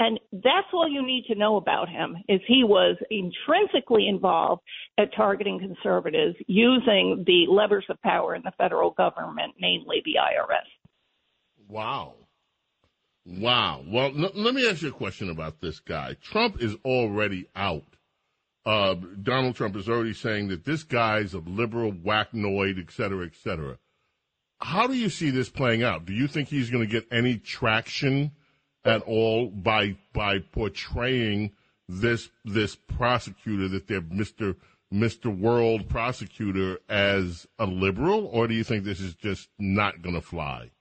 And 0.00 0.20
that's 0.32 0.68
all 0.72 0.88
you 0.88 1.04
need 1.04 1.24
to 1.26 1.34
know 1.34 1.56
about 1.56 1.88
him 1.88 2.16
is 2.28 2.40
he 2.46 2.62
was 2.62 2.96
intrinsically 3.10 4.06
involved 4.06 4.62
at 4.96 5.12
targeting 5.16 5.58
conservatives 5.58 6.36
using 6.46 7.24
the 7.26 7.46
levers 7.50 7.84
of 7.88 8.00
power 8.02 8.36
in 8.36 8.42
the 8.42 8.52
federal 8.58 8.92
government, 8.92 9.54
namely 9.60 10.00
the 10.04 10.14
IRS. 10.14 10.68
Wow. 11.68 12.14
Wow. 13.26 13.84
Well, 13.86 14.12
let 14.14 14.54
me 14.54 14.68
ask 14.68 14.82
you 14.82 14.88
a 14.88 14.92
question 14.92 15.30
about 15.30 15.60
this 15.60 15.80
guy. 15.80 16.14
Trump 16.22 16.62
is 16.62 16.76
already 16.84 17.48
out. 17.56 17.97
Uh, 18.68 18.96
Donald 19.22 19.56
Trump 19.56 19.76
is 19.76 19.88
already 19.88 20.12
saying 20.12 20.48
that 20.48 20.66
this 20.66 20.82
guy's 20.82 21.32
a 21.32 21.38
liberal 21.38 21.90
whacknoid, 21.90 22.78
et 22.78 22.92
cetera, 22.92 23.24
et 23.24 23.34
cetera. 23.34 23.78
How 24.60 24.86
do 24.86 24.92
you 24.92 25.08
see 25.08 25.30
this 25.30 25.48
playing 25.48 25.82
out? 25.82 26.04
Do 26.04 26.12
you 26.12 26.28
think 26.28 26.48
he's 26.48 26.68
going 26.68 26.86
to 26.86 26.90
get 26.90 27.06
any 27.10 27.38
traction 27.38 28.32
at 28.84 29.00
all 29.02 29.46
by 29.46 29.96
by 30.12 30.40
portraying 30.40 31.52
this 31.88 32.28
this 32.44 32.76
prosecutor 32.76 33.68
that 33.68 33.86
they're 33.88 34.02
Mr. 34.02 34.54
Mr. 34.92 35.34
World 35.34 35.88
prosecutor 35.88 36.78
as 36.90 37.46
a 37.58 37.64
liberal, 37.64 38.26
or 38.26 38.48
do 38.48 38.54
you 38.54 38.64
think 38.64 38.84
this 38.84 39.00
is 39.00 39.14
just 39.14 39.48
not 39.58 40.02
going 40.02 40.14
to 40.14 40.20
fly? 40.20 40.72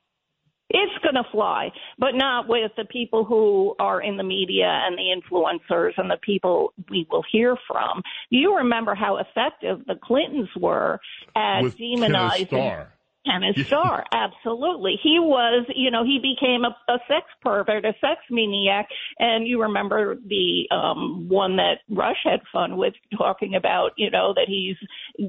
Going 1.08 1.24
to 1.24 1.32
fly, 1.32 1.72
but 1.98 2.16
not 2.16 2.50
with 2.50 2.72
the 2.76 2.84
people 2.84 3.24
who 3.24 3.76
are 3.80 4.02
in 4.02 4.18
the 4.18 4.24
media 4.24 4.66
and 4.66 4.98
the 4.98 5.16
influencers 5.16 5.94
and 5.96 6.12
the 6.12 6.18
people 6.22 6.74
we 6.90 7.08
will 7.10 7.24
hear 7.32 7.56
from. 7.66 8.02
You 8.30 8.58
remember 8.58 8.94
how 8.94 9.16
effective 9.16 9.86
the 9.88 9.96
Clintons 10.04 10.50
were 10.60 11.00
at 11.34 11.62
With 11.62 11.78
demonizing 11.78 12.88
Kenneth 13.28 13.58
Starr, 13.68 14.06
absolutely. 14.12 15.00
He 15.04 15.20
was, 15.20 15.66
you 15.76 15.92
know, 15.92 16.04
he 16.06 16.20
became 16.20 16.64
a, 16.64 16.76
a 16.92 16.98
sex 17.08 17.26
pervert, 17.42 17.84
a 17.86 17.94
sex 18.00 18.22
maniac, 18.32 18.88
and 19.20 19.46
you 19.48 19.62
remember 19.64 20.16
the 20.16 20.68
um 20.72 21.28
one 21.28 21.58
that 21.58 21.80
Rush 21.90 22.18
had 22.24 22.40
fun 22.54 22.78
with, 22.78 22.94
talking 23.18 23.56
about, 23.56 23.92
you 23.98 24.10
know, 24.12 24.34
that 24.36 24.46
he's 24.48 24.78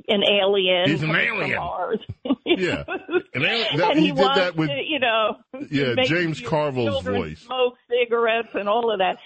an 0.09 0.23
alien, 0.31 0.89
He's 0.91 1.03
an 1.03 1.11
alien. 1.15 1.57
Mars. 1.59 2.01
Yeah. 2.47 2.85
And, 3.35 3.45
that- 3.45 3.69
that- 3.77 3.91
and 3.91 3.99
he, 4.01 4.07
he, 4.07 4.13
did 4.13 4.21
wants 4.21 4.39
that 4.39 4.57
with 4.57 4.69
to, 4.71 4.83
you 4.87 4.99
know, 4.99 5.37
Yeah, 5.71 5.95
James 6.05 6.41
Carville's 6.41 7.05
voice. 7.05 7.41
smoke 7.41 7.75
cigarettes 7.89 8.49
and 8.55 8.69
all 8.69 8.91
of 8.93 8.99
that. 8.99 9.17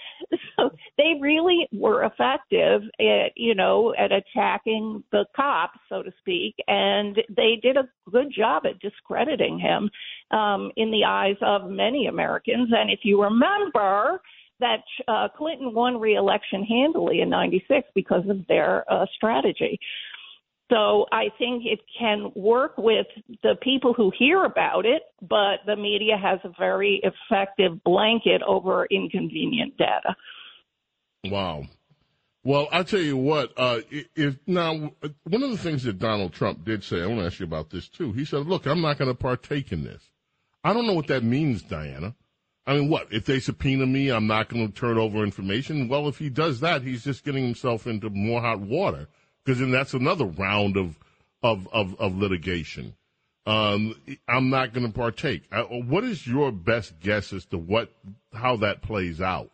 so 0.57 0.71
they 0.97 1.13
really 1.21 1.67
were 1.71 2.03
effective 2.03 2.81
at, 2.99 3.31
you 3.35 3.55
know, 3.55 3.93
at 3.97 4.11
attacking 4.11 5.03
the 5.11 5.25
cops, 5.35 5.79
so 5.89 6.03
to 6.03 6.11
speak, 6.19 6.55
and 6.67 7.17
they 7.29 7.59
did 7.61 7.77
a 7.77 7.87
good 8.11 8.27
job 8.63 8.79
discrediting 8.79 9.59
him 9.59 9.89
um, 10.37 10.71
in 10.75 10.91
the 10.91 11.03
eyes 11.05 11.35
of 11.41 11.69
many 11.69 12.07
Americans. 12.07 12.69
And 12.71 12.89
if 12.89 12.99
you 13.03 13.21
remember, 13.21 14.21
that 14.59 14.83
uh, 15.07 15.27
Clinton 15.35 15.73
won 15.73 15.99
re-election 15.99 16.63
handily 16.63 17.21
in 17.21 17.29
'96 17.29 17.87
because 17.95 18.23
of 18.29 18.45
their 18.47 18.85
uh, 18.91 19.05
strategy. 19.15 19.79
So 20.71 21.05
I 21.11 21.25
think 21.37 21.63
it 21.65 21.79
can 21.99 22.31
work 22.35 22.77
with 22.77 23.05
the 23.43 23.55
people 23.61 23.93
who 23.93 24.11
hear 24.17 24.45
about 24.45 24.85
it, 24.85 25.03
but 25.21 25.57
the 25.65 25.75
media 25.75 26.17
has 26.17 26.39
a 26.43 26.51
very 26.57 27.01
effective 27.03 27.83
blanket 27.83 28.41
over 28.47 28.85
inconvenient 28.85 29.77
data. 29.77 30.15
Wow. 31.25 31.63
Well, 32.43 32.67
I'll 32.71 32.83
tell 32.83 32.99
you 32.99 33.15
what. 33.15 33.53
Uh, 33.55 33.81
if 34.15 34.35
now 34.47 34.73
one 35.23 35.43
of 35.43 35.51
the 35.51 35.57
things 35.57 35.83
that 35.83 35.99
Donald 35.99 36.33
Trump 36.33 36.65
did 36.65 36.83
say, 36.83 37.01
I 37.01 37.05
want 37.05 37.19
to 37.19 37.25
ask 37.25 37.39
you 37.39 37.45
about 37.45 37.69
this 37.69 37.87
too. 37.87 38.11
He 38.11 38.25
said, 38.25 38.47
"Look, 38.47 38.65
I'm 38.65 38.81
not 38.81 38.97
going 38.97 39.09
to 39.09 39.15
partake 39.15 39.71
in 39.71 39.83
this." 39.83 40.11
I 40.63 40.73
don't 40.73 40.87
know 40.87 40.93
what 40.93 41.07
that 41.07 41.23
means, 41.23 41.61
Diana. 41.61 42.15
I 42.65 42.75
mean, 42.75 42.89
what 42.89 43.07
if 43.11 43.25
they 43.25 43.39
subpoena 43.39 43.85
me? 43.85 44.09
I'm 44.09 44.27
not 44.27 44.49
going 44.49 44.67
to 44.67 44.73
turn 44.73 44.97
over 44.97 45.23
information. 45.23 45.87
Well, 45.87 46.07
if 46.07 46.17
he 46.17 46.29
does 46.29 46.59
that, 46.61 46.81
he's 46.81 47.03
just 47.03 47.23
getting 47.25 47.43
himself 47.43 47.87
into 47.87 48.09
more 48.09 48.41
hot 48.41 48.59
water 48.59 49.07
because 49.43 49.59
then 49.59 49.71
that's 49.71 49.93
another 49.93 50.25
round 50.25 50.77
of 50.77 50.97
of 51.41 51.67
of, 51.71 51.99
of 51.99 52.17
litigation. 52.17 52.95
Um, 53.45 53.95
I'm 54.27 54.49
not 54.49 54.73
going 54.73 54.87
to 54.87 54.93
partake. 54.93 55.43
Uh, 55.51 55.63
what 55.63 56.05
is 56.05 56.25
your 56.25 56.51
best 56.51 56.99
guess 57.01 57.33
as 57.33 57.45
to 57.47 57.57
what 57.57 57.89
how 58.33 58.57
that 58.57 58.81
plays 58.81 59.21
out? 59.21 59.51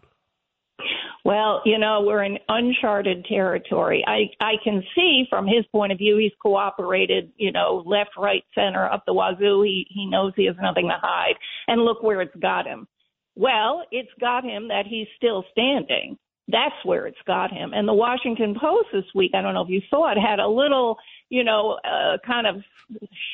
Well, 1.30 1.62
you 1.64 1.78
know, 1.78 2.02
we're 2.02 2.24
in 2.24 2.40
uncharted 2.48 3.24
territory. 3.26 4.04
I 4.08 4.32
I 4.44 4.54
can 4.64 4.82
see 4.96 5.26
from 5.30 5.46
his 5.46 5.64
point 5.72 5.92
of 5.92 6.00
view, 6.00 6.18
he's 6.18 6.32
cooperated, 6.42 7.32
you 7.38 7.52
know, 7.52 7.84
left, 7.86 8.18
right, 8.18 8.44
center, 8.56 8.92
up 8.92 9.04
the 9.06 9.14
wazoo. 9.14 9.62
He 9.62 9.86
he 9.92 10.08
knows 10.08 10.34
he 10.36 10.46
has 10.46 10.56
nothing 10.60 10.88
to 10.88 10.98
hide, 11.00 11.36
and 11.68 11.86
look 11.86 12.02
where 12.02 12.22
it's 12.22 12.36
got 12.42 12.66
him. 12.66 12.88
Well, 13.36 13.84
it's 13.92 14.10
got 14.20 14.44
him 14.44 14.70
that 14.70 14.88
he's 14.88 15.06
still 15.18 15.46
standing. 15.52 16.18
That's 16.48 16.84
where 16.84 17.06
it's 17.06 17.22
got 17.28 17.52
him. 17.52 17.74
And 17.76 17.88
the 17.88 17.94
Washington 17.94 18.56
Post 18.60 18.88
this 18.92 19.06
week, 19.14 19.34
I 19.36 19.44
don't 19.44 19.54
know 19.54 19.62
if 19.62 19.70
you 19.70 19.84
saw 19.88 20.12
it, 20.12 20.18
had 20.18 20.40
a 20.40 20.48
little, 20.48 20.98
you 21.30 21.44
know, 21.44 21.78
uh, 21.86 22.18
kind 22.26 22.48
of 22.48 22.56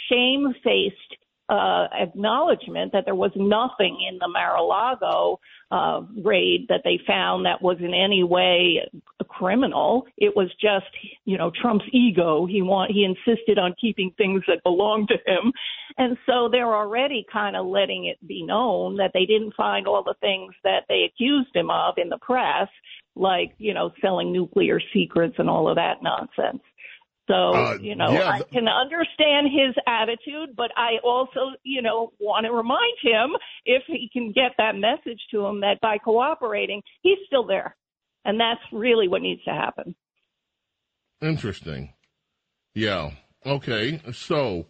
shame-faced 0.09 1.15
uh, 1.47 1.87
acknowledgement 1.97 2.91
that 2.91 3.05
there 3.05 3.15
was 3.15 3.31
nothing 3.35 3.97
in 4.09 4.17
the 4.19 4.27
Mar-a-Lago 4.27 5.39
uh, 5.71 6.01
raid 6.23 6.67
that 6.69 6.81
they 6.83 6.99
found 7.07 7.45
that 7.45 7.61
was 7.61 7.77
in 7.79 7.93
any 7.93 8.23
way 8.23 8.81
a 9.19 9.23
criminal. 9.23 10.05
It 10.17 10.35
was 10.35 10.49
just, 10.61 10.85
you 11.25 11.37
know, 11.37 11.51
Trump's 11.61 11.85
ego. 11.91 12.45
He 12.45 12.61
want 12.61 12.91
he 12.91 13.03
insisted 13.03 13.57
on 13.57 13.73
keeping 13.79 14.11
things 14.17 14.43
that 14.47 14.63
belonged 14.63 15.09
to 15.09 15.17
him, 15.25 15.51
and 15.97 16.17
so 16.25 16.49
they're 16.51 16.75
already 16.75 17.25
kind 17.31 17.55
of 17.55 17.65
letting 17.65 18.05
it 18.05 18.17
be 18.27 18.43
known 18.43 18.97
that 18.97 19.11
they 19.13 19.25
didn't 19.25 19.55
find 19.55 19.87
all 19.87 20.03
the 20.03 20.15
things 20.21 20.53
that 20.63 20.83
they 20.87 21.03
accused 21.03 21.55
him 21.55 21.69
of 21.69 21.95
in 21.97 22.09
the 22.09 22.19
press, 22.19 22.67
like 23.15 23.53
you 23.57 23.73
know, 23.73 23.91
selling 24.01 24.31
nuclear 24.31 24.79
secrets 24.93 25.35
and 25.37 25.49
all 25.49 25.67
of 25.67 25.75
that 25.75 26.03
nonsense. 26.03 26.61
So, 27.27 27.33
Uh, 27.33 27.77
you 27.81 27.95
know, 27.95 28.11
yeah, 28.11 28.29
I 28.29 28.41
can 28.43 28.67
understand 28.67 29.47
his 29.47 29.75
attitude, 29.87 30.55
but 30.55 30.71
I 30.77 30.99
also, 31.03 31.55
you 31.63 31.81
know, 31.81 32.13
want 32.19 32.45
to 32.45 32.51
remind 32.51 32.93
him 33.01 33.35
if 33.65 33.83
he 33.87 34.09
can 34.13 34.31
get 34.31 34.51
that 34.59 34.75
message 34.75 35.19
to 35.31 35.43
him 35.45 35.61
that 35.61 35.81
by 35.81 35.97
cooperating, 35.97 36.83
he's 37.01 37.17
still 37.25 37.45
there. 37.45 37.75
And 38.25 38.39
that's 38.39 38.61
really 38.71 39.07
what 39.07 39.21
needs 39.21 39.43
to 39.45 39.51
happen. 39.51 39.95
Interesting. 41.21 41.93
Yeah. 42.75 43.11
Okay. 43.45 44.01
So, 44.13 44.67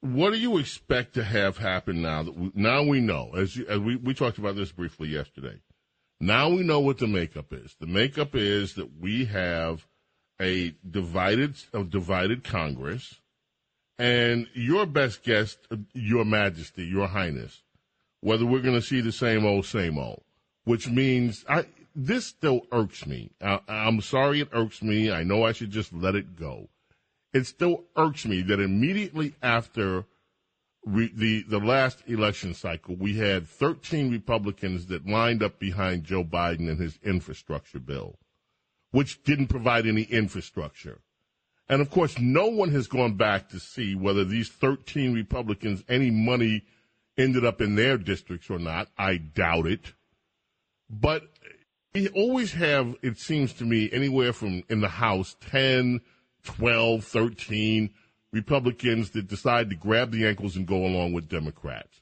what 0.00 0.32
do 0.32 0.38
you 0.38 0.58
expect 0.58 1.14
to 1.14 1.24
have 1.24 1.58
happen 1.58 2.02
now 2.02 2.22
that 2.22 2.36
we, 2.36 2.50
now 2.54 2.82
we 2.82 3.00
know 3.00 3.32
as, 3.36 3.56
you, 3.56 3.66
as 3.66 3.78
we 3.80 3.96
we 3.96 4.14
talked 4.14 4.38
about 4.38 4.56
this 4.56 4.72
briefly 4.72 5.08
yesterday. 5.08 5.60
Now 6.20 6.50
we 6.50 6.62
know 6.62 6.80
what 6.80 6.98
the 6.98 7.06
makeup 7.06 7.52
is. 7.52 7.76
The 7.80 7.86
makeup 7.86 8.34
is 8.34 8.74
that 8.74 9.00
we 9.00 9.24
have 9.26 9.86
a 10.40 10.74
divided 10.88 11.56
a 11.72 11.84
divided 11.84 12.42
Congress, 12.42 13.20
and 13.98 14.46
your 14.54 14.86
best 14.86 15.22
guess, 15.22 15.58
Your 15.92 16.24
Majesty, 16.24 16.84
Your 16.84 17.08
Highness, 17.08 17.62
whether 18.20 18.46
we're 18.46 18.62
going 18.62 18.80
to 18.80 18.86
see 18.86 19.00
the 19.00 19.12
same 19.12 19.44
old 19.44 19.66
same 19.66 19.98
old, 19.98 20.22
which 20.64 20.88
means 20.88 21.44
I 21.48 21.66
this 21.94 22.26
still 22.26 22.62
irks 22.72 23.06
me. 23.06 23.30
I, 23.42 23.60
I'm 23.68 24.00
sorry 24.00 24.40
it 24.40 24.48
irks 24.52 24.82
me. 24.82 25.10
I 25.10 25.22
know 25.22 25.44
I 25.44 25.52
should 25.52 25.70
just 25.70 25.92
let 25.92 26.14
it 26.14 26.36
go. 26.36 26.68
It 27.32 27.46
still 27.46 27.84
irks 27.96 28.24
me 28.24 28.42
that 28.42 28.60
immediately 28.60 29.34
after 29.42 30.04
re, 30.84 31.10
the 31.14 31.42
the 31.42 31.58
last 31.58 32.02
election 32.06 32.54
cycle, 32.54 32.96
we 32.96 33.16
had 33.18 33.46
13 33.46 34.10
Republicans 34.10 34.86
that 34.86 35.06
lined 35.06 35.42
up 35.42 35.58
behind 35.58 36.04
Joe 36.04 36.24
Biden 36.24 36.68
and 36.68 36.80
his 36.80 36.98
infrastructure 37.02 37.78
bill, 37.78 38.18
which 38.90 39.22
didn't 39.22 39.48
provide 39.48 39.86
any 39.86 40.02
infrastructure. 40.02 41.00
And 41.68 41.80
of 41.80 41.90
course, 41.90 42.18
no 42.18 42.46
one 42.46 42.70
has 42.72 42.88
gone 42.88 43.14
back 43.14 43.48
to 43.50 43.60
see 43.60 43.94
whether 43.94 44.24
these 44.24 44.48
13 44.48 45.14
Republicans 45.14 45.84
any 45.88 46.10
money 46.10 46.64
ended 47.16 47.44
up 47.44 47.60
in 47.60 47.76
their 47.76 47.96
districts 47.96 48.50
or 48.50 48.58
not. 48.58 48.88
I 48.98 49.18
doubt 49.18 49.66
it. 49.66 49.92
But 50.88 51.22
we 51.94 52.08
always 52.08 52.52
have, 52.52 52.96
it 53.02 53.18
seems 53.18 53.52
to 53.54 53.64
me, 53.64 53.88
anywhere 53.92 54.32
from 54.32 54.64
in 54.68 54.80
the 54.80 54.88
House 54.88 55.36
10, 55.48 56.00
12, 56.42 57.04
13 57.04 57.90
Republicans 58.32 59.10
that 59.10 59.28
decide 59.28 59.70
to 59.70 59.76
grab 59.76 60.10
the 60.10 60.26
ankles 60.26 60.56
and 60.56 60.66
go 60.66 60.84
along 60.84 61.12
with 61.12 61.28
Democrats. 61.28 62.00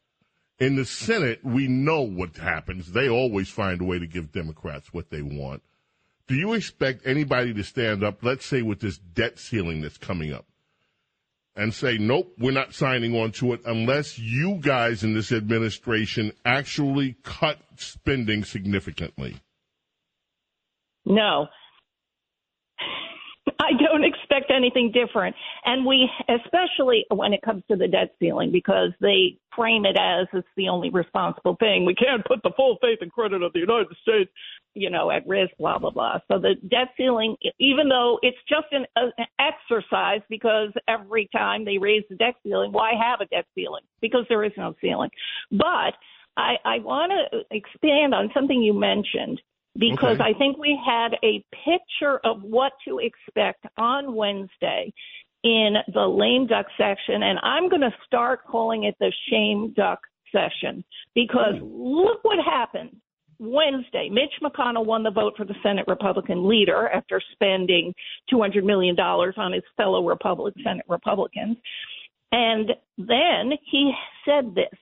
In 0.58 0.76
the 0.76 0.84
Senate, 0.84 1.44
we 1.44 1.68
know 1.68 2.02
what 2.02 2.36
happens. 2.36 2.92
They 2.92 3.08
always 3.08 3.48
find 3.48 3.80
a 3.80 3.84
way 3.84 3.98
to 3.98 4.06
give 4.06 4.32
Democrats 4.32 4.92
what 4.92 5.10
they 5.10 5.22
want. 5.22 5.62
Do 6.28 6.34
you 6.34 6.52
expect 6.52 7.06
anybody 7.06 7.54
to 7.54 7.64
stand 7.64 8.04
up, 8.04 8.22
let's 8.22 8.46
say 8.46 8.62
with 8.62 8.80
this 8.80 8.98
debt 8.98 9.38
ceiling 9.38 9.80
that's 9.80 9.98
coming 9.98 10.32
up, 10.32 10.46
and 11.58 11.74
say, 11.74 11.98
nope, 11.98 12.32
we're 12.38 12.52
not 12.52 12.72
signing 12.72 13.16
on 13.16 13.32
to 13.32 13.52
it 13.52 13.60
unless 13.66 14.16
you 14.16 14.58
guys 14.60 15.02
in 15.02 15.12
this 15.12 15.32
administration 15.32 16.32
actually 16.44 17.16
cut 17.24 17.58
spending 17.76 18.44
significantly? 18.44 19.36
No. 21.04 21.48
I 23.60 23.72
don't 23.72 24.04
expect 24.04 24.52
anything 24.54 24.92
different. 24.92 25.34
And 25.64 25.84
we, 25.84 26.08
especially 26.28 27.04
when 27.10 27.32
it 27.32 27.42
comes 27.42 27.64
to 27.68 27.76
the 27.76 27.88
debt 27.88 28.14
ceiling, 28.20 28.52
because 28.52 28.92
they 29.00 29.36
frame 29.56 29.84
it 29.84 29.96
as 29.98 30.28
it's 30.32 30.46
the 30.56 30.68
only 30.68 30.90
responsible 30.90 31.56
thing. 31.56 31.84
We 31.84 31.96
can't 31.96 32.24
put 32.24 32.40
the 32.44 32.52
full 32.56 32.78
faith 32.80 32.98
and 33.00 33.10
credit 33.10 33.42
of 33.42 33.52
the 33.52 33.58
United 33.58 33.88
States, 34.00 34.30
you 34.78 34.90
know, 34.90 35.10
at 35.10 35.26
risk, 35.26 35.52
blah, 35.58 35.78
blah, 35.78 35.90
blah. 35.90 36.18
So 36.28 36.38
the 36.38 36.54
debt 36.68 36.88
ceiling, 36.96 37.36
even 37.58 37.88
though 37.88 38.18
it's 38.22 38.38
just 38.48 38.66
an, 38.72 38.86
an 38.96 39.12
exercise, 39.38 40.20
because 40.28 40.70
every 40.86 41.28
time 41.32 41.64
they 41.64 41.78
raise 41.78 42.04
the 42.08 42.16
debt 42.16 42.34
ceiling, 42.42 42.72
why 42.72 42.92
have 43.00 43.20
a 43.20 43.26
debt 43.26 43.46
ceiling? 43.54 43.82
Because 44.00 44.24
there 44.28 44.44
is 44.44 44.52
no 44.56 44.74
ceiling. 44.80 45.10
But 45.50 45.94
I, 46.36 46.54
I 46.64 46.78
want 46.78 47.12
to 47.12 47.40
expand 47.50 48.14
on 48.14 48.30
something 48.32 48.62
you 48.62 48.72
mentioned 48.72 49.40
because 49.74 50.18
Okay. 50.20 50.30
I 50.34 50.38
think 50.38 50.58
we 50.58 50.78
had 50.84 51.14
a 51.22 51.44
picture 51.64 52.18
of 52.24 52.42
what 52.42 52.72
to 52.86 52.98
expect 52.98 53.64
on 53.76 54.14
Wednesday 54.14 54.92
in 55.44 55.74
the 55.92 56.06
lame 56.06 56.46
duck 56.46 56.66
section, 56.76 57.22
and 57.22 57.38
I'm 57.42 57.68
going 57.68 57.82
to 57.82 57.94
start 58.06 58.40
calling 58.46 58.84
it 58.84 58.96
the 58.98 59.12
shame 59.30 59.72
duck 59.76 60.00
session 60.32 60.84
because 61.14 61.54
hmm. 61.58 61.64
look 61.64 62.24
what 62.24 62.38
happened. 62.44 62.96
Wednesday, 63.38 64.08
Mitch 64.10 64.34
McConnell 64.42 64.86
won 64.86 65.02
the 65.02 65.10
vote 65.10 65.34
for 65.36 65.44
the 65.44 65.54
Senate 65.62 65.86
Republican 65.86 66.48
leader 66.48 66.88
after 66.88 67.20
spending 67.32 67.94
$200 68.32 68.64
million 68.64 68.98
on 68.98 69.52
his 69.52 69.62
fellow 69.76 70.04
Republic, 70.06 70.54
Senate 70.64 70.86
Republicans. 70.88 71.56
And 72.32 72.72
then 72.98 73.52
he 73.70 73.92
said 74.24 74.54
this 74.54 74.78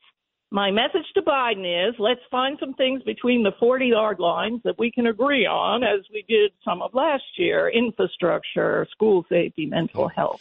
my 0.50 0.70
message 0.70 1.06
to 1.14 1.22
Biden 1.22 1.88
is 1.88 1.96
let's 1.98 2.20
find 2.30 2.56
some 2.60 2.72
things 2.74 3.02
between 3.02 3.42
the 3.42 3.52
40 3.58 3.86
yard 3.86 4.20
lines 4.20 4.60
that 4.64 4.78
we 4.78 4.92
can 4.92 5.06
agree 5.06 5.44
on, 5.44 5.82
as 5.82 6.00
we 6.12 6.24
did 6.28 6.52
some 6.64 6.82
of 6.82 6.94
last 6.94 7.24
year 7.36 7.68
infrastructure, 7.68 8.86
school 8.92 9.26
safety, 9.28 9.66
mental 9.66 10.08
health, 10.08 10.40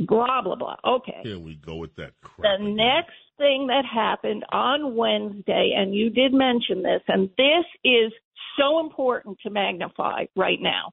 blah, 0.00 0.42
blah, 0.42 0.56
blah. 0.56 0.76
Okay. 0.84 1.20
Here 1.22 1.38
we 1.38 1.54
go 1.54 1.76
with 1.76 1.94
that 1.96 2.12
crap. 2.22 2.58
The 2.58 2.64
next 2.64 3.12
thing 3.38 3.68
that 3.68 3.84
happened 3.84 4.44
on 4.52 4.96
Wednesday, 4.96 5.74
and 5.76 5.94
you 5.94 6.10
did 6.10 6.32
mention 6.32 6.82
this, 6.82 7.02
and 7.08 7.30
this 7.36 7.64
is 7.84 8.12
so 8.58 8.80
important 8.80 9.38
to 9.42 9.50
magnify 9.50 10.24
right 10.36 10.58
now. 10.60 10.92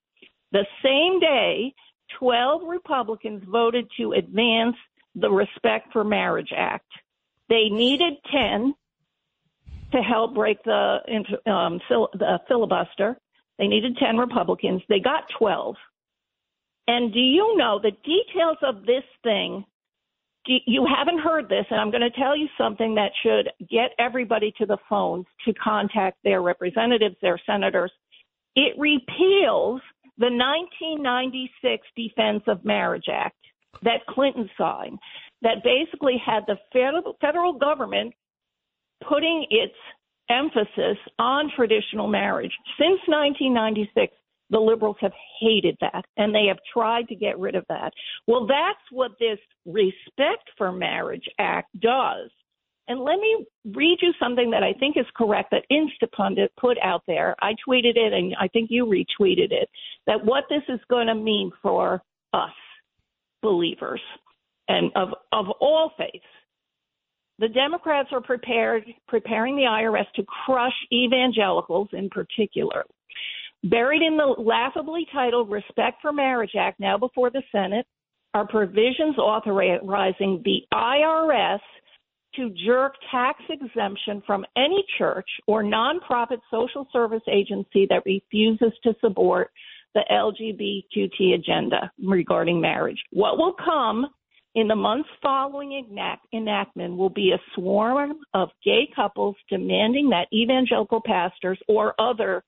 The 0.52 0.66
same 0.84 1.20
day, 1.20 1.74
12 2.20 2.62
Republicans 2.68 3.44
voted 3.48 3.90
to 3.98 4.14
advance 4.14 4.76
the 5.16 5.30
Respect 5.30 5.92
for 5.92 6.04
Marriage 6.04 6.54
Act. 6.56 6.90
They 7.50 7.70
needed 7.70 8.14
10. 8.32 8.76
to 9.94 10.02
help 10.02 10.36
break 10.36 10.62
the 10.64 10.98
um, 11.46 11.80
fil- 11.88 12.10
the 12.14 12.40
filibuster. 12.48 13.18
They 13.58 13.68
needed 13.68 13.98
10 13.98 14.18
Republicans. 14.18 14.82
They 14.90 15.00
got 15.00 15.30
12. 15.38 15.76
And 16.88 17.14
do 17.14 17.20
you 17.20 17.58
know 17.58 17.80
the 17.82 17.92
details 17.92 18.58
of 18.62 18.86
this 18.86 19.04
thing? 19.24 19.66
You 20.46 20.88
haven't 20.88 21.20
heard 21.20 21.50
this, 21.50 21.66
and 21.70 21.80
I'm 21.80 21.92
going 21.92 22.10
to 22.10 22.18
tell 22.18 22.38
you 22.38 22.48
something 22.58 22.96
that 22.96 23.12
should 23.22 23.50
get 23.70 23.92
everybody 24.00 24.54
to 24.58 24.66
the 24.66 24.78
phones 24.90 25.26
to 25.44 25.54
contact 25.56 26.20
their 26.24 26.42
representatives, 26.42 27.18
their 27.22 27.38
senators. 27.46 27.92
It 28.56 28.74
repeals 28.78 29.82
the 30.18 30.32
1996 30.32 31.86
Defense 31.98 32.44
of 32.48 32.64
Marriage 32.64 33.08
Act 33.12 33.36
that 33.84 34.06
Clinton 34.10 34.50
signed, 34.58 34.98
that 35.42 35.64
basically 35.66 36.16
had 36.26 36.44
the 36.48 36.58
federal 37.20 37.54
government 37.54 38.14
putting 39.08 39.46
its 39.50 39.76
emphasis 40.30 40.98
on 41.20 41.52
traditional 41.56 42.08
marriage. 42.08 42.54
Since 42.80 43.02
1996, 43.08 44.14
the 44.50 44.60
liberals 44.60 44.98
have 45.02 45.12
hated 45.40 45.78
that 45.82 46.06
and 46.18 46.34
they 46.34 46.46
have 46.48 46.58
tried 46.72 47.08
to 47.10 47.16
get 47.16 47.40
rid 47.40 47.56
of 47.56 47.66
that. 47.70 47.92
Well, 48.28 48.48
that's 48.48 48.80
what 48.92 49.12
this 49.20 49.40
Respect 49.66 50.50
for 50.58 50.72
Marriage 50.72 51.28
Act 51.40 51.68
does. 51.80 52.30
And 52.88 53.02
let 53.02 53.20
me 53.20 53.46
read 53.76 53.98
you 54.02 54.14
something 54.18 54.50
that 54.52 54.64
I 54.64 54.72
think 54.74 54.96
is 54.96 55.06
correct 55.16 55.52
that 55.52 55.66
Instapundit 55.70 56.48
put 56.58 56.78
out 56.82 57.04
there. 57.06 57.36
I 57.42 57.54
tweeted 57.68 57.98
it 57.98 58.14
and 58.14 58.34
I 58.40 58.48
think 58.48 58.70
you 58.72 58.86
retweeted 58.86 59.52
it 59.52 59.70
that 60.06 60.24
what 60.24 60.46
this 60.50 60.64
is 60.70 60.80
going 60.90 61.08
to 61.08 61.16
mean 61.16 61.52
for 61.62 62.02
us 62.34 62.52
believers 63.42 64.02
and 64.70 64.92
of, 64.96 65.10
of 65.34 65.48
all 65.60 65.92
faiths. 65.98 66.24
The 67.40 67.50
Democrats 67.50 68.10
are 68.12 68.22
prepared 68.22 68.84
preparing 69.08 69.56
the 69.56 69.64
IRS 69.64 70.12
to 70.16 70.24
crush 70.46 70.74
evangelicals 70.92 71.90
in 71.94 72.10
particular. 72.10 72.84
Buried 73.64 74.02
in 74.02 74.18
the 74.18 74.36
laughably 74.38 75.08
titled 75.12 75.50
Respect 75.50 75.98
for 76.02 76.14
Marriage 76.14 76.56
Act, 76.58 76.80
now 76.80 76.98
before 76.98 77.30
the 77.30 77.42
Senate, 77.52 77.86
are 78.34 78.48
provisions 78.48 79.18
authorizing 79.18 80.42
the 80.46 80.62
IRS 80.74 81.60
to 82.36 82.54
jerk 82.66 82.94
tax 83.12 83.42
exemption 83.50 84.22
from 84.28 84.46
any 84.56 84.86
church 84.98 85.28
or 85.48 85.64
nonprofit 85.64 86.40
social 86.52 86.88
service 86.94 87.24
agency 87.28 87.88
that 87.90 88.04
refuses 88.06 88.72
to 88.84 88.94
support 89.02 89.50
the 89.96 90.04
LGBTQ 90.12 91.34
agenda 91.34 91.92
regarding 92.06 92.62
marriage. 92.62 93.02
What 93.12 93.38
will 93.38 93.54
come 93.54 94.06
in 94.54 94.68
the 94.68 94.76
months 94.76 95.10
following 95.22 95.84
enact- 95.90 96.28
enactment 96.34 96.96
will 96.96 97.10
be 97.10 97.32
a 97.32 97.42
swarm 97.56 98.14
of 98.36 98.50
gay 98.64 98.88
couples 98.96 99.36
demanding 99.50 100.10
that 100.10 100.28
evangelical 100.32 101.02
pastors 101.04 101.60
or 101.68 102.00
other 102.00 102.44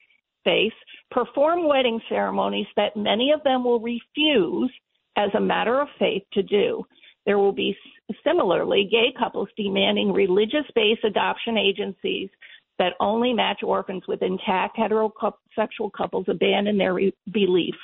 perform 1.12 1.68
wedding 1.68 2.00
ceremonies 2.10 2.68
that 2.76 2.96
many 2.96 3.32
of 3.32 3.44
them 3.44 3.64
will 3.64 3.80
refuse 3.80 4.72
as 5.16 5.30
a 5.36 5.42
matter 5.42 5.82
of 5.82 5.88
faith 5.98 6.24
to 6.34 6.44
do. 6.44 6.84
There 7.26 7.38
will 7.38 7.52
be 7.52 7.76
similarly 8.24 8.88
gay 8.90 9.14
couples 9.18 9.50
demanding 9.58 10.14
religious 10.14 10.66
based 10.76 11.04
adoption 11.04 11.58
agencies 11.58 12.30
that 12.80 12.94
only 13.00 13.34
match 13.34 13.62
orphans 13.62 14.04
with 14.08 14.22
intact 14.22 14.78
heterosexual 14.78 15.92
couples 15.96 16.26
abandon 16.30 16.78
their 16.78 16.94
re- 16.94 17.14
beliefs. 17.32 17.78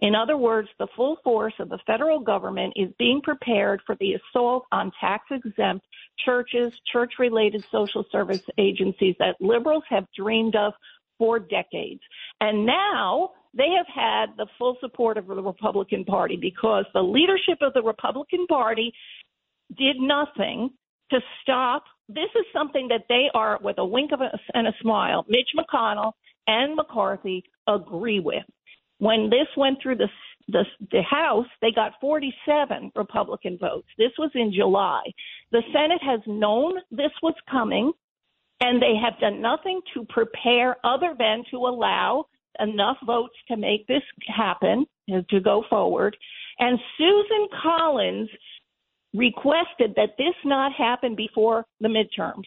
In 0.00 0.14
other 0.14 0.38
words, 0.38 0.68
the 0.78 0.88
full 0.96 1.18
force 1.22 1.52
of 1.58 1.68
the 1.68 1.78
federal 1.86 2.20
government 2.20 2.72
is 2.74 2.90
being 2.98 3.20
prepared 3.20 3.82
for 3.86 3.96
the 4.00 4.14
assault 4.14 4.64
on 4.72 4.90
tax 4.98 5.24
exempt 5.30 5.86
churches, 6.24 6.72
church 6.90 7.14
related 7.18 7.64
social 7.70 8.04
service 8.10 8.42
agencies 8.56 9.14
that 9.18 9.36
liberals 9.40 9.84
have 9.90 10.06
dreamed 10.16 10.56
of 10.56 10.72
for 11.20 11.38
decades. 11.38 12.00
And 12.40 12.64
now 12.64 13.32
they 13.54 13.68
have 13.76 13.86
had 13.94 14.36
the 14.38 14.46
full 14.58 14.78
support 14.80 15.18
of 15.18 15.26
the 15.26 15.42
Republican 15.42 16.06
Party 16.06 16.38
because 16.40 16.86
the 16.94 17.02
leadership 17.02 17.58
of 17.60 17.74
the 17.74 17.82
Republican 17.82 18.46
Party 18.46 18.92
did 19.76 19.96
nothing 19.98 20.70
to 21.10 21.18
stop. 21.42 21.84
This 22.08 22.30
is 22.34 22.46
something 22.54 22.88
that 22.88 23.04
they 23.08 23.26
are, 23.34 23.58
with 23.62 23.76
a 23.78 23.84
wink 23.84 24.12
of 24.12 24.22
a, 24.22 24.30
and 24.54 24.66
a 24.66 24.72
smile, 24.80 25.26
Mitch 25.28 25.50
McConnell 25.58 26.12
and 26.46 26.74
McCarthy 26.74 27.44
agree 27.68 28.20
with. 28.20 28.44
When 28.98 29.30
this 29.30 29.46
went 29.56 29.78
through 29.82 29.96
the, 29.96 30.08
the 30.48 30.64
the 30.90 31.02
House, 31.02 31.46
they 31.60 31.70
got 31.70 31.92
47 32.00 32.92
Republican 32.96 33.58
votes. 33.58 33.88
This 33.98 34.12
was 34.18 34.30
in 34.34 34.52
July. 34.54 35.02
The 35.52 35.62
Senate 35.72 36.02
has 36.02 36.20
known 36.26 36.78
this 36.90 37.12
was 37.22 37.34
coming, 37.50 37.92
and 38.60 38.80
they 38.80 38.94
have 39.02 39.18
done 39.20 39.40
nothing 39.40 39.80
to 39.94 40.04
prepare 40.08 40.76
other 40.84 41.14
than 41.18 41.44
to 41.50 41.56
allow 41.58 42.26
enough 42.58 42.96
votes 43.06 43.34
to 43.48 43.56
make 43.56 43.86
this 43.86 44.02
happen 44.26 44.86
to 45.08 45.40
go 45.40 45.64
forward. 45.68 46.16
And 46.58 46.78
Susan 46.98 47.48
Collins 47.62 48.28
requested 49.14 49.94
that 49.96 50.16
this 50.18 50.34
not 50.44 50.72
happen 50.72 51.14
before 51.16 51.64
the 51.80 51.88
midterms. 51.88 52.44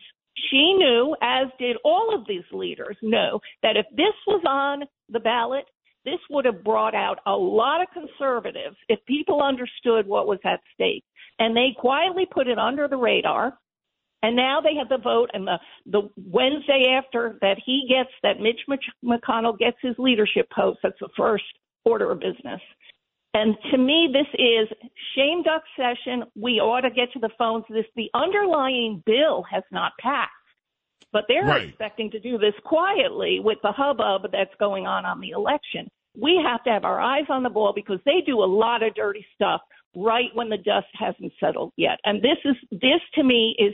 She 0.50 0.74
knew, 0.74 1.16
as 1.22 1.48
did 1.60 1.78
all 1.84 2.16
of 2.16 2.28
these 2.28 2.44
leaders, 2.52 2.98
know 3.02 3.40
that 3.62 3.78
if 3.78 3.86
this 3.96 4.14
was 4.28 4.44
on 4.48 4.84
the 5.10 5.20
ballot, 5.20 5.66
this 6.06 6.20
would 6.30 6.46
have 6.46 6.64
brought 6.64 6.96
out 6.96 7.20
a 7.26 7.32
lot 7.32 7.82
of 7.82 7.88
conservatives 7.94 8.76
if 8.90 9.00
people 9.06 9.42
understood 9.42 10.06
what 10.06 10.28
was 10.28 10.40
at 10.44 10.60
stake. 10.74 11.04
And 11.40 11.56
they 11.56 11.70
quietly 11.78 12.26
put 12.30 12.48
it 12.48 12.60
under 12.60 12.88
the 12.88 12.98
radar. 12.98 13.58
And 14.24 14.38
now 14.38 14.62
they 14.62 14.76
have 14.76 14.88
the 14.90 14.98
vote, 14.98 15.30
and 15.34 15.46
the 15.46 15.60
the 15.86 16.10
Wednesday 16.16 16.96
after 16.98 17.38
that 17.42 17.58
he 17.64 17.86
gets 17.90 18.10
that 18.24 18.40
Mitch 18.40 18.62
McConnell 19.04 19.60
gets 19.60 19.78
his 19.82 19.96
leadership 20.00 20.50
post. 20.50 20.80
That's 20.82 21.00
the 21.00 21.10
first 21.16 21.44
order 21.84 22.10
of 22.10 22.22
business. 22.22 22.62
And 23.34 23.56
to 23.72 23.78
me, 23.78 24.10
this 24.14 24.28
is 24.40 24.70
shame 25.16 25.44
duck 25.44 25.64
session. 25.76 26.24
We 26.36 26.62
ought 26.62 26.82
to 26.82 26.90
get 26.90 27.12
to 27.14 27.20
the 27.20 27.32
phones. 27.38 27.66
This 27.70 27.86
the 27.96 28.10
underlying 28.14 29.04
bill 29.06 29.44
has 29.52 29.64
not 29.72 29.92
passed, 30.00 30.32
but 31.12 31.26
they're 31.28 31.44
Right. 31.44 31.68
expecting 31.68 32.10
to 32.12 32.20
do 32.20 32.38
this 32.38 32.56
quietly 32.64 33.42
with 33.42 33.58
the 33.62 33.74
hubbub 33.74 34.32
that's 34.32 34.56
going 34.56 34.88
on 34.88 35.06
on 35.06 35.20
the 35.20 35.32
election. 35.32 35.90
We 36.16 36.38
have 36.38 36.64
to 36.64 36.70
have 36.70 36.86
our 36.86 37.02
eyes 37.02 37.26
on 37.30 37.44
the 37.44 37.50
ball 37.50 37.74
because 37.74 38.00
they 38.06 38.22
do 38.22 38.42
a 38.42 38.46
lot 38.46 38.84
of 38.84 38.94
dirty 38.94 39.26
stuff 39.34 39.62
right 39.96 40.34
when 40.34 40.48
the 40.48 40.58
dust 40.58 40.88
hasn't 40.94 41.34
settled 41.40 41.74
yet. 41.76 42.00
And 42.06 42.22
this 42.22 42.38
is 42.46 42.56
this 42.72 43.02
to 43.16 43.24
me 43.24 43.56
is 43.60 43.74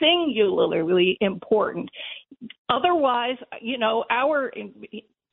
singularly 0.00 1.16
important. 1.20 1.90
Otherwise, 2.68 3.36
you 3.60 3.78
know, 3.78 4.04
our 4.10 4.52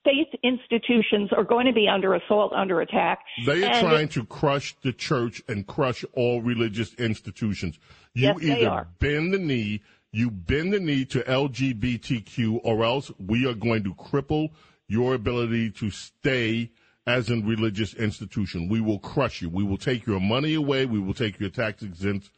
faith 0.04 0.28
institutions 0.44 1.30
are 1.36 1.44
going 1.44 1.66
to 1.66 1.74
be 1.74 1.88
under 1.88 2.14
assault, 2.16 2.54
under 2.54 2.82
attack. 2.82 3.20
They 3.46 3.64
are 3.64 3.82
trying 3.82 4.10
to 4.10 4.26
crush 4.26 4.76
the 4.82 4.94
church 4.94 5.42
and 5.48 5.66
crush 5.68 6.04
all 6.14 6.42
religious 6.42 6.94
institutions. 6.96 7.78
You 8.14 8.28
Yes, 8.28 8.38
they 8.40 8.62
either 8.62 8.88
bend 9.00 9.34
the 9.34 9.40
knee, 9.40 9.82
you 10.12 10.32
bend 10.32 10.74
the 10.74 10.80
knee 10.80 11.06
to 11.06 11.20
LGBTQ, 11.22 12.62
or 12.64 12.84
else 12.84 13.12
we 13.20 13.48
are 13.48 13.54
going 13.54 13.84
to 13.84 13.94
cripple 13.94 14.50
your 14.88 15.14
ability 15.14 15.72
to 15.72 15.90
stay 15.90 16.72
as 17.08 17.30
a 17.30 17.38
religious 17.38 17.94
institution. 17.94 18.70
We 18.70 18.82
will 18.82 19.00
crush 19.00 19.42
you. 19.42 19.50
We 19.50 19.64
will 19.64 19.78
take 19.78 20.06
your 20.06 20.20
money 20.20 20.54
away. 20.54 20.86
We 20.86 21.00
will 21.00 21.14
take 21.14 21.40
your 21.40 21.50
tax 21.50 21.82
exempt 21.82 22.30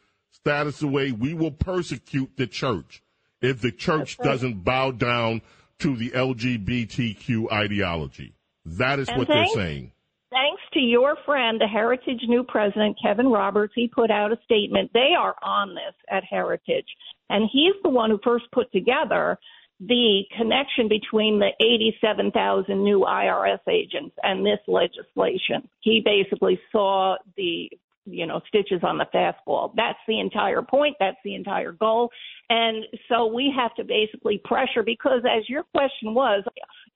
status 0.44 0.82
away. 0.82 1.10
We 1.10 1.32
will 1.32 1.50
persecute 1.50 2.36
the 2.36 2.46
church 2.46 3.02
if 3.40 3.62
the 3.62 3.72
church 3.72 4.18
right. 4.18 4.26
doesn't 4.26 4.62
bow 4.62 4.90
down 4.90 5.40
to 5.78 5.96
the 5.96 6.10
LGBTQ 6.10 7.50
ideology. 7.50 8.34
That 8.66 8.98
is 8.98 9.08
And 9.08 9.18
what 9.18 9.28
they're 9.28 9.46
saying. 9.46 9.92
Thanks 10.30 10.62
to 10.74 10.80
your 10.80 11.16
friend, 11.24 11.58
the 11.60 11.66
Heritage 11.66 12.22
new 12.28 12.44
president, 12.44 12.98
Kevin 13.02 13.28
Roberts, 13.28 13.72
he 13.74 13.88
put 13.88 14.10
out 14.10 14.32
a 14.32 14.38
statement. 14.44 14.90
They 14.92 15.12
are 15.18 15.34
on 15.42 15.70
this 15.70 15.94
at 16.10 16.24
Heritage. 16.28 16.88
And 17.30 17.48
he's 17.50 17.74
the 17.82 17.88
one 17.88 18.10
who 18.10 18.18
first 18.22 18.44
put 18.52 18.70
together 18.72 19.38
the 19.80 20.22
connection 20.36 20.88
between 20.88 21.38
the 21.38 21.50
87,000 21.60 22.82
new 22.82 23.00
IRS 23.00 23.60
agents 23.68 24.14
and 24.22 24.44
this 24.44 24.60
legislation. 24.66 25.68
He 25.80 26.02
basically 26.04 26.60
saw 26.70 27.16
the 27.36 27.70
you 28.04 28.26
know 28.26 28.40
stitches 28.48 28.80
on 28.82 28.98
the 28.98 29.06
fastball. 29.14 29.72
That's 29.76 29.98
the 30.06 30.20
entire 30.20 30.62
point. 30.62 30.96
That's 31.00 31.16
the 31.24 31.34
entire 31.34 31.72
goal. 31.72 32.10
And 32.50 32.84
so 33.08 33.26
we 33.26 33.52
have 33.56 33.74
to 33.76 33.84
basically 33.84 34.40
pressure 34.44 34.82
because, 34.84 35.22
as 35.24 35.48
your 35.48 35.62
question 35.74 36.14
was, 36.14 36.44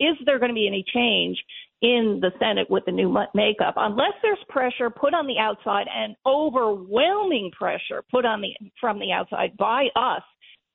is 0.01 0.17
there 0.27 0.39
going 0.39 0.51
to 0.51 0.55
be 0.55 0.69
any 0.69 0.85
change 0.95 1.39
in 1.81 2.21
the 2.21 2.31
Senate 2.39 2.69
with 2.69 2.85
the 2.85 2.93
new 2.93 3.15
makeup? 3.35 3.75
Unless 3.77 4.15
there's 4.23 4.39
pressure 4.49 4.91
put 4.91 5.15
on 5.15 5.27
the 5.27 5.39
outside 5.39 5.87
and 5.95 6.15
overwhelming 6.27 7.51
pressure 7.57 8.05
put 8.11 8.25
on 8.25 8.41
the 8.41 8.51
from 8.81 8.99
the 8.99 9.13
outside 9.13 9.57
by 9.57 9.87
us, 9.97 10.23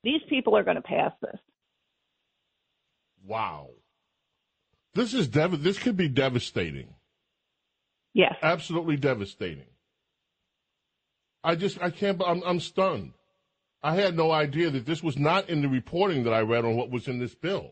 these 0.04 0.22
people 0.30 0.58
are 0.58 0.64
going 0.64 0.76
to 0.76 0.82
pass 0.82 1.12
this. 1.22 1.40
Wow. 3.26 3.70
This 4.96 5.14
is 5.14 5.28
dev- 5.28 5.64
this 5.64 5.80
could 5.80 5.98
be 5.98 6.08
devastating. 6.08 6.96
Yes. 8.14 8.36
Absolutely 8.42 8.98
devastating. 8.98 9.66
I 11.44 11.56
just 11.56 11.82
I 11.82 11.90
can't 11.90 12.22
I'm 12.26 12.42
I'm 12.46 12.60
stunned. 12.60 13.14
I 13.82 13.96
had 13.96 14.16
no 14.16 14.32
idea 14.32 14.70
that 14.70 14.86
this 14.86 15.04
was 15.04 15.18
not 15.18 15.50
in 15.50 15.62
the 15.62 15.68
reporting 15.68 16.24
that 16.24 16.34
I 16.34 16.42
read 16.42 16.64
on 16.64 16.76
what 16.76 16.90
was 16.90 17.08
in 17.08 17.20
this 17.20 17.36
bill. 17.36 17.72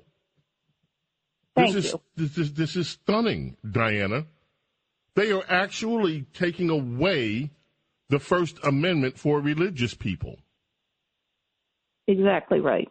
Thank 1.56 1.74
this 1.74 1.86
is 1.86 1.96
this 2.16 2.38
is 2.38 2.54
this 2.54 2.76
is 2.76 2.90
stunning, 2.90 3.58
Diana. 3.70 4.26
They 5.16 5.32
are 5.32 5.44
actually 5.50 6.26
taking 6.34 6.70
away 6.70 7.52
the 8.10 8.20
First 8.20 8.60
Amendment 8.64 9.18
for 9.18 9.40
religious 9.40 9.94
people. 9.94 10.38
Exactly 12.08 12.60
right. 12.60 12.90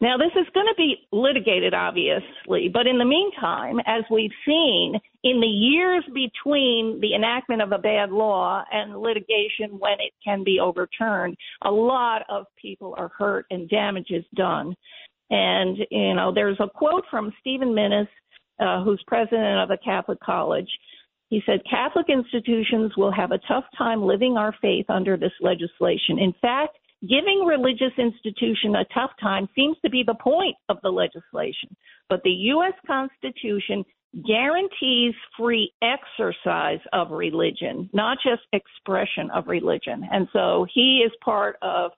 Now, 0.00 0.16
this 0.18 0.32
is 0.36 0.46
going 0.52 0.66
to 0.66 0.74
be 0.76 0.96
litigated, 1.12 1.72
obviously, 1.72 2.68
but 2.72 2.86
in 2.86 2.98
the 2.98 3.04
meantime, 3.04 3.80
as 3.86 4.04
we've 4.10 4.32
seen 4.44 5.00
in 5.24 5.40
the 5.40 5.46
years 5.46 6.04
between 6.12 7.00
the 7.00 7.14
enactment 7.14 7.62
of 7.62 7.72
a 7.72 7.78
bad 7.78 8.10
law 8.10 8.62
and 8.70 9.00
litigation 9.00 9.78
when 9.78 9.94
it 9.94 10.12
can 10.22 10.44
be 10.44 10.60
overturned, 10.60 11.34
a 11.62 11.70
lot 11.70 12.22
of 12.28 12.44
people 12.60 12.94
are 12.98 13.10
hurt 13.16 13.46
and 13.50 13.68
damage 13.70 14.10
is 14.10 14.24
done. 14.34 14.74
And, 15.30 15.78
you 15.90 16.14
know, 16.14 16.30
there's 16.32 16.60
a 16.60 16.68
quote 16.68 17.04
from 17.10 17.32
Stephen 17.40 17.70
Minnis, 17.70 18.06
uh, 18.60 18.84
who's 18.84 19.02
president 19.06 19.60
of 19.60 19.70
a 19.70 19.78
Catholic 19.82 20.20
college. 20.20 20.68
He 21.30 21.40
said, 21.46 21.60
Catholic 21.68 22.06
institutions 22.10 22.92
will 22.98 23.10
have 23.10 23.32
a 23.32 23.40
tough 23.48 23.64
time 23.78 24.02
living 24.04 24.36
our 24.36 24.54
faith 24.60 24.84
under 24.90 25.16
this 25.16 25.32
legislation. 25.40 26.18
In 26.18 26.34
fact, 26.42 26.76
giving 27.00 27.46
religious 27.46 27.92
institution 27.96 28.76
a 28.76 28.84
tough 28.92 29.10
time 29.22 29.48
seems 29.54 29.78
to 29.82 29.90
be 29.90 30.04
the 30.06 30.14
point 30.22 30.54
of 30.68 30.76
the 30.82 30.90
legislation. 30.90 31.74
But 32.10 32.22
the 32.24 32.30
U.S. 32.30 32.74
Constitution 32.86 33.84
guarantees 34.26 35.14
free 35.36 35.72
exercise 35.82 36.80
of 36.92 37.10
religion, 37.10 37.88
not 37.92 38.18
just 38.24 38.42
expression 38.52 39.30
of 39.34 39.48
religion. 39.48 40.06
And 40.10 40.28
so 40.32 40.66
he 40.72 41.02
is 41.04 41.12
part 41.24 41.56
of 41.62 41.90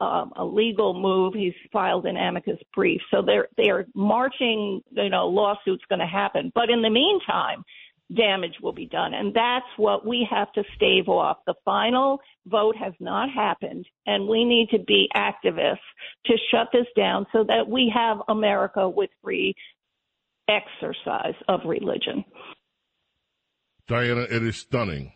um, 0.00 0.32
a 0.36 0.44
legal 0.44 0.98
move. 1.00 1.34
He's 1.34 1.54
filed 1.72 2.06
an 2.06 2.16
amicus 2.16 2.58
brief. 2.74 3.00
So 3.10 3.22
they're 3.22 3.48
they're 3.56 3.86
marching. 3.94 4.82
You 4.90 5.10
know, 5.10 5.28
lawsuits 5.28 5.84
going 5.88 6.00
to 6.00 6.06
happen. 6.06 6.52
But 6.54 6.70
in 6.70 6.82
the 6.82 6.90
meantime, 6.90 7.64
damage 8.14 8.54
will 8.60 8.72
be 8.72 8.86
done, 8.86 9.14
and 9.14 9.32
that's 9.32 9.66
what 9.76 10.06
we 10.06 10.26
have 10.30 10.52
to 10.52 10.64
stave 10.76 11.08
off. 11.08 11.38
The 11.46 11.54
final 11.64 12.20
vote 12.46 12.76
has 12.76 12.92
not 13.00 13.30
happened, 13.30 13.86
and 14.06 14.28
we 14.28 14.44
need 14.44 14.68
to 14.70 14.78
be 14.80 15.08
activists 15.16 15.78
to 16.26 16.34
shut 16.50 16.68
this 16.72 16.86
down 16.96 17.26
so 17.32 17.44
that 17.44 17.68
we 17.68 17.90
have 17.94 18.18
America 18.28 18.88
with 18.88 19.10
free 19.22 19.54
exercise 20.48 21.34
of 21.48 21.60
religion. 21.64 22.24
Diana, 23.86 24.22
it 24.22 24.42
is 24.42 24.56
stunning, 24.56 25.12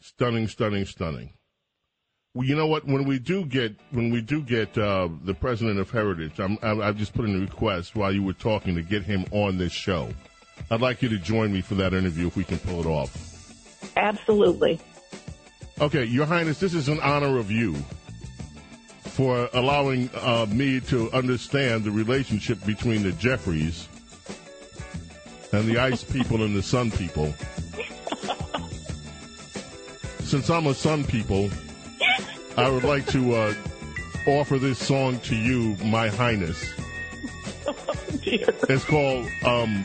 stunning, 0.00 0.48
stunning, 0.48 0.86
stunning. 0.86 1.34
Well, 2.34 2.46
you 2.46 2.56
know 2.56 2.66
what? 2.66 2.86
When 2.86 3.04
we 3.04 3.18
do 3.18 3.44
get 3.44 3.76
when 3.90 4.10
we 4.10 4.22
do 4.22 4.40
get 4.40 4.76
uh, 4.78 5.10
the 5.24 5.34
president 5.34 5.78
of 5.78 5.90
Heritage, 5.90 6.40
I'm, 6.40 6.56
I'm, 6.62 6.80
I've 6.80 6.96
just 6.96 7.12
put 7.12 7.26
in 7.26 7.36
a 7.36 7.40
request 7.40 7.94
while 7.94 8.10
you 8.10 8.22
were 8.22 8.32
talking 8.32 8.74
to 8.74 8.82
get 8.82 9.02
him 9.02 9.26
on 9.32 9.58
this 9.58 9.72
show. 9.72 10.08
I'd 10.70 10.80
like 10.80 11.02
you 11.02 11.10
to 11.10 11.18
join 11.18 11.52
me 11.52 11.60
for 11.60 11.74
that 11.74 11.92
interview 11.92 12.28
if 12.28 12.36
we 12.36 12.44
can 12.44 12.58
pull 12.58 12.80
it 12.80 12.86
off. 12.86 13.92
Absolutely. 13.96 14.80
Okay, 15.80 16.04
Your 16.04 16.24
Highness, 16.24 16.58
this 16.58 16.72
is 16.72 16.88
in 16.88 17.00
honor 17.00 17.38
of 17.38 17.50
you 17.50 17.74
for 19.02 19.50
allowing 19.52 20.08
uh, 20.14 20.46
me 20.48 20.80
to 20.80 21.12
understand 21.12 21.84
the 21.84 21.90
relationship 21.90 22.64
between 22.64 23.02
the 23.02 23.12
Jeffries 23.12 23.88
and 25.52 25.68
the 25.68 25.78
Ice 25.78 26.02
people 26.02 26.42
and 26.42 26.56
the 26.56 26.62
Sun 26.62 26.90
people. 26.92 27.34
Since 30.20 30.48
I'm 30.48 30.66
a 30.66 30.74
Sun 30.74 31.04
people, 31.04 31.50
I 32.56 32.68
would 32.70 32.84
like 32.84 33.06
to 33.08 33.34
uh, 33.34 33.54
offer 34.26 34.58
this 34.58 34.78
song 34.78 35.20
to 35.20 35.36
you, 35.36 35.76
My 35.84 36.08
Highness. 36.08 36.72
Oh, 37.66 37.74
It's 38.22 38.84
called, 38.84 39.28
um, 39.44 39.84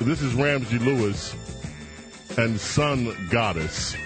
this 0.00 0.22
is 0.22 0.34
Ramsey 0.34 0.78
Lewis 0.78 1.34
and 2.38 2.60
Sun 2.60 3.28
Goddess. 3.30 3.96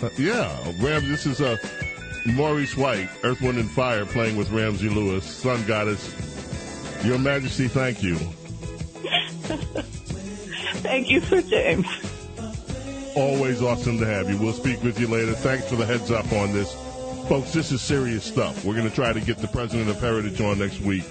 Uh, 0.00 0.08
yeah, 0.16 0.72
Ram. 0.80 1.08
This 1.08 1.26
is 1.26 1.40
uh, 1.40 1.56
Maurice 2.26 2.76
White, 2.76 3.08
Earth, 3.24 3.40
Wind, 3.40 3.58
and 3.58 3.70
Fire, 3.70 4.04
playing 4.04 4.36
with 4.36 4.50
Ramsey 4.50 4.88
Lewis, 4.88 5.24
Sun 5.24 5.64
Goddess. 5.66 6.14
Your 7.04 7.18
Majesty, 7.18 7.68
thank 7.68 8.02
you. 8.02 8.16
Thank 10.78 11.10
you, 11.10 11.20
Sir 11.20 11.42
James. 11.42 11.86
Always 13.16 13.62
awesome 13.62 13.98
to 13.98 14.06
have 14.06 14.30
you. 14.30 14.38
We'll 14.38 14.52
speak 14.52 14.82
with 14.82 14.98
you 15.00 15.06
later. 15.08 15.32
Thanks 15.32 15.68
for 15.68 15.76
the 15.76 15.84
heads 15.84 16.10
up 16.10 16.30
on 16.32 16.52
this. 16.52 16.72
Folks, 17.28 17.52
this 17.52 17.72
is 17.72 17.80
serious 17.82 18.24
stuff. 18.24 18.64
We're 18.64 18.74
going 18.74 18.88
to 18.88 18.94
try 18.94 19.12
to 19.12 19.20
get 19.20 19.38
the 19.38 19.48
president 19.48 19.90
of 19.90 20.00
Heritage 20.00 20.40
on 20.40 20.58
next 20.58 20.80
week, 20.80 21.04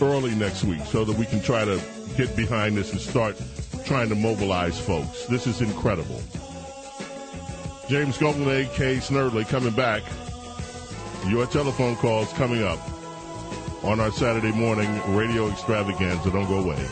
early 0.00 0.34
next 0.34 0.64
week, 0.64 0.80
so 0.86 1.04
that 1.04 1.16
we 1.16 1.26
can 1.26 1.40
try 1.42 1.64
to 1.64 1.80
get 2.16 2.36
behind 2.36 2.76
this 2.76 2.92
and 2.92 3.00
start 3.00 3.40
trying 3.84 4.08
to 4.10 4.14
mobilize 4.14 4.78
folks. 4.78 5.26
This 5.26 5.46
is 5.46 5.60
incredible. 5.60 6.22
James 7.88 8.16
Golden, 8.18 8.48
A.K. 8.48 8.98
Snerdley, 8.98 9.48
coming 9.48 9.74
back. 9.74 10.02
Your 11.26 11.46
telephone 11.46 11.96
calls 11.96 12.32
coming 12.34 12.62
up 12.62 12.78
on 13.82 14.00
our 14.00 14.10
Saturday 14.10 14.52
morning 14.52 14.90
radio 15.14 15.48
extravaganza. 15.48 16.30
Don't 16.30 16.46
go 16.46 16.60
away. 16.60 16.88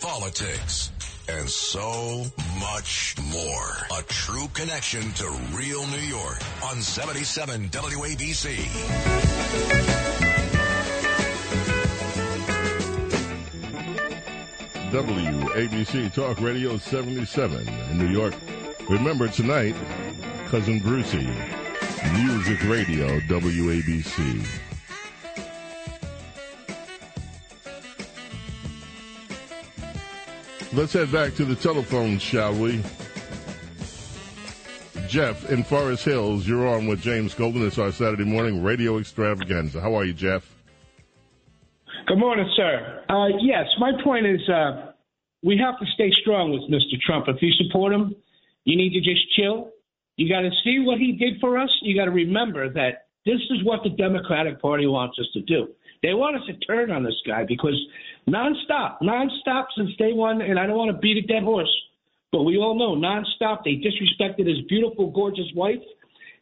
Politics 0.00 0.92
and 1.28 1.48
so 1.48 2.24
much 2.60 3.16
more. 3.32 3.98
A 3.98 4.02
true 4.02 4.46
connection 4.52 5.00
to 5.12 5.30
real 5.52 5.86
New 5.86 5.98
York 5.98 6.38
on 6.64 6.82
77 6.82 7.68
WABC. 7.70 8.56
WABC 14.90 16.14
Talk 16.14 16.40
Radio 16.40 16.76
77 16.76 17.68
in 17.68 17.98
New 17.98 18.08
York. 18.08 18.34
Remember 18.88 19.28
tonight, 19.28 19.74
Cousin 20.46 20.78
Brucey, 20.78 21.28
Music 22.14 22.64
Radio 22.64 23.20
WABC. 23.20 24.46
Let's 30.72 30.94
head 30.94 31.12
back 31.12 31.34
to 31.34 31.44
the 31.44 31.54
telephone, 31.54 32.18
shall 32.18 32.54
we? 32.54 32.82
Jeff 35.06 35.50
in 35.50 35.64
Forest 35.64 36.06
Hills, 36.06 36.48
you're 36.48 36.66
on 36.66 36.86
with 36.86 37.02
James 37.02 37.34
Golden. 37.34 37.66
It's 37.66 37.76
our 37.76 37.92
Saturday 37.92 38.24
morning 38.24 38.62
radio 38.62 38.96
extravaganza. 38.96 39.82
How 39.82 39.94
are 39.96 40.06
you, 40.06 40.14
Jeff? 40.14 40.50
Good 42.06 42.18
morning, 42.18 42.50
sir. 42.56 43.04
Uh, 43.10 43.26
yes, 43.42 43.66
my 43.78 43.92
point 44.02 44.24
is 44.24 44.40
uh, 44.48 44.92
we 45.42 45.58
have 45.58 45.78
to 45.78 45.84
stay 45.92 46.10
strong 46.22 46.52
with 46.52 46.62
Mr. 46.70 46.98
Trump. 47.04 47.26
If 47.28 47.42
you 47.42 47.52
support 47.52 47.92
him, 47.92 48.14
you 48.68 48.76
need 48.76 48.92
to 48.92 49.00
just 49.00 49.24
chill. 49.34 49.70
You 50.16 50.28
got 50.28 50.42
to 50.42 50.50
see 50.62 50.80
what 50.84 50.98
he 50.98 51.12
did 51.12 51.40
for 51.40 51.56
us. 51.56 51.70
You 51.80 51.96
got 51.96 52.04
to 52.04 52.10
remember 52.10 52.70
that 52.74 53.06
this 53.24 53.40
is 53.48 53.64
what 53.64 53.80
the 53.82 53.88
Democratic 53.88 54.60
Party 54.60 54.86
wants 54.86 55.16
us 55.18 55.26
to 55.32 55.40
do. 55.40 55.68
They 56.02 56.12
want 56.12 56.36
us 56.36 56.42
to 56.48 56.66
turn 56.66 56.90
on 56.90 57.02
this 57.02 57.16
guy 57.26 57.44
because 57.48 57.74
nonstop, 58.28 58.98
nonstop 59.02 59.64
since 59.74 59.96
day 59.96 60.12
one, 60.12 60.42
and 60.42 60.58
I 60.58 60.66
don't 60.66 60.76
want 60.76 60.94
to 60.94 60.98
beat 60.98 61.16
a 61.16 61.26
dead 61.26 61.44
horse, 61.44 61.74
but 62.30 62.42
we 62.42 62.58
all 62.58 62.78
know 62.78 62.94
nonstop 62.94 63.64
they 63.64 63.80
disrespected 63.80 64.46
his 64.46 64.66
beautiful, 64.68 65.10
gorgeous 65.12 65.48
wife. 65.56 65.80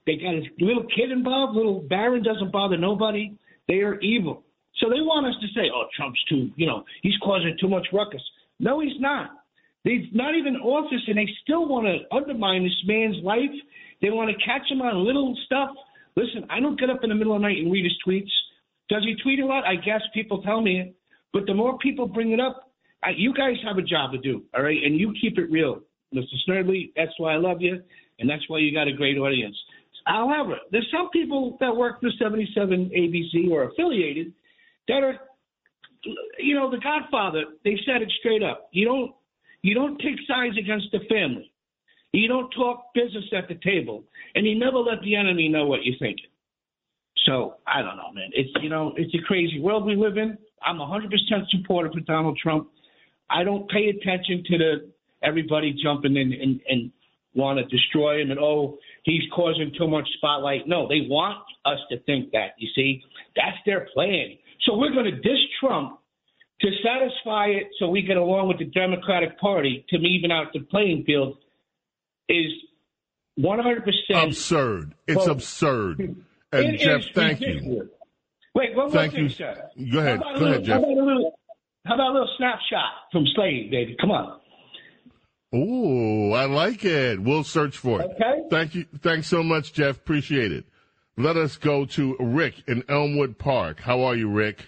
They 0.04 0.16
got 0.16 0.34
his 0.34 0.46
little 0.58 0.84
kid 0.96 1.12
involved. 1.12 1.56
Little 1.56 1.80
Barron 1.80 2.24
doesn't 2.24 2.50
bother 2.50 2.76
nobody. 2.76 3.38
They 3.68 3.82
are 3.86 4.00
evil. 4.00 4.42
So 4.78 4.88
they 4.90 5.00
want 5.00 5.26
us 5.26 5.34
to 5.40 5.46
say, 5.54 5.70
oh, 5.72 5.84
Trump's 5.96 6.22
too, 6.28 6.50
you 6.56 6.66
know, 6.66 6.82
he's 7.02 7.16
causing 7.22 7.56
too 7.60 7.68
much 7.68 7.86
ruckus. 7.92 8.22
No, 8.58 8.80
he's 8.80 8.98
not. 9.00 9.30
He's 9.86 10.06
not 10.12 10.34
even 10.34 10.56
office, 10.56 11.02
and 11.06 11.16
they 11.16 11.28
still 11.42 11.68
want 11.68 11.86
to 11.86 12.14
undermine 12.14 12.64
this 12.64 12.82
man's 12.86 13.22
life. 13.22 13.54
They 14.02 14.10
want 14.10 14.30
to 14.30 14.44
catch 14.44 14.68
him 14.68 14.82
on 14.82 15.06
little 15.06 15.36
stuff. 15.46 15.70
Listen, 16.16 16.44
I 16.50 16.58
don't 16.58 16.78
get 16.78 16.90
up 16.90 17.04
in 17.04 17.10
the 17.10 17.14
middle 17.14 17.36
of 17.36 17.42
the 17.42 17.46
night 17.46 17.58
and 17.58 17.70
read 17.70 17.84
his 17.84 17.96
tweets. 18.06 18.30
Does 18.88 19.04
he 19.04 19.14
tweet 19.22 19.38
a 19.38 19.46
lot? 19.46 19.64
I 19.64 19.76
guess 19.76 20.00
people 20.12 20.42
tell 20.42 20.60
me 20.60 20.80
it. 20.80 20.96
But 21.32 21.46
the 21.46 21.54
more 21.54 21.78
people 21.78 22.08
bring 22.08 22.32
it 22.32 22.40
up, 22.40 22.72
I, 23.04 23.10
you 23.16 23.32
guys 23.32 23.54
have 23.64 23.78
a 23.78 23.82
job 23.82 24.12
to 24.12 24.18
do, 24.18 24.42
all 24.54 24.62
right? 24.62 24.82
And 24.82 24.98
you 24.98 25.14
keep 25.20 25.38
it 25.38 25.50
real. 25.50 25.82
Mr. 26.14 26.24
Snerdley, 26.48 26.92
that's 26.96 27.12
why 27.18 27.34
I 27.34 27.36
love 27.36 27.60
you, 27.60 27.80
and 28.18 28.28
that's 28.28 28.42
why 28.48 28.58
you 28.58 28.72
got 28.72 28.88
a 28.88 28.92
great 28.92 29.18
audience. 29.18 29.56
However, 30.06 30.56
there's 30.72 30.88
some 30.90 31.10
people 31.10 31.56
that 31.60 31.74
work 31.74 32.00
for 32.00 32.10
77 32.18 32.90
ABC 32.96 33.50
or 33.50 33.64
affiliated 33.64 34.32
that 34.88 35.02
are, 35.02 35.18
you 36.38 36.54
know, 36.54 36.70
the 36.70 36.78
Godfather. 36.78 37.44
They 37.64 37.78
said 37.84 38.02
it 38.02 38.12
straight 38.20 38.42
up. 38.42 38.68
You 38.72 38.86
don't, 38.86 39.12
you 39.66 39.74
don't 39.74 39.98
take 39.98 40.14
sides 40.28 40.56
against 40.56 40.86
the 40.92 41.00
family. 41.10 41.50
You 42.12 42.28
don't 42.28 42.48
talk 42.50 42.94
business 42.94 43.24
at 43.36 43.48
the 43.48 43.56
table, 43.64 44.04
and 44.36 44.46
you 44.46 44.56
never 44.56 44.78
let 44.78 45.00
the 45.02 45.16
enemy 45.16 45.48
know 45.48 45.66
what 45.66 45.84
you're 45.84 45.98
thinking. 45.98 46.30
So 47.24 47.56
I 47.66 47.82
don't 47.82 47.96
know, 47.96 48.12
man. 48.14 48.30
It's 48.32 48.50
you 48.62 48.68
know, 48.68 48.94
it's 48.96 49.12
a 49.12 49.26
crazy 49.26 49.58
world 49.58 49.84
we 49.84 49.96
live 49.96 50.18
in. 50.18 50.38
I'm 50.62 50.76
100% 50.76 51.10
supportive 51.50 51.92
for 51.92 52.00
Donald 52.00 52.38
Trump. 52.40 52.68
I 53.28 53.42
don't 53.42 53.68
pay 53.68 53.88
attention 53.88 54.44
to 54.46 54.58
the 54.58 54.90
everybody 55.24 55.76
jumping 55.82 56.16
in 56.16 56.32
and, 56.32 56.60
and 56.68 56.92
want 57.34 57.58
to 57.58 57.64
destroy 57.64 58.20
him 58.22 58.30
and 58.30 58.38
oh 58.38 58.78
he's 59.02 59.22
causing 59.34 59.72
too 59.76 59.88
much 59.88 60.08
spotlight. 60.16 60.68
No, 60.68 60.86
they 60.86 61.08
want 61.08 61.38
us 61.64 61.80
to 61.90 61.98
think 62.04 62.30
that. 62.30 62.50
You 62.58 62.68
see, 62.72 63.02
that's 63.34 63.58
their 63.66 63.88
plan. 63.92 64.38
So 64.64 64.76
we're 64.76 64.92
going 64.92 65.06
to 65.06 65.20
diss 65.20 65.42
Trump 65.58 65.98
to 66.60 66.68
satisfy 66.82 67.46
it, 67.48 67.68
so 67.78 67.88
we 67.88 68.02
get 68.02 68.16
along 68.16 68.48
with 68.48 68.58
the 68.58 68.64
Democratic 68.66 69.38
Party 69.38 69.84
to 69.90 69.96
even 69.96 70.30
out 70.30 70.52
the 70.52 70.60
playing 70.60 71.04
field. 71.04 71.38
Is 72.28 72.52
100 73.36 73.84
percent 73.84 74.24
absurd. 74.28 74.94
It's 75.06 75.16
Well, 75.18 75.30
absurd. 75.30 76.00
And 76.00 76.74
It 76.74 76.80
Jeff, 76.80 77.04
thank 77.14 77.40
you. 77.40 77.88
Wait, 78.54 78.74
one 78.74 78.86
more 78.86 78.90
Thank 78.90 79.12
thing, 79.12 79.24
you. 79.24 79.28
sir. 79.28 79.54
Go 79.92 79.98
ahead. 80.00 80.20
How 80.22 80.30
about 80.30 80.36
a 80.36 80.38
Go 80.40 80.44
ahead, 80.46 80.60
little- 80.60 80.64
Jeff. 80.64 80.74
How 80.74 80.82
about, 80.82 80.90
a 80.90 81.04
little, 81.04 81.38
how 81.84 81.94
about 81.94 82.10
a 82.10 82.12
little 82.14 82.34
snapshot 82.38 82.92
from 83.12 83.26
Slade, 83.34 83.70
baby? 83.70 83.96
Come 84.00 84.10
on. 84.10 84.40
Ooh, 85.54 86.32
I 86.32 86.46
like 86.46 86.84
it. 86.84 87.20
We'll 87.22 87.44
search 87.44 87.76
for 87.76 88.00
it. 88.02 88.10
Okay. 88.14 88.42
Thank 88.50 88.74
you. 88.74 88.86
Thanks 89.00 89.26
so 89.28 89.42
much, 89.42 89.72
Jeff. 89.72 89.96
Appreciate 89.98 90.50
it. 90.52 90.64
Let 91.16 91.36
us 91.36 91.56
go 91.56 91.84
to 91.86 92.16
Rick 92.18 92.62
in 92.66 92.82
Elmwood 92.88 93.38
Park. 93.38 93.80
How 93.80 94.02
are 94.02 94.16
you, 94.16 94.28
Rick? 94.28 94.66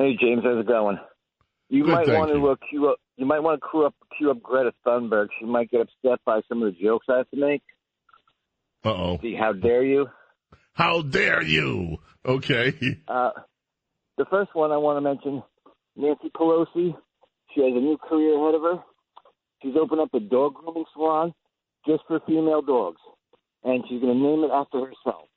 Hey 0.00 0.16
James, 0.18 0.40
how's 0.42 0.58
it 0.58 0.66
going? 0.66 0.98
You 1.68 1.84
Good, 1.84 1.92
might 1.92 2.08
want 2.08 2.32
to 2.32 2.48
uh, 2.48 2.56
cue 2.70 2.88
up. 2.88 2.96
You 3.18 3.26
might 3.26 3.40
want 3.40 3.60
to 3.60 3.68
cue 3.70 3.84
up, 3.84 3.94
cue 4.16 4.30
up 4.30 4.42
Greta 4.42 4.72
Thunberg. 4.86 5.26
She 5.38 5.44
might 5.44 5.70
get 5.70 5.82
upset 5.82 6.20
by 6.24 6.40
some 6.48 6.62
of 6.62 6.72
the 6.72 6.82
jokes 6.82 7.04
I 7.10 7.18
have 7.18 7.28
to 7.28 7.36
make. 7.36 7.60
Uh 8.82 8.88
oh. 8.88 9.18
See, 9.20 9.36
how 9.38 9.52
dare 9.52 9.84
you? 9.84 10.06
How 10.72 11.02
dare 11.02 11.42
you? 11.42 11.98
Okay. 12.24 12.72
Uh, 13.06 13.32
the 14.16 14.24
first 14.30 14.54
one 14.54 14.72
I 14.72 14.78
want 14.78 14.96
to 14.96 15.02
mention, 15.02 15.42
Nancy 15.96 16.30
Pelosi. 16.34 16.96
She 17.54 17.60
has 17.60 17.72
a 17.74 17.80
new 17.80 17.98
career 17.98 18.42
ahead 18.42 18.54
of 18.54 18.62
her. 18.62 18.82
She's 19.62 19.74
opened 19.78 20.00
up 20.00 20.14
a 20.14 20.20
dog 20.20 20.54
grooming 20.54 20.86
salon 20.94 21.34
just 21.86 22.04
for 22.08 22.20
female 22.26 22.62
dogs, 22.62 23.02
and 23.64 23.84
she's 23.86 24.00
going 24.00 24.16
to 24.16 24.22
name 24.22 24.44
it 24.44 24.50
after 24.50 24.78
herself. 24.78 25.28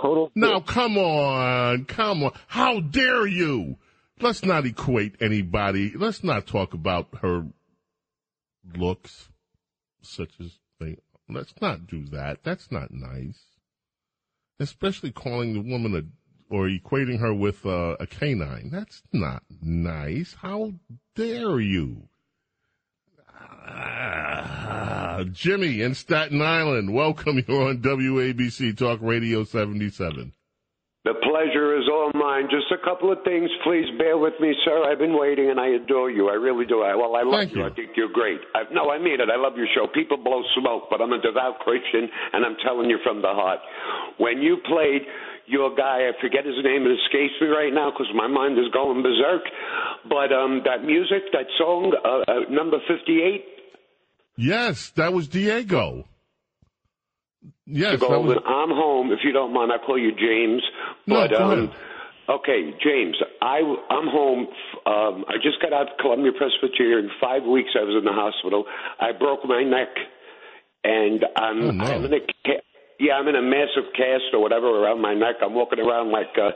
Total. 0.00 0.30
Now, 0.36 0.60
come 0.60 0.96
on. 0.96 1.86
Come 1.86 2.22
on. 2.22 2.32
How 2.46 2.78
dare 2.78 3.26
you? 3.26 3.78
Let's 4.20 4.44
not 4.44 4.64
equate 4.64 5.16
anybody. 5.20 5.92
Let's 5.94 6.24
not 6.24 6.46
talk 6.46 6.72
about 6.72 7.08
her 7.20 7.46
looks, 8.74 9.28
such 10.02 10.30
as 10.40 10.58
they. 10.80 10.96
Let's 11.28 11.54
not 11.60 11.86
do 11.86 12.06
that. 12.06 12.42
That's 12.42 12.70
not 12.70 12.90
nice. 12.90 13.38
Especially 14.58 15.10
calling 15.10 15.52
the 15.52 15.60
woman 15.60 15.94
a 15.94 16.02
or 16.48 16.68
equating 16.68 17.18
her 17.20 17.34
with 17.34 17.66
uh, 17.66 17.96
a 18.00 18.06
canine. 18.06 18.70
That's 18.70 19.02
not 19.12 19.42
nice. 19.60 20.34
How 20.40 20.72
dare 21.14 21.60
you? 21.60 22.08
Ah, 23.68 25.24
Jimmy 25.32 25.82
in 25.82 25.94
Staten 25.94 26.40
Island, 26.40 26.94
welcome. 26.94 27.42
You're 27.46 27.68
on 27.68 27.78
WABC 27.78 28.78
Talk 28.78 29.00
Radio 29.02 29.44
77. 29.44 30.32
The 31.04 31.14
pleasure 31.14 31.76
is 31.76 31.84
all 31.90 32.10
mine. 32.14 32.48
Just 32.68 32.80
a 32.80 32.84
couple 32.84 33.12
of 33.12 33.18
things, 33.22 33.50
please 33.64 33.86
bear 33.98 34.18
with 34.18 34.34
me, 34.40 34.54
sir. 34.64 34.84
I've 34.90 34.98
been 34.98 35.16
waiting, 35.18 35.50
and 35.50 35.60
I 35.60 35.68
adore 35.78 36.10
you. 36.10 36.28
I 36.30 36.34
really 36.34 36.66
do. 36.66 36.82
I, 36.82 36.94
well, 36.94 37.14
I 37.14 37.22
love 37.22 37.40
Thank 37.40 37.52
you. 37.54 37.60
you. 37.62 37.66
I 37.66 37.70
think 37.74 37.90
you're 37.96 38.10
great. 38.12 38.40
I, 38.54 38.62
no, 38.72 38.90
I 38.90 38.98
mean 38.98 39.20
it. 39.20 39.28
I 39.30 39.36
love 39.36 39.56
your 39.56 39.66
show. 39.74 39.86
People 39.92 40.16
blow 40.16 40.42
smoke, 40.58 40.84
but 40.90 41.00
I'm 41.00 41.12
a 41.12 41.20
devout 41.20 41.58
Christian, 41.60 42.08
and 42.32 42.44
I'm 42.44 42.56
telling 42.64 42.90
you 42.90 42.98
from 43.04 43.22
the 43.22 43.28
heart. 43.28 43.60
When 44.18 44.42
you 44.42 44.56
played 44.66 45.02
your 45.46 45.74
guy, 45.76 46.08
I 46.08 46.12
forget 46.20 46.44
his 46.44 46.56
name, 46.64 46.86
it 46.86 46.98
escapes 47.06 47.34
me 47.40 47.46
right 47.48 47.72
now 47.72 47.90
because 47.90 48.10
my 48.14 48.26
mind 48.26 48.58
is 48.58 48.66
going 48.72 49.02
berserk. 49.02 49.42
But 50.08 50.32
um, 50.32 50.62
that 50.64 50.82
music, 50.84 51.30
that 51.32 51.46
song, 51.58 51.94
uh, 52.04 52.30
uh, 52.30 52.50
number 52.50 52.78
58, 52.88 53.44
Yes, 54.38 54.90
that 54.96 55.12
was 55.12 55.28
Diego. 55.28 56.04
Yes, 57.64 58.00
Golden. 58.00 58.26
was. 58.26 58.36
I'm 58.46 58.70
home. 58.70 59.12
If 59.12 59.20
you 59.24 59.32
don't 59.32 59.52
mind, 59.54 59.72
I'll 59.72 59.78
call 59.78 59.98
you 59.98 60.10
James. 60.12 60.62
No, 61.06 61.20
But 61.22 61.30
go 61.30 61.44
um, 61.44 61.58
ahead. 61.58 61.76
Okay, 62.28 62.72
James, 62.82 63.16
I 63.42 63.60
I'm 63.90 64.08
home. 64.08 64.46
Um, 64.86 65.24
I 65.28 65.36
just 65.42 65.60
got 65.60 65.72
out 65.72 65.92
of 65.92 65.98
Columbia 65.98 66.32
Presbyterian. 66.36 67.10
Five 67.20 67.44
weeks 67.44 67.70
I 67.78 67.84
was 67.84 67.96
in 67.98 68.04
the 68.04 68.12
hospital. 68.12 68.64
I 69.00 69.12
broke 69.12 69.44
my 69.44 69.62
neck, 69.62 69.88
and 70.84 71.24
I'm 71.36 71.62
Oh, 71.62 71.70
no. 71.70 71.84
I'm 71.84 72.04
in 72.04 72.12
a 72.14 72.20
ca- 72.44 72.62
yeah 73.00 73.14
I'm 73.14 73.28
in 73.28 73.36
a 73.36 73.42
massive 73.42 73.92
cast 73.96 74.32
or 74.32 74.40
whatever 74.40 74.68
around 74.68 75.00
my 75.00 75.14
neck. 75.14 75.36
I'm 75.42 75.54
walking 75.54 75.80
around 75.80 76.10
like 76.12 76.32
uh, 76.38 76.50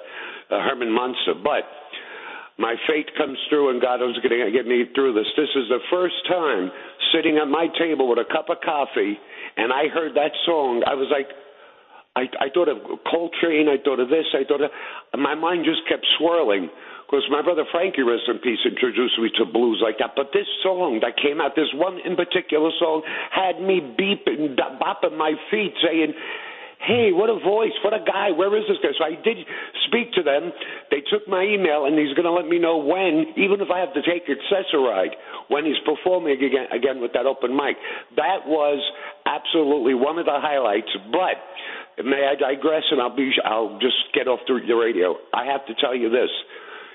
uh, 0.55 0.61
Herman 0.63 0.93
Munster, 0.93 1.35
but. 1.43 1.65
My 2.59 2.75
fate 2.87 3.09
comes 3.17 3.39
through, 3.49 3.71
and 3.71 3.81
God 3.81 4.03
is 4.05 4.21
going 4.21 4.37
to 4.45 4.53
get 4.53 4.67
me 4.67 4.85
through 4.95 5.15
this. 5.15 5.25
This 5.35 5.49
is 5.57 5.65
the 5.71 5.79
first 5.91 6.17
time 6.29 6.71
sitting 7.11 7.39
at 7.39 7.49
my 7.49 7.69
table 7.79 8.07
with 8.07 8.19
a 8.19 8.29
cup 8.31 8.51
of 8.51 8.59
coffee, 8.63 9.17
and 9.57 9.73
I 9.73 9.89
heard 9.89 10.13
that 10.17 10.33
song. 10.45 10.83
I 10.87 10.93
was 10.93 11.09
like, 11.11 11.25
I, 12.21 12.29
I 12.37 12.49
thought 12.53 12.69
of 12.69 12.79
Coltrane. 13.09 13.73
I 13.73 13.81
thought 13.81 13.99
of 13.99 14.13
this. 14.13 14.29
I 14.37 14.45
thought 14.45 14.61
of. 14.61 14.71
My 15.17 15.35
mind 15.35 15.65
just 15.65 15.89
kept 15.89 16.05
swirling 16.21 16.69
because 17.09 17.25
my 17.33 17.41
brother 17.41 17.65
Frankie, 17.73 18.05
rest 18.05 18.29
in 18.29 18.39
peace, 18.39 18.61
introduced 18.63 19.19
me 19.19 19.33
to 19.41 19.49
blues 19.49 19.81
like 19.83 19.99
that. 19.99 20.13
But 20.15 20.31
this 20.37 20.47
song 20.63 21.01
that 21.03 21.17
came 21.17 21.41
out, 21.41 21.57
this 21.57 21.73
one 21.75 21.99
in 22.05 22.15
particular 22.15 22.71
song, 22.79 23.03
had 23.33 23.59
me 23.59 23.81
beeping, 23.81 24.55
bopping 24.79 25.17
my 25.17 25.33
feet, 25.51 25.75
saying. 25.81 26.13
Hey, 26.81 27.13
what 27.13 27.29
a 27.29 27.37
voice! 27.37 27.77
What 27.85 27.93
a 27.93 28.01
guy! 28.01 28.33
Where 28.33 28.49
is 28.57 28.65
this 28.65 28.81
guy? 28.81 28.97
So 28.97 29.05
I 29.05 29.13
did 29.21 29.45
speak 29.85 30.17
to 30.17 30.25
them. 30.25 30.49
They 30.89 31.05
took 31.13 31.29
my 31.29 31.45
email, 31.45 31.85
and 31.85 31.93
he's 31.93 32.17
going 32.17 32.25
to 32.25 32.33
let 32.33 32.49
me 32.49 32.57
know 32.59 32.81
when, 32.81 33.37
even 33.37 33.61
if 33.61 33.69
I 33.69 33.85
have 33.85 33.93
to 33.93 34.01
take 34.01 34.25
Access-A-Ride, 34.25 35.13
when 35.53 35.69
he's 35.69 35.77
performing 35.85 36.41
again, 36.41 36.73
again 36.73 37.05
with 37.05 37.13
that 37.13 37.29
open 37.29 37.53
mic. 37.53 37.77
That 38.17 38.49
was 38.49 38.81
absolutely 39.29 39.93
one 39.93 40.17
of 40.17 40.25
the 40.25 40.41
highlights. 40.41 40.89
But 41.13 41.37
may 42.05 42.29
I 42.31 42.35
digress? 42.35 42.85
And 42.91 43.01
I'll 43.01 43.15
be 43.15 43.31
I'll 43.45 43.79
just 43.81 44.13
get 44.15 44.29
off 44.29 44.41
the, 44.47 44.61
the 44.67 44.75
radio. 44.75 45.17
I 45.35 45.47
have 45.47 45.67
to 45.67 45.75
tell 45.81 45.95
you 45.95 46.11
this. 46.11 46.31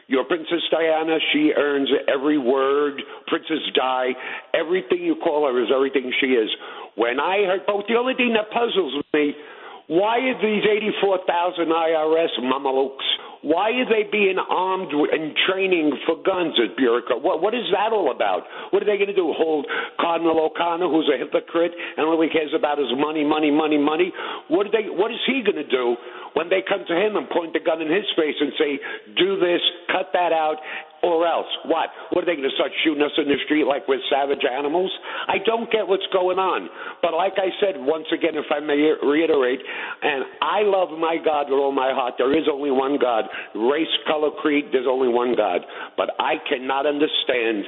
Your 0.07 0.23
Princess 0.23 0.61
Diana, 0.69 1.17
she 1.33 1.51
earns 1.57 1.89
every 2.07 2.37
word. 2.37 3.01
Princess 3.27 3.65
Di, 3.73 4.13
everything 4.53 5.01
you 5.01 5.15
call 5.15 5.49
her 5.49 5.63
is 5.63 5.69
everything 5.73 6.13
she 6.21 6.37
is. 6.37 6.49
When 6.95 7.19
I 7.19 7.41
heard, 7.45 7.61
but 7.65 7.85
the 7.87 7.95
only 7.95 8.13
thing 8.13 8.33
that 8.37 8.53
puzzles 8.53 8.93
me, 9.13 9.33
why 9.87 10.19
are 10.19 10.37
these 10.41 10.63
84,000 10.63 11.65
IRS 11.65 12.33
mamalukes, 12.41 13.05
why 13.45 13.69
are 13.77 13.85
they 13.85 14.09
being 14.09 14.41
armed 14.41 14.89
and 14.89 15.37
training 15.45 15.93
for 16.09 16.17
guns 16.25 16.57
at 16.57 16.73
bureaucrat? 16.75 17.21
What, 17.21 17.45
what 17.45 17.53
is 17.53 17.69
that 17.69 17.93
all 17.93 18.09
about? 18.09 18.41
What 18.73 18.81
are 18.81 18.89
they 18.89 18.97
going 18.97 19.13
to 19.13 19.15
do? 19.15 19.29
Hold 19.37 19.69
Cardinal 20.01 20.49
O'Connor, 20.49 20.89
who's 20.89 21.05
a 21.13 21.17
hypocrite 21.21 21.77
and 21.97 22.09
all 22.09 22.17
he 22.17 22.29
cares 22.33 22.57
about 22.57 22.81
is 22.81 22.89
money, 22.97 23.23
money, 23.23 23.53
money, 23.53 23.77
money? 23.77 24.09
What, 24.49 24.65
are 24.65 24.73
they, 24.73 24.89
what 24.89 25.13
is 25.13 25.21
he 25.29 25.45
going 25.45 25.61
to 25.61 25.69
do 25.69 25.93
when 26.33 26.49
they 26.49 26.65
come 26.65 26.89
to 26.89 26.95
him 26.97 27.15
and 27.21 27.29
point 27.29 27.53
the 27.53 27.61
gun 27.61 27.85
in 27.85 27.87
his 27.93 28.09
face 28.17 28.33
and 28.41 28.49
say, 28.57 28.81
do 29.13 29.37
this, 29.37 29.61
cut 29.93 30.09
that 30.17 30.33
out, 30.33 30.57
or 31.03 31.27
else? 31.27 31.49
What? 31.65 31.89
What 32.11 32.23
are 32.23 32.27
they 32.27 32.35
going 32.35 32.49
to 32.49 32.55
start 32.55 32.71
shooting 32.83 33.03
us 33.03 33.11
in 33.17 33.27
the 33.27 33.39
street 33.45 33.65
like 33.65 33.87
we're 33.87 34.03
savage 34.09 34.43
animals? 34.45 34.91
I 35.27 35.37
don't 35.43 35.71
get 35.71 35.87
what's 35.87 36.07
going 36.13 36.39
on. 36.39 36.69
But 37.01 37.13
like 37.13 37.35
I 37.37 37.49
said, 37.59 37.75
once 37.77 38.07
again, 38.13 38.35
if 38.35 38.49
I 38.51 38.59
may 38.59 38.79
reiterate, 39.03 39.59
and 40.01 40.25
I 40.41 40.63
love 40.63 40.97
my 40.97 41.17
God 41.23 41.49
with 41.49 41.59
all 41.59 41.71
my 41.71 41.91
heart. 41.93 42.15
There 42.17 42.35
is 42.37 42.47
only 42.51 42.71
one 42.71 42.97
God. 42.99 43.25
Race, 43.53 43.91
color, 44.07 44.31
creed, 44.41 44.65
there's 44.71 44.89
only 44.89 45.09
one 45.09 45.35
God. 45.35 45.61
But 45.97 46.11
I 46.19 46.35
cannot 46.49 46.85
understand 46.85 47.65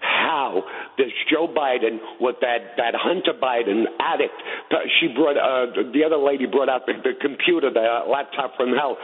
how 0.00 0.62
this 0.96 1.10
Joe 1.30 1.48
Biden 1.50 1.98
with 2.20 2.36
that 2.40 2.78
that 2.78 2.94
Hunter 2.94 3.34
Biden 3.34 3.84
addict. 3.98 4.34
She 5.00 5.08
brought 5.14 5.36
uh, 5.36 5.90
the 5.92 6.02
other 6.04 6.18
lady 6.18 6.46
brought 6.46 6.68
out 6.68 6.86
the, 6.86 6.94
the 7.02 7.14
computer, 7.20 7.70
the 7.70 7.82
uh, 7.82 8.08
laptop 8.08 8.56
from 8.56 8.74
hell. 8.74 8.96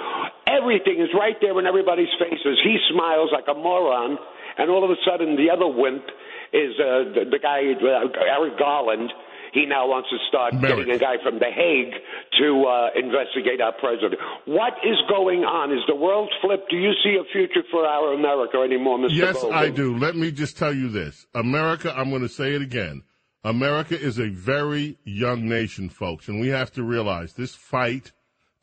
Everything 0.46 1.00
is 1.02 1.10
right 1.18 1.36
there 1.40 1.58
in 1.58 1.66
everybody's 1.66 2.12
faces. 2.18 2.58
He 2.62 2.78
smiles 2.92 3.30
like 3.32 3.46
a 3.48 3.58
moron, 3.64 4.18
and 4.58 4.70
all 4.70 4.84
of 4.84 4.90
a 4.90 5.00
sudden 5.02 5.34
the 5.34 5.48
other 5.50 5.66
wimp 5.66 6.04
is 6.52 6.76
uh, 6.78 7.10
the, 7.16 7.24
the 7.32 7.40
guy 7.40 7.64
uh, 7.72 8.06
Merrick 8.12 8.58
Garland. 8.58 9.10
He 9.54 9.66
now 9.66 9.86
wants 9.86 10.10
to 10.10 10.18
start 10.28 10.60
getting 10.60 10.90
a 10.90 10.98
guy 10.98 11.14
from 11.22 11.38
The 11.38 11.46
Hague 11.46 11.94
to 12.40 12.64
uh, 12.66 12.88
investigate 12.98 13.60
our 13.60 13.72
president. 13.78 14.20
What 14.46 14.74
is 14.82 14.98
going 15.08 15.44
on? 15.44 15.70
Is 15.70 15.78
the 15.86 15.94
world 15.94 16.28
flipped? 16.42 16.70
Do 16.70 16.76
you 16.76 16.90
see 17.04 17.16
a 17.20 17.24
future 17.32 17.62
for 17.70 17.86
our 17.86 18.14
America 18.14 18.58
anymore, 18.58 18.98
Mr. 18.98 19.14
Yes? 19.14 19.44
I 19.52 19.70
do. 19.70 19.96
Let 19.96 20.16
me 20.16 20.32
just 20.32 20.58
tell 20.58 20.74
you 20.74 20.88
this. 20.88 21.26
America, 21.34 21.94
I'm 21.96 22.10
going 22.10 22.22
to 22.22 22.28
say 22.28 22.54
it 22.54 22.62
again. 22.62 23.04
America 23.44 23.96
is 23.96 24.18
a 24.18 24.28
very 24.30 24.98
young 25.04 25.48
nation, 25.48 25.88
folks, 25.88 26.26
and 26.26 26.40
we 26.40 26.48
have 26.48 26.72
to 26.72 26.82
realize 26.82 27.34
this 27.34 27.54
fight, 27.54 28.10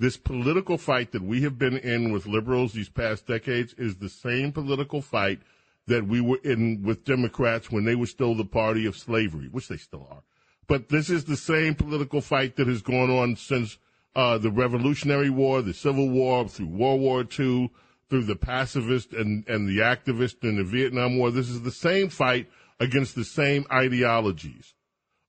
this 0.01 0.17
political 0.17 0.79
fight 0.79 1.11
that 1.11 1.21
we 1.21 1.43
have 1.43 1.59
been 1.59 1.77
in 1.77 2.11
with 2.11 2.25
liberals 2.25 2.73
these 2.73 2.89
past 2.89 3.27
decades 3.27 3.75
is 3.77 3.97
the 3.97 4.09
same 4.09 4.51
political 4.51 4.99
fight 4.99 5.39
that 5.85 6.07
we 6.07 6.19
were 6.19 6.39
in 6.43 6.81
with 6.81 7.05
Democrats 7.05 7.69
when 7.69 7.85
they 7.85 7.93
were 7.93 8.07
still 8.07 8.33
the 8.33 8.43
party 8.43 8.87
of 8.87 8.97
slavery, 8.97 9.47
which 9.51 9.67
they 9.67 9.77
still 9.77 10.07
are. 10.09 10.23
But 10.67 10.89
this 10.89 11.11
is 11.11 11.25
the 11.25 11.37
same 11.37 11.75
political 11.75 12.19
fight 12.19 12.55
that 12.55 12.67
has 12.67 12.81
gone 12.81 13.11
on 13.11 13.35
since 13.35 13.77
uh, 14.15 14.39
the 14.39 14.49
Revolutionary 14.49 15.29
War, 15.29 15.61
the 15.61 15.71
Civil 15.71 16.09
War, 16.09 16.47
through 16.47 16.69
World 16.69 17.01
War 17.01 17.21
II, 17.21 17.69
through 18.09 18.23
the 18.23 18.35
pacifist 18.35 19.13
and, 19.13 19.47
and 19.47 19.69
the 19.69 19.83
activist 19.83 20.43
in 20.43 20.57
the 20.57 20.63
Vietnam 20.63 21.19
War. 21.19 21.29
This 21.29 21.49
is 21.49 21.61
the 21.61 21.71
same 21.71 22.09
fight 22.09 22.49
against 22.79 23.13
the 23.13 23.23
same 23.23 23.67
ideologies. 23.71 24.73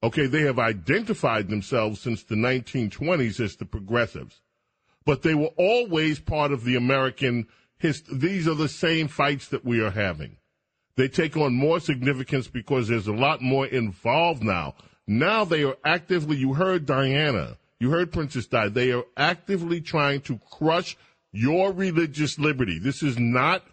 Okay, 0.02 0.26
they 0.26 0.42
have 0.42 0.58
identified 0.58 1.48
themselves 1.48 2.00
since 2.00 2.24
the 2.24 2.34
1920s 2.34 3.38
as 3.38 3.56
the 3.56 3.64
progressives, 3.64 4.41
but 5.04 5.22
they 5.22 5.34
were 5.34 5.50
always 5.56 6.18
part 6.18 6.52
of 6.52 6.64
the 6.64 6.76
American 6.76 7.46
history. 7.78 8.18
These 8.18 8.48
are 8.48 8.54
the 8.54 8.68
same 8.68 9.08
fights 9.08 9.48
that 9.48 9.64
we 9.64 9.80
are 9.80 9.90
having. 9.90 10.36
They 10.96 11.08
take 11.08 11.36
on 11.36 11.54
more 11.54 11.80
significance 11.80 12.48
because 12.48 12.88
there's 12.88 13.06
a 13.06 13.12
lot 13.12 13.40
more 13.40 13.66
involved 13.66 14.42
now. 14.42 14.74
Now 15.06 15.44
they 15.44 15.64
are 15.64 15.76
actively, 15.84 16.36
you 16.36 16.54
heard 16.54 16.86
Diana, 16.86 17.56
you 17.80 17.90
heard 17.90 18.12
Princess 18.12 18.46
Di, 18.46 18.68
they 18.68 18.92
are 18.92 19.04
actively 19.16 19.80
trying 19.80 20.20
to 20.22 20.38
crush 20.50 20.96
your 21.32 21.72
religious 21.72 22.38
liberty. 22.38 22.78
This 22.78 23.02
is 23.02 23.18
not, 23.18 23.64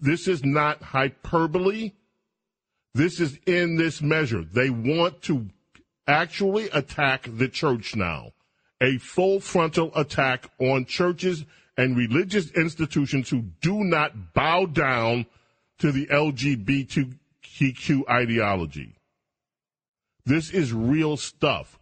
this 0.00 0.28
is 0.28 0.44
not 0.44 0.82
hyperbole. 0.82 1.92
This 2.94 3.20
is 3.20 3.38
in 3.46 3.76
this 3.76 4.00
measure. 4.02 4.42
They 4.44 4.70
want 4.70 5.22
to 5.22 5.48
actually 6.06 6.68
attack 6.70 7.28
the 7.30 7.48
church 7.48 7.96
now. 7.96 8.32
A 8.80 8.98
full 8.98 9.40
frontal 9.40 9.90
attack 9.96 10.50
on 10.58 10.84
churches 10.84 11.44
and 11.76 11.96
religious 11.96 12.50
institutions 12.52 13.30
who 13.30 13.42
do 13.60 13.84
not 13.84 14.34
bow 14.34 14.66
down 14.66 15.26
to 15.78 15.92
the 15.92 16.06
LGBTQ 16.06 18.08
ideology. 18.08 18.96
This 20.24 20.50
is 20.50 20.72
real 20.72 21.16
stuff. 21.16 21.78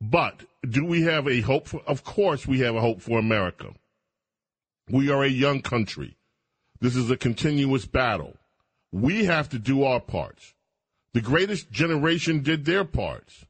But 0.00 0.44
do 0.68 0.84
we 0.84 1.02
have 1.02 1.28
a 1.28 1.40
hope 1.40 1.68
for? 1.68 1.82
Of 1.86 2.04
course, 2.04 2.46
we 2.46 2.60
have 2.60 2.74
a 2.74 2.80
hope 2.80 3.00
for 3.00 3.18
America. 3.18 3.72
We 4.90 5.10
are 5.10 5.22
a 5.22 5.28
young 5.28 5.62
country. 5.62 6.16
This 6.80 6.96
is 6.96 7.10
a 7.10 7.16
continuous 7.16 7.86
battle. 7.86 8.36
We 8.90 9.24
have 9.24 9.48
to 9.50 9.58
do 9.58 9.84
our 9.84 10.00
parts. 10.00 10.54
The 11.14 11.20
greatest 11.20 11.70
generation 11.70 12.42
did 12.42 12.64
their 12.64 12.84
parts. 12.84 13.46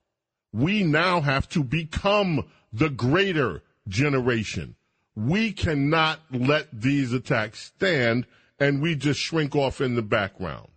We 0.53 0.83
now 0.83 1.23
have 1.23 1.49
to 1.51 1.65
become 1.65 2.45
the 2.73 2.89
greater 2.89 3.63
generation. 3.89 4.77
We 5.15 5.53
cannot 5.53 6.21
let 6.31 6.69
these 6.73 7.13
attacks 7.13 7.73
stand 7.77 8.27
and 8.59 8.81
we 8.81 8.95
just 8.95 9.21
shrink 9.21 9.55
off 9.55 9.81
in 9.81 9.95
the 9.95 10.03
background. 10.03 10.69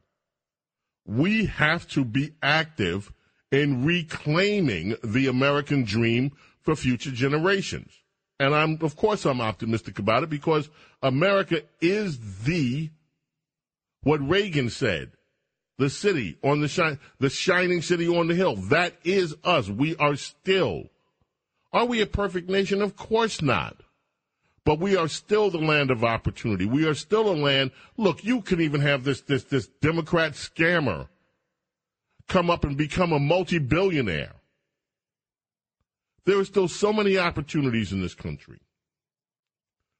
We 1.06 1.46
have 1.46 1.88
to 1.90 2.04
be 2.04 2.34
active 2.42 3.14
in 3.52 3.86
reclaiming 3.86 4.96
the 5.04 5.28
American 5.28 5.84
dream 5.84 6.32
for 6.62 6.76
future 6.76 7.12
generations. 7.12 7.92
And 8.40 8.54
I'm, 8.54 8.80
of 8.82 8.96
course, 8.96 9.26
I'm 9.26 9.40
optimistic 9.40 10.00
about 10.00 10.24
it 10.24 10.30
because 10.30 10.70
America 11.02 11.62
is 11.80 12.44
the, 12.44 12.90
what 14.02 14.28
Reagan 14.28 14.70
said, 14.70 15.12
the 15.78 15.90
city 15.90 16.38
on 16.44 16.62
the 16.62 16.68
shine, 16.68 17.00
the 17.20 17.30
shining 17.30 17.82
city 17.82 18.08
on 18.08 18.28
the 18.28 18.36
hill. 18.36 18.56
That 18.56 18.96
is 19.04 19.36
us. 19.44 19.70
We 19.70 19.96
are 19.98 20.16
still. 20.16 20.90
Are 21.76 21.86
we 21.86 22.00
a 22.00 22.06
perfect 22.06 22.50
nation? 22.50 22.82
Of 22.82 22.95
course 22.95 23.42
not. 23.42 23.82
But 24.64 24.80
we 24.80 24.95
are 24.95 25.10
still 25.10 25.50
the 25.50 25.58
land 25.58 25.92
of 25.92 26.06
opportunity. 26.06 26.66
We 26.66 26.88
are 26.88 26.94
still 26.94 27.30
a 27.30 27.36
land. 27.36 27.72
Look, 27.98 28.24
you 28.24 28.42
can 28.42 28.62
even 28.62 28.80
have 28.80 29.04
this, 29.04 29.20
this, 29.20 29.44
this 29.44 29.68
Democrat 29.82 30.32
scammer 30.32 31.10
come 32.30 32.50
up 32.50 32.64
and 32.64 32.78
become 32.78 33.12
a 33.12 33.20
multi-billionaire. 33.20 34.36
There 36.24 36.40
are 36.40 36.45
still 36.45 36.70
so 36.70 36.94
many 36.94 37.18
opportunities 37.18 37.92
in 37.92 38.00
this 38.00 38.16
country. 38.16 38.62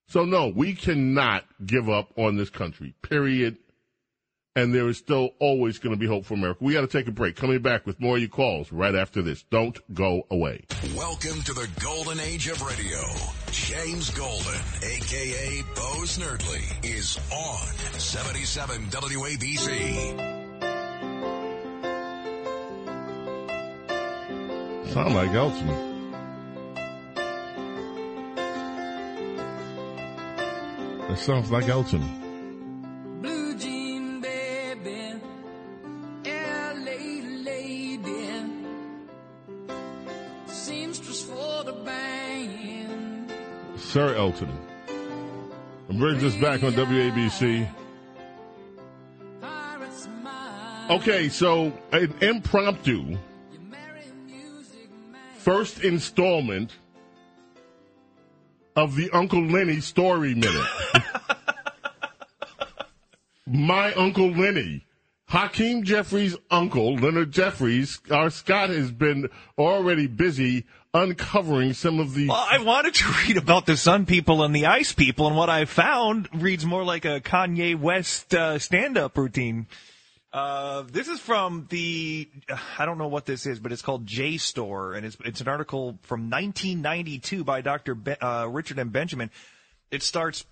So 0.08 0.24
no, 0.24 0.48
we 0.48 0.76
cannot 0.76 1.44
give 1.66 1.90
up 1.90 2.18
on 2.18 2.38
this 2.38 2.50
country, 2.50 2.95
period. 3.02 3.58
And 4.58 4.74
there 4.74 4.88
is 4.88 4.98
still 4.98 5.32
always 5.40 5.80
going 5.80 5.93
to 5.93 6.00
be 6.00 6.08
hope 6.08 6.24
for 6.24 6.35
America. 6.35 6.64
We 6.64 6.72
got 6.72 6.82
to 6.82 6.88
take 6.88 7.09
a 7.09 7.11
break. 7.11 7.35
Coming 7.35 7.61
back 7.61 7.85
with 7.85 8.00
more 8.00 8.16
of 8.16 8.22
your 8.22 8.30
calls 8.30 8.72
right 8.72 8.95
after 8.95 9.22
this. 9.22 9.43
Don't 9.43 9.77
go 9.93 10.25
away. 10.32 10.64
Welcome 10.95 11.42
to 11.42 11.53
the 11.53 11.69
golden 11.84 12.22
age 12.22 12.48
of 12.48 12.61
radio. 12.61 13.01
James 13.51 14.11
Golden, 14.11 14.61
aka 14.82 15.61
Bo 15.75 16.06
Snerdley, 16.06 16.85
is 16.85 17.19
on 17.34 17.67
77 18.00 18.85
WABC. 18.85 20.45
Sound 24.93 25.16
like 25.16 25.32
Elton. 25.32 25.69
It 31.11 31.17
sounds 31.17 31.51
like 31.51 31.67
Elton. 31.67 32.25
Sir 43.96 44.14
Elton. 44.16 44.52
And 45.88 45.98
brings 45.98 46.22
us 46.22 46.36
back 46.36 46.64
on 46.64 46.74
WABC. 46.74 47.66
Okay, 50.90 51.30
so 51.30 51.72
an 51.94 52.14
impromptu 52.20 53.18
first 55.38 55.86
installment 55.86 56.74
of 58.76 58.98
the 58.98 59.10
Uncle 59.12 59.42
Lenny 59.42 59.80
Story 59.80 60.36
Minute. 60.36 60.68
My 63.48 63.94
Uncle 63.94 64.30
Lenny. 64.30 64.86
Hakeem 65.28 65.84
Jeffries' 65.84 66.38
uncle, 66.52 66.96
Leonard 66.96 67.32
Jeffries, 67.32 68.00
our 68.12 68.28
uh, 68.28 68.30
Scott 68.30 68.70
has 68.70 68.92
been 68.92 69.28
already 69.58 70.06
busy 70.06 70.66
uncovering 70.96 71.74
some 71.74 72.00
of 72.00 72.14
the. 72.14 72.28
Well, 72.28 72.48
I 72.50 72.64
wanted 72.64 72.96
to 72.96 73.14
read 73.28 73.38
about 73.38 73.66
the 73.66 73.78
Sun 73.78 74.06
People 74.06 74.44
and 74.44 74.56
the 74.56 74.66
Ice 74.68 74.94
People, 74.94 75.28
and 75.28 75.36
what 75.36 75.50
I 75.50 75.66
found 75.66 76.30
reads 76.34 76.66
more 76.66 76.84
like 76.84 77.06
a 77.06 77.20
Kanye 77.20 77.78
West 77.78 78.34
uh, 78.34 78.58
stand-up 78.58 79.18
routine. 79.18 79.68
Uh, 80.34 80.84
this 80.92 81.08
is 81.08 81.20
from 81.20 81.66
the 81.70 82.28
I 82.78 82.86
don't 82.86 82.98
know 82.98 83.08
what 83.08 83.26
this 83.26 83.46
is, 83.46 83.60
but 83.60 83.72
it's 83.72 83.82
called 83.82 84.06
JSTOR, 84.06 84.98
and 84.98 85.06
it's 85.06 85.18
it's 85.24 85.42
an 85.42 85.48
article 85.48 85.98
from 86.02 86.30
1992 86.30 87.44
by 87.44 87.62
Dr. 87.62 87.96
Be- 87.96 88.20
uh, 88.20 88.46
Richard 88.48 88.80
M. 88.80 88.90
Benjamin. 88.90 89.32
It 89.92 90.04
starts 90.04 90.46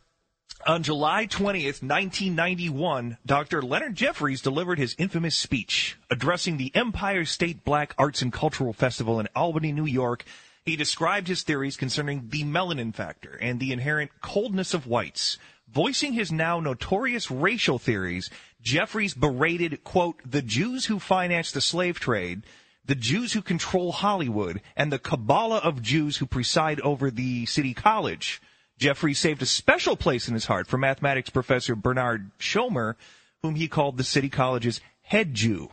on 0.66 0.84
July 0.84 1.28
20th, 1.28 1.82
1991, 1.84 3.18
Dr. 3.26 3.62
Leonard 3.62 3.96
Jeffries 3.96 4.42
delivered 4.42 4.80
his 4.80 4.96
infamous 4.98 5.36
speech 5.36 5.98
addressing 6.10 6.58
the 6.58 6.72
Empire 6.74 7.26
State 7.26 7.66
Black 7.66 7.94
Arts 7.98 8.22
and 8.22 8.32
Cultural 8.32 8.74
Festival 8.74 9.20
in 9.20 9.28
Albany, 9.36 9.72
New 9.72 9.86
York. 9.86 10.24
He 10.66 10.76
described 10.76 11.28
his 11.28 11.44
theories 11.44 11.76
concerning 11.76 12.30
the 12.30 12.44
melanin 12.44 12.96
factor 12.96 13.38
and 13.42 13.60
the 13.60 13.74
inherent 13.74 14.12
coldness 14.22 14.74
of 14.74 14.88
whites. 14.88 15.38
Voicing 15.70 16.14
his 16.14 16.32
now 16.32 16.60
notorious 16.60 17.30
racial 17.30 17.80
theories, 17.80 18.30
Jeffries 18.62 19.14
berated, 19.14 19.84
quote, 19.84 20.22
the 20.26 20.42
Jews 20.42 20.86
who 20.86 21.00
finance 21.00 21.52
the 21.52 21.62
slave 21.62 22.00
trade, 22.00 22.44
the 22.86 22.96
Jews 22.96 23.34
who 23.34 23.42
control 23.42 23.92
Hollywood, 23.92 24.62
and 24.78 24.94
the 24.94 25.00
Kabbalah 25.00 25.58
of 25.58 25.82
Jews 25.82 26.18
who 26.18 26.26
preside 26.26 26.80
over 26.82 27.12
the 27.12 27.46
city 27.48 27.74
college. 27.74 28.42
Jeffries 28.84 29.18
saved 29.18 29.42
a 29.42 29.45
special 29.45 29.95
place 29.95 30.28
in 30.28 30.34
his 30.34 30.48
heart 30.48 30.68
for 30.68 30.78
mathematics 30.78 31.30
professor 31.30 31.74
Bernard 31.74 32.32
Sohmer, 32.38 32.95
whom 33.42 33.56
he 33.56 33.70
called 33.70 33.95
the 33.95 34.03
city 34.03 34.28
college's 34.28 34.82
head 35.03 35.34
Jew. 35.34 35.70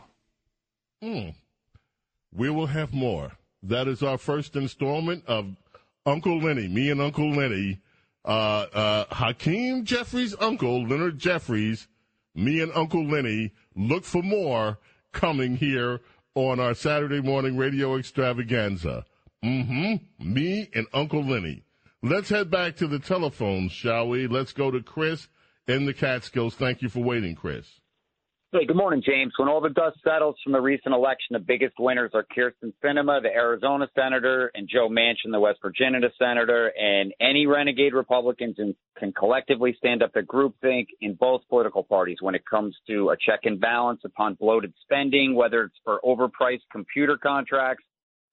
Hmm. 1.03 1.31
We 2.33 2.49
will 2.49 2.67
have 2.67 2.93
more. 2.93 3.33
That 3.63 3.89
is 3.89 4.01
our 4.01 4.17
first 4.17 4.55
installment 4.55 5.25
of 5.27 5.57
Uncle 6.05 6.39
Lenny, 6.39 6.69
me 6.69 6.89
and 6.89 7.01
Uncle 7.01 7.29
Lenny. 7.29 7.81
Uh, 8.23 8.67
uh, 8.73 9.05
Hakeem 9.13 9.83
Jeffries' 9.83 10.33
uncle, 10.39 10.87
Leonard 10.87 11.19
Jeffries, 11.19 11.89
me 12.33 12.61
and 12.61 12.71
Uncle 12.73 13.05
Lenny. 13.05 13.51
Look 13.75 14.05
for 14.05 14.23
more 14.23 14.77
coming 15.11 15.57
here 15.57 15.99
on 16.33 16.61
our 16.61 16.75
Saturday 16.75 17.19
morning 17.19 17.57
radio 17.57 17.97
extravaganza. 17.97 19.03
Mm-hmm. 19.43 20.33
Me 20.33 20.69
and 20.73 20.87
Uncle 20.93 21.25
Lenny. 21.25 21.65
Let's 22.03 22.29
head 22.29 22.49
back 22.49 22.77
to 22.77 22.87
the 22.87 22.97
telephones, 22.97 23.71
shall 23.71 24.09
we? 24.09 24.25
Let's 24.25 24.53
go 24.53 24.71
to 24.71 24.81
Chris 24.81 25.27
in 25.67 25.85
the 25.85 25.93
Catskills. 25.93 26.55
Thank 26.55 26.81
you 26.81 26.89
for 26.89 27.03
waiting, 27.03 27.35
Chris. 27.35 27.67
Hey, 28.51 28.65
good 28.65 28.75
morning, 28.75 29.03
James. 29.05 29.33
When 29.37 29.47
all 29.47 29.61
the 29.61 29.69
dust 29.69 29.99
settles 30.03 30.35
from 30.43 30.53
the 30.53 30.61
recent 30.61 30.95
election, 30.95 31.33
the 31.33 31.39
biggest 31.39 31.75
winners 31.77 32.09
are 32.15 32.25
Kyrsten 32.35 32.73
Sinema, 32.83 33.21
the 33.21 33.29
Arizona 33.29 33.87
senator, 33.95 34.51
and 34.55 34.67
Joe 34.67 34.89
Manchin, 34.89 35.31
the 35.31 35.39
West 35.39 35.59
Virginia 35.61 36.09
senator. 36.17 36.73
And 36.75 37.13
any 37.21 37.45
renegade 37.45 37.93
Republicans 37.93 38.57
can 38.97 39.13
collectively 39.13 39.75
stand 39.77 40.01
up 40.01 40.11
to 40.13 40.23
groupthink 40.23 40.87
in 41.01 41.13
both 41.13 41.41
political 41.49 41.83
parties 41.83 42.17
when 42.19 42.33
it 42.33 42.43
comes 42.49 42.75
to 42.87 43.11
a 43.11 43.15
check 43.15 43.41
and 43.43 43.61
balance 43.61 44.01
upon 44.03 44.33
bloated 44.33 44.73
spending, 44.81 45.35
whether 45.35 45.65
it's 45.65 45.77
for 45.83 46.01
overpriced 46.03 46.65
computer 46.71 47.15
contracts 47.15 47.83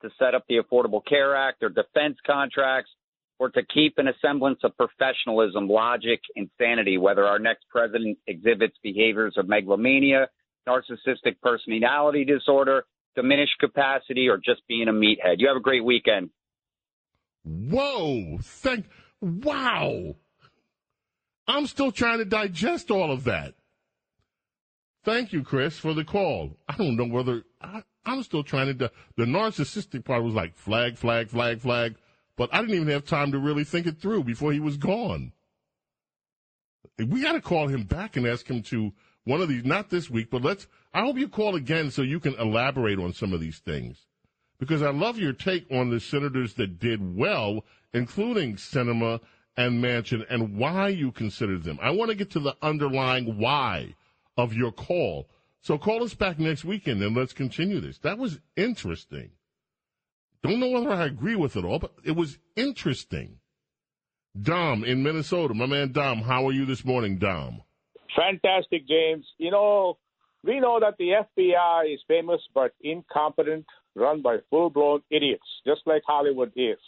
to 0.00 0.08
set 0.18 0.34
up 0.34 0.44
the 0.48 0.56
Affordable 0.56 1.04
Care 1.04 1.36
Act 1.36 1.62
or 1.62 1.68
defense 1.68 2.16
contracts 2.26 2.90
or 3.38 3.50
to 3.50 3.62
keep 3.72 3.98
an 3.98 4.08
semblance 4.20 4.58
of 4.64 4.76
professionalism, 4.76 5.68
logic, 5.68 6.20
and 6.36 6.50
sanity, 6.58 6.98
whether 6.98 7.24
our 7.24 7.38
next 7.38 7.64
president 7.70 8.18
exhibits 8.26 8.76
behaviors 8.82 9.34
of 9.36 9.48
megalomania, 9.48 10.28
narcissistic 10.68 11.40
personality 11.42 12.24
disorder, 12.24 12.84
diminished 13.14 13.58
capacity, 13.60 14.28
or 14.28 14.38
just 14.38 14.62
being 14.68 14.88
a 14.88 14.92
meathead. 14.92 15.36
You 15.38 15.48
have 15.48 15.56
a 15.56 15.60
great 15.60 15.84
weekend. 15.84 16.30
Whoa! 17.44 18.38
Thank. 18.42 18.86
Wow! 19.20 20.16
I'm 21.46 21.66
still 21.66 21.92
trying 21.92 22.18
to 22.18 22.24
digest 22.24 22.90
all 22.90 23.10
of 23.10 23.24
that. 23.24 23.54
Thank 25.04 25.32
you, 25.32 25.42
Chris, 25.42 25.78
for 25.78 25.94
the 25.94 26.04
call. 26.04 26.58
I 26.68 26.76
don't 26.76 26.96
know 26.96 27.06
whether 27.06 27.44
I, 27.62 27.82
I'm 28.04 28.22
still 28.22 28.42
trying 28.42 28.76
to. 28.76 28.90
The 29.16 29.24
narcissistic 29.24 30.04
part 30.04 30.22
was 30.22 30.34
like 30.34 30.56
flag, 30.56 30.98
flag, 30.98 31.28
flag, 31.30 31.60
flag, 31.60 31.96
but 32.38 32.48
I 32.54 32.60
didn't 32.60 32.76
even 32.76 32.88
have 32.88 33.04
time 33.04 33.32
to 33.32 33.38
really 33.38 33.64
think 33.64 33.86
it 33.86 34.00
through 34.00 34.24
before 34.24 34.52
he 34.52 34.60
was 34.60 34.78
gone. 34.78 35.32
We 36.96 37.20
got 37.20 37.32
to 37.32 37.40
call 37.40 37.66
him 37.66 37.82
back 37.82 38.16
and 38.16 38.26
ask 38.26 38.46
him 38.46 38.62
to 38.64 38.92
one 39.24 39.42
of 39.42 39.48
these. 39.48 39.64
Not 39.64 39.90
this 39.90 40.08
week, 40.08 40.30
but 40.30 40.42
let's. 40.42 40.66
I 40.94 41.00
hope 41.00 41.18
you 41.18 41.28
call 41.28 41.56
again 41.56 41.90
so 41.90 42.02
you 42.02 42.20
can 42.20 42.34
elaborate 42.36 42.98
on 42.98 43.12
some 43.12 43.32
of 43.32 43.40
these 43.40 43.58
things 43.58 44.06
because 44.58 44.82
I 44.82 44.90
love 44.90 45.18
your 45.18 45.32
take 45.32 45.66
on 45.70 45.90
the 45.90 46.00
senators 46.00 46.54
that 46.54 46.78
did 46.78 47.16
well, 47.16 47.64
including 47.92 48.56
Sinema 48.56 49.20
and 49.56 49.82
Manchin, 49.82 50.24
and 50.30 50.56
why 50.56 50.88
you 50.88 51.10
considered 51.10 51.64
them. 51.64 51.78
I 51.82 51.90
want 51.90 52.10
to 52.10 52.16
get 52.16 52.30
to 52.30 52.40
the 52.40 52.56
underlying 52.62 53.38
why 53.38 53.94
of 54.36 54.54
your 54.54 54.72
call. 54.72 55.28
So 55.60 55.76
call 55.76 56.04
us 56.04 56.14
back 56.14 56.38
next 56.38 56.64
weekend 56.64 57.02
and 57.02 57.16
let's 57.16 57.32
continue 57.32 57.80
this. 57.80 57.98
That 57.98 58.18
was 58.18 58.38
interesting. 58.56 59.30
Don't 60.42 60.60
know 60.60 60.70
whether 60.70 60.90
I 60.90 61.06
agree 61.06 61.36
with 61.36 61.56
it 61.56 61.64
all, 61.64 61.78
but 61.78 61.92
it 62.04 62.12
was 62.12 62.38
interesting. 62.56 63.38
Dom 64.40 64.84
in 64.84 65.02
Minnesota, 65.02 65.54
my 65.54 65.66
man 65.66 65.92
Dom, 65.92 66.22
how 66.22 66.46
are 66.46 66.52
you 66.52 66.64
this 66.64 66.84
morning, 66.84 67.18
Dom? 67.18 67.62
Fantastic, 68.16 68.86
James. 68.88 69.26
You 69.38 69.50
know, 69.50 69.98
we 70.44 70.60
know 70.60 70.78
that 70.80 70.96
the 70.98 71.24
FBI 71.38 71.92
is 71.92 72.00
famous 72.06 72.40
but 72.54 72.72
incompetent, 72.80 73.66
run 73.94 74.22
by 74.22 74.38
full 74.50 74.70
blown 74.70 75.02
idiots, 75.10 75.46
just 75.66 75.80
like 75.86 76.02
Hollywood 76.06 76.52
is. 76.54 76.78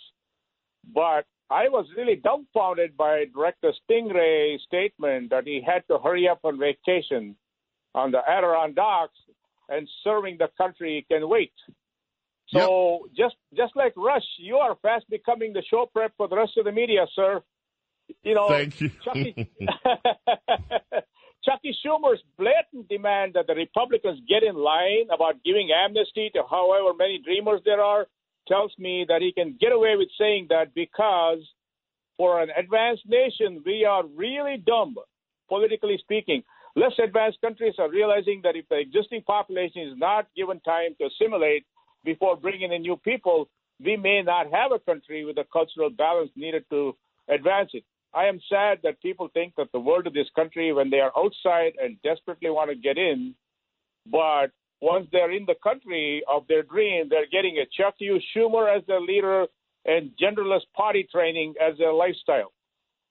But 0.95 1.27
I 1.51 1.69
was 1.69 1.87
really 1.97 2.17
dumbfounded 2.17 2.97
by 2.97 3.25
Director 3.35 3.73
Stingray's 3.83 4.63
statement 4.63 5.31
that 5.31 5.45
he 5.47 5.61
had 5.67 5.83
to 5.89 5.99
hurry 5.99 6.29
up 6.29 6.41
on 6.45 6.59
vacation 6.59 7.35
on 7.95 8.13
the 8.13 8.21
Adirondacks 8.27 9.19
and 9.69 9.89
serving 10.05 10.37
the 10.39 10.49
country 10.57 11.05
can 11.11 11.29
wait. 11.29 11.53
So 12.53 13.09
just 13.17 13.37
just 13.57 13.77
like 13.77 13.93
Rush, 13.97 14.25
you 14.39 14.57
are 14.57 14.77
fast 14.83 15.09
becoming 15.09 15.53
the 15.53 15.63
show 15.71 15.87
prep 15.93 16.13
for 16.17 16.29
the 16.29 16.37
rest 16.37 16.53
of 16.59 16.65
the 16.65 16.73
media, 16.73 17.07
sir. 17.15 17.43
You 18.25 18.35
know, 18.35 18.49
Thank 18.49 18.81
you. 18.81 18.91
Chucky, 19.05 19.35
Chucky 21.45 21.77
Schumer's 21.85 22.21
blatant 22.37 22.89
demand 22.89 23.35
that 23.35 23.47
the 23.47 23.55
Republicans 23.55 24.21
get 24.29 24.43
in 24.43 24.57
line 24.57 25.07
about 25.15 25.43
giving 25.45 25.71
amnesty 25.73 26.31
to 26.35 26.43
however 26.49 26.93
many 26.97 27.21
dreamers 27.25 27.61
there 27.65 27.81
are 27.81 28.07
tells 28.49 28.73
me 28.79 29.05
that 29.09 29.23
he 29.23 29.33
can 29.33 29.57
get 29.61 29.73
away 29.73 29.95
with 29.97 30.09
saying 30.19 30.47
that 30.51 30.75
because 30.75 31.39
for 32.17 32.43
an 32.43 32.51
advanced 32.57 33.05
nation, 33.07 33.63
we 33.65 33.85
are 33.85 34.05
really 34.07 34.63
dumb, 34.67 34.97
politically 35.49 35.99
speaking. 36.03 36.43
Less 36.77 36.93
advanced 37.03 37.41
countries 37.41 37.75
are 37.79 37.91
realizing 37.91 38.41
that 38.45 38.57
if 38.57 38.69
the 38.69 38.79
existing 38.79 39.23
population 39.23 39.83
is 39.83 39.95
not 39.97 40.27
given 40.37 40.61
time 40.61 40.95
to 41.01 41.07
assimilate 41.07 41.65
before 42.05 42.37
bringing 42.37 42.73
in 42.73 42.83
new 42.83 42.97
people, 42.97 43.49
we 43.83 43.97
may 43.97 44.23
not 44.23 44.47
have 44.53 44.73
a 44.73 44.79
country 44.79 45.25
with 45.25 45.37
the 45.37 45.45
cultural 45.53 45.91
balance 45.91 46.31
needed 46.37 46.65
to 46.71 46.97
advance 47.29 47.71
it. 47.73 47.85
I 48.13 48.25
am 48.27 48.41
sad 48.49 48.81
that 48.83 49.01
people 49.01 49.29
think 49.33 49.55
that 49.57 49.71
the 49.73 49.81
world 49.81 50.07
of 50.07 50.15
this 50.15 50.29
country, 50.35 50.73
when 50.73 50.91
they 50.91 50.99
are 50.99 51.13
outside 51.17 51.73
and 51.81 51.97
desperately 52.03 52.51
want 52.51 52.71
to 52.71 52.77
get 52.77 52.99
in, 52.99 53.35
but 54.11 54.49
once 54.81 55.07
they're 55.13 55.31
in 55.31 55.45
the 55.47 55.55
country 55.63 56.23
of 56.29 56.47
their 56.49 56.63
dream, 56.63 57.09
they're 57.09 57.31
getting 57.31 57.59
a 57.59 57.67
Chuck 57.77 57.95
U. 57.99 58.19
Schumer 58.35 58.75
as 58.75 58.83
their 58.87 59.01
leader 59.01 59.47
and 59.85 60.11
genderless 60.21 60.63
party 60.77 61.07
training 61.11 61.55
as 61.61 61.79
their 61.79 61.93
lifestyle. 61.93 62.53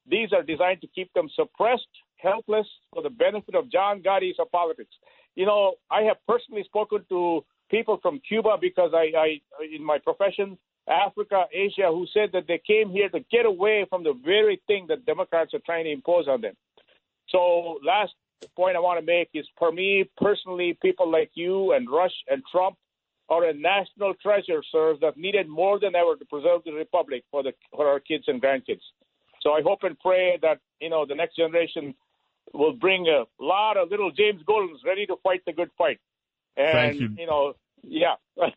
These 0.06 0.32
are 0.32 0.42
designed 0.42 0.80
to 0.82 0.88
keep 0.88 1.12
them 1.14 1.28
suppressed, 1.34 1.86
helpless, 2.16 2.66
for 2.92 3.02
the 3.02 3.10
benefit 3.10 3.54
of 3.54 3.70
John 3.70 4.02
Gotti's 4.02 4.36
of 4.38 4.50
politics. 4.50 4.94
You 5.36 5.46
know, 5.46 5.74
I 5.90 6.02
have 6.02 6.16
personally 6.28 6.64
spoken 6.64 7.04
to 7.08 7.44
people 7.70 7.98
from 8.02 8.20
Cuba 8.26 8.56
because 8.60 8.90
I, 8.94 9.12
I 9.16 9.40
in 9.74 9.84
my 9.84 9.98
profession, 9.98 10.58
Africa, 10.88 11.44
Asia, 11.52 11.88
who 11.88 12.06
said 12.12 12.30
that 12.32 12.44
they 12.48 12.60
came 12.66 12.90
here 12.90 13.08
to 13.10 13.20
get 13.30 13.46
away 13.46 13.86
from 13.88 14.02
the 14.02 14.14
very 14.24 14.60
thing 14.66 14.86
that 14.88 15.06
Democrats 15.06 15.54
are 15.54 15.60
trying 15.64 15.84
to 15.84 15.92
impose 15.92 16.26
on 16.28 16.40
them. 16.40 16.54
So, 17.28 17.78
last 17.84 18.12
point 18.56 18.76
I 18.76 18.80
want 18.80 18.98
to 18.98 19.06
make 19.06 19.30
is 19.34 19.46
for 19.58 19.70
me 19.70 20.08
personally, 20.16 20.76
people 20.82 21.10
like 21.10 21.30
you 21.34 21.72
and 21.72 21.88
Rush 21.88 22.14
and 22.28 22.42
Trump 22.50 22.76
are 23.28 23.44
a 23.44 23.54
national 23.54 24.14
treasure, 24.14 24.62
sir, 24.72 24.96
that 25.00 25.16
needed 25.16 25.48
more 25.48 25.78
than 25.78 25.94
ever 25.94 26.16
to 26.16 26.24
preserve 26.24 26.62
the 26.64 26.72
republic 26.72 27.22
for 27.30 27.42
the 27.42 27.52
for 27.70 27.86
our 27.86 28.00
kids 28.00 28.24
and 28.26 28.42
grandkids. 28.42 28.82
So 29.40 29.52
I 29.52 29.62
hope 29.62 29.84
and 29.84 29.98
pray 30.00 30.38
that 30.42 30.58
you 30.80 30.90
know 30.90 31.06
the 31.06 31.14
next 31.14 31.36
generation 31.36 31.94
will 32.52 32.72
bring 32.72 33.06
a 33.06 33.24
lot 33.42 33.76
of 33.76 33.90
little 33.90 34.10
James 34.10 34.42
Goldens 34.42 34.84
ready 34.84 35.06
to 35.06 35.16
fight 35.22 35.42
the 35.46 35.52
good 35.52 35.70
fight. 35.78 36.00
And 36.56 36.72
Thank 36.72 37.00
you. 37.00 37.08
You 37.16 37.26
know, 37.26 37.54
yeah. 37.82 38.14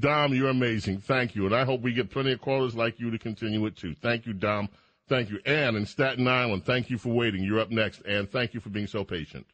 Dom, 0.00 0.34
you're 0.34 0.48
amazing. 0.48 0.98
Thank 0.98 1.34
you. 1.34 1.46
And 1.46 1.54
I 1.54 1.64
hope 1.64 1.82
we 1.82 1.92
get 1.92 2.10
plenty 2.10 2.32
of 2.32 2.40
callers 2.40 2.74
like 2.74 2.98
you 2.98 3.10
to 3.10 3.18
continue 3.18 3.64
it 3.66 3.76
too. 3.76 3.94
Thank 3.94 4.26
you, 4.26 4.32
Dom. 4.32 4.68
Thank 5.08 5.30
you. 5.30 5.40
Ann 5.46 5.76
in 5.76 5.86
Staten 5.86 6.28
Island, 6.28 6.64
thank 6.64 6.90
you 6.90 6.98
for 6.98 7.10
waiting. 7.10 7.42
You're 7.42 7.60
up 7.60 7.70
next. 7.70 8.02
And 8.02 8.30
thank 8.30 8.54
you 8.54 8.60
for 8.60 8.68
being 8.68 8.86
so 8.86 9.04
patient. 9.04 9.46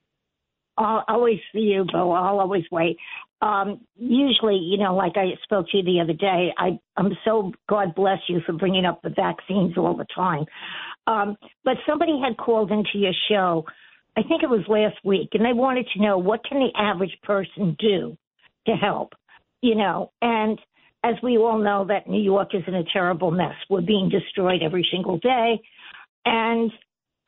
I'll 0.76 1.04
always 1.06 1.38
see 1.52 1.60
you, 1.60 1.84
Bill. 1.90 2.12
I'll 2.12 2.40
always 2.40 2.64
wait. 2.72 2.96
Um, 3.40 3.82
usually, 3.96 4.56
you 4.56 4.78
know, 4.78 4.96
like 4.96 5.12
I 5.16 5.34
spoke 5.44 5.66
to 5.70 5.76
you 5.76 5.84
the 5.84 6.00
other 6.00 6.14
day, 6.14 6.52
I, 6.58 6.78
I'm 6.96 7.12
so, 7.24 7.52
God 7.68 7.94
bless 7.94 8.18
you 8.28 8.40
for 8.44 8.52
bringing 8.52 8.84
up 8.84 9.02
the 9.02 9.10
vaccines 9.10 9.76
all 9.76 9.96
the 9.96 10.06
time. 10.14 10.46
Um, 11.06 11.36
but 11.62 11.74
somebody 11.86 12.18
had 12.20 12.36
called 12.36 12.70
into 12.72 12.96
your 12.98 13.12
show, 13.28 13.66
I 14.16 14.22
think 14.22 14.42
it 14.42 14.50
was 14.50 14.64
last 14.68 14.96
week, 15.04 15.30
and 15.32 15.44
they 15.44 15.52
wanted 15.52 15.86
to 15.94 16.02
know 16.02 16.18
what 16.18 16.44
can 16.44 16.58
the 16.58 16.70
average 16.76 17.16
person 17.22 17.76
do 17.78 18.16
to 18.66 18.72
help, 18.72 19.12
you 19.60 19.74
know, 19.74 20.12
and 20.22 20.58
as 21.04 21.14
we 21.22 21.36
all 21.36 21.58
know 21.58 21.84
that 21.86 22.08
New 22.08 22.20
York 22.20 22.54
is 22.54 22.62
in 22.66 22.74
a 22.74 22.84
terrible 22.92 23.30
mess. 23.30 23.54
We're 23.68 23.82
being 23.82 24.08
destroyed 24.08 24.62
every 24.62 24.86
single 24.90 25.18
day. 25.18 25.60
And 26.24 26.72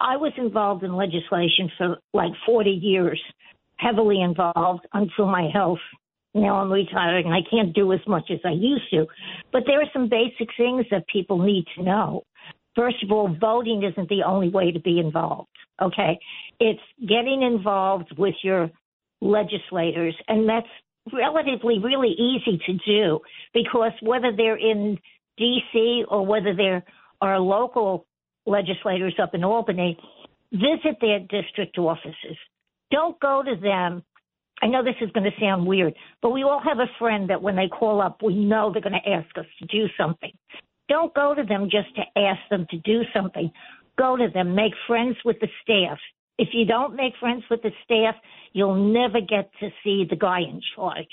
I 0.00 0.16
was 0.16 0.32
involved 0.38 0.82
in 0.82 0.96
legislation 0.96 1.70
for 1.76 1.98
like 2.14 2.32
40 2.46 2.70
years, 2.70 3.20
heavily 3.76 4.22
involved 4.22 4.86
until 4.94 5.26
my 5.26 5.50
health. 5.52 5.78
Now 6.34 6.56
I'm 6.56 6.72
retired 6.72 7.26
and 7.26 7.34
I 7.34 7.40
can't 7.50 7.74
do 7.74 7.92
as 7.92 8.00
much 8.06 8.30
as 8.30 8.40
I 8.44 8.52
used 8.52 8.90
to. 8.92 9.06
But 9.52 9.64
there 9.66 9.80
are 9.80 9.90
some 9.92 10.08
basic 10.08 10.48
things 10.56 10.86
that 10.90 11.06
people 11.08 11.38
need 11.38 11.66
to 11.76 11.82
know. 11.82 12.22
First 12.74 13.02
of 13.02 13.12
all, 13.12 13.34
voting 13.38 13.82
isn't 13.82 14.08
the 14.08 14.22
only 14.26 14.48
way 14.48 14.72
to 14.72 14.80
be 14.80 14.98
involved. 14.98 15.48
Okay. 15.80 16.18
It's 16.60 16.80
getting 17.00 17.42
involved 17.42 18.16
with 18.18 18.34
your 18.42 18.70
legislators, 19.20 20.14
and 20.28 20.48
that's 20.48 20.66
relatively 21.12 21.78
really 21.78 22.14
easy 22.18 22.60
to 22.66 22.72
do 22.86 23.20
because 23.54 23.92
whether 24.02 24.32
they're 24.36 24.58
in 24.58 24.98
DC 25.38 26.02
or 26.08 26.26
whether 26.26 26.54
they're 26.54 26.84
our 27.20 27.38
local 27.38 28.06
legislators 28.46 29.14
up 29.22 29.34
in 29.34 29.44
Albany, 29.44 29.98
visit 30.52 30.96
their 31.00 31.20
district 31.20 31.78
offices. 31.78 32.36
Don't 32.90 33.18
go 33.20 33.42
to 33.42 33.56
them. 33.60 34.02
I 34.62 34.68
know 34.68 34.82
this 34.82 34.94
is 35.00 35.10
going 35.12 35.30
to 35.30 35.40
sound 35.40 35.66
weird, 35.66 35.94
but 36.22 36.30
we 36.30 36.42
all 36.42 36.60
have 36.64 36.78
a 36.78 36.90
friend 36.98 37.28
that 37.28 37.42
when 37.42 37.56
they 37.56 37.68
call 37.68 38.00
up, 38.00 38.22
we 38.22 38.34
know 38.34 38.72
they're 38.72 38.82
going 38.82 39.00
to 39.00 39.10
ask 39.10 39.36
us 39.36 39.46
to 39.58 39.66
do 39.66 39.86
something. 39.98 40.32
Don't 40.88 41.12
go 41.14 41.34
to 41.34 41.42
them 41.42 41.68
just 41.70 41.94
to 41.96 42.02
ask 42.18 42.40
them 42.48 42.66
to 42.70 42.78
do 42.78 43.02
something. 43.12 43.50
Go 43.98 44.16
to 44.16 44.28
them, 44.32 44.54
make 44.54 44.72
friends 44.86 45.16
with 45.24 45.36
the 45.40 45.48
staff. 45.62 45.98
If 46.38 46.48
you 46.52 46.66
don't 46.66 46.96
make 46.96 47.14
friends 47.18 47.44
with 47.50 47.62
the 47.62 47.70
staff, 47.84 48.14
you'll 48.52 48.92
never 48.92 49.20
get 49.20 49.50
to 49.60 49.70
see 49.82 50.04
the 50.08 50.16
guy 50.16 50.40
in 50.40 50.60
charge. 50.74 51.08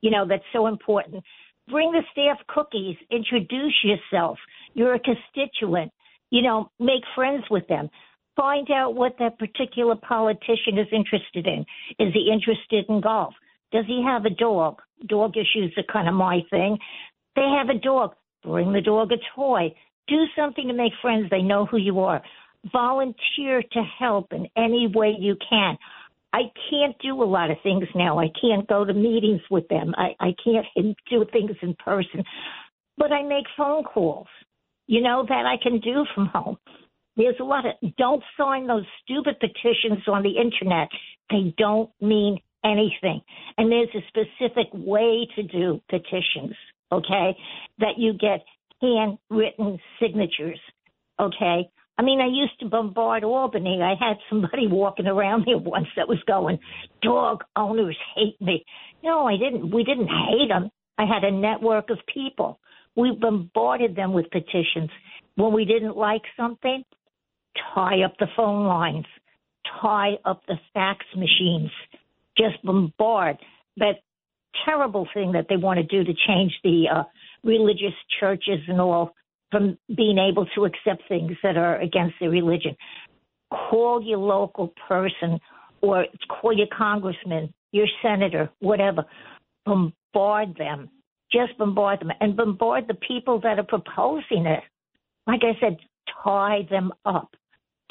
You 0.00 0.10
know, 0.10 0.26
that's 0.26 0.44
so 0.52 0.66
important. 0.66 1.24
Bring 1.68 1.92
the 1.92 2.02
staff 2.12 2.38
cookies, 2.48 2.96
introduce 3.10 3.74
yourself. 3.84 4.38
You're 4.74 4.94
a 4.94 5.00
constituent. 5.00 5.92
You 6.30 6.42
know, 6.42 6.70
make 6.78 7.02
friends 7.14 7.44
with 7.50 7.66
them. 7.68 7.90
Find 8.36 8.70
out 8.70 8.94
what 8.94 9.16
that 9.18 9.38
particular 9.38 9.96
politician 9.96 10.78
is 10.78 10.86
interested 10.92 11.46
in. 11.46 11.64
Is 11.98 12.14
he 12.14 12.30
interested 12.32 12.86
in 12.88 13.00
golf? 13.00 13.34
Does 13.72 13.84
he 13.86 14.02
have 14.06 14.24
a 14.24 14.30
dog? 14.30 14.80
Dog 15.06 15.36
issues 15.36 15.72
are 15.76 15.92
kind 15.92 16.08
of 16.08 16.14
my 16.14 16.40
thing. 16.50 16.78
They 17.36 17.46
have 17.58 17.68
a 17.68 17.78
dog. 17.78 18.14
Bring 18.44 18.72
the 18.72 18.80
dog 18.80 19.10
a 19.12 19.16
toy. 19.34 19.74
Do 20.10 20.26
something 20.36 20.68
to 20.68 20.74
make 20.74 20.92
friends. 21.00 21.30
They 21.30 21.40
know 21.40 21.64
who 21.64 21.78
you 21.78 22.00
are. 22.00 22.20
Volunteer 22.72 23.62
to 23.62 23.82
help 23.98 24.32
in 24.32 24.46
any 24.56 24.86
way 24.94 25.16
you 25.18 25.36
can. 25.48 25.78
I 26.32 26.42
can't 26.70 26.96
do 27.02 27.22
a 27.22 27.24
lot 27.24 27.50
of 27.50 27.56
things 27.62 27.88
now. 27.94 28.18
I 28.18 28.28
can't 28.40 28.68
go 28.68 28.84
to 28.84 28.92
meetings 28.92 29.40
with 29.50 29.66
them. 29.68 29.94
I, 29.96 30.08
I 30.20 30.34
can't 30.44 30.66
do 31.08 31.24
things 31.32 31.56
in 31.62 31.74
person, 31.74 32.22
but 32.98 33.10
I 33.12 33.22
make 33.22 33.46
phone 33.56 33.84
calls. 33.84 34.28
you 34.90 35.00
know, 35.00 35.24
that 35.28 35.46
I 35.46 35.54
can 35.62 35.78
do 35.78 36.04
from 36.16 36.26
home. 36.26 36.58
There's 37.16 37.36
a 37.40 37.44
lot 37.44 37.64
of, 37.64 37.74
don't 37.96 38.24
sign 38.36 38.66
those 38.66 38.84
stupid 39.04 39.36
petitions 39.38 40.02
on 40.08 40.24
the 40.24 40.30
internet. 40.30 40.88
They 41.30 41.54
don't 41.56 41.90
mean 42.00 42.40
anything. 42.64 43.20
And 43.56 43.70
there's 43.70 43.94
a 43.94 44.00
specific 44.08 44.66
way 44.74 45.28
to 45.36 45.44
do 45.44 45.80
petitions, 45.88 46.56
okay, 46.90 47.36
that 47.78 47.98
you 47.98 48.14
get 48.14 48.44
handwritten 48.80 49.78
signatures, 50.00 50.60
okay? 51.18 51.70
I 51.98 52.02
mean, 52.02 52.20
I 52.20 52.28
used 52.28 52.58
to 52.60 52.66
bombard 52.66 53.24
Albany. 53.24 53.80
I 53.82 53.94
had 54.02 54.16
somebody 54.30 54.66
walking 54.66 55.06
around 55.06 55.42
here 55.44 55.58
once 55.58 55.88
that 55.96 56.08
was 56.08 56.18
going, 56.26 56.58
dog 57.02 57.44
owners 57.56 57.96
hate 58.16 58.40
me. 58.40 58.64
No, 59.04 59.26
I 59.26 59.36
didn't. 59.36 59.70
We 59.70 59.84
didn't 59.84 60.08
hate 60.08 60.48
them. 60.48 60.70
I 60.98 61.04
had 61.04 61.24
a 61.24 61.30
network 61.30 61.90
of 61.90 61.98
people. 62.12 62.58
We 62.96 63.16
bombarded 63.20 63.96
them 63.96 64.12
with 64.12 64.30
petitions. 64.30 64.90
When 65.36 65.52
we 65.52 65.64
didn't 65.64 65.96
like 65.96 66.22
something, 66.36 66.84
tie 67.74 68.02
up 68.02 68.14
the 68.18 68.28
phone 68.36 68.66
lines, 68.66 69.06
tie 69.80 70.14
up 70.24 70.42
the 70.48 70.56
fax 70.72 71.04
machines, 71.14 71.70
just 72.36 72.62
bombard. 72.64 73.36
That 73.76 73.96
terrible 74.64 75.06
thing 75.14 75.32
that 75.32 75.46
they 75.48 75.56
want 75.56 75.78
to 75.78 75.84
do 75.84 76.02
to 76.02 76.12
change 76.26 76.52
the 76.64 76.84
uh, 76.92 77.02
religious 77.44 77.94
churches 78.18 78.60
and 78.68 78.80
all 78.80 79.14
from 79.50 79.76
being 79.96 80.18
able 80.18 80.46
to 80.54 80.64
accept 80.64 81.02
things 81.08 81.32
that 81.42 81.56
are 81.56 81.80
against 81.80 82.14
their 82.20 82.30
religion. 82.30 82.76
Call 83.52 84.02
your 84.02 84.18
local 84.18 84.72
person 84.88 85.40
or 85.80 86.06
call 86.28 86.56
your 86.56 86.68
congressman, 86.76 87.52
your 87.72 87.86
senator, 88.02 88.50
whatever. 88.60 89.04
Bombard 89.64 90.56
them. 90.56 90.88
Just 91.32 91.56
bombard 91.58 92.00
them 92.00 92.10
and 92.20 92.36
bombard 92.36 92.86
the 92.88 92.94
people 92.94 93.40
that 93.40 93.58
are 93.58 93.64
proposing 93.64 94.46
it. 94.46 94.62
Like 95.26 95.40
I 95.42 95.58
said, 95.60 95.76
tie 96.22 96.66
them 96.70 96.92
up. 97.04 97.30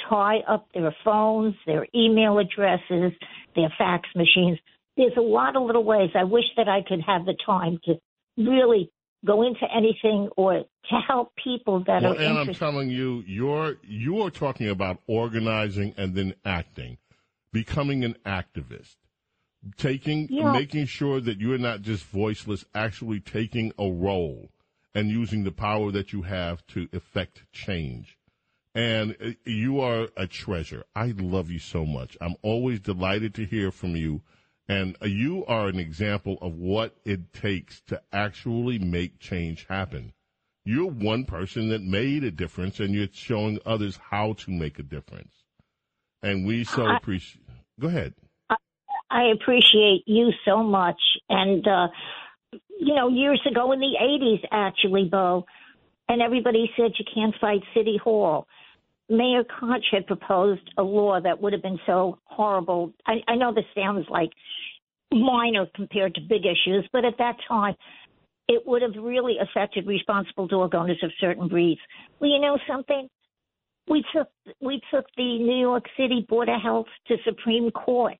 Tie 0.10 0.40
up 0.48 0.68
their 0.74 0.96
phones, 1.04 1.56
their 1.66 1.86
email 1.94 2.40
addresses, 2.40 3.12
their 3.56 3.72
fax 3.78 4.08
machines. 4.16 4.58
There's 4.96 5.14
a 5.18 5.22
lot 5.22 5.56
of 5.56 5.64
little 5.64 5.84
ways. 5.84 6.10
I 6.16 6.24
wish 6.24 6.46
that 6.58 6.68
I 6.68 6.82
could 6.88 7.02
have 7.06 7.26
the 7.26 7.36
time 7.46 7.80
to 7.86 7.96
really 8.38 8.90
go 9.26 9.42
into 9.46 9.66
anything 9.76 10.30
or 10.38 10.54
to 10.90 10.96
help 11.08 11.34
people 11.44 11.84
that 11.86 12.02
Well, 12.02 12.14
are 12.14 12.22
and 12.22 12.38
I'm 12.38 12.54
telling 12.54 12.90
you, 12.90 13.24
you're 13.28 13.78
you 13.84 14.22
are 14.22 14.30
talking 14.32 14.70
about 14.70 15.02
organizing 15.08 15.94
and 15.98 16.16
then 16.16 16.36
acting, 16.46 16.98
becoming 17.52 18.04
an 18.04 18.16
activist, 18.26 18.96
taking, 19.78 20.28
Yeah. 20.30 20.52
making 20.54 20.86
sure 20.86 21.20
that 21.20 21.40
you're 21.40 21.58
not 21.58 21.82
just 21.82 22.06
voiceless, 22.06 22.66
actually 22.74 23.20
taking 23.20 23.74
a 23.78 23.90
role 23.90 24.50
and 24.96 25.10
using 25.10 25.44
the 25.44 25.52
power 25.52 25.92
that 25.92 26.14
you 26.14 26.24
have 26.24 26.66
to 26.68 26.88
effect 26.94 27.44
change. 27.52 28.18
And 28.74 29.16
uh, 29.24 29.32
you 29.46 29.82
are 29.82 30.08
a 30.16 30.28
treasure. 30.28 30.86
I 30.96 31.08
love 31.18 31.50
you 31.52 31.60
so 31.60 31.86
much. 31.86 32.18
I'm 32.22 32.36
always 32.42 32.80
delighted 32.80 33.34
to 33.36 33.46
hear 33.46 33.72
from 33.72 33.96
you. 33.96 34.22
And 34.70 34.96
you 35.02 35.44
are 35.48 35.68
an 35.68 35.80
example 35.80 36.38
of 36.42 36.54
what 36.54 36.96
it 37.04 37.34
takes 37.34 37.82
to 37.88 38.00
actually 38.14 38.78
make 38.78 39.20
change 39.20 39.66
happen. 39.68 40.14
You're 40.64 40.92
one 40.92 41.26
person 41.26 41.70
that 41.70 41.82
made 41.82 42.24
a 42.24 42.30
difference, 42.30 42.80
and 42.80 42.94
you're 42.94 43.08
showing 43.12 43.58
others 43.66 43.98
how 44.12 44.34
to 44.34 44.52
make 44.52 44.78
a 44.78 44.84
difference. 44.84 45.34
And 46.22 46.46
we 46.46 46.64
so 46.64 46.86
I- 46.86 46.98
appreciate. 46.98 47.44
Go 47.80 47.88
ahead. 47.88 48.14
I 49.10 49.24
appreciate 49.34 50.04
you 50.06 50.32
so 50.46 50.62
much. 50.62 51.02
And, 51.30 51.68
uh, 51.68 51.88
you 52.80 52.94
know, 52.94 53.08
years 53.08 53.42
ago 53.50 53.72
in 53.72 53.80
the 53.80 53.96
80s, 54.00 54.46
actually, 54.52 55.06
Bo, 55.06 55.48
and 56.08 56.22
everybody 56.22 56.72
said 56.78 56.92
you 57.00 57.06
can't 57.12 57.34
fight 57.42 57.64
City 57.74 57.98
Hall. 57.98 58.48
Mayor 59.10 59.44
Koch 59.44 59.84
had 59.92 60.06
proposed 60.06 60.62
a 60.78 60.84
law 60.84 61.20
that 61.20 61.42
would 61.42 61.54
have 61.54 61.64
been 61.64 61.80
so 61.86 62.20
horrible. 62.26 62.94
I, 63.08 63.16
I 63.28 63.36
know 63.36 63.54
this 63.54 63.66
sounds 63.76 64.06
like 64.10 64.30
minor 65.12 65.66
compared 65.76 66.16
to 66.16 66.22
big 66.22 66.44
issues, 66.46 66.88
but 66.94 67.06
at 67.06 67.18
that 67.18 67.38
time, 67.48 67.76
it 68.48 68.64
would 68.66 68.82
have 68.82 68.92
really 69.02 69.36
affected 69.42 69.88
responsible 69.88 70.48
dog 70.48 70.76
owners 70.76 71.00
of 71.04 71.12
certain 71.20 71.48
breeds. 71.48 71.82
Well, 72.20 72.30
you 72.30 72.40
know 72.40 72.58
something? 72.68 73.08
We 73.88 74.04
took 74.14 74.28
we 74.62 74.82
took 74.94 75.06
the 75.18 75.40
New 75.40 75.60
York 75.60 75.86
City 75.98 76.26
Board 76.30 76.50
of 76.50 76.62
Health 76.62 76.86
to 77.08 77.18
Supreme 77.26 77.72
Court, 77.72 78.16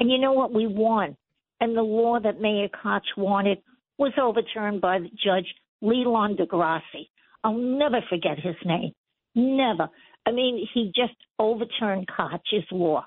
and 0.00 0.10
you 0.10 0.18
know 0.18 0.32
what? 0.32 0.54
We 0.54 0.66
won, 0.66 1.16
and 1.60 1.76
the 1.76 1.82
law 1.82 2.18
that 2.20 2.40
Mayor 2.40 2.68
Koch 2.68 3.02
wanted 3.16 3.58
was 3.98 4.12
overturned 4.20 4.80
by 4.80 5.00
Judge 5.00 5.54
Leland 5.82 6.38
DeGrassi. 6.38 7.08
I'll 7.44 7.52
never 7.52 8.00
forget 8.08 8.38
his 8.38 8.56
name. 8.64 8.92
Never. 9.34 9.88
I 10.26 10.32
mean, 10.32 10.66
he 10.72 10.92
just 10.94 11.14
overturned 11.38 12.08
Koch's 12.08 12.64
law. 12.70 13.04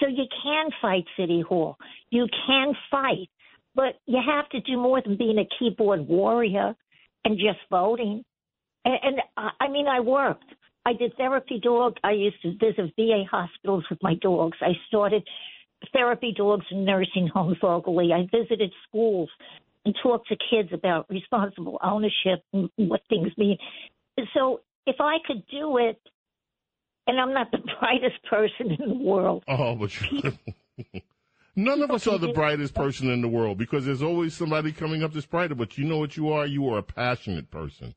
So 0.00 0.08
you 0.08 0.24
can 0.42 0.70
fight 0.80 1.04
City 1.16 1.40
Hall. 1.40 1.76
You 2.10 2.26
can 2.46 2.72
fight, 2.90 3.28
but 3.74 3.98
you 4.06 4.18
have 4.24 4.48
to 4.50 4.60
do 4.60 4.76
more 4.76 5.02
than 5.02 5.16
being 5.16 5.38
a 5.38 5.48
keyboard 5.58 6.06
warrior 6.06 6.74
and 7.24 7.36
just 7.36 7.58
voting. 7.70 8.24
And, 8.84 8.98
and 9.02 9.16
I 9.36 9.50
I 9.60 9.68
mean, 9.68 9.88
I 9.88 10.00
worked. 10.00 10.44
I 10.86 10.92
did 10.92 11.16
therapy 11.16 11.60
dog. 11.62 11.96
I 12.02 12.12
used 12.12 12.40
to 12.42 12.52
visit 12.52 12.92
VA 12.96 13.24
hospitals 13.30 13.84
with 13.90 13.98
my 14.02 14.14
dogs. 14.14 14.56
I 14.60 14.72
started 14.86 15.22
therapy 15.92 16.32
dogs 16.36 16.64
in 16.70 16.84
nursing 16.84 17.28
homes 17.32 17.58
locally. 17.62 18.10
I 18.12 18.26
visited 18.34 18.72
schools 18.88 19.28
and 19.84 19.94
talked 20.02 20.28
to 20.28 20.36
kids 20.50 20.70
about 20.72 21.08
responsible 21.10 21.78
ownership 21.82 22.42
and 22.52 22.70
what 22.76 23.02
things 23.08 23.32
mean. 23.36 23.58
So 24.34 24.60
if 24.86 24.96
I 25.00 25.18
could 25.26 25.42
do 25.50 25.78
it, 25.78 26.00
and 27.08 27.18
I'm 27.18 27.32
not 27.32 27.50
the 27.50 27.58
brightest 27.80 28.22
person 28.30 28.70
in 28.70 28.88
the 28.88 29.04
world, 29.04 29.42
Oh, 29.48 29.74
but 29.74 29.90
none 31.56 31.82
of 31.82 31.90
us 31.90 32.06
are 32.06 32.18
the 32.18 32.32
brightest 32.32 32.74
person 32.74 33.10
in 33.10 33.22
the 33.22 33.28
world 33.28 33.58
because 33.58 33.84
there's 33.86 34.02
always 34.02 34.34
somebody 34.34 34.70
coming 34.70 35.02
up 35.02 35.12
that's 35.12 35.26
brighter. 35.26 35.56
But 35.56 35.76
you 35.78 35.84
know 35.84 35.98
what 35.98 36.16
you 36.16 36.28
are? 36.30 36.46
You 36.46 36.68
are 36.68 36.78
a 36.78 36.82
passionate 36.82 37.50
person. 37.50 37.94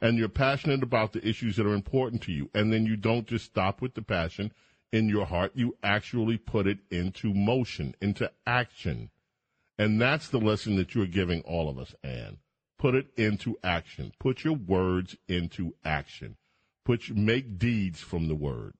And 0.00 0.16
you're 0.16 0.28
passionate 0.28 0.82
about 0.82 1.12
the 1.12 1.26
issues 1.26 1.56
that 1.56 1.66
are 1.66 1.74
important 1.74 2.22
to 2.22 2.32
you. 2.32 2.50
And 2.54 2.72
then 2.72 2.86
you 2.86 2.96
don't 2.96 3.26
just 3.26 3.46
stop 3.46 3.80
with 3.80 3.94
the 3.94 4.02
passion 4.02 4.52
in 4.92 5.08
your 5.08 5.26
heart. 5.26 5.52
You 5.54 5.76
actually 5.82 6.38
put 6.38 6.66
it 6.68 6.78
into 6.90 7.34
motion, 7.34 7.94
into 8.00 8.30
action. 8.46 9.10
And 9.76 10.00
that's 10.00 10.28
the 10.28 10.38
lesson 10.38 10.76
that 10.76 10.94
you're 10.94 11.06
giving 11.06 11.40
all 11.42 11.68
of 11.68 11.78
us, 11.78 11.94
Anne. 12.04 12.38
Put 12.78 12.94
it 12.94 13.08
into 13.16 13.58
action. 13.64 14.12
Put 14.20 14.44
your 14.44 14.54
words 14.54 15.16
into 15.26 15.74
action. 15.84 16.36
Your, 16.88 17.16
make 17.16 17.58
deeds 17.58 18.00
from 18.00 18.28
the 18.28 18.34
word. 18.34 18.74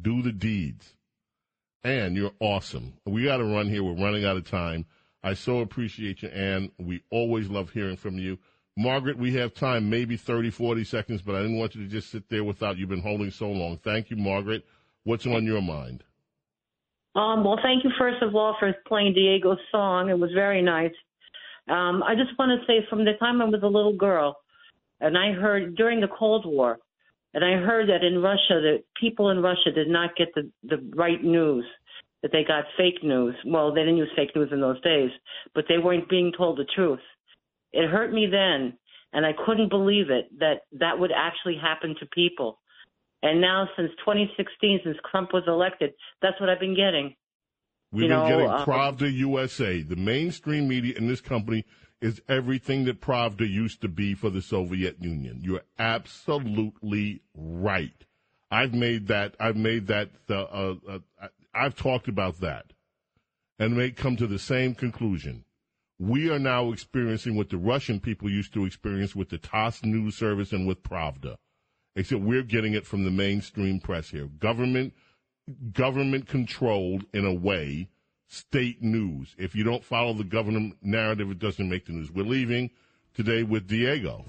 Do 0.00 0.22
the 0.22 0.32
deeds. 0.32 0.94
Ann, 1.84 2.14
you're 2.14 2.32
awesome. 2.40 2.94
We 3.06 3.24
got 3.24 3.38
to 3.38 3.44
run 3.44 3.68
here. 3.68 3.82
We're 3.82 4.02
running 4.02 4.24
out 4.24 4.36
of 4.36 4.44
time. 4.44 4.86
I 5.22 5.34
so 5.34 5.60
appreciate 5.60 6.22
you, 6.22 6.28
Ann. 6.28 6.70
We 6.78 7.02
always 7.10 7.48
love 7.48 7.70
hearing 7.70 7.96
from 7.96 8.18
you. 8.18 8.38
Margaret, 8.76 9.18
we 9.18 9.34
have 9.34 9.52
time, 9.52 9.90
maybe 9.90 10.16
30, 10.16 10.50
40 10.50 10.84
seconds, 10.84 11.22
but 11.22 11.34
I 11.34 11.42
didn't 11.42 11.58
want 11.58 11.74
you 11.74 11.82
to 11.82 11.88
just 11.88 12.10
sit 12.10 12.28
there 12.28 12.42
without 12.42 12.78
you've 12.78 12.88
been 12.88 13.02
holding 13.02 13.30
so 13.30 13.50
long. 13.50 13.76
Thank 13.78 14.10
you, 14.10 14.16
Margaret. 14.16 14.64
What's 15.04 15.26
on 15.26 15.44
your 15.44 15.60
mind? 15.60 16.04
Um, 17.14 17.44
well, 17.44 17.58
thank 17.62 17.84
you 17.84 17.90
first 17.98 18.22
of 18.22 18.34
all 18.34 18.56
for 18.58 18.74
playing 18.86 19.12
Diego's 19.12 19.58
song. 19.70 20.08
It 20.08 20.18
was 20.18 20.30
very 20.32 20.62
nice. 20.62 20.92
Um, 21.68 22.02
I 22.02 22.14
just 22.14 22.36
want 22.38 22.58
to 22.58 22.66
say 22.66 22.86
from 22.88 23.04
the 23.04 23.12
time 23.20 23.42
I 23.42 23.44
was 23.44 23.62
a 23.62 23.66
little 23.66 23.94
girl, 23.94 24.38
and 25.00 25.18
I 25.18 25.32
heard 25.32 25.76
during 25.76 26.00
the 26.00 26.08
Cold 26.08 26.46
War, 26.46 26.78
and 27.34 27.44
I 27.44 27.64
heard 27.64 27.88
that 27.88 28.04
in 28.04 28.20
Russia 28.20 28.60
that 28.60 28.84
people 29.00 29.30
in 29.30 29.40
Russia 29.42 29.70
did 29.74 29.88
not 29.88 30.16
get 30.16 30.28
the 30.34 30.50
the 30.64 30.78
right 30.94 31.22
news, 31.22 31.64
that 32.22 32.32
they 32.32 32.44
got 32.44 32.64
fake 32.76 33.02
news. 33.02 33.34
Well, 33.44 33.72
they 33.74 33.80
didn't 33.80 33.96
use 33.96 34.10
fake 34.16 34.34
news 34.34 34.50
in 34.52 34.60
those 34.60 34.80
days, 34.82 35.10
but 35.54 35.64
they 35.68 35.78
weren't 35.78 36.08
being 36.08 36.32
told 36.36 36.58
the 36.58 36.66
truth. 36.74 37.00
It 37.72 37.88
hurt 37.88 38.12
me 38.12 38.26
then, 38.30 38.78
and 39.12 39.26
I 39.26 39.32
couldn't 39.46 39.70
believe 39.70 40.10
it 40.10 40.38
that 40.38 40.62
that 40.78 40.98
would 40.98 41.12
actually 41.14 41.56
happen 41.60 41.94
to 42.00 42.06
people. 42.06 42.58
And 43.22 43.40
now, 43.40 43.68
since 43.76 43.90
2016, 44.00 44.80
since 44.84 44.96
Trump 45.10 45.32
was 45.32 45.44
elected, 45.46 45.92
that's 46.20 46.40
what 46.40 46.50
I've 46.50 46.60
been 46.60 46.76
getting. 46.76 47.14
We've 47.92 48.04
You 48.04 48.08
been 48.08 48.18
know, 48.18 48.28
getting 48.28 48.50
um, 48.50 48.66
Pravda 48.66 49.12
USA. 49.12 49.82
The 49.82 49.96
mainstream 49.96 50.66
media 50.66 50.94
in 50.96 51.06
this 51.06 51.20
company 51.20 51.64
is 52.02 52.20
everything 52.28 52.84
that 52.84 53.00
Pravda 53.00 53.48
used 53.48 53.80
to 53.80 53.88
be 53.88 54.12
for 54.12 54.28
the 54.28 54.42
Soviet 54.42 55.00
Union. 55.00 55.40
You're 55.40 55.62
absolutely 55.78 57.22
right. 57.32 58.04
I've 58.50 58.74
made 58.74 59.06
that. 59.06 59.36
I've 59.38 59.56
made 59.56 59.86
that. 59.86 60.10
Uh, 60.28 60.42
uh, 60.42 60.74
uh, 60.90 61.28
I've 61.54 61.76
talked 61.76 62.08
about 62.08 62.40
that, 62.40 62.72
and 63.58 63.76
may 63.76 63.92
come 63.92 64.16
to 64.16 64.26
the 64.26 64.40
same 64.40 64.74
conclusion. 64.74 65.44
We 65.98 66.28
are 66.28 66.40
now 66.40 66.72
experiencing 66.72 67.36
what 67.36 67.50
the 67.50 67.56
Russian 67.56 68.00
people 68.00 68.28
used 68.28 68.52
to 68.54 68.66
experience 68.66 69.14
with 69.14 69.28
the 69.28 69.38
TASS 69.38 69.84
news 69.84 70.16
service 70.16 70.52
and 70.52 70.66
with 70.66 70.82
Pravda, 70.82 71.36
except 71.94 72.20
we're 72.20 72.42
getting 72.42 72.74
it 72.74 72.84
from 72.84 73.04
the 73.04 73.12
mainstream 73.12 73.78
press 73.78 74.10
here. 74.10 74.26
Government 74.26 74.92
government 75.72 76.26
controlled 76.26 77.04
in 77.14 77.24
a 77.24 77.32
way 77.32 77.88
state 78.32 78.82
news. 78.82 79.34
If 79.38 79.54
you 79.54 79.62
don't 79.62 79.84
follow 79.84 80.14
the 80.14 80.24
government 80.24 80.76
narrative, 80.82 81.30
it 81.30 81.38
doesn't 81.38 81.68
make 81.68 81.86
the 81.86 81.92
news. 81.92 82.10
We're 82.10 82.24
leaving 82.24 82.70
today 83.14 83.42
with 83.42 83.68
Diego. 83.68 84.24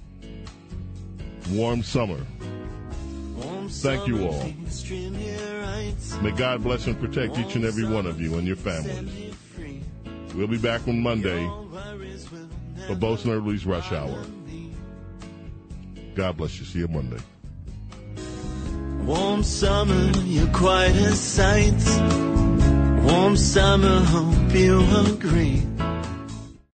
warm 1.51 1.83
summer. 1.83 2.19
Thank 3.67 4.07
you 4.07 4.27
all. 4.27 4.53
May 6.21 6.31
God 6.31 6.63
bless 6.63 6.85
and 6.87 6.99
protect 6.99 7.37
each 7.37 7.55
and 7.55 7.65
every 7.65 7.85
one 7.85 8.05
of 8.05 8.21
you 8.21 8.37
and 8.37 8.45
your 8.45 8.55
families. 8.55 9.35
We'll 10.35 10.47
be 10.47 10.57
back 10.57 10.87
on 10.87 11.01
Monday 11.01 11.45
for 12.87 12.95
Bo 12.95 13.15
Snerdley's 13.15 13.65
Rush 13.65 13.91
Hour. 13.91 14.23
God 16.15 16.37
bless 16.37 16.59
you. 16.59 16.65
See 16.65 16.79
you 16.79 16.87
Monday. 16.87 17.21
Warm 19.05 19.43
summer, 19.43 20.11
you're 20.23 20.47
quite 20.47 20.95
a 20.95 21.11
sight. 21.11 22.42
Warm 23.03 23.35
summer, 23.35 23.99
hope 23.99 24.53
you 24.53 24.79
agree. 25.05 25.72